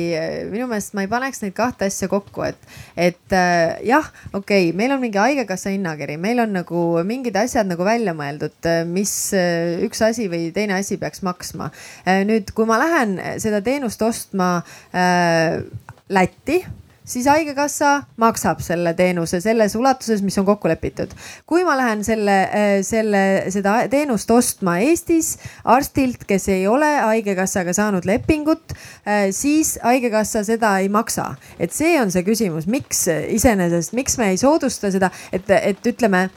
minu 0.50 0.68
meelest 0.70 0.96
ma 0.98 1.04
ei 1.06 1.10
paneks 1.12 1.44
neid 1.44 1.54
kahte 1.56 1.88
asja 1.90 2.10
kokku, 2.10 2.46
et, 2.48 2.74
et 2.96 3.36
äh, 3.36 3.78
jah, 3.86 4.10
okei 4.32 4.70
okay,, 4.70 4.76
meil 4.76 4.96
on 4.96 5.02
mingi 5.04 5.20
haigekassa 5.20 5.74
hinnakiri, 5.74 6.18
meil 6.20 6.42
on 6.42 6.54
nagu 6.58 6.84
mingid 7.06 7.38
asjad 7.38 7.70
nagu 7.70 7.86
välja 7.86 8.16
mõeldud, 8.18 8.58
mis 8.90 9.14
äh, 9.36 9.78
üks 9.86 10.02
asi 10.04 10.26
või 10.32 10.48
teine 10.54 10.78
asi 10.80 10.98
peaks 11.00 11.22
maksma. 11.26 11.70
Äh, 12.02 12.24
nüüd, 12.26 12.50
kui 12.56 12.66
ma 12.68 12.80
lähen 12.82 13.16
seda 13.42 13.62
teenust 13.64 14.02
ostma 14.02 14.56
äh, 14.90 15.62
Lätti 16.08 16.64
siis 17.04 17.26
haigekassa 17.28 18.02
maksab 18.20 18.60
selle 18.64 18.94
teenuse 18.96 19.40
selles 19.40 19.74
ulatuses, 19.76 20.22
mis 20.24 20.36
on 20.40 20.46
kokku 20.48 20.68
lepitud. 20.68 21.12
kui 21.46 21.64
ma 21.64 21.76
lähen 21.76 22.04
selle, 22.04 22.36
äh, 22.42 22.76
selle, 22.82 23.44
seda 23.52 23.76
teenust 23.92 24.30
ostma 24.30 24.78
Eestis 24.84 25.36
arstilt, 25.64 26.24
kes 26.28 26.48
ei 26.48 26.66
ole 26.66 26.88
haigekassaga 26.96 27.72
saanud 27.72 28.08
lepingut, 28.08 28.72
äh, 29.06 29.28
siis 29.30 29.78
haigekassa 29.82 30.44
seda 30.44 30.78
ei 30.78 30.88
maksa. 30.88 31.34
et 31.58 31.72
see 31.72 32.00
on 32.00 32.10
see 32.10 32.22
küsimus, 32.22 32.66
miks 32.66 33.06
iseenesest, 33.08 33.92
miks 33.92 34.18
me 34.18 34.30
ei 34.32 34.40
soodusta 34.40 34.90
seda, 34.90 35.10
et, 35.32 35.50
et 35.50 35.86
ütleme 35.86 36.28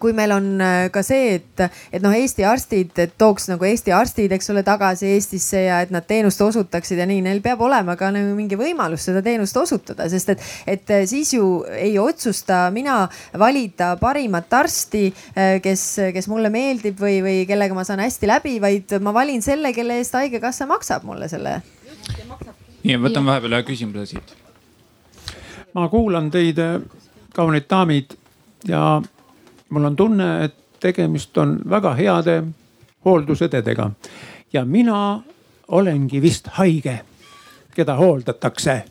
kui 0.00 0.14
meil 0.16 0.32
on 0.32 0.46
äh, 0.64 0.86
ka 0.88 1.02
see, 1.04 1.34
et, 1.36 1.62
et 1.92 2.00
noh, 2.00 2.14
Eesti 2.16 2.46
arstid, 2.48 2.94
et 3.02 3.10
tooks 3.20 3.50
nagu 3.50 3.66
Eesti 3.68 3.92
arstid, 3.92 4.32
eks 4.32 4.48
ole, 4.54 4.62
tagasi 4.64 5.10
Eestisse 5.12 5.60
ja 5.66 5.82
et 5.84 5.92
nad 5.92 6.06
teenust 6.08 6.40
osutaksid 6.40 6.96
ja 6.96 7.04
nii, 7.08 7.20
neil 7.26 7.42
peab 7.44 7.60
olema 7.66 7.92
ka 8.00 8.08
nagu 8.14 8.32
mingi 8.38 8.56
võimalus 8.56 9.04
seda 9.10 9.20
teenust 9.26 9.58
osutada, 9.60 10.08
sest 10.08 10.32
et, 10.32 10.46
et 10.64 10.94
äh, 10.96 11.04
siis 11.10 11.34
ju 11.36 11.50
ei 11.76 11.92
otsusta 12.00 12.62
mina 12.72 13.02
valida 13.36 13.90
parimat 14.00 14.48
arsti, 14.62 15.10
kes, 15.60 15.84
kes 16.16 16.30
mulle 16.32 16.48
meeldib 16.52 16.96
või, 17.00 17.20
või 17.24 17.36
kellega 17.48 17.76
ma 17.76 17.84
saan 17.84 18.00
hästi 18.00 18.32
läbi, 18.32 18.56
vaid 18.64 18.96
ma 19.04 19.12
valin 19.12 19.44
selle, 19.44 19.74
kelle 19.76 20.00
eest 20.00 20.16
haigekassa 20.16 20.64
maksab 20.70 21.04
mulle 21.04 21.28
selle. 21.28 21.58
nii, 22.80 22.96
võtan 22.96 23.28
vahepeal 23.28 23.60
ühe 23.60 23.68
küsimuse 23.74 24.08
siit. 24.14 24.36
ma 25.76 25.88
kuulan 25.92 26.32
teid, 26.32 26.64
kaunid 27.36 27.68
daamid 27.68 28.16
ja 28.68 29.02
mul 29.70 29.84
on 29.84 29.96
tunne, 29.96 30.44
et 30.44 30.54
tegemist 30.80 31.38
on 31.38 31.58
väga 31.70 31.94
heade 31.94 32.42
hooldusõdedega 33.04 33.90
ja 34.52 34.64
mina 34.64 35.22
olengi 35.68 36.22
vist 36.22 36.48
haige, 36.58 37.00
keda 37.74 37.94
hooldatakse. 37.96 38.82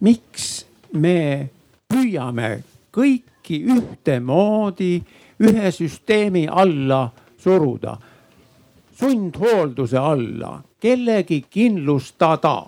miks 0.00 0.66
me 0.92 1.50
püüame 1.88 2.62
kõiki 2.92 3.60
ühtemoodi 3.68 5.02
ühe 5.40 5.72
süsteemi 5.72 6.46
alla 6.48 7.10
suruda, 7.38 7.96
sundhoolduse 8.96 9.98
alla, 9.98 10.62
kellegi 10.80 11.44
kindlustada? 11.50 12.66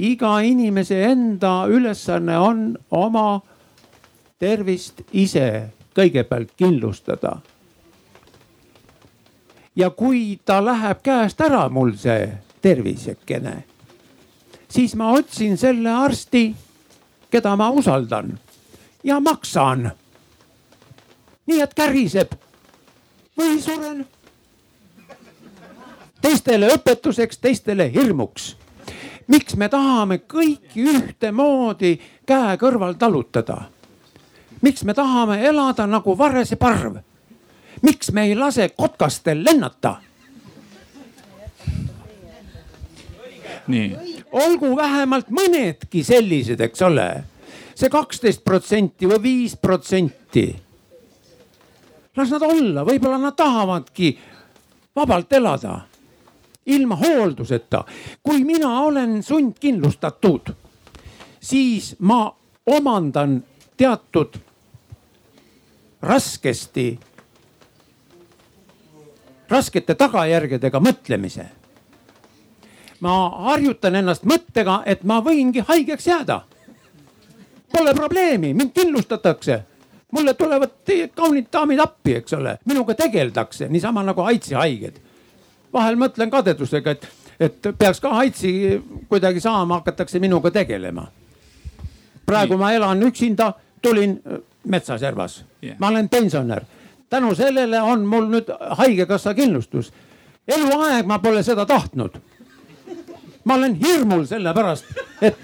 iga 0.00 0.40
inimese 0.40 1.02
enda 1.04 1.66
ülesanne 1.68 2.38
on 2.38 2.76
oma 2.90 3.40
tervist 4.40 5.02
ise 5.12 5.70
kõigepealt 5.94 6.54
kindlustada. 6.56 7.40
ja 9.76 9.90
kui 9.90 10.40
ta 10.44 10.58
läheb 10.64 11.02
käest 11.02 11.40
ära, 11.40 11.68
mul 11.68 11.92
see 11.96 12.32
tervisekene, 12.62 13.64
siis 14.68 14.94
ma 14.96 15.12
otsin 15.12 15.56
selle 15.56 15.92
arsti, 15.92 16.54
keda 17.30 17.56
ma 17.56 17.70
usaldan 17.70 18.38
ja 19.04 19.20
maksan. 19.20 19.90
nii 21.46 21.60
et 21.60 21.74
käriseb 21.74 22.32
või 23.38 23.60
suren. 23.60 24.06
teistele 26.22 26.72
õpetuseks, 26.76 27.38
teistele 27.38 27.92
hirmuks. 27.92 28.56
miks 29.28 29.56
me 29.56 29.68
tahame 29.68 30.22
kõiki 30.24 30.88
ühtemoodi 30.94 32.00
käe 32.26 32.56
kõrval 32.56 32.96
talutada 32.96 33.68
miks 34.60 34.84
me 34.84 34.94
tahame 34.94 35.40
elada 35.46 35.86
nagu 35.86 36.18
varese 36.18 36.56
parv? 36.56 37.00
miks 37.82 38.12
me 38.12 38.24
ei 38.28 38.34
lase 38.34 38.68
kotkastel 38.76 39.44
lennata? 39.44 39.96
nii. 43.66 43.96
olgu 44.32 44.76
vähemalt 44.76 45.30
mõnedki 45.30 46.04
sellised, 46.04 46.60
eks 46.60 46.82
ole. 46.82 47.08
see 47.74 47.90
kaksteist 47.90 48.44
protsenti 48.44 49.08
või 49.08 49.22
viis 49.22 49.56
protsenti. 49.56 50.48
las 52.16 52.30
nad 52.30 52.42
olla, 52.42 52.84
võib-olla 52.84 53.18
nad 53.18 53.36
tahavadki 53.36 54.18
vabalt 54.96 55.32
elada 55.32 55.80
ilma 56.66 56.96
hoolduseta. 56.96 57.84
kui 58.22 58.44
mina 58.44 58.80
olen 58.80 59.22
sundkindlustatud, 59.22 60.52
siis 61.40 61.96
ma 61.98 62.36
omandan 62.66 63.42
teatud 63.76 64.49
raskesti, 66.02 66.98
raskete 69.48 69.94
tagajärgedega 69.94 70.80
mõtlemise. 70.80 71.46
ma 73.00 73.30
harjutan 73.30 73.94
ennast 73.96 74.24
mõttega, 74.28 74.82
et 74.86 75.04
ma 75.04 75.20
võingi 75.24 75.64
haigeks 75.64 76.06
jääda. 76.06 76.40
Pole 77.72 77.94
probleemi, 77.94 78.54
mind 78.54 78.72
kindlustatakse 78.74 79.62
mulle 80.12 80.34
tulevad 80.34 80.70
teie 80.84 81.08
kaunid 81.08 81.46
daamid 81.52 81.78
appi, 81.78 82.14
eks 82.14 82.32
ole, 82.32 82.58
minuga 82.64 82.94
tegeldakse 82.94 83.68
niisama 83.68 84.02
nagu 84.02 84.20
AIDSi 84.20 84.54
haiged. 84.54 85.00
vahel 85.72 85.96
mõtlen 85.96 86.30
kadedusega, 86.30 86.90
et, 86.90 87.08
et 87.40 87.68
peaks 87.78 88.00
ka 88.00 88.10
AIDSi 88.20 88.52
kuidagi 89.08 89.40
saama, 89.40 89.74
hakatakse 89.80 90.18
minuga 90.18 90.50
tegelema. 90.50 91.06
praegu 92.26 92.54
Nii. 92.54 92.60
ma 92.60 92.72
elan 92.72 93.02
üksinda, 93.02 93.52
tulin 93.82 94.20
metsaservas 94.64 95.44
yeah., 95.64 95.76
ma 95.78 95.88
olen 95.88 96.08
pensionär. 96.08 96.62
tänu 97.10 97.34
sellele 97.34 97.80
on 97.82 98.06
mul 98.06 98.28
nüüd 98.28 98.50
haigekassa 98.70 99.34
kindlustus. 99.34 99.92
eluaeg 100.48 101.06
ma 101.06 101.18
pole 101.18 101.42
seda 101.42 101.66
tahtnud. 101.66 102.20
ma 103.44 103.54
olen 103.54 103.74
hirmul 103.74 104.24
selle 104.26 104.54
pärast, 104.54 104.84
et, 105.22 105.36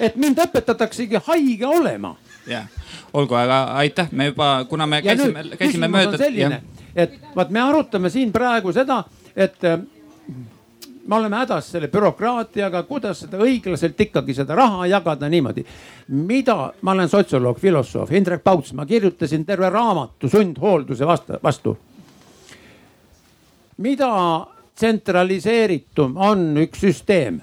et 0.00 0.16
mind 0.16 0.38
õpetataksegi 0.38 1.20
haige 1.26 1.66
olema. 1.66 2.16
jah 2.46 2.52
yeah 2.64 2.78
olgu, 3.12 3.34
aga 3.34 3.62
aitäh, 3.62 4.08
me 4.12 4.26
juba, 4.26 4.64
kuna 4.68 4.86
me 4.86 4.96
ja 4.96 5.02
käisime, 5.02 5.44
käisime 5.58 5.88
mööda. 5.88 6.60
et 6.96 7.20
vaat 7.36 7.50
me 7.50 7.60
arutame 7.60 8.10
siin 8.10 8.32
praegu 8.32 8.72
seda, 8.72 9.04
et 9.36 9.58
me 11.08 11.16
oleme 11.16 11.40
hädas 11.40 11.70
selle 11.72 11.88
bürokraatiaga, 11.88 12.82
kuidas 12.84 13.24
seda 13.24 13.40
õiglaselt 13.40 14.00
ikkagi 14.00 14.34
seda 14.36 14.54
raha 14.54 14.86
jagada 14.86 15.28
niimoodi. 15.28 15.64
mida, 16.08 16.72
ma 16.82 16.92
olen 16.92 17.08
sotsioloog, 17.08 17.58
filosoof, 17.58 18.12
Indrek 18.12 18.44
Pauts, 18.44 18.72
ma 18.72 18.86
kirjutasin 18.86 19.44
terve 19.44 19.70
raamatu 19.70 20.28
sundhoolduse 20.28 21.06
vastu, 21.06 21.40
vastu. 21.42 21.78
mida 23.78 24.46
tsentraliseeritum 24.76 26.16
on 26.16 26.56
üks 26.56 26.80
süsteem 26.86 27.42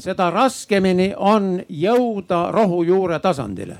seda 0.00 0.30
raskemini 0.30 1.12
on 1.16 1.60
jõuda 1.68 2.50
rohujuure 2.52 3.18
tasandile. 3.20 3.76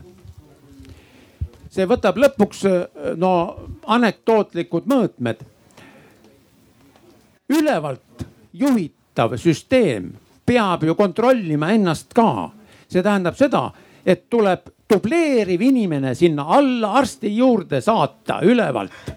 see 1.70 1.84
võtab 1.84 2.16
lõpuks 2.16 2.62
no 3.20 3.32
anekdootlikud 3.86 4.86
mõõtmed. 4.88 5.42
Ülevalt 7.48 8.26
juhitav 8.52 9.36
süsteem 9.36 10.12
peab 10.46 10.84
ju 10.84 10.94
kontrollima 10.94 11.72
ennast 11.74 12.14
ka. 12.14 12.50
see 12.88 13.02
tähendab 13.02 13.34
seda, 13.34 13.72
et 14.06 14.30
tuleb 14.30 14.70
dubleeriv 14.90 15.60
inimene 15.62 16.14
sinna 16.14 16.44
alla 16.54 16.92
arsti 17.00 17.36
juurde 17.36 17.80
saata 17.80 18.40
ülevalt 18.42 19.14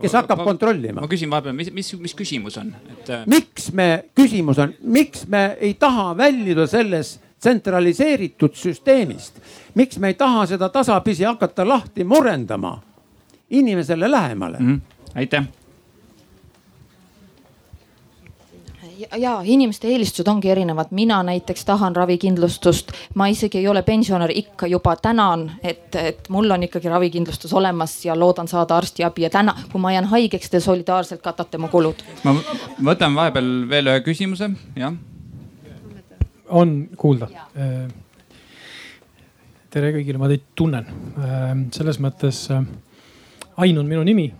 kes 0.00 0.14
hakkab 0.16 0.38
ma, 0.38 0.44
kontrollima. 0.44 1.00
ma 1.00 1.08
küsin 1.10 1.30
vahepeal, 1.30 1.56
mis, 1.56 1.72
mis, 1.74 1.92
mis 2.00 2.14
küsimus 2.16 2.56
on, 2.60 2.72
et? 2.92 3.10
Äh, 3.10 3.24
miks 3.30 3.70
me, 3.76 3.88
küsimus 4.16 4.60
on, 4.62 4.74
miks 4.82 5.26
me 5.28 5.56
ei 5.60 5.74
taha 5.80 6.12
väljuda 6.16 6.66
selles 6.70 7.18
tsentraliseeritud 7.40 8.56
süsteemist? 8.56 9.40
miks 9.74 9.98
me 9.98 10.12
ei 10.12 10.18
taha 10.18 10.46
seda 10.54 10.70
tasapisi 10.72 11.26
hakata 11.28 11.68
lahti 11.68 12.04
murendama 12.04 12.78
inimesele 13.50 14.10
lähemale 14.10 14.58
mm? 14.60 14.80
aitäh 15.14 15.59
ja 19.16 19.40
inimeste 19.44 19.88
eelistused 19.88 20.28
ongi 20.28 20.50
erinevad, 20.50 20.90
mina 20.90 21.22
näiteks 21.22 21.64
tahan 21.64 21.96
ravikindlustust, 21.96 22.92
ma 23.14 23.26
isegi 23.30 23.58
ei 23.58 23.68
ole 23.68 23.82
pensionär, 23.82 24.32
ikka 24.34 24.66
juba 24.66 24.96
tänan, 24.96 25.50
et, 25.62 25.94
et 25.94 26.28
mul 26.28 26.50
on 26.50 26.62
ikkagi 26.66 26.88
ravikindlustus 26.88 27.52
olemas 27.52 27.96
ja 28.04 28.18
loodan 28.18 28.48
saada 28.48 28.76
arstiabi. 28.76 29.22
Ja 29.22 29.30
täna, 29.30 29.54
kui 29.72 29.80
ma 29.80 29.92
jään 29.92 30.10
haigeks, 30.10 30.50
te 30.50 30.60
solidaarselt 30.60 31.22
katate 31.22 31.58
mu 31.58 31.68
kulud. 31.68 32.04
ma 32.24 32.34
võtan 32.92 33.16
vahepeal 33.16 33.50
veel 33.70 33.94
ühe 33.94 34.04
küsimuse, 34.06 34.50
jah. 34.76 34.94
on 36.48 36.76
kuulda? 36.96 37.30
Tere 39.70 39.92
kõigile, 39.94 40.18
ma 40.18 40.26
teid 40.26 40.48
tunnen, 40.58 40.86
äh, 41.22 41.50
selles 41.70 42.00
mõttes 42.02 42.48
äh, 42.50 42.64
Ain 43.60 43.78
on 43.78 43.86
minu 43.86 44.02
nimi 44.02 44.30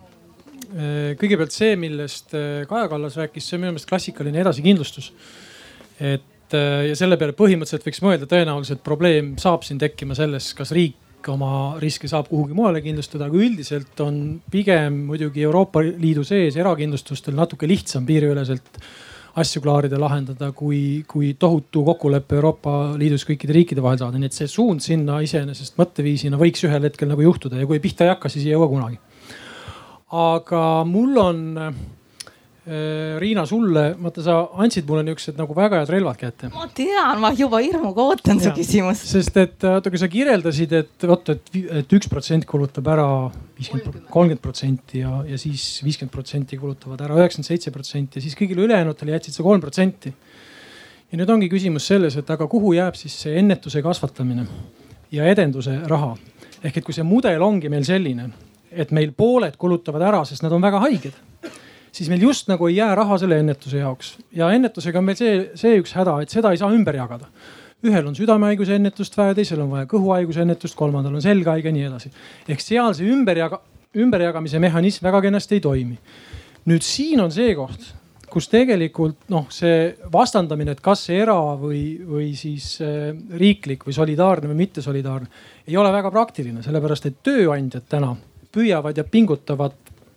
kõigepealt 1.19 1.55
see, 1.55 1.77
millest 1.81 2.35
äh, 2.39 2.63
Kaja 2.71 2.89
Kallas 2.91 3.19
rääkis, 3.19 3.47
see 3.47 3.57
on 3.59 3.65
minu 3.65 3.75
meelest 3.75 3.91
klassikaline 3.91 4.43
edasikindlustus. 4.45 5.11
et 5.99 6.55
äh, 6.55 6.87
ja 6.89 6.97
selle 6.99 7.19
peale 7.19 7.35
põhimõtteliselt 7.37 7.87
võiks 7.89 8.03
mõelda, 8.05 8.29
tõenäoliselt 8.31 8.85
probleem 8.87 9.35
saab 9.41 9.67
siin 9.67 9.81
tekkima 9.83 10.15
selles, 10.15 10.53
kas 10.55 10.71
riik 10.77 11.29
oma 11.29 11.77
riske 11.83 12.09
saab 12.09 12.31
kuhugi 12.31 12.55
mujale 12.57 12.81
kindlustada, 12.85 13.27
aga 13.27 13.37
üldiselt 13.37 13.99
on 14.01 14.41
pigem 14.51 15.03
muidugi 15.11 15.43
Euroopa 15.45 15.83
Liidu 15.85 16.25
sees 16.25 16.57
erakindlustustel 16.57 17.37
natuke 17.37 17.69
lihtsam 17.69 18.07
piiriüleselt 18.09 18.81
asju 19.41 19.61
klaarida, 19.63 19.99
lahendada, 20.01 20.49
kui, 20.57 21.05
kui 21.11 21.35
tohutu 21.39 21.85
kokkulepe 21.87 22.39
Euroopa 22.39 22.79
Liidus 22.99 23.27
kõikide 23.29 23.55
riikide 23.59 23.85
vahel 23.85 24.01
saada, 24.01 24.19
nii 24.19 24.31
et 24.31 24.39
see 24.39 24.49
suund 24.51 24.83
sinna 24.83 25.21
iseenesest 25.23 25.77
mõtteviisina 25.79 26.41
võiks 26.41 26.65
ühel 26.67 26.89
hetkel 26.89 27.11
nagu 27.11 27.27
juhtuda 27.27 27.61
ja 27.61 27.69
kui 27.69 27.83
pihta 27.83 28.07
ei 28.07 28.15
hakka, 28.15 28.33
siis 28.33 28.47
ei 28.47 28.55
jõua 28.57 28.71
kunagi 28.73 28.99
aga 30.11 30.85
mul 30.85 31.19
on 31.23 31.41
äh, 31.59 31.75
Riina, 33.19 33.45
sulle, 33.47 33.95
vaata 34.03 34.23
sa 34.23 34.35
andsid 34.63 34.89
mulle 34.89 35.05
niuksed 35.07 35.39
nagu 35.39 35.55
väga 35.57 35.81
head 35.81 35.93
relvad 35.95 36.19
kätte. 36.19 36.51
ma 36.55 36.67
tean, 36.75 37.21
ma 37.23 37.31
juba 37.37 37.61
hirmuga 37.63 38.05
ootan 38.11 38.43
su 38.43 38.51
küsimust. 38.57 39.07
sest 39.11 39.39
et 39.41 39.63
vaata, 39.63 39.91
kui 39.91 40.01
sa 40.03 40.11
kirjeldasid, 40.11 40.75
et 40.81 41.07
vot, 41.09 41.33
et, 41.33 41.55
et 41.81 41.95
üks 41.97 42.11
protsent 42.11 42.47
kulutab 42.51 42.91
ära 42.91 43.07
viiskümmend, 43.59 44.03
kolmkümmend 44.11 44.43
protsenti 44.43 45.05
ja, 45.05 45.23
ja 45.31 45.39
siis 45.41 45.81
viiskümmend 45.87 46.15
protsenti 46.15 46.59
kulutavad 46.61 47.07
ära 47.07 47.23
üheksakümmend 47.23 47.53
seitse 47.53 47.75
protsenti 47.75 48.19
ja 48.19 48.27
siis 48.27 48.37
kõigile 48.39 48.67
ülejäänutele 48.67 49.17
jätsid 49.17 49.39
sa 49.39 49.47
kolm 49.47 49.63
protsenti. 49.63 50.13
ja 51.11 51.23
nüüd 51.23 51.31
ongi 51.31 51.49
küsimus 51.51 51.87
selles, 51.87 52.19
et 52.19 52.35
aga 52.35 52.51
kuhu 52.51 52.75
jääb 52.75 52.99
siis 52.99 53.15
see 53.25 53.39
ennetuse 53.39 53.83
kasvatamine 53.83 54.47
ja 55.15 55.27
edenduse 55.31 55.81
raha. 55.87 56.17
ehk 56.63 56.77
et 56.77 56.85
kui 56.85 56.95
see 56.95 57.07
mudel 57.07 57.43
ongi 57.43 57.71
meil 57.71 57.87
selline 57.87 58.33
et 58.71 58.93
meil 58.95 59.13
pooled 59.17 59.57
kulutavad 59.61 60.05
ära, 60.07 60.23
sest 60.29 60.45
nad 60.45 60.53
on 60.53 60.63
väga 60.63 60.81
haiged. 60.87 61.17
siis 61.93 62.09
meil 62.09 62.23
just 62.23 62.49
nagu 62.49 62.69
ei 62.69 62.77
jää 62.77 62.95
raha 62.95 63.19
selle 63.19 63.41
ennetuse 63.43 63.81
jaoks 63.81 64.13
ja 64.33 64.51
ennetusega 64.55 64.99
on 64.99 65.05
meil 65.05 65.17
see, 65.19 65.51
see 65.59 65.81
üks 65.81 65.97
häda, 65.99 66.21
et 66.23 66.31
seda 66.31 66.53
ei 66.55 66.61
saa 66.61 66.71
ümber 66.71 66.97
jagada. 66.97 67.27
ühel 67.83 68.07
on 68.07 68.15
südamehaiguse 68.15 68.75
ennetust 68.77 69.17
vaja, 69.17 69.35
teisel 69.35 69.61
on 69.61 69.71
vaja 69.71 69.87
kõhuhaiguse 69.91 70.45
ennetust, 70.45 70.77
kolmandal 70.77 71.15
on 71.15 71.23
selghaige 71.23 71.69
ja 71.69 71.73
nii 71.73 71.87
edasi. 71.89 72.13
ehk 72.49 72.61
seal 72.61 72.95
see 72.95 73.11
ümberjaga, 73.11 73.61
ümberjagamise 73.97 74.59
mehhanism 74.59 75.07
väga 75.07 75.21
kenasti 75.21 75.59
ei 75.59 75.61
toimi. 75.61 75.99
nüüd 76.67 76.87
siin 76.87 77.21
on 77.21 77.33
see 77.33 77.55
koht 77.55 77.95
kus 78.31 78.47
tegelikult 78.51 79.27
noh, 79.33 79.49
see 79.53 79.91
vastandamine, 80.13 80.77
et 80.77 80.83
kas 80.85 81.03
era 81.13 81.37
või, 81.59 81.99
või 82.07 82.31
siis 82.39 82.77
äh, 82.85 83.11
riiklik 83.37 83.85
või 83.87 83.97
solidaarne 83.97 84.51
või 84.53 84.61
mittesolidaarne 84.63 85.67
ei 85.67 85.77
ole 85.79 85.91
väga 85.93 86.13
praktiline, 86.15 86.63
sellepärast 86.63 87.11
et 87.11 87.19
tööandjad 87.27 87.89
täna 87.91 88.15
püüavad 88.53 88.97
ja 88.97 89.05
pingutavad 89.05 89.77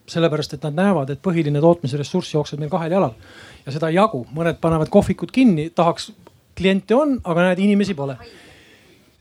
sellepärast, 0.10 0.58
et 0.58 0.66
nad 0.68 0.76
näevad, 0.76 1.14
et 1.14 1.22
põhiline 1.24 1.62
tootmise 1.64 1.98
ressurss 2.00 2.34
jookseb 2.34 2.60
meil 2.60 2.72
kahel 2.72 2.92
jalal 2.92 3.14
ja 3.66 3.72
seda 3.72 3.90
ei 3.92 3.98
jagu, 3.98 4.26
mõned 4.36 4.60
panevad 4.62 4.92
kohvikud 4.92 5.32
kinni, 5.32 5.70
tahaks, 5.76 6.12
kliente 6.58 6.96
on, 6.96 7.16
aga 7.24 7.50
näed, 7.50 7.64
inimesi 7.64 7.96
pole. 7.98 8.18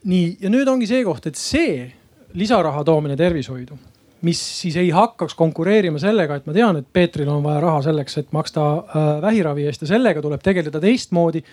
nii 0.05 0.39
ja 0.43 0.51
nüüd 0.51 0.69
ongi 0.69 0.89
see 0.91 1.05
koht, 1.07 1.27
et 1.31 1.39
see 1.39 1.87
lisaraha 2.35 2.83
toomine 2.85 3.17
tervishoidu, 3.17 3.77
mis 4.27 4.41
siis 4.63 4.77
ei 4.81 4.91
hakkaks 4.91 5.35
konkureerima 5.39 6.01
sellega, 6.03 6.37
et 6.37 6.47
ma 6.47 6.55
tean, 6.57 6.81
et 6.81 6.89
Peetril 6.93 7.29
on 7.31 7.43
vaja 7.45 7.61
raha 7.63 7.83
selleks, 7.87 8.19
et 8.19 8.33
maksta 8.35 8.65
äh, 8.75 9.09
vähiravi 9.23 9.67
eest 9.71 9.87
ja 9.87 9.93
sellega 9.95 10.23
tuleb 10.23 10.43
tegeleda 10.43 10.81
teistmoodi 10.83 11.45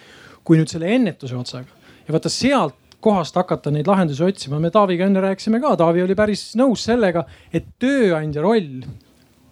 kui 0.44 0.58
nüüd 0.58 0.72
selle 0.72 0.90
ennetuse 0.96 1.38
otsaga. 1.38 1.70
ja 2.08 2.14
vaata 2.14 2.30
sealt 2.34 2.76
kohast 3.00 3.36
hakata 3.36 3.72
neid 3.72 3.88
lahendusi 3.88 4.24
otsima. 4.24 4.60
me 4.60 4.72
Taaviga 4.72 5.06
enne 5.06 5.22
rääkisime 5.22 5.62
ka, 5.64 5.76
Taavi 5.80 6.04
oli 6.04 6.16
päris 6.16 6.52
nõus 6.60 6.84
sellega, 6.90 7.24
et 7.54 7.66
tööandja 7.80 8.44
roll, 8.44 8.82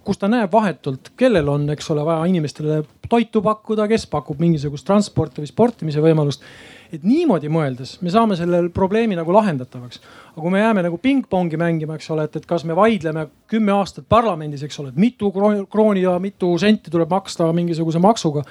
kus 0.07 0.19
ta 0.19 0.29
näeb 0.31 0.51
vahetult, 0.51 1.11
kellel 1.19 1.49
on, 1.51 1.69
eks 1.73 1.91
ole, 1.91 2.05
vaja 2.07 2.25
inimestele 2.31 2.81
toitu 3.09 3.41
pakkuda, 3.43 3.87
kes 3.87 4.07
pakub 4.11 4.39
mingisugust 4.43 4.87
transporti 4.87 5.43
või 5.43 5.51
sportimise 5.51 6.03
võimalust. 6.03 6.43
et 6.87 7.03
niimoodi 7.03 7.49
mõeldes 7.51 7.97
me 7.99 8.07
saame 8.07 8.37
selle 8.39 8.69
probleemi 8.71 9.15
nagu 9.15 9.33
lahendatavaks. 9.35 9.99
aga 10.31 10.41
kui 10.41 10.51
me 10.51 10.59
jääme 10.59 10.83
nagu 10.83 10.97
pingpongi 10.97 11.57
mängima, 11.57 11.95
eks 11.95 12.09
ole, 12.11 12.23
et, 12.23 12.35
et 12.35 12.45
kas 12.45 12.63
me 12.63 12.75
vaidleme 12.75 13.27
kümme 13.47 13.71
aastat 13.71 14.05
parlamendis, 14.07 14.63
eks 14.63 14.79
ole, 14.79 14.89
et 14.89 14.95
mitu 14.95 15.31
krooni 15.69 16.01
ja 16.01 16.19
mitu 16.19 16.57
senti 16.57 16.91
tuleb 16.91 17.09
maksta 17.09 17.51
mingisuguse 17.53 17.99
maksuga. 17.99 18.43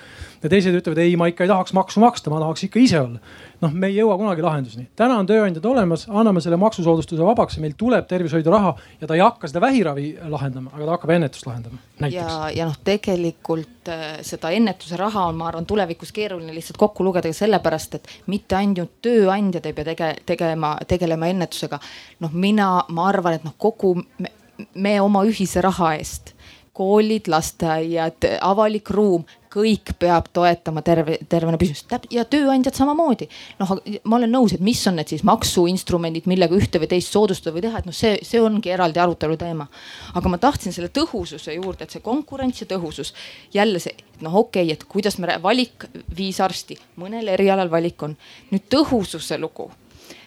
ja 0.43 0.49
teised 0.49 0.77
ütlevad, 0.77 0.99
ei, 0.99 1.17
ma 1.17 1.27
ikka 1.33 1.45
ei 1.45 1.49
tahaks 1.49 1.73
maksu 1.73 2.01
maksta, 2.01 2.31
ma 2.31 2.41
tahaks 2.41 2.65
ikka 2.65 2.81
ise 2.81 3.01
olla 3.01 3.21
noh, 3.63 3.73
me 3.73 3.89
ei 3.91 3.97
jõua 3.97 4.17
kunagi 4.21 4.45
lahenduseni. 4.45 4.89
täna 4.97 5.19
on 5.21 5.29
tööandjad 5.29 5.65
olemas, 5.71 6.07
anname 6.09 6.43
selle 6.45 6.59
maksusoodustuse 6.61 7.25
vabaks 7.25 7.57
ja 7.57 7.65
meil 7.65 7.75
tuleb 7.79 8.07
tervishoidu 8.09 8.53
raha 8.53 8.75
ja 9.01 9.09
ta 9.09 9.17
ei 9.17 9.23
hakka 9.25 9.51
seda 9.51 9.63
vähiravi 9.65 10.07
lahendama, 10.33 10.73
aga 10.75 10.85
ta 10.85 10.97
hakkab 10.97 11.15
ennetust 11.17 11.49
lahendama. 11.49 11.81
ja, 12.11 12.29
ja 12.55 12.69
noh, 12.69 12.77
tegelikult 12.85 13.91
äh, 13.93 14.05
seda 14.27 14.53
ennetuse 14.57 14.99
raha 15.01 15.27
on, 15.31 15.41
ma 15.41 15.51
arvan, 15.51 15.67
tulevikus 15.67 16.13
keeruline 16.17 16.55
lihtsalt 16.55 16.81
kokku 16.81 17.05
lugeda 17.07 17.33
ka 17.33 17.41
sellepärast, 17.41 17.99
et 18.01 18.15
mitte 18.33 18.59
ainult 18.59 18.99
tööandjad 19.05 19.67
ei 19.67 19.77
pea 19.77 19.91
tege, 19.93 20.13
tegema, 20.27 20.77
tegelema 20.89 21.33
ennetusega. 21.33 21.81
noh, 22.21 22.33
mina, 22.33 22.71
ma 22.89 23.11
arvan, 23.11 23.41
et 23.41 23.45
noh, 23.47 23.57
kogu 23.59 23.95
me, 23.97 24.33
me 24.75 24.99
oma 25.01 25.25
ühise 25.29 25.65
raha 25.65 25.95
eest 25.97 26.37
koolid, 26.77 27.31
lasteaiad, 27.33 28.27
avalik 28.45 28.91
ruum, 28.93 29.25
kõik 29.57 29.95
peab 30.01 30.29
toetama 30.37 30.83
terve, 30.87 31.19
tervena 31.31 31.59
püsimist 31.61 31.93
ja 32.13 32.25
tööandjad 32.29 32.77
samamoodi. 32.77 33.29
noh, 33.61 33.75
ma 34.05 34.19
olen 34.19 34.33
nõus, 34.33 34.57
et 34.57 34.65
mis 34.65 34.83
on 34.89 34.99
need 35.01 35.13
siis 35.13 35.25
maksuinstrumendid, 35.27 36.29
millega 36.31 36.57
ühte 36.57 36.81
või 36.83 36.91
teist 36.91 37.15
soodustada 37.15 37.55
või 37.57 37.65
teha, 37.67 37.81
et 37.81 37.89
noh, 37.89 37.97
see, 37.97 38.19
see 38.27 38.43
ongi 38.43 38.73
eraldi 38.73 39.03
arutelu 39.03 39.39
teema. 39.41 39.69
aga 40.15 40.33
ma 40.33 40.41
tahtsin 40.43 40.77
selle 40.77 40.93
tõhususe 40.93 41.57
juurde, 41.57 41.87
et 41.87 41.97
see 41.97 42.05
konkurents 42.05 42.63
ja 42.63 42.69
tõhusus 42.71 43.15
jälle 43.55 43.81
see, 43.83 43.97
noh, 44.21 44.35
okei 44.45 44.67
okay,, 44.69 44.77
et 44.77 44.85
kuidas 44.85 45.19
me 45.23 45.39
valik 45.43 45.89
viis 46.17 46.41
arsti, 46.41 46.79
mõnel 47.01 47.29
erialal 47.33 47.73
valik 47.73 48.03
on. 48.03 48.17
nüüd 48.53 48.71
tõhususe 48.73 49.41
lugu 49.41 49.71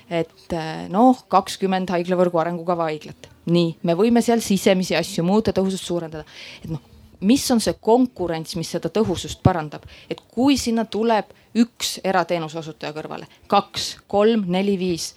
et 0.10 0.56
noh, 0.90 1.20
kakskümmend 1.30 1.92
haiglavõrgu 1.94 2.40
arengukava 2.42 2.88
haiglat, 2.90 3.30
nii, 3.54 3.76
me 3.86 3.96
võime 3.98 4.24
seal 4.26 4.42
sisemisi 4.42 4.98
asju 4.98 5.24
muuta, 5.26 5.54
tõhusust 5.54 5.86
suurendada. 5.86 6.26
et 6.64 6.72
noh, 6.74 6.82
mis 7.20 7.52
on 7.52 7.62
see 7.62 7.76
konkurents, 7.82 8.56
mis 8.56 8.70
seda 8.76 8.92
tõhusust 8.94 9.42
parandab, 9.44 9.86
et 10.10 10.22
kui 10.32 10.58
sinna 10.58 10.86
tuleb 10.86 11.34
üks 11.60 11.98
erateenuse 12.04 12.60
osutaja 12.62 12.94
kõrvale, 12.96 13.28
kaks, 13.52 13.98
kolm, 14.08 14.46
neli, 14.48 14.78
viis, 14.80 15.14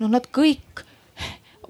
noh, 0.00 0.10
nad 0.12 0.26
kõik 0.34 0.84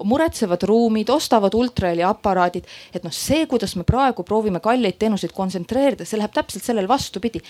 muretsevad 0.03 0.61
ruumid, 0.69 1.09
ostavad 1.09 1.55
ultraheli 1.57 2.03
aparaadid, 2.05 2.67
et 2.93 3.05
noh, 3.05 3.13
see, 3.13 3.45
kuidas 3.49 3.73
me 3.77 3.85
praegu 3.87 4.25
proovime 4.27 4.61
kalleid 4.61 4.99
teenuseid 4.99 5.33
kontsentreerida, 5.33 6.05
see 6.05 6.19
läheb 6.19 6.35
täpselt 6.35 6.65
sellele 6.65 6.89
vastupidi. 6.89 7.41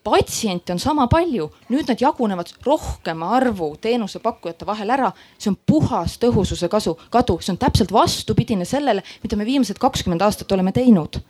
Patsiente 0.00 0.72
on 0.72 0.78
sama 0.80 1.04
palju, 1.12 1.50
nüüd 1.68 1.90
nad 1.92 2.00
jagunevad 2.00 2.54
rohkema 2.64 3.34
arvu 3.36 3.74
teenusepakkujate 3.84 4.64
vahel 4.64 4.90
ära. 4.96 5.10
see 5.36 5.50
on 5.50 5.58
puhas 5.66 6.16
tõhususe 6.16 6.70
kasu, 6.72 6.96
kadu, 7.10 7.36
see 7.40 7.52
on 7.52 7.58
täpselt 7.60 7.92
vastupidine 7.92 8.64
sellele, 8.64 9.02
mida 9.22 9.36
me 9.36 9.44
viimased 9.44 9.76
kakskümmend 9.78 10.22
aastat 10.22 10.52
oleme 10.52 10.72
teinud 10.72 11.20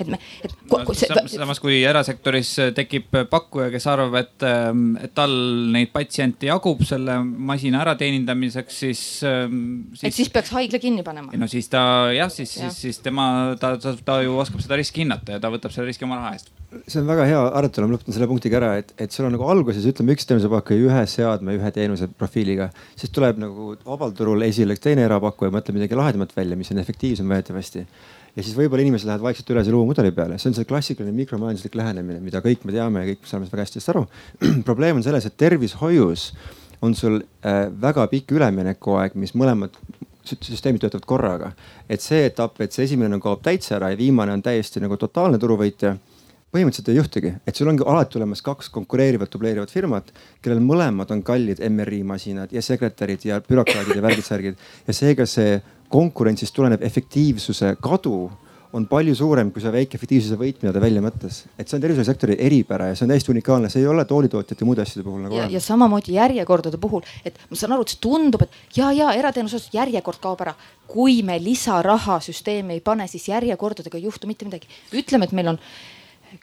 et 0.00 0.10
me, 0.12 0.18
et 0.44 0.52
no,. 0.70 0.94
samas 1.30 1.60
kui 1.62 1.78
erasektoris 1.86 2.52
tekib 2.76 3.14
pakkuja, 3.30 3.68
kes 3.72 3.86
arvab, 3.90 4.16
et, 4.20 4.34
ähm, 4.46 4.84
et 5.02 5.14
tal 5.16 5.32
neid 5.72 5.92
patsiente 5.94 6.50
jagub 6.50 6.82
selle 6.86 7.18
masina 7.24 7.80
ärateenindamiseks, 7.84 8.80
siis, 8.84 9.02
ähm, 9.26 9.60
siis. 9.94 10.08
et 10.10 10.18
siis 10.18 10.32
peaks 10.32 10.52
haigla 10.56 10.80
kinni 10.82 11.04
panema. 11.06 11.32
no 11.36 11.48
siis 11.50 11.70
ta 11.72 11.82
jah, 12.14 12.30
siis 12.32 12.56
ja., 12.56 12.70
siis, 12.70 12.82
siis 12.88 13.02
tema, 13.04 13.56
ta, 13.60 13.74
ta, 13.80 13.94
ta 14.04 14.20
ju 14.24 14.36
oskab 14.42 14.64
seda 14.64 14.78
riski 14.80 15.04
hinnata 15.04 15.36
ja 15.36 15.42
ta 15.42 15.52
võtab 15.52 15.74
selle 15.74 15.88
riski 15.90 16.06
oma 16.08 16.20
raha 16.20 16.34
eest. 16.36 16.52
see 16.84 17.00
on 17.00 17.08
väga 17.08 17.28
hea 17.30 17.40
arutelu, 17.60 17.88
ma 17.88 17.96
lõpetan 17.96 18.16
selle 18.16 18.28
punktiga 18.30 18.60
ära, 18.60 18.74
et, 18.82 18.92
et 19.00 19.14
sul 19.14 19.28
on 19.28 19.34
nagu 19.36 19.48
alguses 19.48 19.86
ütleme 19.88 20.16
üks 20.16 20.28
teenusepakkuja 20.28 20.90
ühe 20.90 21.06
seadme, 21.10 21.56
ühe 21.56 21.72
teenuse 21.72 22.10
profiiliga, 22.20 22.68
siis 22.98 23.14
tuleb 23.14 23.40
nagu 23.40 23.72
vabal 23.86 24.12
turul 24.16 24.44
esile 24.46 24.76
üks 24.76 24.84
teine 24.84 25.06
erapakkuja, 25.08 25.54
mõtleb 25.54 25.80
midagi 25.80 25.98
lahedamat 25.98 26.36
välja, 26.36 26.58
mis 26.58 26.72
on 26.74 26.82
efektiivsem 26.82 27.32
väidetavasti 27.32 27.86
ja 28.36 28.44
siis 28.44 28.56
võib-olla 28.56 28.84
inimesed 28.84 29.08
lähevad 29.08 29.24
vaikselt 29.24 29.50
üle 29.54 29.64
selle 29.64 29.78
uue 29.78 29.88
mudeli 29.88 30.12
peale, 30.14 30.38
see 30.40 30.50
on 30.50 30.56
see 30.58 30.68
klassikaline 30.68 31.14
mikromajanduslik 31.16 31.76
lähenemine, 31.78 32.20
mida 32.24 32.42
kõik 32.44 32.66
me 32.68 32.74
teame 32.74 33.02
ja 33.02 33.10
kõik 33.12 33.24
me 33.24 33.30
saame 33.30 33.50
väga 33.52 33.64
hästi 33.64 33.84
aru. 33.94 34.04
probleem 34.68 35.00
on 35.00 35.06
selles, 35.06 35.28
et 35.28 35.38
tervishoius 35.40 36.28
on 36.84 36.94
sul 36.94 37.22
äh, 37.22 37.62
väga 37.80 38.04
pikk 38.12 38.36
üleminekuaeg, 38.36 39.16
mis 39.16 39.32
mõlemad 39.38 39.76
süsteemid 40.26 40.82
töötavad 40.82 41.06
korraga. 41.06 41.52
et 41.88 42.02
see 42.02 42.26
etapp, 42.26 42.60
et 42.60 42.72
see 42.72 42.84
esimene 42.84 43.14
nagu 43.14 43.22
kaob 43.22 43.42
täitsa 43.46 43.76
ära 43.78 43.92
ja 43.92 43.98
viimane 43.98 44.32
on 44.34 44.42
täiesti 44.42 44.82
nagu 44.82 44.96
totaalne 44.98 45.38
turuvõitja 45.38 45.96
põhimõtteliselt 46.54 46.90
ei 46.92 46.98
juhtugi, 47.00 47.32
et 47.46 47.58
sul 47.58 47.68
ongi 47.68 47.84
alati 47.86 48.18
olemas 48.20 48.42
kaks 48.44 48.70
konkureerivat, 48.74 49.32
dubleerivat 49.32 49.72
firmat, 49.72 50.12
kellel 50.44 50.62
mõlemad 50.64 51.10
on 51.12 51.22
kallid 51.26 51.60
MRI 51.68 52.02
masinad 52.06 52.54
ja 52.54 52.62
sekretärid 52.62 53.26
ja 53.28 53.40
bürokraadid 53.44 53.98
ja 53.98 54.04
värgid-särgid 54.04 54.58
ja 54.86 54.96
seega 54.96 55.26
see 55.28 55.58
konkurentsist 55.92 56.54
tulenev 56.56 56.82
efektiivsuse 56.86 57.76
kadu 57.82 58.30
on 58.76 58.86
palju 58.90 59.14
suurem 59.16 59.50
kui 59.54 59.62
see 59.62 59.72
väike 59.72 59.96
efektiivsuse 59.98 60.36
võit, 60.40 60.58
mida 60.62 60.72
ta 60.74 60.82
välja 60.82 61.02
mõtles. 61.04 61.44
et 61.56 61.68
see 61.68 61.78
on 61.78 61.82
tervishoiusektori 61.84 62.36
eripära 62.48 62.90
ja 62.90 62.96
see 62.98 63.06
on 63.06 63.12
täiesti 63.14 63.32
unikaalne, 63.32 63.70
see 63.72 63.82
ei 63.82 63.90
ole 63.90 64.04
toolitootjate 64.08 64.62
ja 64.62 64.68
muude 64.68 64.82
asjade 64.82 65.04
puhul 65.06 65.22
nagu 65.24 65.34
olemas. 65.38 65.54
ja 65.54 65.62
samamoodi 65.64 66.16
järjekordade 66.16 66.80
puhul, 66.82 67.06
et 67.24 67.38
ma 67.50 67.58
saan 67.58 67.76
aru, 67.76 67.86
et 67.86 67.94
see 67.94 68.02
tundub, 68.04 68.46
et 68.46 68.78
ja, 68.78 68.90
ja 68.96 69.12
erateenuses 69.16 69.68
järjekord 69.74 70.20
kaob 70.22 70.42
ära. 70.44 70.56
kui 70.86 71.22
me 71.26 71.38
lisaraha 71.42 72.18
süsteemi 72.22 72.76
ei 72.76 72.80
pane, 72.80 73.08
siis 73.10 73.28
järjekordadega 73.28 73.98
ei 73.98 74.08
juhtu 74.08 74.26
mitte 74.26 74.48
midagi. 74.48 74.68
ütleme, 74.92 75.24
et 75.24 75.36
meil 75.36 75.54
on 75.54 75.60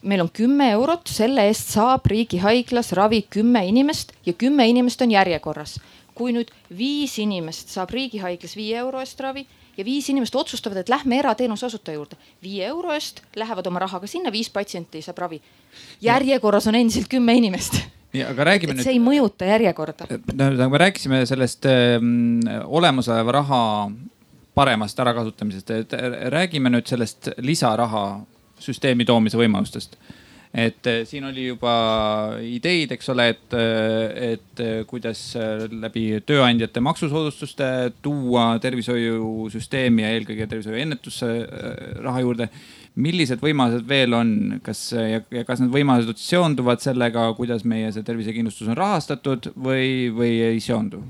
meil 0.03 0.21
on 0.23 0.29
kümme 0.33 0.69
eurot, 0.73 1.07
selle 1.09 1.47
eest 1.49 1.73
saab 1.75 2.07
riigihaiglas 2.09 2.93
ravi 2.97 3.23
kümme 3.29 3.65
inimest 3.67 4.13
ja 4.25 4.33
kümme 4.33 4.67
inimest 4.69 5.01
on 5.01 5.11
järjekorras. 5.11 5.79
kui 6.13 6.29
nüüd 6.29 6.51
viis 6.77 7.15
inimest 7.17 7.71
saab 7.73 7.89
riigihaiglas 7.89 8.55
viie 8.55 8.77
euro 8.77 8.99
eest 9.01 9.19
ravi 9.19 9.47
ja 9.77 9.85
viis 9.85 10.09
inimest 10.09 10.35
otsustavad, 10.35 10.77
et 10.77 10.89
lähme 10.89 11.17
erateenuse 11.17 11.65
osutaja 11.65 11.95
juurde, 11.95 12.17
viie 12.43 12.67
euro 12.67 12.93
eest 12.93 13.23
lähevad 13.35 13.67
oma 13.67 13.81
rahaga 13.81 14.07
sinna, 14.07 14.31
viis 14.31 14.49
patsienti 14.49 15.01
saab 15.01 15.17
ravi. 15.17 15.41
järjekorras 16.01 16.67
on 16.67 16.75
endiselt 16.75 17.09
kümme 17.09 17.33
inimest 17.33 17.81
ja 18.13 18.29
aga 18.29 18.45
räägime 18.45 18.75
et 18.75 18.77
nüüd. 18.77 18.85
see 18.85 18.93
ei 18.93 19.01
mõjuta 19.01 19.47
järjekorda. 19.49 20.07
no 20.33 20.69
me 20.69 20.77
rääkisime 20.77 21.25
sellest 21.25 21.65
äh, 21.65 21.97
olemasoleva 22.65 23.31
raha 23.31 23.61
paremast 24.53 24.99
ärakasutamisest, 24.99 25.71
et 25.71 25.95
räägime 26.29 26.69
nüüd 26.69 26.87
sellest 26.89 27.31
lisaraha 27.41 28.21
süsteemi 28.63 29.05
toomise 29.07 29.39
võimalustest. 29.39 29.97
et 30.53 30.85
eh, 30.85 30.99
siin 31.09 31.23
oli 31.25 31.47
juba 31.47 31.71
ideid, 32.45 32.91
eks 32.93 33.09
ole, 33.09 33.23
et, 33.33 33.55
eh, 33.57 34.33
et 34.33 34.61
eh, 34.61 34.83
kuidas 34.85 35.21
läbi 35.71 36.19
tööandjate 36.21 36.83
maksusoodustuste 36.85 37.69
tuua 38.05 38.59
tervishoiusüsteemi 38.61 40.05
ja 40.05 40.13
eelkõige 40.13 40.47
tervishoiu 40.47 40.77
ennetusse 40.83 41.31
raha 42.05 42.21
juurde 42.21 42.49
millised 42.93 43.41
võimalused 43.41 43.89
veel 43.89 44.13
on, 44.13 44.35
kas 44.61 44.91
ja, 44.93 45.23
ja 45.33 45.43
kas 45.47 45.63
need 45.63 45.73
võimalused 45.73 46.21
seonduvad 46.21 46.85
sellega, 46.85 47.25
kuidas 47.33 47.65
meie 47.65 47.89
see 47.91 48.05
tervisekindlustus 48.05 48.69
on 48.69 48.77
rahastatud 48.77 49.49
või, 49.57 50.13
või 50.13 50.35
ei 50.51 50.61
seondu? 50.61 51.01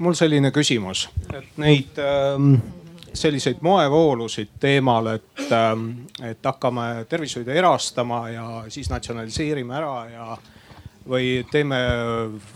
Mul 0.00 0.16
selline 0.16 0.50
küsimus, 0.54 1.08
et 1.36 1.58
neid 1.60 1.98
ähm, 2.00 2.54
selliseid 3.12 3.60
moevoolusid 3.60 4.54
teemal, 4.60 5.14
et, 5.16 5.42
ähm, 5.52 5.90
et 6.24 6.44
hakkame 6.44 7.04
tervishoidu 7.08 7.52
erastama 7.52 8.22
ja 8.32 8.46
siis 8.68 8.90
natsionaliseerime 8.90 9.76
ära 9.76 9.96
ja 10.10 10.38
või 11.10 11.40
teeme 11.50 11.78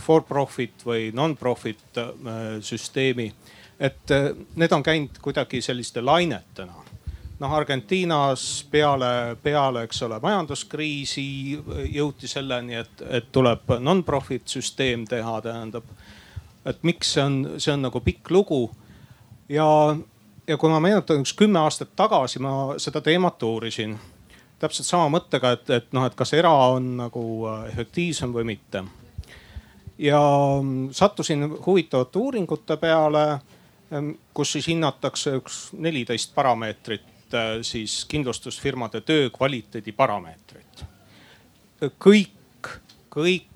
for 0.04 0.24
profit 0.28 0.84
või 0.86 1.10
non-profit 1.14 1.98
äh, 1.98 2.08
süsteemi. 2.60 3.32
et 3.80 4.10
äh, 4.10 4.30
need 4.56 4.72
on 4.72 4.82
käinud 4.82 5.18
kuidagi 5.20 5.60
selliste 5.62 6.00
lainetena. 6.00 6.74
noh, 7.40 7.52
Argentiinas 7.52 8.66
peale, 8.70 9.36
peale, 9.42 9.82
eks 9.82 10.02
ole, 10.02 10.20
majanduskriisi 10.22 11.24
jõuti 11.92 12.28
selleni, 12.28 12.74
et, 12.74 13.02
et 13.10 13.32
tuleb 13.32 13.74
non-profit 13.80 14.48
süsteem 14.48 15.04
teha, 15.04 15.40
tähendab 15.40 15.84
et 16.64 16.82
miks 16.82 17.14
see 17.14 17.22
on, 17.22 17.38
see 17.58 17.72
on 17.72 17.84
nagu 17.84 18.00
pikk 18.00 18.30
lugu. 18.30 18.70
ja, 19.48 19.96
ja 20.46 20.56
kui 20.56 20.70
ma 20.70 20.80
meenutan 20.80 21.20
üks 21.20 21.34
kümme 21.36 21.60
aastat 21.60 21.92
tagasi 21.96 22.40
ma 22.42 22.74
seda 22.78 23.00
teemat 23.04 23.42
uurisin 23.42 23.98
täpselt 24.64 24.88
sama 24.88 25.08
mõttega, 25.12 25.54
et, 25.56 25.70
et 25.70 25.90
noh, 25.96 26.06
et 26.06 26.14
kas 26.16 26.32
era 26.36 26.52
on 26.74 26.94
nagu 27.02 27.24
äh, 27.50 27.66
efektiivsem 27.72 28.32
või 28.34 28.46
mitte. 28.54 28.84
ja 29.98 30.20
sattusin 30.90 31.46
huvitavate 31.66 32.18
uuringute 32.18 32.76
peale, 32.76 33.24
ähm, 33.92 34.14
kus 34.34 34.56
siis 34.56 34.66
hinnatakse 34.72 35.36
üks 35.38 35.58
neliteist 35.78 36.34
parameetrit, 36.34 37.34
äh, 37.34 37.58
siis 37.62 38.04
kindlustusfirmade 38.08 39.00
töö 39.00 39.30
kvaliteedi 39.30 39.92
parameetrit. 39.92 40.84
kõik, 42.00 42.70
kõik 43.10 43.53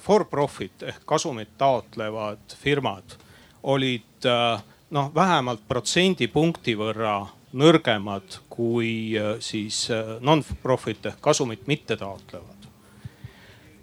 for 0.00 0.26
profit 0.30 0.84
ehk 0.86 1.02
kasumit 1.08 1.56
taotlevad 1.58 2.54
firmad 2.60 3.16
olid 3.62 4.26
äh, 4.28 4.62
noh, 4.90 5.10
vähemalt 5.14 5.66
protsendipunkti 5.68 6.76
võrra 6.78 7.18
nõrgemad 7.50 8.38
kui 8.52 9.18
siis 9.42 9.88
non-profit 10.22 11.10
ehk 11.10 11.20
kasumit 11.24 11.66
mitte 11.66 11.96
taotlevad 11.98 12.68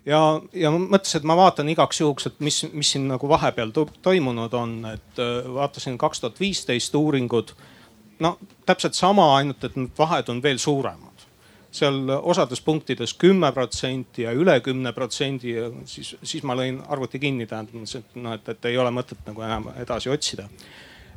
ja, 0.07 0.21
ja 0.53 0.71
mõtlesin, 0.71 1.21
et 1.21 1.27
ma 1.27 1.35
vaatan 1.37 1.69
igaks 1.73 1.99
juhuks, 2.01 2.29
et 2.29 2.39
mis, 2.43 2.61
mis 2.73 2.93
siin 2.95 3.09
nagu 3.11 3.29
vahepeal 3.29 3.73
toimunud 3.75 4.53
on, 4.55 4.77
et 4.93 5.19
vaatasin 5.53 5.97
kaks 5.99 6.23
tuhat 6.23 6.39
viisteist 6.39 6.95
uuringud. 6.95 7.51
no 8.23 8.37
täpselt 8.65 8.95
sama, 8.95 9.35
ainult 9.37 9.63
et 9.63 9.75
need 9.75 9.91
vahed 9.97 10.29
on 10.31 10.41
veel 10.43 10.57
suuremad 10.57 11.06
seal 11.71 12.09
osades 12.17 12.61
punktides 12.63 13.13
kümme 13.19 13.51
protsenti 13.55 14.25
ja 14.25 14.33
üle 14.35 14.59
kümne 14.65 14.93
protsendi 14.95 15.55
siis, 15.85 16.13
siis 16.23 16.45
ma 16.47 16.55
lõin 16.57 16.79
arvuti 16.87 17.19
kinni, 17.21 17.47
tähendab, 17.47 17.83
et 17.83 18.19
noh, 18.19 18.35
et, 18.37 18.53
et 18.53 18.69
ei 18.71 18.77
ole 18.79 18.93
mõtet 18.95 19.19
nagu 19.27 19.43
enam 19.45 19.71
edasi 19.77 20.11
otsida. 20.13 20.47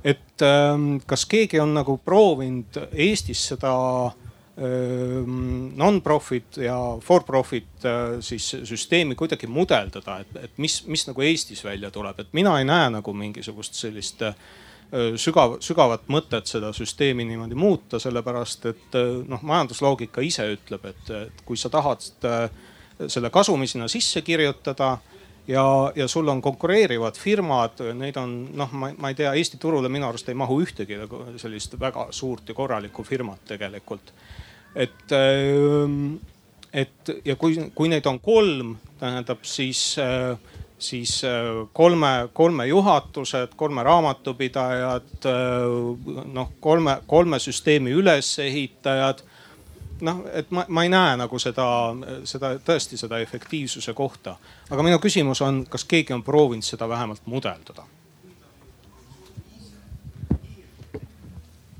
et 0.04 0.42
ähm, 0.42 0.96
kas 1.06 1.26
keegi 1.28 1.60
on 1.60 1.74
nagu 1.74 1.98
proovinud 2.04 2.78
Eestis 2.92 3.42
seda 3.52 3.74
ähm, 4.56 5.76
non-profit 5.76 6.56
ja 6.64 6.78
for-profit 7.04 7.84
äh, 7.84 8.16
siis 8.20 8.56
süsteemi 8.64 9.14
kuidagi 9.14 9.46
mudeldada, 9.46 10.20
et, 10.20 10.36
et 10.44 10.58
mis, 10.58 10.82
mis 10.86 11.06
nagu 11.06 11.22
Eestis 11.22 11.64
välja 11.64 11.90
tuleb, 11.90 12.20
et 12.20 12.32
mina 12.32 12.58
ei 12.58 12.64
näe 12.64 12.90
nagu 12.96 13.12
mingisugust 13.12 13.76
sellist 13.76 14.22
äh, 14.22 14.34
sügav, 15.20 15.58
sügavat 15.62 16.08
mõtet 16.10 16.50
seda 16.50 16.72
süsteemi 16.74 17.24
niimoodi 17.28 17.54
muuta, 17.58 18.00
sellepärast 18.02 18.66
et 18.72 18.98
noh, 19.28 19.42
majandusloogika 19.46 20.24
ise 20.26 20.48
ütleb, 20.56 20.88
et, 20.90 21.12
et 21.14 21.44
kui 21.46 21.58
sa 21.60 21.70
tahad 21.70 22.02
selle 23.06 23.30
kasumi 23.30 23.68
sinna 23.70 23.86
sisse 23.88 24.22
kirjutada 24.26 24.96
ja, 25.50 25.92
ja 25.94 26.08
sul 26.08 26.28
on 26.28 26.42
konkureerivad 26.42 27.18
firmad, 27.18 27.80
neid 27.94 28.18
on 28.20 28.34
noh, 28.56 28.72
ma, 28.72 28.90
ma 28.98 29.10
ei 29.10 29.18
tea, 29.18 29.32
Eesti 29.34 29.60
turule 29.60 29.88
minu 29.92 30.08
arust 30.08 30.28
ei 30.28 30.38
mahu 30.38 30.60
ühtegi 30.64 30.98
nagu 31.00 31.24
sellist 31.40 31.76
väga 31.80 32.08
suurt 32.14 32.48
ja 32.48 32.56
korralikku 32.56 33.04
firmat 33.06 33.44
tegelikult. 33.54 34.12
et, 34.74 35.12
et 36.72 37.14
ja 37.24 37.36
kui, 37.36 37.56
kui 37.74 37.90
neid 37.90 38.06
on 38.06 38.20
kolm, 38.20 38.76
tähendab 39.00 39.42
siis 39.42 39.96
siis 40.80 41.24
äh, 41.24 41.68
kolme, 41.72 42.28
kolme 42.32 42.66
juhatused, 42.66 43.54
kolme 43.56 43.82
raamatupidajad, 43.82 45.12
äh, 45.26 46.24
noh 46.32 46.52
kolme, 46.60 47.00
kolme 47.06 47.38
süsteemi 47.38 47.90
ülesehitajad. 47.90 49.22
noh, 50.00 50.22
et 50.32 50.50
ma, 50.50 50.64
ma 50.68 50.82
ei 50.82 50.88
näe 50.88 51.16
nagu 51.20 51.38
seda, 51.38 51.66
seda 52.24 52.54
tõesti 52.64 52.96
seda 52.96 53.18
efektiivsuse 53.20 53.92
kohta. 53.94 54.36
aga 54.70 54.82
minu 54.82 54.98
küsimus 54.98 55.42
on, 55.44 55.64
kas 55.68 55.84
keegi 55.84 56.12
on 56.16 56.22
proovinud 56.22 56.64
seda 56.64 56.88
vähemalt 56.88 57.26
mudeldada 57.26 57.84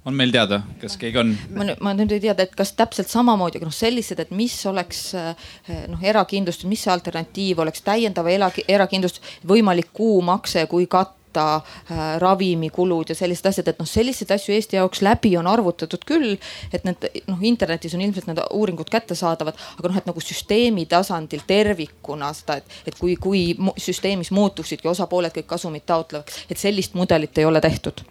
on 0.04 0.16
meil 0.16 0.32
teada, 0.32 0.62
kas 0.80 0.96
keegi 1.00 1.20
on? 1.20 1.32
ma 1.56 1.66
nüüd, 1.68 1.80
ma 1.84 1.92
nüüd 1.96 2.14
ei 2.16 2.22
tea, 2.24 2.34
et 2.40 2.54
kas 2.56 2.72
täpselt 2.78 3.10
samamoodi, 3.12 3.60
aga 3.60 3.68
noh, 3.68 3.74
sellised, 3.74 4.22
et 4.22 4.32
mis 4.34 4.54
oleks 4.70 5.02
eh, 5.18 5.48
noh, 5.90 6.00
erakindlustus, 6.12 6.68
mis 6.70 6.84
see 6.86 6.92
alternatiiv 6.94 7.60
oleks, 7.64 7.84
täiendava 7.86 8.32
erakindlustus, 8.32 9.38
võimalik 9.48 9.92
kuumakse 9.96 10.64
kui 10.70 10.88
katt 10.90 11.19
katta 11.30 11.56
äh, 11.90 12.20
ravimikulud 12.20 13.08
ja 13.08 13.14
sellised 13.14 13.46
asjad, 13.46 13.68
et 13.68 13.78
noh, 13.78 13.88
selliseid 13.88 14.30
asju 14.34 14.54
Eesti 14.54 14.76
jaoks 14.76 15.02
läbi 15.02 15.36
on 15.38 15.46
arvutatud 15.46 16.02
küll. 16.06 16.36
et 16.72 16.84
need 16.84 17.06
noh, 17.26 17.38
internetis 17.42 17.94
on 17.94 18.00
ilmselt 18.00 18.26
need 18.26 18.40
uuringud 18.50 18.90
kättesaadavad, 18.90 19.58
aga 19.78 19.88
noh, 19.88 19.98
et 19.98 20.06
nagu 20.06 20.20
süsteemi 20.20 20.86
tasandil 20.86 21.42
tervikuna 21.46 22.32
seda, 22.34 22.58
et, 22.60 22.78
et 22.86 22.98
kui, 22.98 23.16
kui 23.16 23.56
süsteemis 23.78 24.30
muutuksidki 24.34 24.88
osapooled 24.88 25.34
kõik 25.34 25.46
kasumit 25.46 25.86
taotlevad, 25.86 26.30
et 26.50 26.58
sellist 26.58 26.94
mudelit 26.94 27.38
ei 27.38 27.44
ole 27.44 27.60
tehtud. 27.60 28.02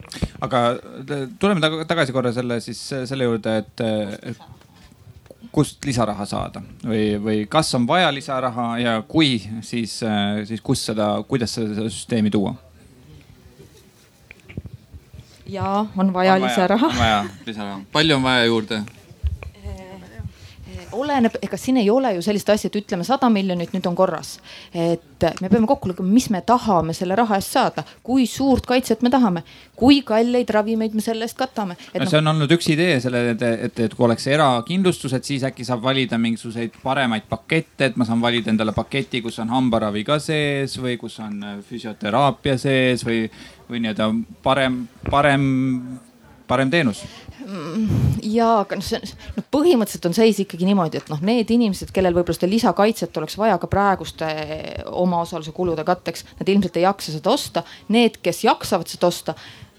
aga 0.41 0.63
tuleme 1.39 1.83
tagasi 1.87 2.15
korra 2.15 2.33
selle 2.33 2.59
siis 2.63 2.81
selle 3.05 3.27
juurde, 3.27 3.57
et 3.57 4.35
kust 5.51 5.85
lisaraha 5.85 6.25
saada 6.29 6.61
või, 6.85 7.03
või 7.23 7.43
kas 7.49 7.73
on 7.75 7.87
vaja 7.87 8.11
lisaraha 8.13 8.71
ja 8.79 8.97
kui, 9.07 9.39
siis, 9.65 9.99
siis 10.45 10.61
kust 10.61 10.91
seda, 10.91 11.11
kuidas 11.27 11.55
seda 11.57 11.87
süsteemi 11.89 12.31
tuua 12.33 12.53
ja 15.49 15.85
on 15.97 16.13
vaja, 16.13 16.39
lisaraha. 16.41 16.87
on 16.87 16.97
vaja 16.97 17.25
lisaraha, 17.45 17.81
palju 17.91 18.15
on 18.15 18.23
vaja 18.23 18.45
juurde? 18.45 18.81
Oleneb, 20.91 21.35
ega 21.41 21.57
siin 21.57 21.77
ei 21.81 21.89
ole 21.89 22.13
ju 22.15 22.23
sellist 22.25 22.49
asja, 22.49 22.69
et 22.69 22.77
ütleme 22.79 23.05
sada 23.07 23.29
miljonit, 23.33 23.73
nüüd 23.73 23.85
on 23.89 23.95
korras. 23.95 24.37
et 24.73 25.25
me 25.41 25.49
peame 25.49 25.67
kokku 25.67 25.89
lugema, 25.89 26.09
mis 26.13 26.29
me 26.29 26.41
tahame 26.45 26.93
selle 26.93 27.15
raha 27.15 27.39
eest 27.39 27.55
saada, 27.55 27.83
kui 28.03 28.25
suurt 28.27 28.65
kaitset 28.65 29.01
me 29.01 29.09
tahame, 29.09 29.43
kui 29.75 30.01
kalleid 30.07 30.49
ravimeid 30.49 30.95
me 30.95 31.03
selle 31.03 31.27
eest 31.27 31.37
katame. 31.37 31.75
No, 31.93 32.03
no 32.03 32.09
see 32.09 32.21
on 32.21 32.31
olnud 32.33 32.55
üks 32.55 32.69
idee 32.73 32.99
sellele, 33.03 33.35
et, 33.35 33.45
et, 33.67 33.83
et 33.87 33.95
kui 33.95 34.07
oleks 34.07 34.27
erakindlustused, 34.31 35.27
siis 35.27 35.45
äkki 35.47 35.67
saab 35.67 35.83
valida 35.83 36.17
mingisuguseid 36.21 36.79
paremaid 36.83 37.29
pakette, 37.29 37.91
et 37.91 37.99
ma 37.99 38.07
saan 38.07 38.21
valida 38.23 38.53
endale 38.53 38.75
paketi, 38.75 39.23
kus 39.25 39.39
on 39.43 39.51
hambaravi 39.53 40.05
ka 40.07 40.19
sees 40.23 40.77
või 40.81 40.97
kus 41.01 41.19
on 41.23 41.41
füsioteraapia 41.69 42.57
sees 42.59 43.05
või, 43.07 43.25
või 43.69 43.83
nii-öelda 43.83 44.13
parem, 44.43 44.85
parem 45.09 45.49
parem 46.49 46.69
teenus. 46.73 47.03
Ja, 48.23 48.47
aga 48.63 48.79
noh, 48.79 48.85
see 48.85 48.99
noh, 49.37 49.45
põhimõtteliselt 49.53 50.09
on 50.09 50.17
seis 50.17 50.41
ikkagi 50.43 50.67
niimoodi, 50.67 50.99
et 50.99 51.11
noh, 51.11 51.21
need 51.25 51.51
inimesed, 51.55 51.93
kellel 51.95 52.17
võib-olla 52.17 52.37
seda 52.37 52.51
lisakaitset 52.51 53.17
oleks 53.21 53.37
vaja 53.39 53.57
ka 53.61 53.69
praeguste 53.71 54.29
omaosaluse 54.91 55.53
kulude 55.55 55.85
katteks, 55.87 56.25
nad 56.41 56.51
ilmselt 56.51 56.79
ei 56.79 56.85
jaksa 56.85 57.15
seda 57.15 57.33
osta. 57.33 57.65
Need, 57.95 58.19
kes 58.25 58.43
jaksavad 58.45 58.91
seda 58.91 59.09
osta 59.09 59.35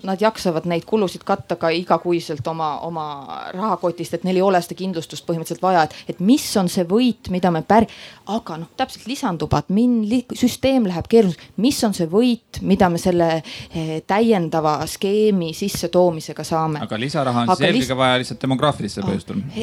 nad 0.06 0.20
jaksavad 0.22 0.66
neid 0.70 0.84
kulusid 0.88 1.24
katta 1.26 1.56
ka 1.60 1.70
igakuiselt 1.74 2.46
oma, 2.50 2.70
oma 2.86 3.06
rahakotist, 3.54 4.14
et 4.16 4.24
neil 4.26 4.40
ei 4.40 4.44
ole 4.44 4.60
seda 4.64 4.78
kindlustust 4.78 5.26
põhimõtteliselt 5.28 5.64
vaja, 5.64 5.84
et, 5.86 5.96
et 6.14 6.22
mis 6.24 6.44
on 6.60 6.70
see 6.72 6.86
võit, 6.88 7.30
mida 7.32 7.52
me 7.54 7.62
pär-, 7.66 7.88
aga 8.30 8.60
noh, 8.62 8.70
täpselt 8.80 9.06
lisandub 9.10 9.54
admin 9.58 10.00
li,, 10.10 10.22
süsteem 10.36 10.88
läheb 10.90 11.08
keeruliseks. 11.10 11.52
mis 11.60 11.80
on 11.86 11.96
see 11.96 12.08
võit, 12.10 12.62
mida 12.66 12.90
me 12.92 13.00
selle 13.02 13.30
eh, 13.40 13.96
täiendava 14.06 14.78
skeemi 14.90 15.52
sissetoomisega 15.56 16.46
saame? 16.46 16.84
aga 16.86 17.00
lisaraha 17.00 17.44
on 17.44 17.50
aga 17.50 17.58
siis 17.58 17.68
eelkõige 17.70 17.88
lis... 17.94 17.98
vaja 18.04 18.22
lihtsalt 18.22 18.46
demograafilistel 18.46 19.08
põhjustel 19.08 19.42
ah,. 19.44 19.60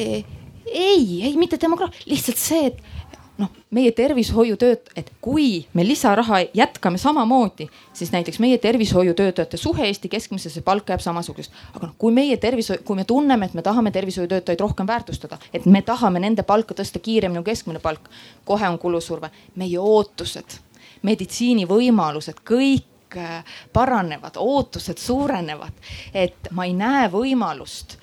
ei, 0.68 1.04
ei 1.24 1.34
mitte 1.40 1.60
demograaf-, 1.60 2.04
lihtsalt 2.06 2.40
see, 2.40 2.72
et 2.72 2.97
noh, 3.38 3.50
meie 3.70 3.92
tervishoiutööt-, 3.92 4.90
et 4.96 5.12
kui 5.20 5.66
me 5.74 5.86
lisaraha 5.86 6.40
jätkame 6.54 6.98
samamoodi, 6.98 7.68
siis 7.92 8.12
näiteks 8.12 8.38
meie 8.38 8.58
tervishoiutöötajate 8.58 9.56
suhe 9.56 9.86
Eesti 9.86 10.08
keskmisesse 10.08 10.60
palka 10.60 10.92
jääb 10.92 11.00
samasuguseks. 11.00 11.54
aga 11.74 11.86
noh, 11.86 11.94
kui 11.98 12.12
meie 12.12 12.36
tervishoiu, 12.36 12.82
kui 12.84 12.96
me 12.96 13.04
tunneme, 13.04 13.46
et 13.46 13.54
me 13.54 13.62
tahame 13.62 13.90
tervishoiutöötajaid 13.90 14.60
rohkem 14.60 14.86
väärtustada, 14.86 15.38
et 15.52 15.66
me 15.66 15.82
tahame 15.82 16.20
nende 16.20 16.42
palka 16.42 16.74
tõsta 16.74 16.98
kiiremini 16.98 17.42
kui 17.42 17.52
keskmine 17.52 17.78
palk, 17.78 18.10
kohe 18.44 18.68
on 18.68 18.78
kulusurve. 18.78 19.30
meie 19.56 19.78
ootused, 19.78 20.58
meditsiinivõimalused, 21.02 22.42
kõik 22.44 23.16
äh, 23.16 23.44
paranevad, 23.72 24.36
ootused 24.36 24.98
suurenevad, 24.98 25.72
et 26.14 26.50
ma 26.50 26.64
ei 26.64 26.74
näe 26.74 27.08
võimalust 27.12 27.98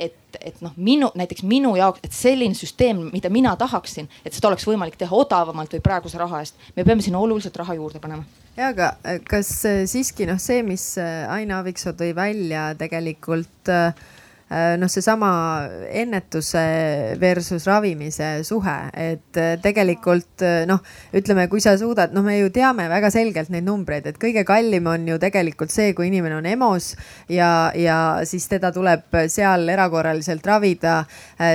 et, 0.00 0.38
et 0.40 0.60
noh, 0.64 0.72
minu 0.76 1.10
näiteks 1.18 1.44
minu 1.48 1.74
jaoks, 1.78 2.02
et 2.06 2.14
selline 2.16 2.56
süsteem, 2.56 3.02
mida 3.12 3.30
mina 3.32 3.52
tahaksin, 3.60 4.08
et 4.24 4.36
seda 4.36 4.50
oleks 4.50 4.66
võimalik 4.68 4.96
teha 5.00 5.16
odavamalt 5.16 5.74
või 5.76 5.84
praeguse 5.84 6.20
raha 6.20 6.42
eest, 6.44 6.60
me 6.76 6.86
peame 6.86 7.04
sinna 7.04 7.20
oluliselt 7.20 7.56
raha 7.60 7.76
juurde 7.78 8.00
panema. 8.02 8.24
ja 8.56 8.70
aga 8.74 8.94
äh, 9.04 9.20
kas 9.24 9.52
äh, 9.68 9.82
siiski 9.90 10.28
noh, 10.30 10.40
see, 10.40 10.62
mis 10.66 10.86
äh, 10.98 11.28
Ain 11.30 11.52
Aaviksoo 11.54 11.94
tõi 11.98 12.14
välja 12.16 12.70
tegelikult 12.78 13.70
äh, 13.72 13.92
noh, 14.50 14.90
seesama 14.90 15.30
ennetuse 15.94 17.16
versus 17.20 17.66
ravimise 17.68 18.42
suhe, 18.46 18.76
et 18.98 19.38
äh, 19.38 19.52
tegelikult 19.62 20.42
äh, 20.42 20.64
noh, 20.66 20.80
ütleme, 21.14 21.46
kui 21.52 21.62
sa 21.62 21.76
suudad, 21.78 22.14
noh, 22.16 22.24
me 22.26 22.38
ju 22.40 22.50
teame 22.54 22.88
väga 22.90 23.12
selgelt 23.14 23.52
neid 23.54 23.68
numbreid, 23.68 24.08
et 24.10 24.18
kõige 24.18 24.42
kallim 24.48 24.88
on 24.90 25.06
ju 25.06 25.18
tegelikult 25.22 25.70
see, 25.70 25.92
kui 25.94 26.08
inimene 26.10 26.40
on 26.40 26.48
EMO-s 26.50 26.96
ja, 27.30 27.70
ja 27.78 27.98
siis 28.26 28.48
teda 28.50 28.72
tuleb 28.74 29.20
seal 29.30 29.68
erakorraliselt 29.70 30.46
ravida. 30.46 31.04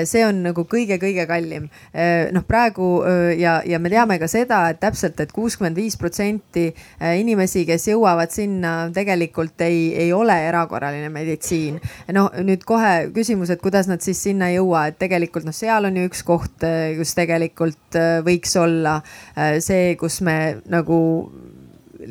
see 0.07 0.23
on 0.25 0.41
nagu 0.45 0.63
kõige-kõige 0.69 1.25
kallim. 1.27 1.67
noh, 2.31 2.43
praegu 2.47 2.87
ja, 3.37 3.59
ja 3.65 3.79
me 3.79 3.89
teame 3.91 4.17
ka 4.21 4.27
seda, 4.31 4.61
et 4.71 4.79
täpselt 4.79 5.15
et, 5.15 5.27
et 5.27 5.33
kuuskümmend 5.35 5.77
viis 5.77 5.97
protsenti 5.99 6.67
inimesi, 7.19 7.65
kes 7.67 7.89
jõuavad 7.89 8.31
sinna, 8.33 8.73
tegelikult 8.95 9.61
ei, 9.65 9.93
ei 10.05 10.13
ole 10.13 10.35
erakorraline 10.47 11.09
meditsiin. 11.13 11.79
no 12.15 12.27
nüüd 12.43 12.63
kohe 12.67 12.84
kohe 12.85 13.09
küsimus, 13.15 13.51
et 13.53 13.61
kuidas 13.63 13.89
nad 13.89 14.03
siis 14.03 14.19
sinna 14.27 14.49
ei 14.51 14.59
jõua, 14.59 14.87
et 14.89 14.99
tegelikult 15.01 15.47
noh, 15.47 15.55
seal 15.55 15.87
on 15.89 15.97
ju 15.97 16.05
üks 16.09 16.21
koht, 16.27 16.65
kus 16.99 17.15
tegelikult 17.17 17.97
äh, 17.99 18.19
võiks 18.25 18.55
olla 18.61 18.99
äh, 19.35 19.57
see, 19.63 19.95
kus 19.99 20.21
me 20.25 20.61
nagu 20.71 20.99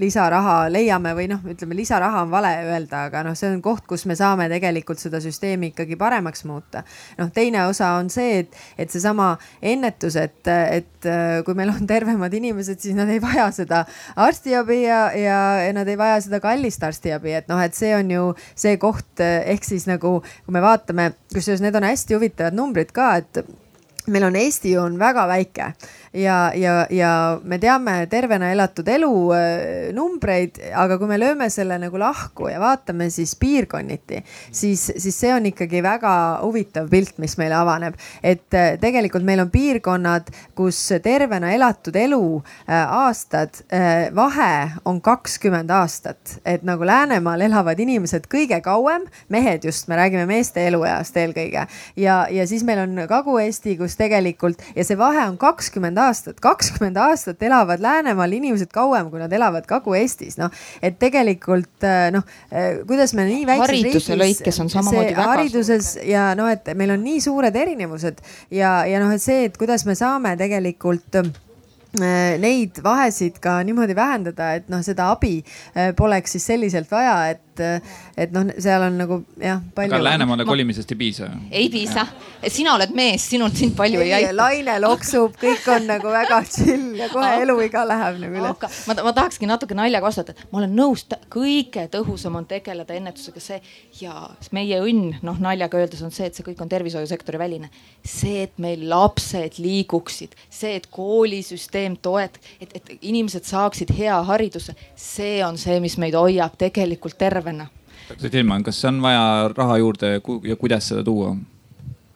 lisaraha 0.00 0.68
leiame 0.72 1.14
või 1.16 1.26
noh, 1.30 1.42
ütleme 1.50 1.76
lisaraha 1.78 2.24
on 2.24 2.30
vale 2.32 2.50
öelda, 2.66 3.04
aga 3.08 3.24
noh, 3.26 3.36
see 3.38 3.50
on 3.52 3.60
koht, 3.64 3.84
kus 3.88 4.06
me 4.10 4.16
saame 4.18 4.48
tegelikult 4.52 5.02
seda 5.02 5.20
süsteemi 5.22 5.72
ikkagi 5.72 5.98
paremaks 6.00 6.44
muuta. 6.48 6.84
noh, 7.18 7.30
teine 7.34 7.66
osa 7.68 7.94
on 7.98 8.10
see, 8.12 8.44
et, 8.44 8.60
et 8.78 8.90
seesama 8.90 9.34
ennetus, 9.62 10.16
et, 10.20 10.42
et 10.48 11.10
kui 11.44 11.58
meil 11.58 11.72
on 11.74 11.86
tervemad 11.86 12.34
inimesed, 12.34 12.80
siis 12.80 12.96
nad 12.98 13.10
ei 13.12 13.22
vaja 13.22 13.50
seda 13.54 13.84
arstiabi 14.16 14.82
ja, 14.82 15.02
ja, 15.18 15.40
ja 15.66 15.74
nad 15.76 15.88
ei 15.88 15.98
vaja 15.98 16.20
seda 16.24 16.40
kallist 16.44 16.84
arstiabi, 16.84 17.34
et 17.40 17.50
noh, 17.52 17.60
et 17.62 17.76
see 17.76 17.94
on 17.96 18.10
ju 18.10 18.30
see 18.54 18.78
koht 18.82 19.22
ehk 19.24 19.66
siis 19.66 19.88
nagu, 19.90 20.18
kui 20.44 20.54
me 20.54 20.64
vaatame, 20.64 21.12
kusjuures 21.34 21.64
need 21.64 21.76
on 21.78 21.86
hästi 21.88 22.18
huvitavad 22.18 22.56
numbrid 22.56 22.94
ka, 22.94 23.14
et 23.22 23.44
meil 24.06 24.24
on 24.24 24.36
Eesti 24.36 24.76
on 24.78 24.98
väga 24.98 25.26
väike 25.28 25.70
ja, 26.15 26.53
ja, 26.55 26.86
ja 26.91 27.41
me 27.43 27.59
teame 27.59 28.07
tervena 28.11 28.51
elatud 28.53 28.89
elu 28.89 29.11
äh, 29.35 29.91
numbreid, 29.95 30.61
aga 30.77 30.99
kui 31.01 31.11
me 31.11 31.19
lööme 31.19 31.49
selle 31.53 31.78
nagu 31.82 31.99
lahku 31.99 32.49
ja 32.51 32.61
vaatame 32.62 33.09
siis 33.12 33.35
piirkonniti, 33.41 34.20
siis, 34.55 34.86
siis 34.97 35.19
see 35.19 35.32
on 35.35 35.49
ikkagi 35.51 35.82
väga 35.85 36.15
huvitav 36.45 36.89
pilt, 36.93 37.19
mis 37.23 37.36
meile 37.41 37.59
avaneb. 37.59 37.99
et 38.23 38.55
äh, 38.55 38.74
tegelikult 38.81 39.27
meil 39.27 39.43
on 39.43 39.51
piirkonnad, 39.51 40.31
kus 40.55 40.81
tervena 41.03 41.53
elatud 41.55 41.97
elu 41.97 42.24
äh, 42.39 42.85
aastad, 42.85 43.62
vahe 44.15 44.53
on 44.86 45.01
kakskümmend 45.03 45.70
aastat, 45.70 46.39
et 46.47 46.62
nagu 46.66 46.85
Läänemaal 46.86 47.41
elavad 47.47 47.78
inimesed 47.81 48.27
kõige 48.31 48.61
kauem, 48.62 49.07
mehed 49.28 49.65
just, 49.65 49.89
me 49.89 49.99
räägime 49.99 50.27
meeste 50.28 50.62
elueast 50.69 51.16
eelkõige 51.16 51.66
ja, 51.97 52.16
ja 52.31 52.47
siis 52.47 52.65
meil 52.66 52.85
on 52.85 53.05
Kagu-Eesti, 53.09 53.77
kus 53.81 53.97
tegelikult 53.99 54.62
ja 54.77 54.85
see 54.86 54.99
vahe 54.99 55.24
on 55.27 55.39
kakskümmend 55.41 55.99
aastat, 55.99 56.03
kakskümmend 56.43 56.98
aastat 57.01 57.43
elavad 57.43 57.82
Läänemaal 57.82 58.32
inimesed 58.39 58.72
kauem, 58.74 59.10
kui 59.12 59.22
nad 59.22 59.32
elavad 59.32 59.66
Kagu-Eestis, 59.68 60.39
noh. 60.40 60.52
et 60.82 60.98
tegelikult 61.02 61.86
äh, 61.86 62.09
noh, 62.14 62.26
äh, 62.51 62.82
kuidas 62.89 63.14
me 63.16 63.26
nii 63.28 63.47
väikses 63.48 63.68
hariduse 63.68 64.12
riigis. 64.14 64.20
lõikes 64.24 64.60
on 64.64 64.72
samamoodi 64.72 65.14
väga 65.14 65.31
hariduses 65.32 65.94
suur. 65.94 66.10
ja 66.10 66.26
noh, 66.39 66.51
et 66.51 66.68
meil 66.78 66.94
on 66.97 67.02
nii 67.05 67.22
suured 67.24 67.56
erinevused 67.64 68.20
ja, 68.51 68.76
ja 68.89 69.02
noh, 69.02 69.14
et 69.14 69.22
see, 69.22 69.48
et 69.48 69.59
kuidas 69.60 69.86
me 69.89 69.97
saame 69.98 70.36
tegelikult 70.40 71.20
äh, 71.20 71.32
neid 72.43 72.81
vahesid 72.82 73.39
ka 73.43 73.60
niimoodi 73.66 73.94
vähendada, 73.94 74.55
et 74.59 74.70
noh, 74.72 74.82
seda 74.82 75.12
abi 75.14 75.36
poleks 75.97 76.35
siis 76.35 76.48
selliselt 76.51 76.90
vaja, 76.90 77.18
et 77.31 77.53
et, 77.60 77.94
et 78.16 78.32
noh, 78.35 78.47
seal 78.59 78.82
on 78.86 78.98
nagu 78.98 79.20
jah 79.40 79.60
palju. 79.74 79.94
aga 79.94 80.05
Läänemaale 80.05 80.47
kolimisest 80.48 80.93
ei 80.94 80.98
piisa? 80.98 81.28
ei 81.51 81.68
piisa, 81.72 82.06
sina 82.48 82.74
oled 82.74 82.94
mees, 82.97 83.26
sinult 83.31 83.56
sind 83.59 83.76
palju 83.76 84.02
ei, 84.02 84.10
ei 84.10 84.14
aita. 84.22 84.36
laine 84.36 84.76
loksub, 84.82 85.36
kõik 85.40 85.66
on 85.74 85.89
nagu 85.90 86.12
väga 86.14 86.40
chill 86.48 86.94
ja 86.98 87.09
kohe 87.12 87.32
eluiga 87.43 87.85
läheb 87.89 88.20
nagu 88.22 88.40
üle. 88.40 88.52
ma, 88.89 88.97
ma 89.09 89.14
tahakski 89.16 89.48
natuke 89.51 89.76
naljaga 89.78 90.09
vastata, 90.09 90.36
ma 90.51 90.62
olen 90.62 90.74
nõus, 90.76 91.06
kõige 91.32 91.86
tõhusam 91.93 92.39
on 92.40 92.48
tegeleda 92.51 92.97
ennetusega 92.97 93.43
see 93.43 93.60
ja 94.01 94.28
meie 94.55 94.81
õnn, 94.82 95.18
noh 95.26 95.40
naljaga 95.43 95.81
öeldes 95.81 96.02
on 96.05 96.12
see, 96.14 96.28
et 96.28 96.36
see 96.36 96.47
kõik 96.47 96.62
on 96.64 96.70
tervishoiusektori 96.70 97.40
väline. 97.40 97.70
see, 98.05 98.44
et 98.44 98.59
meil 98.60 98.85
lapsed 98.90 99.59
liiguksid, 99.62 100.35
see, 100.52 100.74
et 100.78 100.86
koolisüsteem 100.93 101.97
toet-, 102.02 102.39
et, 102.60 102.74
et 102.76 102.93
inimesed 103.01 103.47
saaksid 103.48 103.93
hea 103.97 104.16
hariduse, 104.28 104.74
see 104.97 105.39
on 105.44 105.59
see, 105.60 105.78
mis 105.85 105.97
meid 106.01 106.16
hoiab 106.18 106.56
tegelikult 106.60 107.18
terve 107.18 107.43
tervena. 107.44 107.68
Tilman, 108.30 108.64
kas 108.64 108.82
on 108.88 109.00
vaja 109.02 109.50
raha 109.56 109.78
juurde 109.80 110.14
ja 110.16 110.56
kuidas 110.56 110.88
seda 110.88 111.04
tuua? 111.04 111.34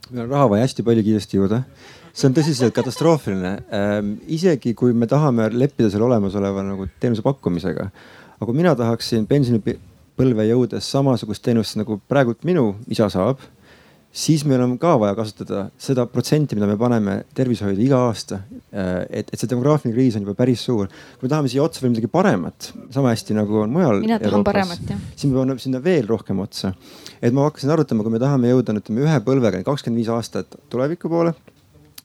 meil 0.09 0.25
on 0.25 0.31
raha 0.31 0.47
vaja 0.49 0.65
hästi 0.65 0.83
palju 0.83 1.03
kiiresti 1.05 1.37
juurde. 1.37 1.63
see 2.13 2.27
on 2.29 2.35
tõsiselt 2.35 2.73
katastroofiline 2.73 3.51
ähm,. 3.73 4.15
isegi 4.27 4.73
kui 4.75 4.93
me 4.93 5.07
tahame 5.07 5.51
leppida 5.53 5.91
selle 5.91 6.07
olemasoleva 6.07 6.63
nagu 6.65 6.87
teenuse 7.01 7.23
pakkumisega. 7.23 7.91
aga 8.37 8.47
kui 8.47 8.57
mina 8.57 8.75
tahaksin 8.75 9.27
pensionipõlve 9.27 10.49
jõudes 10.49 10.89
samasugust 10.89 11.45
teenust 11.45 11.77
nagu 11.77 12.01
praegult 12.09 12.45
minu 12.45 12.75
isa 12.89 13.11
saab 13.13 13.45
siis 14.13 14.45
meil 14.49 14.63
on 14.65 14.77
ka 14.81 14.95
vaja 15.01 15.15
kasutada 15.19 15.65
seda 15.81 16.07
protsenti, 16.11 16.57
mida 16.57 16.69
me 16.69 16.77
paneme 16.81 17.19
tervishoidu 17.37 17.83
iga 17.85 18.01
aasta. 18.09 18.41
Äh, 18.73 19.03
et, 19.21 19.33
et 19.33 19.37
see 19.37 19.51
demograafiline 19.51 19.97
kriis 19.97 20.17
on 20.19 20.25
juba 20.25 20.37
päris 20.39 20.65
suur. 20.65 20.89
kui 21.19 21.29
me 21.29 21.33
tahame 21.33 21.53
siia 21.53 21.63
otsa 21.65 21.85
veel 21.85 21.93
midagi 21.93 22.11
paremat, 22.13 22.73
sama 22.95 23.13
hästi 23.13 23.37
nagu 23.37 23.63
on 23.65 23.75
mujal. 23.75 24.01
mina 24.05 24.19
tahan 24.19 24.33
Euroopas, 24.33 24.53
paremat 24.53 24.95
jah. 24.95 25.05
siis 25.15 25.31
me 25.31 25.39
paneme 25.39 25.63
sinna 25.63 25.83
veel 25.85 26.09
rohkem 26.09 26.41
otsa. 26.45 26.73
et 27.21 27.35
ma 27.35 27.47
hakkasin 27.49 27.75
arutama, 27.75 28.07
kui 28.07 28.17
me 28.17 28.23
tahame 28.23 28.51
jõuda, 28.53 28.77
ütleme 28.81 29.07
ühe 29.07 29.21
põlvega 29.29 29.63
kakskümmend 29.67 30.03
viis 30.03 30.11
aastat 30.13 30.59
tuleviku 30.73 31.13
poole 31.13 31.35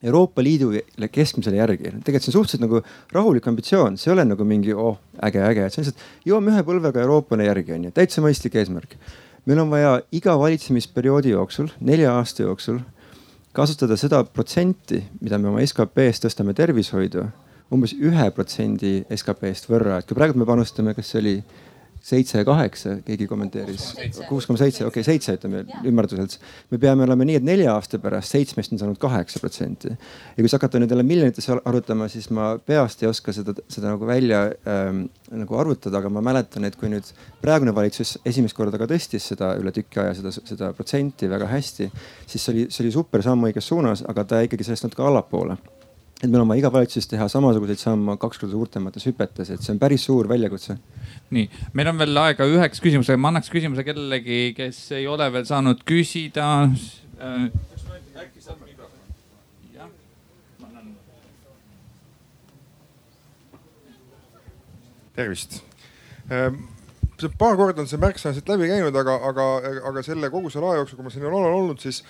Euroopa 0.04 0.44
Liidu 0.44 0.74
keskmisele 1.12 1.58
järgi. 1.62 1.96
tegelikult 2.04 2.26
see 2.26 2.32
on 2.34 2.40
suhteliselt 2.42 2.66
nagu 2.66 2.82
rahulik 3.16 3.48
ambitsioon, 3.48 3.98
see 3.98 4.12
ei 4.12 4.18
ole 4.18 4.28
nagu 4.28 4.48
mingi 4.48 4.76
oh 4.76 5.00
äge, 5.24 5.40
äge, 5.40 5.68
et 5.68 5.76
see 5.76 5.82
on 5.82 5.88
lihtsalt 5.88 6.28
jõuame 6.28 6.52
ühe 6.52 6.66
põlvega 6.68 7.06
Euroopale 7.06 7.48
järgi 7.48 7.78
onju, 7.78 7.94
täitsa 7.96 8.24
mõistlik 8.26 8.60
eesmärk 8.60 8.98
meil 9.46 9.60
on 9.60 9.72
vaja 9.72 9.94
iga 10.16 10.36
valitsemisperioodi 10.40 11.34
jooksul, 11.34 11.72
nelja 11.80 12.14
aasta 12.18 12.46
jooksul 12.46 12.80
kasutada 13.54 13.98
seda 14.00 14.24
protsenti, 14.24 15.04
mida 15.22 15.38
me 15.38 15.52
oma 15.52 15.62
SKP-st 15.66 16.26
tõstame 16.26 16.56
tervishoidu 16.58 17.28
umbes 17.74 17.94
ühe 17.98 18.30
protsendi 18.36 19.02
SKP-st 19.14 19.70
võrra, 19.72 20.00
et 20.00 20.08
kui 20.10 20.18
praegu 20.18 20.38
me 20.38 20.48
panustame, 20.48 20.94
kas 20.98 21.10
see 21.10 21.22
oli 21.22 21.36
seitse 22.04 22.42
ja 22.42 22.46
kaheksa, 22.46 22.98
keegi 23.06 23.28
kommenteeris. 23.28 23.86
kuus 24.28 24.48
koma 24.48 24.60
seitse, 24.60 24.84
okei 24.86 25.06
seitse 25.08 25.38
ütleme 25.38 25.64
ümarduselt. 25.88 26.36
me 26.72 26.80
peame 26.82 27.06
olema 27.06 27.24
nii, 27.28 27.38
et 27.40 27.46
nelja 27.48 27.76
aasta 27.78 28.00
pärast 28.04 28.36
seitsmest 28.36 28.74
on 28.76 28.82
saanud 28.82 29.00
kaheksa 29.00 29.40
protsenti. 29.40 29.94
ja 29.94 30.36
kui 30.36 30.50
siis 30.50 30.58
hakata 30.58 30.82
nüüd 30.84 30.92
jälle 30.92 31.06
miljonites 31.08 31.48
arutama, 31.54 32.10
siis 32.12 32.28
ma 32.30 32.54
peast 32.60 33.04
ei 33.04 33.10
oska 33.10 33.36
seda, 33.36 33.56
seda 33.72 33.94
nagu 33.94 34.08
välja 34.08 34.44
ähm, 34.68 35.06
nagu 35.32 35.60
arvutada, 35.60 36.02
aga 36.02 36.12
ma 36.12 36.24
mäletan, 36.26 36.68
et 36.68 36.76
kui 36.80 36.92
nüüd 36.92 37.08
praegune 37.42 37.76
valitsus 37.76 38.18
esimest 38.26 38.58
korda 38.58 38.82
ka 38.82 38.90
tõstis 38.92 39.30
seda 39.32 39.54
üle 39.62 39.72
tüki 39.76 40.02
aja 40.04 40.18
seda, 40.20 40.34
seda 40.36 40.74
protsenti 40.76 41.32
väga 41.32 41.48
hästi, 41.56 41.88
siis 42.28 42.44
see 42.44 42.56
oli, 42.56 42.68
see 42.68 42.84
oli 42.84 42.92
super 43.00 43.24
samm 43.24 43.48
õiges 43.48 43.72
suunas, 43.72 44.04
aga 44.10 44.28
ta 44.28 44.44
ikkagi 44.44 44.68
sellest 44.68 44.90
natuke 44.90 45.08
allapoole 45.08 45.58
et 46.24 46.32
meil 46.32 46.42
on 46.44 46.48
vaja 46.48 46.64
iga 46.64 46.72
valitsuses 46.72 47.10
teha 47.12 47.28
samasuguseid 47.32 47.82
samme 47.82 48.16
kaks 48.20 48.40
korda 48.40 48.56
suurtemates 48.56 49.08
hüpetes, 49.10 49.52
et 49.52 49.64
see 49.64 49.74
on 49.74 49.80
päris 49.82 50.06
suur 50.08 50.30
väljakutse. 50.32 50.78
nii, 51.36 51.50
meil 51.76 51.92
on 51.92 52.00
veel 52.00 52.22
aega 52.24 52.48
üheks 52.48 52.80
küsimuseks, 52.84 53.20
ma 53.20 53.34
annaks 53.34 53.52
küsimuse 53.52 53.84
kellelegi, 53.84 54.54
kes 54.58 54.80
ei 55.00 55.08
ole 55.12 55.28
veel 55.34 55.48
saanud 55.50 55.84
küsida 55.88 56.50
äh,. 57.20 57.50
äkki 58.24 58.40
saad 58.40 58.62
mikrofoni? 58.64 59.18
jah, 59.76 59.90
ma 60.62 60.70
annan. 60.72 60.94
tervist 65.20 65.60
ähm 66.32 66.70
see 67.24 67.38
paar 67.40 67.56
korda 67.56 67.84
on 67.84 67.88
see 67.88 68.00
märksõna 68.02 68.36
siit 68.36 68.50
läbi 68.50 68.68
käinud, 68.68 68.96
aga, 69.00 69.14
aga, 69.30 69.44
aga 69.90 70.02
selle 70.06 70.30
kogu 70.34 70.50
selle 70.52 70.72
aja 70.72 70.82
jooksul, 70.82 71.00
kui 71.00 71.06
ma 71.06 71.12
siin 71.14 71.28
olen 71.30 71.56
olnud, 71.60 71.80
siis 71.84 72.02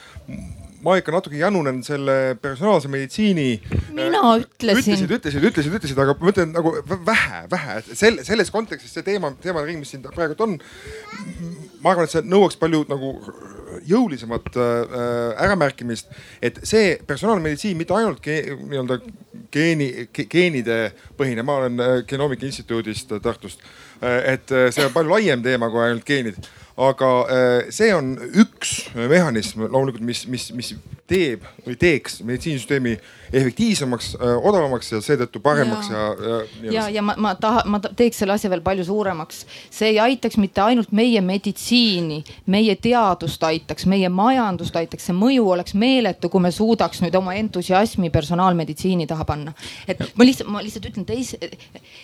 ma 0.84 0.98
ikka 1.00 1.14
natuke 1.16 1.40
janunen 1.40 1.80
selle 1.86 2.36
personaalse 2.42 2.92
meditsiini. 2.92 3.62
mina 3.96 4.22
ütlesin. 4.42 5.06
ütlesid, 5.08 5.12
ütlesid, 5.18 5.48
ütlesid, 5.50 5.76
ütlesid, 5.80 6.00
aga 6.04 6.16
ma 6.20 6.32
ütlen 6.34 6.52
nagu 6.56 6.74
vähe, 7.08 7.44
vähe, 7.52 7.78
et 7.80 7.92
selle, 7.98 8.26
selles 8.28 8.52
kontekstis 8.52 8.92
see 8.96 9.06
teema, 9.06 9.32
teemaring, 9.44 9.80
mis 9.80 9.94
siin 9.94 10.04
praegu 10.04 10.36
on. 10.44 10.58
ma 11.84 11.94
arvan, 11.94 12.08
et 12.08 12.16
see 12.16 12.24
nõuaks 12.28 12.60
palju 12.60 12.84
nagu 12.92 13.14
jõulisemat 13.88 14.50
äh, 14.60 14.98
äramärkimist, 15.46 16.12
et 16.44 16.60
see 16.68 16.98
personaalmeditsiin 17.08 17.80
mitte 17.80 17.96
ainult 17.96 18.28
nii-öelda 18.28 19.00
geeni 19.54 19.90
ge,, 20.14 20.28
geenide 20.30 20.78
põhine, 21.18 21.46
ma 21.48 21.62
olen 21.62 21.80
äh, 21.80 21.96
Genoomika 22.10 22.46
Instituudist 22.48 23.16
Tartust 23.24 23.64
äh,. 24.02 24.36
et 24.36 24.52
äh, 24.52 24.68
see 24.74 24.86
on 24.86 24.94
palju 24.96 25.16
laiem 25.16 25.44
teema 25.46 25.72
kui 25.72 25.84
ainult 25.86 26.06
geenid 26.08 26.40
aga 26.78 27.10
äh, 27.30 27.72
see 27.74 27.94
on 27.94 28.16
üks 28.18 28.88
mehhanism 28.95 29.68
loomulikult, 29.68 30.02
mis, 30.06 30.24
mis, 30.28 30.50
mis 30.58 30.74
teeb 31.10 31.44
või 31.66 31.76
teeks 31.78 32.22
meditsiinisüsteemi 32.26 32.94
efektiivsemaks, 33.34 34.14
äh, 34.18 34.34
odavamaks 34.50 34.90
ja 34.94 35.02
seetõttu 35.04 35.41
paremaks 35.44 35.91
ja, 35.91 36.04
ja. 36.08 36.40
ja, 36.64 36.72
ja, 36.72 36.86
ja 36.98 37.04
ma, 37.06 37.16
ma 37.22 37.34
tahan, 37.38 37.70
ma 37.70 37.82
teeks 37.84 38.24
selle 38.24 38.34
asja 38.34 38.50
veel 38.50 38.64
palju 38.66 38.88
suuremaks. 38.88 39.44
see 39.74 39.91
ei 39.94 40.00
aitaks 40.02 40.40
mitte 40.41 40.64
ainult 40.66 40.94
meie 40.95 41.22
meditsiini, 41.22 42.24
meie 42.50 42.76
teadust 42.82 43.44
aitaks, 43.45 43.86
meie 43.90 44.10
majandust 44.10 44.76
aitaks, 44.80 45.10
see 45.10 45.18
mõju 45.18 45.52
oleks 45.54 45.78
meeletu, 45.78 46.32
kui 46.34 46.41
me 46.41 46.52
suudaks 46.52 47.04
nüüd 47.06 47.18
oma 47.20 47.36
entusiasmi 47.38 48.10
personaalmeditsiini 48.14 49.08
taha 49.10 49.28
panna. 49.30 49.54
et 49.88 50.02
ma 50.16 50.26
lihtsalt, 50.26 50.50
ma 50.50 50.66
lihtsalt 50.66 50.90
ütlen 50.90 51.06
teise, 51.06 51.38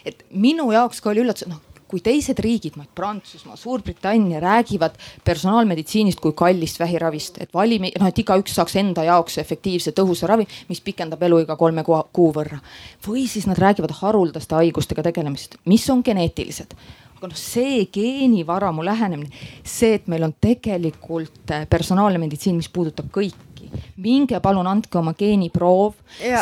et 0.06 0.26
minu 0.30 0.70
jaoks 0.76 1.02
ka 1.02 1.14
oli 1.14 1.26
üllatus, 1.26 1.50
noh 1.50 1.69
kui 1.90 2.04
teised 2.06 2.40
riigid, 2.44 2.78
noh 2.78 2.88
Prantsusmaa, 2.96 3.58
Suurbritannia 3.60 4.40
räägivad 4.44 4.96
personaalmeditsiinist 5.26 6.22
kui 6.22 6.36
kallist 6.38 6.80
vähiravist, 6.80 7.42
et 7.42 7.54
valimi, 7.54 7.92
noh 8.00 8.10
et 8.10 8.22
igaüks 8.24 8.56
saaks 8.60 8.78
enda 8.82 9.06
jaoks 9.08 9.40
efektiivse 9.42 9.96
tõhusa 9.98 10.30
ravi, 10.30 10.48
mis 10.70 10.84
pikendab 10.86 11.24
eluiga 11.26 11.58
kolme 11.60 11.84
kuu 11.86 12.32
võrra. 12.36 12.62
või 13.08 13.28
siis 13.28 13.48
nad 13.48 13.58
räägivad 13.58 13.92
haruldaste 14.02 14.56
haigustega 14.56 15.04
tegelemisest, 15.10 15.58
mis 15.66 15.90
on 15.90 16.04
geneetilised 16.06 16.76
aga 17.20 17.28
noh, 17.28 17.36
see 17.36 17.84
geenivaramu 17.92 18.84
lähenemine, 18.86 19.28
see, 19.68 19.98
et 19.98 20.08
meil 20.08 20.24
on 20.24 20.34
tegelikult 20.40 21.52
personaalne 21.70 22.22
meditsiin, 22.22 22.56
mis 22.56 22.70
puudutab 22.72 23.10
kõiki 23.12 23.49
midagi, 23.60 23.84
minge 23.98 24.40
palun 24.40 24.68
andke 24.68 24.98
oma 25.00 25.14
geeniproov. 25.14 25.96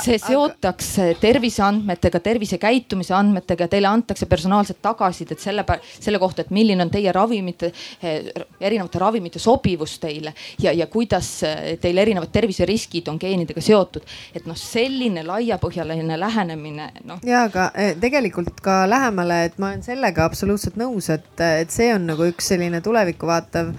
see 0.03 0.17
seotakse 0.17 1.11
aga... 1.11 1.19
terviseandmetega, 1.19 2.19
tervisekäitumise 2.23 3.13
andmetega, 3.13 3.67
teile 3.67 3.87
antakse 3.87 4.25
personaalset 4.25 4.79
tagasisidet 4.81 5.39
selle, 5.39 5.65
selle 5.99 6.19
kohta, 6.19 6.41
et 6.41 6.51
milline 6.55 6.83
on 6.83 6.91
teie 6.91 7.11
ravimite, 7.11 7.71
eh, 8.01 8.29
erinevate 8.59 8.99
ravimite 8.99 9.39
sobivus 9.39 9.97
teile 9.99 10.33
ja, 10.61 10.71
ja 10.71 10.87
kuidas 10.87 11.43
eh, 11.43 11.77
teil 11.81 11.97
erinevad 11.97 12.31
terviseriskid 12.31 13.07
on 13.11 13.19
geenidega 13.19 13.61
seotud. 13.61 14.03
et 14.33 14.45
noh, 14.45 14.57
selline 14.57 15.23
laiapõhjaline 15.27 16.19
lähenemine 16.19 16.91
noh. 17.05 17.21
ja 17.25 17.45
aga 17.49 17.71
eh, 17.75 17.95
tegelikult 17.99 18.61
ka 18.63 18.85
lähemale, 18.89 19.43
et 19.49 19.57
ma 19.59 19.73
olen 19.73 19.83
sellega 19.83 20.25
absoluutselt 20.25 20.77
nõus, 20.79 21.09
et, 21.13 21.29
et 21.41 21.71
see 21.73 21.91
on 21.93 22.07
nagu 22.13 22.27
üks 22.31 22.53
selline 22.53 22.81
tulevikku 22.81 23.27
vaatav 23.27 23.73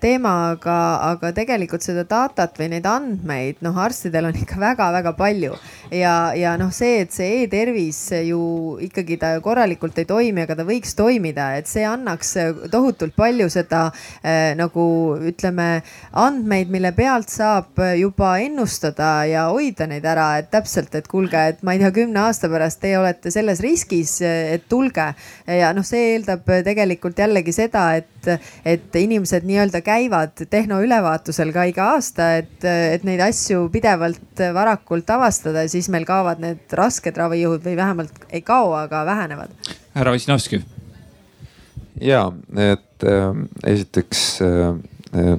teema, 0.00 0.32
aga, 0.54 0.76
aga 1.12 1.32
tegelikult 1.36 1.84
seda 1.84 2.04
datat 2.08 2.58
või 2.58 2.70
neid 2.74 2.86
andmeid, 2.88 3.60
noh, 3.64 3.76
arstidel 3.80 4.30
on 4.30 4.38
ikka 4.38 4.58
väga-väga 4.60 5.12
palju. 5.18 5.54
ja, 5.90 6.32
ja 6.36 6.56
noh, 6.60 6.70
see, 6.74 7.00
et 7.04 7.14
see 7.14 7.44
e-tervis 7.44 8.00
ju 8.26 8.78
ikkagi 8.82 9.18
ta 9.20 9.32
korralikult 9.42 9.98
ei 9.98 10.08
toimi, 10.08 10.44
aga 10.44 10.56
ta 10.58 10.66
võiks 10.66 10.94
toimida, 10.98 11.52
et 11.58 11.70
see 11.70 11.84
annaks 11.86 12.34
tohutult 12.70 13.14
palju 13.16 13.48
seda 13.52 13.86
äh, 13.90 14.52
nagu 14.58 14.84
ütleme, 15.30 15.68
andmeid, 16.12 16.70
mille 16.70 16.92
pealt 16.96 17.30
saab 17.32 17.80
juba 17.98 18.36
ennustada 18.42 19.12
ja 19.30 19.46
hoida 19.50 19.86
neid 19.90 20.06
ära, 20.06 20.32
et 20.40 20.50
täpselt, 20.52 20.94
et 20.98 21.08
kuulge, 21.10 21.40
et 21.54 21.64
ma 21.66 21.74
ei 21.74 21.82
tea, 21.82 21.92
kümne 22.00 22.24
aasta 22.26 22.50
pärast 22.52 22.80
teie 22.82 22.98
olete 23.00 23.32
selles 23.34 23.62
riskis, 23.64 24.18
et 24.22 24.66
tulge. 24.70 25.10
ja 25.46 25.72
noh, 25.76 25.86
see 25.86 26.14
eeldab 26.14 26.46
tegelikult 26.66 27.18
jällegi 27.18 27.54
seda, 27.54 27.86
et, 28.00 28.30
et 28.64 29.00
inimesed 29.00 29.46
nii-öelda 29.46 29.59
nii-öelda 29.60 29.80
käivad 29.84 30.40
tehnoülevaatusel 30.50 31.52
ka 31.52 31.66
iga 31.68 31.90
aasta, 31.94 32.30
et, 32.40 32.64
et 32.64 33.04
neid 33.04 33.20
asju 33.20 33.68
pidevalt 33.72 34.40
varakult 34.56 35.10
avastada, 35.12 35.66
siis 35.68 35.90
meil 35.92 36.06
kaovad 36.08 36.40
need 36.40 36.72
rasked 36.76 37.16
ravijuhud 37.16 37.64
või 37.64 37.76
vähemalt 37.76 38.24
ei 38.30 38.40
kao, 38.42 38.72
aga 38.78 39.04
vähenevad. 39.06 39.52
härra 39.94 40.14
Ossinovski. 40.16 40.62
ja, 42.00 42.32
et 42.56 43.04
äh, 43.04 43.44
esiteks 43.66 44.40
äh, 44.46 45.36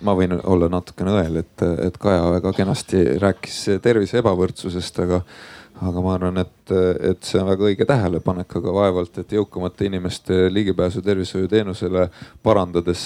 ma 0.00 0.14
võin 0.18 0.34
olla 0.42 0.68
natukene 0.72 1.14
õel, 1.14 1.42
et, 1.44 1.66
et 1.86 1.98
Kaja 1.98 2.26
väga 2.38 2.52
kenasti 2.56 3.04
rääkis 3.22 3.60
tervise 3.82 4.18
ebavõrdsusest, 4.22 4.98
aga 5.06 5.22
aga 5.82 6.02
ma 6.02 6.12
arvan, 6.14 6.38
et, 6.38 6.72
et 7.10 7.26
see 7.26 7.40
on 7.40 7.48
väga 7.48 7.66
õige 7.66 7.86
tähelepanek, 7.88 8.52
aga 8.60 8.74
vaevalt, 8.76 9.18
et 9.18 9.32
jõukamate 9.34 9.88
inimeste 9.88 10.46
ligipääsu 10.52 11.02
tervishoiuteenusele 11.02 12.06
parandades 12.46 13.02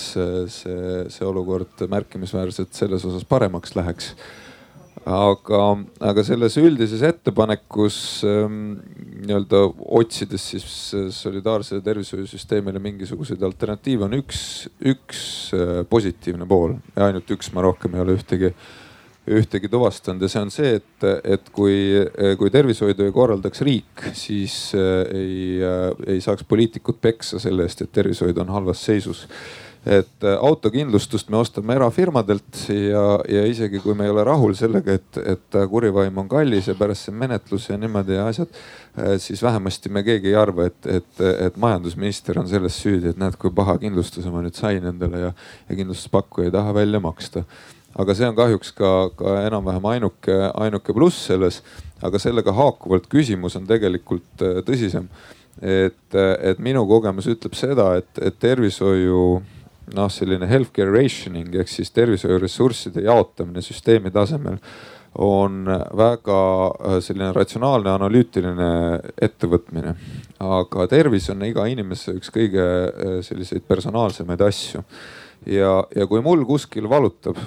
see, 0.52 0.82
see 1.08 1.24
olukord 1.26 1.86
märkimisväärselt 1.88 2.76
selles 2.76 3.06
osas 3.08 3.24
paremaks 3.28 3.72
läheks. 3.78 4.12
aga, 5.08 5.60
aga 6.04 6.22
selles 6.26 6.58
üldises 6.60 7.00
ettepanekus 7.06 7.96
ähm, 8.28 8.74
nii-öelda 9.22 9.62
otsides 9.96 10.48
siis 10.50 10.66
solidaarsele 11.16 11.80
tervishoiusüsteemile 11.86 12.82
mingisuguseid 12.82 13.42
alternatiive 13.48 14.04
on 14.04 14.18
üks, 14.18 14.42
üks 14.84 15.22
äh, 15.56 15.80
positiivne 15.88 16.44
pool 16.50 16.76
ja 16.96 17.08
ainult 17.08 17.30
üks, 17.32 17.48
ma 17.54 17.64
rohkem 17.64 17.96
ei 17.96 18.04
ole 18.04 18.18
ühtegi 18.18 18.52
ühtegi 19.28 19.68
tuvastanud 19.70 20.24
ja 20.24 20.30
see 20.32 20.42
on 20.42 20.52
see, 20.52 20.74
et, 20.80 21.06
et 21.36 21.52
kui, 21.54 21.76
kui 22.40 22.52
tervishoidu 22.54 23.06
ei 23.06 23.14
korraldaks 23.14 23.62
riik, 23.66 24.08
siis 24.16 24.58
äh, 24.78 25.04
ei, 25.14 25.38
äh, 25.64 25.88
ei 26.14 26.20
saaks 26.24 26.46
poliitikud 26.48 27.00
peksa 27.02 27.40
selle 27.42 27.66
eest, 27.66 27.84
et 27.84 27.94
tervishoid 27.94 28.38
on 28.42 28.52
halvas 28.54 28.84
seisus. 28.88 29.26
Et 29.88 30.26
äh, 30.26 30.34
autokindlustust 30.44 31.30
me 31.32 31.38
ostame 31.38 31.76
erafirmadelt 31.78 32.64
ja, 32.68 33.04
ja 33.30 33.44
isegi 33.48 33.80
kui 33.80 33.94
me 33.96 34.08
ei 34.08 34.12
ole 34.12 34.24
rahul 34.26 34.56
sellega, 34.58 34.98
et, 34.98 35.20
et 35.36 35.58
kurivaim 35.70 36.18
on 36.20 36.28
kallis 36.28 36.68
ja 36.68 36.74
pärast 36.76 37.08
see 37.08 37.16
menetlus 37.16 37.70
ja 37.70 37.78
niimoodi 37.80 38.18
ja 38.18 38.26
asjad, 38.28 38.60
siis 39.22 39.40
vähemasti 39.44 39.92
me 39.94 40.02
keegi 40.02 40.32
ei 40.32 40.36
arva, 40.36 40.66
et, 40.68 40.90
et, 40.98 41.24
et 41.46 41.56
majandusminister 41.62 42.40
on 42.42 42.50
selles 42.50 42.76
süüdi, 42.82 43.12
et 43.12 43.20
näed, 43.22 43.38
kui 43.38 43.54
paha 43.54 43.78
kindlustuse 43.80 44.34
ma 44.34 44.42
nüüd 44.44 44.58
sain 44.58 44.84
endale 44.90 45.28
ja, 45.28 45.32
ja 45.70 45.78
kindlustuspakkuja 45.78 46.50
ei 46.50 46.56
taha 46.58 46.74
välja 46.82 47.00
maksta 47.00 47.46
aga 47.96 48.14
see 48.14 48.28
on 48.28 48.36
kahjuks 48.36 48.72
ka, 48.76 48.92
ka 49.16 49.36
enam-vähem 49.46 49.86
ainuke, 49.94 50.38
ainuke 50.54 50.94
pluss 50.96 51.28
selles. 51.30 51.62
aga 52.02 52.18
sellega 52.22 52.52
haakuvalt 52.54 53.08
küsimus 53.10 53.56
on 53.58 53.66
tegelikult 53.66 54.42
äh, 54.42 54.60
tõsisem. 54.66 55.08
et, 55.62 56.14
et 56.14 56.58
minu 56.62 56.84
kogemus 56.86 57.26
ütleb 57.26 57.56
seda, 57.58 57.96
et, 57.98 58.10
et 58.22 58.36
tervishoiu 58.38 59.42
noh, 59.94 60.10
selline 60.12 60.46
healthcare 60.46 60.92
rationing 60.94 61.56
ehk 61.58 61.70
siis 61.72 61.90
tervishoiuressursside 61.96 63.02
jaotamine 63.02 63.62
süsteemi 63.64 64.12
tasemel 64.14 64.60
on 65.18 65.64
väga 65.98 66.40
äh, 66.68 66.98
selline 67.02 67.32
ratsionaalne, 67.34 67.90
analüütiline 67.90 68.72
ettevõtmine. 69.20 69.94
aga 70.38 70.86
tervis 70.86 71.26
on 71.32 71.42
iga 71.42 71.64
inimese 71.66 72.14
üks 72.14 72.30
kõige 72.30 72.62
äh, 72.62 73.16
selliseid 73.26 73.64
personaalsemaid 73.66 74.40
asju. 74.46 74.84
ja, 75.46 75.82
ja 75.96 76.06
kui 76.06 76.22
mul 76.22 76.44
kuskil 76.46 76.88
valutab 76.88 77.38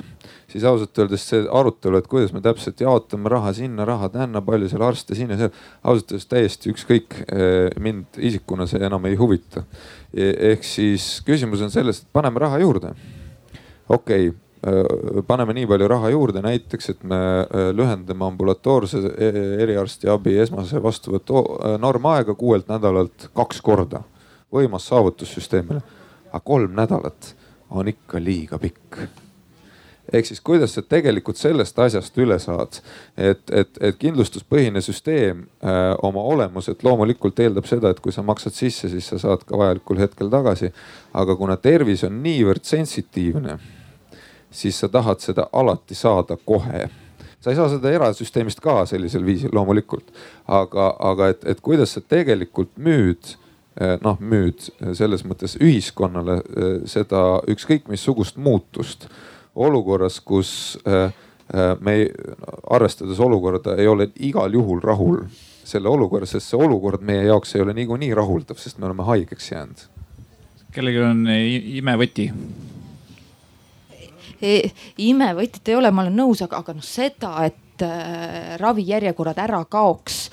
siis 0.51 0.65
ausalt 0.67 0.99
öeldes 0.99 1.23
see 1.29 1.45
arutelu, 1.47 1.99
et 2.01 2.07
kuidas 2.11 2.33
me 2.35 2.41
täpselt 2.43 2.81
jaotame 2.83 3.31
raha 3.31 3.53
sinna, 3.55 3.85
raha 3.87 4.09
tänna, 4.11 4.41
palju 4.45 4.69
seal 4.71 4.83
arste 4.85 5.15
siin 5.17 5.31
ja 5.33 5.39
seal. 5.39 5.55
ausalt 5.83 6.11
öeldes 6.11 6.29
täiesti 6.31 6.71
ükskõik, 6.73 7.17
eh, 7.23 7.71
mind 7.79 8.19
isikuna 8.19 8.67
see 8.67 8.83
enam 8.83 9.05
ei 9.09 9.17
huvita. 9.19 9.63
E, 10.13 10.31
ehk 10.51 10.67
siis 10.67 11.21
küsimus 11.27 11.63
on 11.63 11.71
selles, 11.71 12.01
et 12.01 12.13
paneme 12.13 12.39
raha 12.43 12.59
juurde. 12.59 12.93
okei 13.89 14.29
okay 14.29 14.37
eh, 14.67 15.23
paneme 15.27 15.53
nii 15.53 15.67
palju 15.67 15.87
raha 15.87 16.09
juurde, 16.09 16.43
näiteks, 16.43 16.89
et 16.89 17.03
me 17.03 17.21
eh, 17.41 17.71
lühendame 17.75 18.27
ambulatoorse 18.27 19.01
eriarstiabi 19.63 20.37
esmase 20.43 20.83
vastuvõtu 20.83 21.45
normaega 21.79 22.35
kuuelt 22.35 22.67
nädalalt 22.67 23.31
kaks 23.33 23.61
korda. 23.61 24.03
võimas 24.51 24.87
saavutus 24.87 25.31
süsteemile, 25.31 25.81
aga 26.27 26.43
kolm 26.43 26.75
nädalat 26.75 27.35
on 27.71 27.87
ikka 27.87 28.19
liiga 28.19 28.59
pikk 28.59 29.20
ehk 30.13 30.25
siis 30.25 30.41
kuidas 30.41 30.75
sa 30.75 30.81
tegelikult 30.81 31.39
sellest 31.39 31.79
asjast 31.79 32.17
üle 32.19 32.37
saad, 32.39 32.79
et, 33.17 33.43
et, 33.51 33.77
et 33.79 33.97
kindlustuspõhine 33.99 34.81
süsteem 34.83 35.45
äh, 35.63 35.79
oma 36.03 36.23
olemuselt 36.33 36.83
loomulikult 36.83 37.39
eeldab 37.39 37.67
seda, 37.69 37.91
et 37.91 37.99
kui 38.03 38.13
sa 38.13 38.23
maksad 38.25 38.55
sisse, 38.55 38.89
siis 38.91 39.07
sa 39.13 39.19
saad 39.21 39.45
ka 39.47 39.57
vajalikul 39.57 40.01
hetkel 40.01 40.31
tagasi. 40.31 40.71
aga 41.13 41.35
kuna 41.35 41.57
tervis 41.57 42.03
on 42.03 42.21
niivõrd 42.23 42.63
sensitiivne, 42.63 43.57
siis 44.51 44.79
sa 44.79 44.89
tahad 44.89 45.19
seda 45.19 45.47
alati 45.53 45.95
saada 45.95 46.37
kohe. 46.45 46.89
Sa 47.41 47.49
ei 47.49 47.55
saa 47.55 47.69
seda 47.69 47.91
erasüsteemist 47.91 48.59
ka 48.61 48.85
sellisel 48.85 49.25
viisil 49.25 49.49
loomulikult, 49.53 50.11
aga, 50.47 50.95
aga 50.99 51.31
et, 51.33 51.45
et 51.45 51.61
kuidas 51.61 51.95
sa 51.95 52.01
tegelikult 52.01 52.75
müüd 52.77 53.33
äh, 53.79 53.95
noh, 54.03 54.19
müüd 54.19 54.69
selles 54.93 55.23
mõttes 55.25 55.55
ühiskonnale 55.57 56.41
äh, 56.41 56.71
seda 56.85 57.41
ükskõik 57.47 57.87
missugust 57.87 58.37
muutust 58.37 59.07
olukorras, 59.55 60.19
kus 60.21 60.79
äh, 60.87 61.03
äh, 61.03 61.77
me 61.79 62.07
arvestades 62.69 63.19
olukorda 63.19 63.75
ei 63.77 63.87
ole 63.87 64.09
igal 64.19 64.53
juhul 64.53 64.81
rahul 64.83 65.23
selle 65.63 65.89
olukorra, 65.89 66.25
sest 66.25 66.51
see 66.51 66.59
olukord 66.59 67.03
meie 67.05 67.27
jaoks 67.27 67.55
ei 67.55 67.61
ole 67.61 67.73
niikuinii 67.77 68.13
rahuldav, 68.17 68.59
sest 68.59 68.79
me 68.79 68.87
oleme 68.89 69.03
haigeks 69.07 69.51
jäänud. 69.51 69.87
kellelgi 70.71 71.01
on 71.03 71.25
imevõti? 71.79 72.31
E, 74.41 74.53
imevõtit 74.97 75.69
ei 75.69 75.75
ole, 75.77 75.91
ma 75.91 76.05
olen 76.05 76.15
nõus, 76.17 76.41
aga, 76.41 76.63
aga 76.63 76.73
noh, 76.73 76.85
seda, 76.85 77.35
et 77.45 77.83
äh, 77.85 78.55
ravijärjekorrad 78.59 79.37
ära 79.43 79.61
kaoks. 79.69 80.23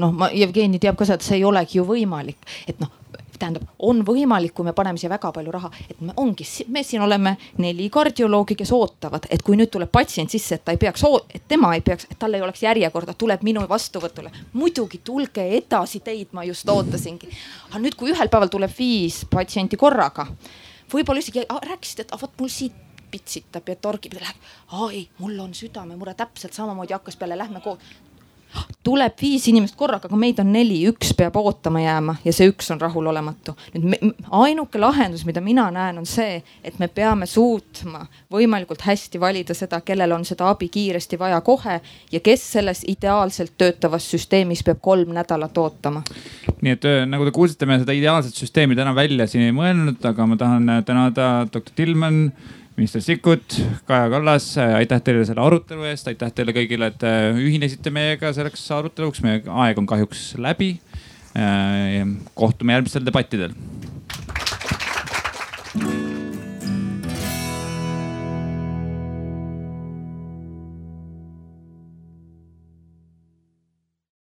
noh, 0.00 0.14
ma, 0.14 0.30
Jevgeni 0.32 0.80
teab 0.80 0.96
ka 0.96 1.04
seda, 1.04 1.18
et 1.20 1.26
see 1.26 1.40
ei 1.40 1.44
olegi 1.44 1.80
ju 1.80 1.84
võimalik, 1.88 2.40
et 2.70 2.80
noh 2.80 2.94
tähendab, 3.38 3.66
on 3.78 4.02
võimalik, 4.06 4.52
kui 4.54 4.66
me 4.66 4.74
paneme 4.76 4.98
siia 5.00 5.10
väga 5.10 5.30
palju 5.34 5.52
raha, 5.54 5.70
et 5.90 6.00
me 6.00 6.14
ongi, 6.16 6.46
me 6.68 6.82
siin 6.86 7.02
oleme 7.04 7.36
neli 7.62 7.88
kardioloogi, 7.90 8.56
kes 8.58 8.72
ootavad, 8.76 9.28
et 9.30 9.42
kui 9.46 9.58
nüüd 9.58 9.70
tuleb 9.74 9.90
patsient 9.92 10.30
sisse, 10.30 10.58
et 10.58 10.64
ta 10.64 10.74
ei 10.74 10.80
peaks, 10.80 11.04
et 11.34 11.44
tema 11.48 11.72
ei 11.76 11.84
peaks, 11.84 12.08
et 12.10 12.18
tal 12.18 12.34
ei 12.34 12.42
oleks 12.44 12.62
järjekorda, 12.62 13.14
tuleb 13.18 13.44
minu 13.46 13.64
vastuvõtule. 13.68 14.32
muidugi 14.52 15.00
tulge 15.04 15.44
edasi, 15.58 16.00
teid 16.00 16.32
ma 16.32 16.44
just 16.44 16.68
ootasingi. 16.68 17.30
aga 17.70 17.78
nüüd, 17.78 17.96
kui 17.96 18.12
ühel 18.12 18.28
päeval 18.28 18.48
tuleb 18.48 18.74
viis 18.78 19.24
patsienti 19.30 19.76
korraga, 19.76 20.26
võib-olla 20.92 21.18
isegi 21.18 21.46
rääkisite, 21.48 22.02
et 22.02 22.12
ah, 22.12 22.20
vot 22.20 22.32
mul 22.40 22.48
siit 22.52 22.72
pitsitab 23.10 23.68
ja 23.68 23.76
torgib 23.76 24.14
ja 24.14 24.20
läheb. 24.20 24.36
ai, 24.72 25.08
mul 25.18 25.38
on 25.40 25.54
südamemure 25.54 26.14
täpselt 26.14 26.52
samamoodi 26.52 26.92
hakkas 26.92 27.16
peale, 27.16 27.38
lähme 27.38 27.60
koos 27.60 27.78
tuleb 28.84 29.16
viis 29.20 29.44
inimest 29.50 29.76
korraga, 29.76 30.08
aga 30.08 30.18
meid 30.18 30.38
on 30.40 30.50
neli, 30.52 30.78
üks 30.88 31.12
peab 31.16 31.36
ootama 31.36 31.82
jääma 31.82 32.14
ja 32.24 32.32
see 32.34 32.48
üks 32.50 32.70
on 32.72 32.80
rahulolematu. 32.80 33.54
nüüd 33.74 33.86
me, 33.92 33.98
ainuke 34.44 34.80
lahendus, 34.80 35.24
mida 35.28 35.42
mina 35.44 35.68
näen, 35.74 35.98
on 36.00 36.06
see, 36.08 36.40
et 36.64 36.78
me 36.80 36.88
peame 36.88 37.26
suutma 37.28 38.06
võimalikult 38.32 38.84
hästi 38.86 39.20
valida 39.20 39.56
seda, 39.56 39.80
kellel 39.84 40.12
on 40.16 40.24
seda 40.28 40.48
abi 40.52 40.70
kiiresti 40.72 41.18
vaja 41.20 41.40
kohe 41.44 41.80
ja 42.12 42.20
kes 42.24 42.46
selles 42.52 42.84
ideaalselt 42.88 43.56
töötavas 43.58 44.08
süsteemis 44.10 44.64
peab 44.64 44.80
kolm 44.82 45.12
nädalat 45.16 45.58
ootama. 45.58 46.02
nii 46.62 46.76
et 46.78 46.88
nagu 47.06 47.28
te 47.28 47.34
kuulsite, 47.34 47.66
me 47.66 47.78
seda 47.82 47.96
ideaalset 47.96 48.34
süsteemi 48.34 48.76
täna 48.78 48.94
välja 48.94 49.26
siin 49.26 49.48
ei 49.48 49.56
mõelnud, 49.56 50.00
aga 50.08 50.26
ma 50.26 50.36
tahan 50.40 50.72
tänada 50.86 51.28
doktor 51.52 51.74
Tillmann 51.76 52.32
minister 52.78 53.02
Sikkut, 53.02 53.58
Kaja 53.88 54.10
Kallas, 54.12 54.52
aitäh 54.58 55.02
teile 55.02 55.24
selle 55.26 55.42
arutelu 55.42 55.88
eest, 55.90 56.06
aitäh 56.10 56.30
teile 56.34 56.54
kõigile, 56.54 56.92
et 56.92 57.06
ühinesite 57.34 57.90
meiega 57.94 58.30
selleks 58.36 58.62
aruteluks, 58.78 59.22
meie 59.26 59.42
aeg 59.64 59.80
on 59.82 59.88
kahjuks 59.90 60.30
läbi. 60.38 60.76
kohtume 62.34 62.72
järgmistel 62.72 63.04
debattidel. 63.06 63.52